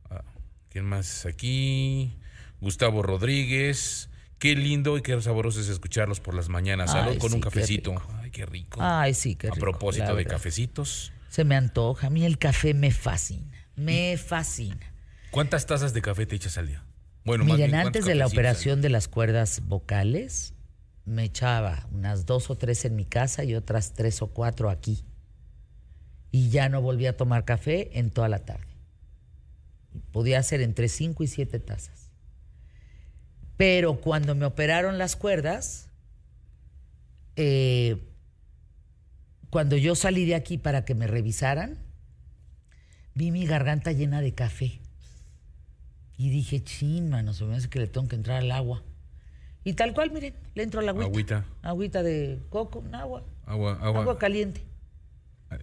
Ah, 0.10 0.24
¿Quién 0.70 0.86
más 0.86 1.26
aquí? 1.26 2.14
Gustavo 2.62 3.02
Rodríguez. 3.04 4.10
Qué 4.40 4.56
lindo 4.56 4.98
y 4.98 5.02
qué 5.02 5.20
sabroso 5.22 5.60
es 5.62 5.70
escucharlos 5.70 6.20
por 6.20 6.34
las 6.36 6.50
mañanas. 6.50 6.92
Salud 6.92 7.12
Ay, 7.14 7.18
con 7.18 7.30
sí, 7.30 7.36
un 7.36 7.42
qué 7.42 7.46
cafecito. 7.50 7.92
rico. 7.92 8.14
Ay, 8.22 8.32
qué 8.32 8.46
rico. 8.46 8.80
Ay, 8.82 9.14
sí, 9.14 9.36
qué 9.36 9.48
a 9.48 9.52
rico, 9.52 9.60
propósito 9.62 10.06
la 10.08 10.16
de 10.16 10.26
cafecitos. 10.26 11.12
Se 11.30 11.44
me 11.44 11.56
antoja. 11.56 12.08
A 12.08 12.10
mí 12.10 12.26
el 12.26 12.38
café 12.38 12.74
me 12.74 12.92
fascina. 12.92 13.52
Me 13.76 14.18
fascina. 14.18 14.94
¿Cuántas 15.32 15.66
tazas 15.66 15.94
de 15.94 16.02
café 16.02 16.26
te 16.26 16.36
echas 16.36 16.58
al 16.58 16.68
día? 16.68 16.84
Bueno, 17.26 17.44
más 17.44 17.56
Miren, 17.58 17.72
bien, 17.72 17.76
antes 17.80 18.04
¿cuántos 18.04 18.08
de 18.08 18.16
la 18.16 18.28
operación 18.28 18.82
de 18.82 18.90
las 18.90 19.08
cuerdas 19.08 19.62
vocales, 19.66 20.54
me 21.06 21.24
echaba 21.24 21.88
unas 21.92 22.26
dos 22.26 22.50
o 22.50 22.56
tres 22.56 22.84
en 22.86 22.96
mi 22.96 23.06
casa 23.06 23.44
y 23.44 23.56
otras 23.56 23.94
tres 23.94 24.22
o 24.22 24.28
cuatro 24.28 24.70
aquí. 24.70 25.04
Y 26.32 26.50
ya 26.50 26.68
no 26.68 26.82
volví 26.82 27.06
a 27.06 27.16
tomar 27.16 27.46
café 27.46 27.98
en 28.00 28.10
toda 28.10 28.28
la 28.28 28.40
tarde. 28.40 28.68
Podía 30.12 30.40
hacer 30.40 30.62
entre 30.62 30.90
cinco 30.90 31.24
y 31.24 31.28
siete 31.28 31.60
tazas. 31.60 32.10
Pero 33.56 34.02
cuando 34.02 34.36
me 34.36 34.46
operaron 34.46 34.98
las 34.98 35.16
cuerdas, 35.16 35.90
eh, 37.38 38.04
cuando 39.50 39.78
yo 39.78 39.96
salí 39.96 40.26
de 40.26 40.36
aquí 40.36 40.58
para 40.58 40.84
que 40.84 40.96
me 40.96 41.08
revisaran, 41.08 41.78
vi 43.14 43.32
mi 43.32 43.46
garganta 43.46 43.94
llena 43.94 44.20
de 44.20 44.34
café. 44.34 44.82
Y 46.18 46.30
dije, 46.30 46.64
chin, 46.64 47.10
mano, 47.10 47.34
se 47.34 47.46
me 47.46 47.56
hace 47.56 47.70
que 47.70 47.80
le 47.80 47.88
tengo 47.88 48.08
que 48.08 48.16
entrar 48.16 48.42
al 48.42 48.52
agua. 48.52 48.84
Y 49.66 49.74
tal 49.74 49.96
cual, 49.96 50.12
miren, 50.12 50.36
le 50.54 50.62
entro 50.64 50.80
al 50.80 50.90
agüita. 50.90 51.08
Agüita. 51.08 51.46
Agüita 51.64 52.04
de 52.04 52.40
coco, 52.50 52.80
un 52.80 52.94
agua. 52.94 53.24
Agua, 53.48 53.80
agua. 53.82 54.02
Agua 54.02 54.20
caliente. 54.20 54.64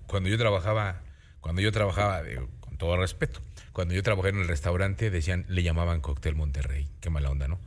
Cuando 0.09 0.29
yo 0.29 0.37
trabajaba, 0.37 1.03
cuando 1.41 1.63
yo 1.63 1.71
trabajaba, 1.71 2.21
digo, 2.25 2.49
con 2.59 2.77
todo 2.79 2.97
respeto, 2.97 3.41
cuando 3.73 3.95
yo 3.95 4.03
trabajé 4.03 4.31
en 4.31 4.39
el 4.39 4.49
restaurante, 4.49 5.09
decían, 5.11 5.47
le 5.49 5.63
llamaban 5.63 6.01
Cóctel 6.01 6.35
Monterrey. 6.35 6.89
Qué 7.01 7.11
mala 7.11 7.31
onda, 7.31 7.47
¿no? 7.47 7.61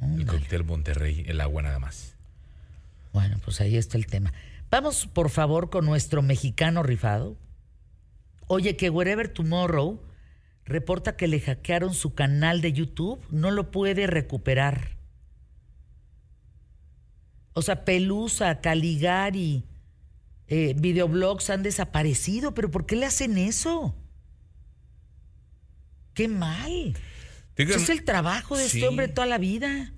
El 0.00 0.26
cóctel 0.26 0.64
Monterrey, 0.64 1.24
el 1.28 1.40
agua 1.40 1.62
nada 1.62 1.78
más. 1.78 2.16
Bueno, 3.12 3.38
pues 3.44 3.60
ahí 3.60 3.76
está 3.76 3.96
el 3.96 4.06
tema. 4.06 4.32
Vamos, 4.68 5.06
por 5.06 5.30
favor, 5.30 5.70
con 5.70 5.86
nuestro 5.86 6.22
mexicano 6.22 6.82
rifado. 6.82 7.36
Oye, 8.48 8.76
que 8.76 8.90
Wherever 8.90 9.28
Tomorrow 9.28 10.02
reporta 10.64 11.16
que 11.16 11.28
le 11.28 11.40
hackearon 11.40 11.94
su 11.94 12.14
canal 12.14 12.60
de 12.60 12.72
YouTube, 12.72 13.24
no 13.30 13.52
lo 13.52 13.70
puede 13.70 14.08
recuperar. 14.08 14.95
O 17.58 17.62
sea, 17.62 17.86
Pelusa, 17.86 18.60
Caligari, 18.60 19.64
eh, 20.46 20.74
videoblogs 20.76 21.48
han 21.48 21.62
desaparecido, 21.62 22.52
pero 22.52 22.70
¿por 22.70 22.84
qué 22.84 22.96
le 22.96 23.06
hacen 23.06 23.38
eso? 23.38 23.96
Qué 26.12 26.28
mal. 26.28 26.94
Ese 27.56 27.74
es 27.76 27.88
el 27.88 28.04
trabajo 28.04 28.58
de 28.58 28.66
este 28.66 28.86
hombre 28.86 29.08
toda 29.08 29.26
la 29.26 29.38
vida. 29.38 29.94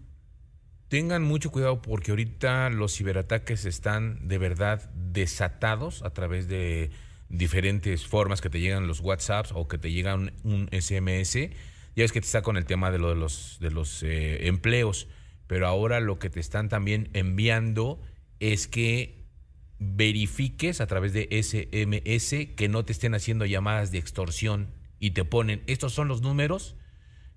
Tengan 0.87 1.25
mucho 1.25 1.51
cuidado 1.51 1.83
porque 1.83 2.13
ahorita 2.13 2.71
los 2.71 2.97
ciberataques 2.97 3.65
están 3.65 4.29
de 4.29 4.39
verdad 4.39 4.89
desatados 4.95 6.05
a 6.05 6.11
través 6.11 6.47
de 6.47 6.93
diferentes 7.29 8.07
formas 8.07 8.41
que 8.41 8.51
te 8.51 8.61
llegan 8.61 8.87
los 8.87 9.01
WhatsApps 9.01 9.51
o 9.53 9.67
que 9.67 9.79
te 9.79 9.91
llegan 9.91 10.33
un 10.45 10.69
SMS. 10.71 11.51
Ya 11.97 12.05
es 12.05 12.13
que 12.13 12.21
te 12.21 12.27
está 12.27 12.43
con 12.43 12.57
el 12.57 12.67
tema 12.67 12.93
de, 12.93 13.01
lo 13.01 13.09
de 13.09 13.17
los, 13.17 13.59
de 13.59 13.73
los 13.73 14.05
eh, 14.05 14.47
empleos, 14.47 15.09
pero 15.49 15.67
ahora 15.67 15.99
lo 15.99 16.21
que 16.21 16.31
te 16.31 16.39
están 16.39 16.69
también 16.69 17.11
enviando 17.15 18.01
es 18.39 18.69
que 18.69 19.27
verifiques 19.81 20.81
a 20.81 20.87
través 20.87 21.13
de 21.13 21.29
SMS 21.31 22.55
que 22.55 22.69
no 22.69 22.85
te 22.85 22.93
estén 22.93 23.15
haciendo 23.15 23.47
llamadas 23.47 23.91
de 23.91 23.99
extorsión 23.99 24.69
y 25.01 25.13
te 25.13 25.25
ponen, 25.25 25.63
estos 25.67 25.93
son 25.93 26.07
los 26.07 26.23
números 26.23 26.77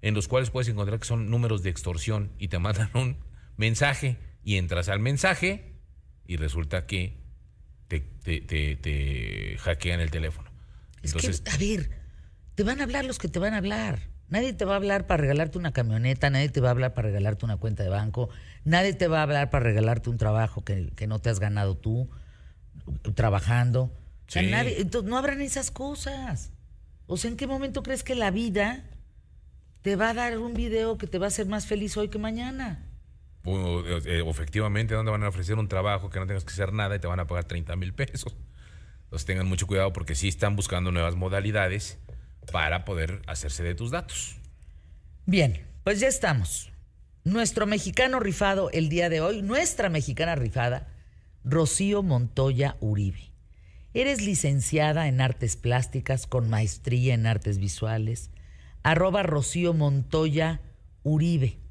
en 0.01 0.13
los 0.13 0.27
cuales 0.27 0.49
puedes 0.49 0.67
encontrar 0.67 0.99
que 0.99 1.05
son 1.05 1.29
números 1.29 1.63
de 1.63 1.69
extorsión 1.69 2.31
y 2.37 2.49
te 2.49 2.59
mandan 2.59 2.89
un 2.93 3.17
mensaje 3.57 4.17
y 4.43 4.57
entras 4.57 4.89
al 4.89 4.99
mensaje 4.99 5.79
y 6.27 6.35
resulta 6.35 6.85
que 6.85 7.21
te, 7.87 7.99
te, 7.99 9.57
hackean 9.59 9.99
el 9.99 10.11
teléfono. 10.11 10.51
Entonces, 11.01 11.43
a 11.51 11.57
ver, 11.57 11.89
te 12.55 12.63
van 12.63 12.79
a 12.79 12.83
hablar 12.83 13.05
los 13.05 13.19
que 13.19 13.27
te 13.27 13.39
van 13.39 13.53
a 13.53 13.57
hablar. 13.57 14.10
Nadie 14.31 14.53
te 14.53 14.63
va 14.63 14.73
a 14.73 14.75
hablar 14.77 15.07
para 15.07 15.19
regalarte 15.19 15.57
una 15.57 15.73
camioneta, 15.73 16.29
nadie 16.29 16.47
te 16.47 16.61
va 16.61 16.69
a 16.69 16.71
hablar 16.71 16.93
para 16.93 17.09
regalarte 17.09 17.43
una 17.43 17.57
cuenta 17.57 17.83
de 17.83 17.89
banco, 17.89 18.29
nadie 18.63 18.93
te 18.93 19.09
va 19.09 19.19
a 19.19 19.23
hablar 19.23 19.49
para 19.49 19.65
regalarte 19.65 20.09
un 20.09 20.17
trabajo 20.17 20.63
que, 20.63 21.05
no 21.05 21.19
te 21.19 21.29
has 21.29 21.41
ganado 21.41 21.75
tú 21.75 22.09
trabajando. 23.13 23.91
entonces, 24.33 25.03
no 25.03 25.17
habrán 25.17 25.41
esas 25.41 25.69
cosas. 25.69 26.53
O 27.07 27.17
sea, 27.17 27.29
¿en 27.29 27.35
qué 27.35 27.45
momento 27.45 27.83
crees 27.83 28.03
que 28.03 28.15
la 28.15 28.31
vida 28.31 28.85
te 29.81 29.97
va 29.97 30.11
a 30.11 30.13
dar 30.13 30.37
un 30.37 30.53
video 30.53 30.97
que 30.97 31.07
te 31.07 31.19
va 31.19 31.25
a 31.25 31.27
hacer 31.27 31.47
más 31.47 31.65
feliz 31.65 31.97
hoy 31.97 32.07
que 32.07 32.17
mañana? 32.17 32.87
Eh, 33.43 34.23
efectivamente, 34.25 34.93
donde 34.93 35.11
van 35.11 35.23
a 35.23 35.27
ofrecer 35.27 35.57
un 35.57 35.67
trabajo 35.67 36.09
que 36.09 36.19
no 36.19 36.25
tengas 36.25 36.45
que 36.45 36.53
hacer 36.53 36.71
nada 36.71 36.95
y 36.95 36.99
te 36.99 37.07
van 37.07 37.19
a 37.19 37.27
pagar 37.27 37.43
30 37.43 37.75
mil 37.75 37.93
pesos. 37.93 38.33
Entonces 39.03 39.25
tengan 39.25 39.49
mucho 39.49 39.67
cuidado 39.67 39.91
porque 39.91 40.15
sí 40.15 40.29
están 40.29 40.55
buscando 40.55 40.89
nuevas 40.93 41.17
modalidades 41.17 41.99
para 42.51 42.85
poder 42.85 43.21
hacerse 43.27 43.63
de 43.63 43.75
tus 43.75 43.91
datos. 43.91 44.37
Bien, 45.25 45.65
pues 45.83 45.99
ya 45.99 46.07
estamos. 46.07 46.71
Nuestro 47.23 47.67
mexicano 47.67 48.19
rifado 48.19 48.71
el 48.71 48.89
día 48.89 49.09
de 49.09 49.21
hoy, 49.21 49.41
nuestra 49.41 49.89
mexicana 49.89 50.35
rifada, 50.35 50.87
Rocío 51.43 52.03
Montoya 52.03 52.77
Uribe. 52.79 53.31
Eres 53.93 54.21
licenciada 54.21 55.07
en 55.07 55.21
artes 55.21 55.57
plásticas 55.57 56.25
con 56.25 56.49
maestría 56.49 57.13
en 57.13 57.27
artes 57.27 57.57
visuales. 57.57 58.29
Arroba 58.83 59.21
Rocío 59.21 59.73
Montoya 59.73 60.61
Uribe 61.03 61.61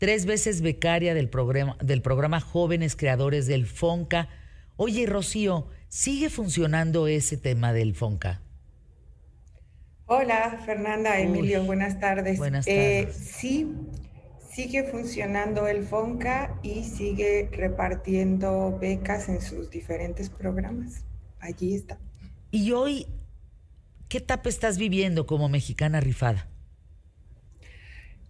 tres 0.00 0.24
veces 0.24 0.62
becaria 0.62 1.12
del 1.12 1.28
programa, 1.28 1.76
del 1.82 2.00
programa 2.00 2.40
Jóvenes 2.40 2.96
Creadores 2.96 3.46
del 3.46 3.66
FONCA. 3.66 4.28
Oye, 4.76 5.04
Rocío, 5.04 5.68
¿sigue 5.88 6.30
funcionando 6.30 7.06
ese 7.06 7.36
tema 7.36 7.74
del 7.74 7.94
FONCA? 7.94 8.40
Hola, 10.12 10.60
Fernanda, 10.66 11.20
Emilio, 11.20 11.62
buenas 11.62 12.00
tardes. 12.00 12.36
Buenas 12.36 12.66
eh, 12.66 13.04
tardes. 13.04 13.16
sí, 13.16 13.72
sigue 14.52 14.82
funcionando 14.82 15.68
el 15.68 15.86
FONCA 15.86 16.58
y 16.64 16.82
sigue 16.82 17.48
repartiendo 17.52 18.76
becas 18.76 19.28
en 19.28 19.40
sus 19.40 19.70
diferentes 19.70 20.28
programas. 20.28 21.04
Allí 21.38 21.76
está. 21.76 22.00
¿Y 22.50 22.72
hoy 22.72 23.06
qué 24.08 24.18
etapa 24.18 24.48
estás 24.48 24.78
viviendo 24.78 25.28
como 25.28 25.48
mexicana 25.48 26.00
rifada? 26.00 26.48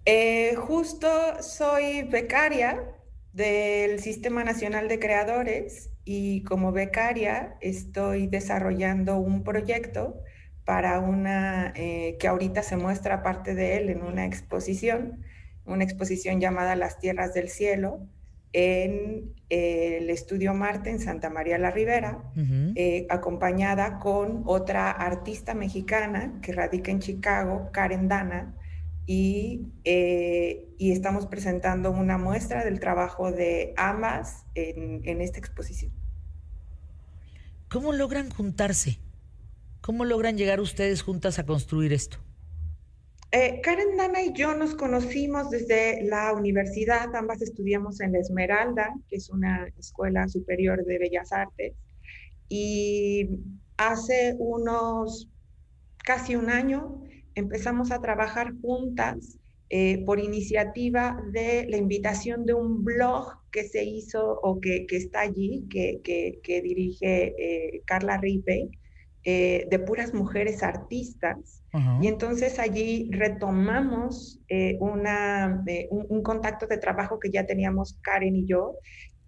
Eh, 0.05 0.57
justo 0.57 1.09
soy 1.41 2.03
becaria 2.03 2.95
del 3.33 4.01
Sistema 4.01 4.45
Nacional 4.45 4.87
de 4.87 4.99
Creadores 4.99 5.89
y 6.05 6.43
como 6.43 6.73
becaria 6.73 7.57
estoy 7.63 8.27
desarrollando 8.27 9.17
un 9.17 9.45
proyecto 9.45 10.21
para 10.71 11.01
una 11.01 11.73
eh, 11.75 12.17
que 12.21 12.29
ahorita 12.29 12.63
se 12.63 12.77
muestra 12.77 13.25
parte 13.25 13.57
de 13.57 13.77
él 13.77 13.89
en 13.89 14.05
una 14.05 14.25
exposición, 14.25 15.19
una 15.65 15.83
exposición 15.83 16.39
llamada 16.39 16.77
Las 16.77 17.01
Tierras 17.01 17.35
del 17.35 17.49
Cielo 17.49 18.07
en 18.53 19.35
eh, 19.49 19.99
el 20.01 20.11
Estudio 20.11 20.55
Marte 20.55 20.91
en 20.91 21.01
Santa 21.01 21.29
María 21.29 21.59
la 21.59 21.73
Ribera, 21.73 22.23
acompañada 23.09 23.99
con 23.99 24.45
otra 24.47 24.93
artista 24.93 25.55
mexicana 25.55 26.39
que 26.41 26.53
radica 26.53 26.93
en 26.93 27.01
Chicago, 27.01 27.71
Karen 27.73 28.07
Dana, 28.07 28.55
eh, 29.09 30.69
y, 30.79 30.93
estamos 30.93 31.27
presentando 31.27 31.91
una 31.91 32.17
muestra 32.17 32.65
del 32.65 32.79
trabajo 32.79 33.33
de 33.33 33.75
ambas 33.77 34.45
en, 34.55 35.21
esta 35.21 35.41
exposición. 35.41 35.91
¿Cómo 37.69 37.93
logran 37.93 38.31
juntarse? 38.31 39.01
¿Cómo 39.81 40.05
logran 40.05 40.37
llegar 40.37 40.61
ustedes 40.61 41.03
juntas 41.03 41.39
a 41.39 41.47
construir 41.47 41.93
esto? 41.93 42.19
Eh, 43.33 43.61
Karen 43.63 43.97
Dana 43.97 44.23
y 44.23 44.33
yo 44.33 44.57
nos 44.57 44.75
conocimos 44.75 45.51
desde 45.51 46.03
la 46.03 46.33
universidad, 46.33 47.15
ambas 47.15 47.41
estudiamos 47.41 48.01
en 48.01 48.13
la 48.13 48.19
Esmeralda, 48.19 48.93
que 49.09 49.17
es 49.17 49.31
una 49.31 49.69
escuela 49.79 50.29
superior 50.29 50.85
de 50.85 50.99
bellas 50.99 51.33
artes, 51.33 51.75
y 52.49 53.29
hace 53.77 54.35
unos 54.39 55.29
casi 56.05 56.35
un 56.35 56.51
año 56.51 57.05
empezamos 57.37 57.93
a 57.93 58.01
trabajar 58.01 58.53
juntas 58.61 59.39
eh, 59.69 60.03
por 60.05 60.19
iniciativa 60.19 61.23
de 61.31 61.67
la 61.69 61.77
invitación 61.77 62.45
de 62.45 62.55
un 62.55 62.83
blog 62.83 63.39
que 63.53 63.63
se 63.63 63.85
hizo 63.85 64.41
o 64.43 64.61
que, 64.61 64.85
está 64.91 65.21
allí, 65.21 65.67
que, 65.71 66.61
dirige 66.65 67.35
eh, 67.39 67.83
Carla 67.85 68.19
Ripe, 68.19 68.69
eh, 69.25 69.67
de 69.71 69.79
puras 69.79 70.15
mujeres 70.15 70.63
artistas. 70.63 71.63
Y 72.01 72.09
entonces 72.09 72.59
allí 72.59 73.09
retomamos 73.13 74.41
una, 74.81 75.63
un, 75.91 76.07
un, 76.09 76.23
contacto 76.25 76.67
de 76.67 76.79
trabajo 76.79 77.21
que 77.21 77.31
ya 77.31 77.47
teníamos 77.47 77.97
Karen 78.03 78.35
y 78.35 78.45
yo. 78.45 78.75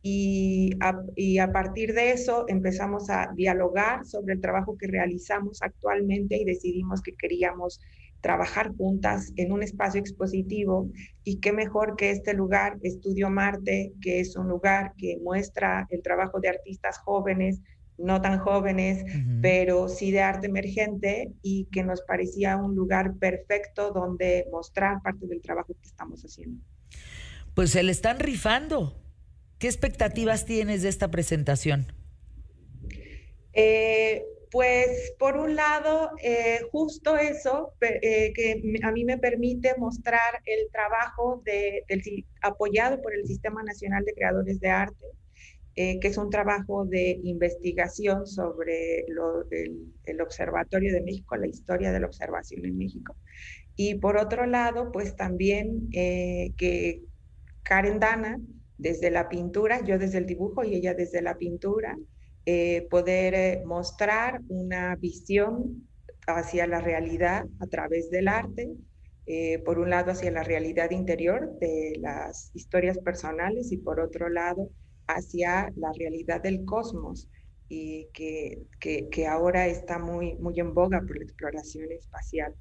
Y 0.03 0.73
a, 0.81 1.01
y 1.15 1.39
a 1.39 1.53
partir 1.53 1.95
de 1.95 2.11
eso 2.11 2.45
empezamos 2.49 3.09
a 3.11 3.31
dialogar 3.37 4.05
sobre 4.05 4.35
el 4.35 4.41
trabajo 4.41 4.77
que 4.77 4.89
realizamos 4.89 5.63
actualmente 5.63 6.37
y 6.37 6.45
decidimos 6.45 7.01
que 7.01 7.15
queríamos 7.15 7.81
trabajar 8.23 8.73
juntas 8.77 9.33
en 9.37 9.53
un 9.53 9.63
espacio 9.63 10.01
expositivo 10.01 10.89
y 11.25 11.41
qué 11.41 11.53
mejor 11.53 11.97
que 11.97 12.11
este 12.11 12.35
lugar, 12.35 12.79
Estudio 12.83 13.29
Marte, 13.29 13.93
que 14.01 14.21
es 14.21 14.37
un 14.37 14.49
lugar 14.49 14.95
que 14.97 15.19
muestra 15.23 15.87
el 15.91 16.03
trabajo 16.03 16.41
de 16.41 16.49
artistas 16.49 16.99
jóvenes, 16.99 17.61
no 17.99 18.21
tan 18.21 18.39
jóvenes, 18.39 19.05
pero 19.41 19.89
sí 19.89 20.11
de 20.11 20.21
arte 20.21 20.47
emergente 20.47 21.33
y 21.43 21.67
que 21.67 21.83
nos 21.85 22.03
parecía 22.03 22.57
un 22.57 22.75
lugar 22.75 23.15
perfecto 23.19 23.93
donde 23.93 24.47
mostrar 24.51 25.03
parte 25.03 25.27
del 25.27 25.41
trabajo 25.41 25.75
que 25.75 25.89
estamos 25.89 26.23
haciendo. 26.23 26.63
Pues 27.55 27.71
se 27.71 27.83
le 27.83 27.93
están 27.93 28.19
rifando. 28.19 28.99
¿Qué 29.59 29.69
expectativas 29.69 30.45
tienes 30.47 30.83
de 30.83 30.89
esta 30.89 31.11
presentación? 31.11 31.93
Eh, 33.53 34.25
pues 34.51 35.15
por 35.19 35.37
un 35.39 35.57
lado, 35.57 36.11
eh, 36.23 36.61
justo 36.71 37.17
eso 37.17 37.73
eh, 37.81 38.33
que 38.35 38.63
a 38.83 38.93
mí 38.93 39.05
me 39.05 39.17
permite 39.17 39.75
mostrar 39.79 40.43
el 40.45 40.71
trabajo 40.71 41.43
de, 41.45 41.85
apoyado 42.43 43.01
por 43.01 43.15
el 43.15 43.27
Sistema 43.27 43.63
Nacional 43.63 44.05
de 44.05 44.13
Creadores 44.13 44.61
de 44.61 44.69
Arte, 44.69 45.07
eh, 45.75 45.99
que 46.01 46.09
es 46.09 46.19
un 46.19 46.31
trabajo 46.31 46.85
de 46.85 47.21
investigación 47.25 48.27
sobre 48.27 49.05
el, 49.07 50.21
Observatorio 50.21 50.93
de 50.93 51.03
México, 51.03 51.37
la 51.37 51.47
historia 51.47 51.93
de 51.93 52.01
la 52.01 52.07
observación 52.07 52.65
en 52.65 52.77
México. 52.77 53.17
Y 53.77 53.97
por 53.97 54.17
otro 54.17 54.47
lado, 54.47 54.93
pues 54.93 55.17
también 55.17 55.89
que 55.91 57.03
Karen 57.63 57.99
Dana, 57.99 58.41
desde 58.79 59.11
la 59.11 59.29
pintura, 59.29 59.83
yo 59.85 59.99
desde 59.99 60.19
el 60.19 60.27
dibujo 60.27 60.65
y 60.65 60.75
ella 60.75 60.95
desde 60.95 61.23
la 61.23 61.37
pintura, 61.37 61.97
eh, 62.45 62.89
poder 62.91 63.35
eh, 63.35 63.63
mostrar 63.65 64.41
una 64.49 64.97
visión 64.97 65.89
hacia 66.27 66.67
la 66.67 66.81
realidad 66.81 67.47
a 67.61 67.67
través 67.69 68.11
del 68.11 68.27
arte 68.27 68.73
eh, 69.27 69.61
por 69.61 69.79
un 69.79 69.91
lado 69.91 70.11
hacia 70.11 70.33
la 70.33 70.43
realidad 70.43 70.91
interior 70.91 71.57
de 71.61 71.97
las 72.01 72.51
historias 72.55 72.99
personales 72.99 73.71
y 73.71 73.77
por 73.77 74.01
otro 74.01 74.29
lado 74.29 74.71
hacia 75.07 75.73
la 75.77 75.93
realidad 75.93 76.43
del 76.43 76.65
cosmos 76.65 77.29
y 77.69 78.09
que, 78.13 78.63
que, 78.81 79.27
ahora 79.27 79.67
está 79.67 79.99
muy, 79.99 80.35
muy 80.37 80.59
en 80.61 80.75
boga 80.75 81.01
por 81.01 81.17
la 81.17 81.25
exploración 81.25 81.91
espacial. 81.93 82.55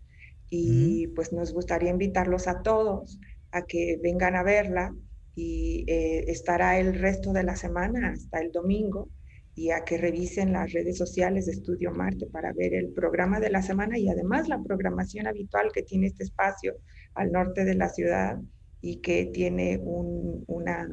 Y 0.49 1.07
pues 1.07 1.33
nos 1.33 1.53
gustaría 1.53 1.89
invitarlos 1.89 2.47
a 2.47 2.61
todos 2.61 3.19
a 3.51 3.63
que 3.63 3.99
vengan 4.01 4.35
a 4.35 4.43
verla 4.43 4.93
y 5.35 5.83
eh, 5.87 6.25
estará 6.27 6.79
el 6.79 6.97
resto 6.97 7.33
de 7.33 7.43
la 7.43 7.55
semana 7.55 8.11
hasta 8.11 8.39
el 8.39 8.51
domingo 8.51 9.09
y 9.53 9.71
a 9.71 9.83
que 9.83 9.97
revisen 9.97 10.53
las 10.53 10.71
redes 10.71 10.97
sociales 10.97 11.45
de 11.45 11.53
Estudio 11.53 11.91
Marte 11.91 12.27
para 12.27 12.53
ver 12.53 12.73
el 12.73 12.89
programa 12.93 13.39
de 13.39 13.49
la 13.49 13.61
semana 13.61 13.97
y 13.97 14.07
además 14.07 14.47
la 14.47 14.61
programación 14.63 15.27
habitual 15.27 15.71
que 15.73 15.83
tiene 15.83 16.07
este 16.07 16.23
espacio 16.23 16.75
al 17.15 17.31
norte 17.31 17.65
de 17.65 17.75
la 17.75 17.89
ciudad 17.89 18.39
y 18.81 18.97
que 19.01 19.25
tiene 19.25 19.79
una, 19.83 20.87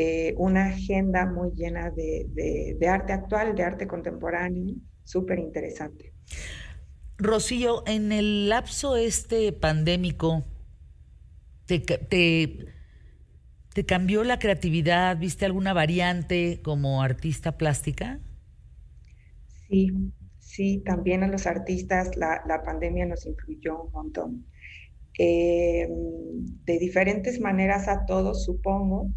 eh, 0.00 0.34
una 0.36 0.66
agenda 0.66 1.26
muy 1.26 1.50
llena 1.56 1.90
de, 1.90 2.28
de, 2.78 2.88
arte 2.88 3.12
actual, 3.12 3.56
de 3.56 3.64
arte 3.64 3.88
contemporáneo, 3.88 4.76
súper 5.02 5.40
interesante. 5.40 6.12
Rocío, 7.16 7.82
en 7.84 8.12
el 8.12 8.48
lapso 8.48 8.96
este 8.96 9.52
pandémico, 9.52 10.44
te, 11.66 11.80
te 11.80 12.68
¿Te 13.74 13.84
cambió 13.84 14.24
la 14.24 14.38
creatividad? 14.38 15.16
¿Viste 15.18 15.44
alguna 15.44 15.72
variante 15.72 16.60
como 16.62 17.02
artista 17.02 17.56
plástica? 17.58 18.18
Sí, 19.68 19.92
sí, 20.38 20.82
también 20.84 21.22
a 21.22 21.28
los 21.28 21.46
artistas 21.46 22.16
la, 22.16 22.62
pandemia 22.64 23.06
nos 23.06 23.26
influyó 23.26 23.82
un 23.82 23.92
montón. 23.92 24.46
Em, 25.14 25.90
de 26.64 26.78
diferentes 26.78 27.40
maneras 27.40 27.86
a 27.86 28.04
todos, 28.06 28.44
supongo, 28.44 29.12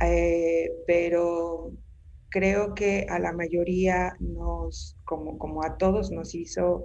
eh, 0.00 0.70
pero 0.86 1.72
creo 2.28 2.74
que 2.74 3.06
a 3.08 3.18
la 3.18 3.32
mayoría 3.32 4.14
nos, 4.20 4.96
como, 5.04 5.38
como 5.38 5.64
a 5.64 5.78
todos, 5.78 6.10
nos 6.10 6.34
hizo 6.34 6.84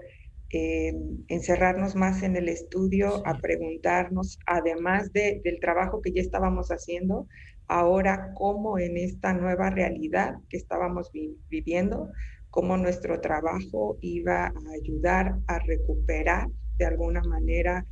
eh, 0.53 0.93
encerrarnos 1.27 1.95
más 1.95 2.23
en 2.23 2.35
el 2.35 2.49
estudio, 2.49 3.25
a 3.25 3.38
preguntarnos, 3.38 4.38
además 4.45 5.11
del 5.13 5.59
trabajo 5.61 6.01
que 6.01 6.11
ya 6.11 6.21
estábamos 6.21 6.69
haciendo, 6.69 7.27
ahora 7.67 8.33
cómo 8.35 8.77
en 8.77 8.97
esta 8.97 9.33
nueva 9.33 9.69
realidad 9.69 10.35
que 10.49 10.57
estábamos 10.57 11.09
viviendo, 11.49 12.11
cómo 12.49 12.75
nuestro 12.75 13.21
trabajo 13.21 13.97
iba 14.01 14.47
a 14.47 14.53
ayudar 14.81 15.38
a 15.47 15.59
recuperar 15.59 16.47
de 16.77 16.85
alguna 16.85 17.21
manera 17.21 17.85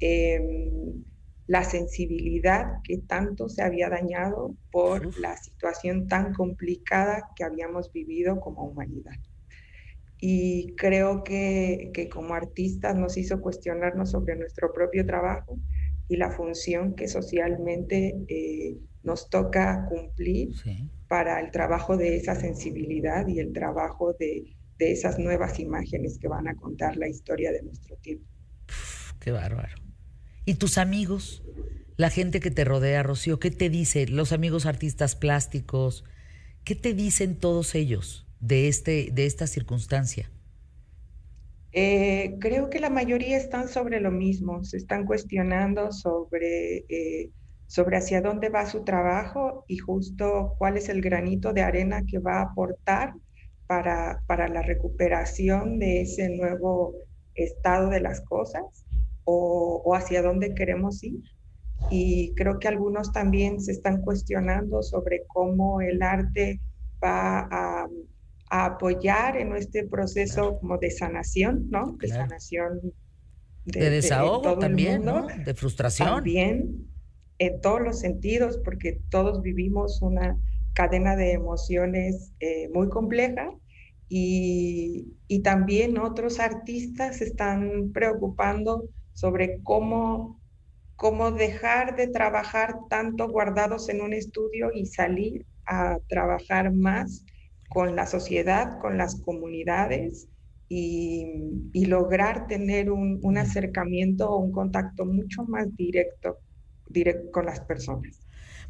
em, 0.00 1.04
la 1.46 1.64
sensibilidad 1.64 2.82
que 2.82 2.98
tanto 2.98 3.48
se 3.48 3.62
había 3.62 3.88
dañado 3.88 4.56
por 4.70 5.16
la 5.20 5.36
situación 5.36 6.08
tan 6.08 6.32
complicada 6.34 7.30
que 7.36 7.44
habíamos 7.44 7.92
vivido 7.92 8.40
como 8.40 8.64
humanidad 8.64 9.16
y 10.18 10.74
creo 10.76 11.24
que, 11.24 11.90
que, 11.92 12.08
como 12.08 12.34
artistas 12.34 12.96
nos 12.96 13.16
hizo 13.16 13.40
cuestionarnos 13.40 14.10
sobre 14.10 14.36
nuestro 14.36 14.72
propio 14.72 15.04
trabajo 15.04 15.58
y 16.08 16.16
la 16.16 16.30
función 16.30 16.94
que 16.94 17.08
socialmente 17.08 18.16
eh, 18.28 18.78
nos 19.02 19.28
toca 19.28 19.86
cumplir 19.88 20.54
para 21.08 21.40
el 21.40 21.50
trabajo 21.50 21.96
de 21.96 22.16
esa 22.16 22.34
sensibilidad 22.34 23.26
y 23.28 23.40
el 23.40 23.52
trabajo 23.52 24.14
de, 24.18 24.56
de, 24.78 24.92
esas 24.92 25.18
nuevas 25.18 25.60
imágenes 25.60 26.18
que 26.18 26.28
van 26.28 26.48
a 26.48 26.54
contar 26.56 26.96
la 26.96 27.08
historia 27.08 27.52
de 27.52 27.62
nuestro 27.62 27.96
tiempo. 27.96 28.26
qué 29.20 29.30
bárbaro. 29.30 29.85
¿Y 30.46 30.54
tus 30.54 30.78
amigos? 30.78 31.42
La 31.98 32.08
gente 32.08 32.40
que 32.40 32.50
te 32.50 32.64
rodea, 32.64 33.02
Rocío, 33.02 33.38
¿qué 33.38 33.50
te 33.50 33.68
dice? 33.68 34.06
Los 34.06 34.32
amigos 34.32 34.64
artistas 34.64 35.14
plásticos, 35.16 36.04
¿qué 36.64 36.74
te 36.74 36.94
dicen 36.94 37.36
todos 37.36 37.74
ellos? 37.74 38.26
de, 38.40 38.68
este, 38.68 39.10
de 39.12 39.26
esta 39.26 39.46
circunstancia? 39.46 40.30
Eh, 41.72 42.36
creo 42.40 42.70
que 42.70 42.80
la 42.80 42.90
mayoría 42.90 43.36
están 43.36 43.68
sobre 43.68 44.00
lo 44.00 44.10
mismo, 44.10 44.64
se 44.64 44.78
están 44.78 45.04
cuestionando 45.04 45.92
sobre, 45.92 46.86
eh, 46.88 47.30
sobre 47.66 47.98
hacia 47.98 48.22
dónde 48.22 48.48
va 48.48 48.66
su 48.66 48.82
trabajo 48.84 49.64
y 49.68 49.76
justo 49.78 50.54
cuál 50.58 50.76
es 50.78 50.88
el 50.88 51.02
granito 51.02 51.52
de 51.52 51.62
arena 51.62 52.04
que 52.06 52.18
va 52.18 52.38
a 52.38 52.42
aportar 52.52 53.14
para, 53.66 54.22
para 54.26 54.48
la 54.48 54.62
recuperación 54.62 55.78
de 55.78 56.02
ese 56.02 56.30
nuevo 56.30 56.94
estado 57.34 57.90
de 57.90 58.00
las 58.00 58.22
cosas 58.22 58.85
o, 59.26 59.82
o 59.84 59.94
hacia 59.94 60.22
dónde 60.22 60.54
queremos 60.54 61.04
ir. 61.04 61.20
Y 61.90 62.32
creo 62.34 62.58
que 62.58 62.68
algunos 62.68 63.12
también 63.12 63.60
se 63.60 63.72
están 63.72 64.00
cuestionando 64.00 64.82
sobre 64.82 65.24
cómo 65.26 65.82
el 65.82 66.02
arte 66.02 66.60
va 67.04 67.46
a 67.50 67.86
a 68.48 68.66
apoyar 68.66 69.36
en 69.36 69.54
este 69.56 69.84
proceso 69.84 70.58
como 70.58 70.78
de 70.78 70.90
sanación, 70.90 71.68
¿no? 71.70 71.96
De 72.00 72.08
sanación. 72.08 72.80
De, 73.64 73.90
desahogo 73.90 74.58
también, 74.58 75.04
¿no? 75.04 75.26
De 75.26 75.54
frustración. 75.54 76.08
También, 76.08 76.86
en 77.38 77.60
todos 77.60 77.80
los 77.80 77.98
sentidos, 77.98 78.60
porque 78.64 79.00
todos 79.10 79.42
vivimos 79.42 80.00
una 80.02 80.38
cadena 80.72 81.16
de 81.16 81.32
emociones 81.32 82.32
eh, 82.38 82.68
muy 82.72 82.88
compleja 82.88 83.50
y, 84.08 85.16
y, 85.26 85.40
también 85.40 85.98
otros 85.98 86.38
artistas 86.38 87.20
están 87.20 87.90
preocupando 87.92 88.88
sobre 89.16 89.62
cómo, 89.62 90.38
cómo 90.94 91.32
dejar 91.32 91.96
de 91.96 92.06
trabajar 92.06 92.76
tanto 92.90 93.28
guardados 93.28 93.88
en 93.88 94.02
un 94.02 94.12
estudio 94.12 94.70
y 94.74 94.84
salir 94.86 95.46
a 95.64 95.98
trabajar 96.06 96.70
más 96.70 97.24
con 97.70 97.96
la 97.96 98.06
sociedad, 98.06 98.78
con 98.78 98.98
las 98.98 99.18
comunidades 99.22 100.28
y, 100.68 101.86
lograr 101.86 102.46
tener 102.46 102.90
un, 102.90 103.38
acercamiento 103.38 104.28
o 104.28 104.36
un 104.36 104.52
contacto 104.52 105.06
mucho 105.06 105.44
más 105.44 105.74
directo, 105.76 106.38
directo 106.88 107.30
con 107.30 107.46
las 107.46 107.60
personas. 107.60 108.20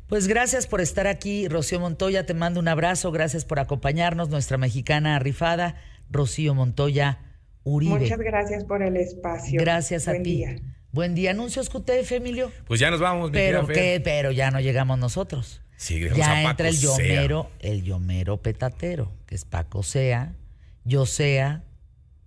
Pues 0.06 0.28
gracias 0.28 0.68
por 0.68 0.80
estar 0.80 1.08
aquí, 1.08 1.48
Rocío 1.48 1.80
Montoya. 1.80 2.24
Te 2.24 2.34
mando 2.34 2.60
un 2.60 2.68
abrazo. 2.68 3.10
Gracias 3.10 3.44
por 3.44 3.58
acompañarnos, 3.58 4.28
nuestra 4.28 4.58
mexicana 4.58 5.18
rifada, 5.18 5.74
Rocío 6.08 6.54
Montoya 6.54 7.25
Uribe. 7.66 7.98
Muchas 7.98 8.18
gracias 8.18 8.64
por 8.64 8.82
el 8.82 8.96
espacio. 8.96 9.60
Gracias 9.60 10.08
a 10.08 10.14
ti. 10.14 10.22
Día. 10.22 10.56
Buen 10.92 11.14
día. 11.14 11.32
¿Anuncios 11.32 11.68
QTF, 11.68 12.12
Emilio? 12.12 12.50
Pues 12.66 12.80
ya 12.80 12.90
nos 12.90 13.00
vamos, 13.00 13.30
mi 13.30 13.34
Pero 13.34 13.66
qué, 13.66 14.00
pero 14.02 14.32
ya 14.32 14.50
no 14.50 14.60
llegamos 14.60 14.98
nosotros 14.98 15.60
ya 15.78 16.42
entra 16.42 16.68
el 16.68 16.78
Yomero, 16.78 17.50
el 17.60 17.82
Yomero 17.82 18.38
petatero, 18.38 19.12
que 19.26 19.34
es 19.34 19.44
Paco 19.44 19.82
Sea, 19.82 20.34
yo 20.84 21.06
Sea, 21.06 21.64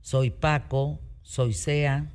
soy 0.02 0.30
Paco, 0.30 1.00
soy 1.24 1.54
Sea. 1.54 2.12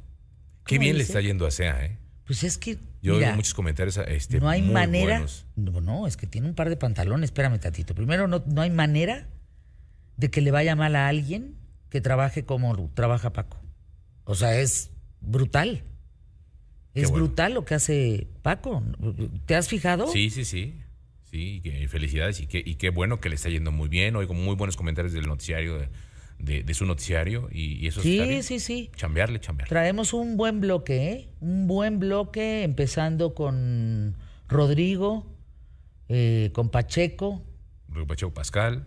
Qué 0.65 0.79
bien 0.79 0.97
le 0.97 1.03
está 1.03 1.21
yendo 1.21 1.47
a 1.47 1.51
Sea, 1.51 1.85
¿eh? 1.85 1.99
Pues 2.27 2.43
es 2.45 2.57
que. 2.59 2.79
Yo 3.03 3.17
oigo 3.17 3.33
muchos 3.35 3.53
comentarios 3.53 3.99
este, 4.09 4.41
No 4.41 4.49
hay 4.49 4.63
muy 4.63 4.73
manera. 4.73 5.17
buenos. 5.17 5.45
No, 5.57 5.83
no, 5.83 6.07
es 6.07 6.17
que 6.17 6.27
tiene 6.27 6.49
un 6.49 6.55
par 6.55 6.71
de 6.71 6.77
pantalones. 6.77 7.25
Espérame, 7.25 7.59
tatito. 7.59 7.95
Primero, 7.95 8.29
no, 8.29 8.43
no 8.47 8.63
hay 8.63 8.71
manera 8.71 9.29
de 10.17 10.31
que 10.31 10.41
le 10.41 10.51
vaya 10.51 10.75
mal 10.75 10.97
a 10.97 11.09
alguien 11.09 11.57
que 11.95 12.01
trabaje 12.01 12.45
como 12.45 12.91
trabaja 12.93 13.33
Paco. 13.33 13.57
O 14.25 14.35
sea, 14.35 14.59
es 14.59 14.91
brutal. 15.21 15.85
es 16.93 17.12
brutal 17.12 17.55
lo 17.55 17.65
que 17.65 17.77
hace 17.77 18.27
Paco. 18.43 18.83
¿Te 19.47 19.55
has 19.55 19.69
fijado? 19.69 20.09
Sí, 20.09 20.29
sí, 20.29 20.45
sí. 20.45 20.75
Sí, 21.23 21.62
felicidades 21.89 22.41
y, 22.41 22.49
y 22.51 22.75
qué 22.75 22.91
bueno 22.91 23.21
que 23.21 23.29
le 23.29 23.37
está 23.37 23.49
yendo 23.49 23.71
muy 23.71 23.89
bien. 23.89 24.16
Oigo 24.16 24.35
muy 24.35 24.57
buenos 24.57 24.77
comentarios 24.77 25.12
del 25.12 25.29
noticiario, 25.29 25.89
de, 26.41 26.75
su 26.75 26.85
noticiario 26.85 27.49
y, 27.53 27.87
eso 27.87 28.03
sí, 28.03 28.19
está 28.19 28.43
Sí, 28.43 28.59
sí, 28.59 28.91
Chambearle, 28.97 29.39
chambearle. 29.39 29.69
Traemos 29.69 30.15
un 30.15 30.37
buen 30.37 30.61
bloque, 30.61 31.12
¿eh? 31.12 31.29
Un 31.39 31.69
buen 31.69 32.01
bloque 32.01 32.65
empezando 32.65 33.35
con 33.37 34.16
Rodrigo, 34.49 35.27
eh, 36.09 36.51
con 36.55 36.71
Pacheco. 36.71 37.41
Luego 37.87 38.09
Pacheco 38.09 38.35
Pascal. 38.35 38.85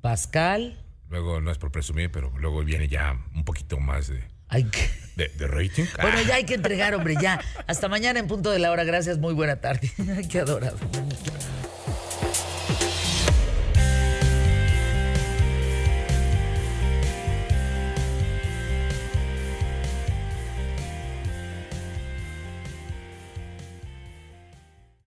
Pascal. 0.00 0.81
Luego, 1.12 1.42
no 1.42 1.50
es 1.50 1.58
por 1.58 1.70
presumir, 1.70 2.10
pero 2.10 2.32
luego 2.38 2.64
viene 2.64 2.88
ya 2.88 3.14
un 3.34 3.44
poquito 3.44 3.78
más 3.78 4.08
de... 4.08 4.24
Hay 4.48 4.64
que... 4.64 4.88
De, 5.14 5.46
rating. 5.46 5.84
Bueno, 6.00 6.22
ya 6.22 6.36
hay 6.36 6.44
que 6.44 6.54
entregar, 6.54 6.94
hombre, 6.94 7.16
ya. 7.20 7.38
Hasta 7.66 7.86
mañana 7.86 8.18
en 8.18 8.26
punto 8.26 8.50
de 8.50 8.58
la 8.58 8.70
hora. 8.70 8.82
Gracias, 8.84 9.18
muy 9.18 9.34
buena 9.34 9.60
tarde. 9.60 9.92
Qué 10.30 10.40
adorado. 10.40 10.78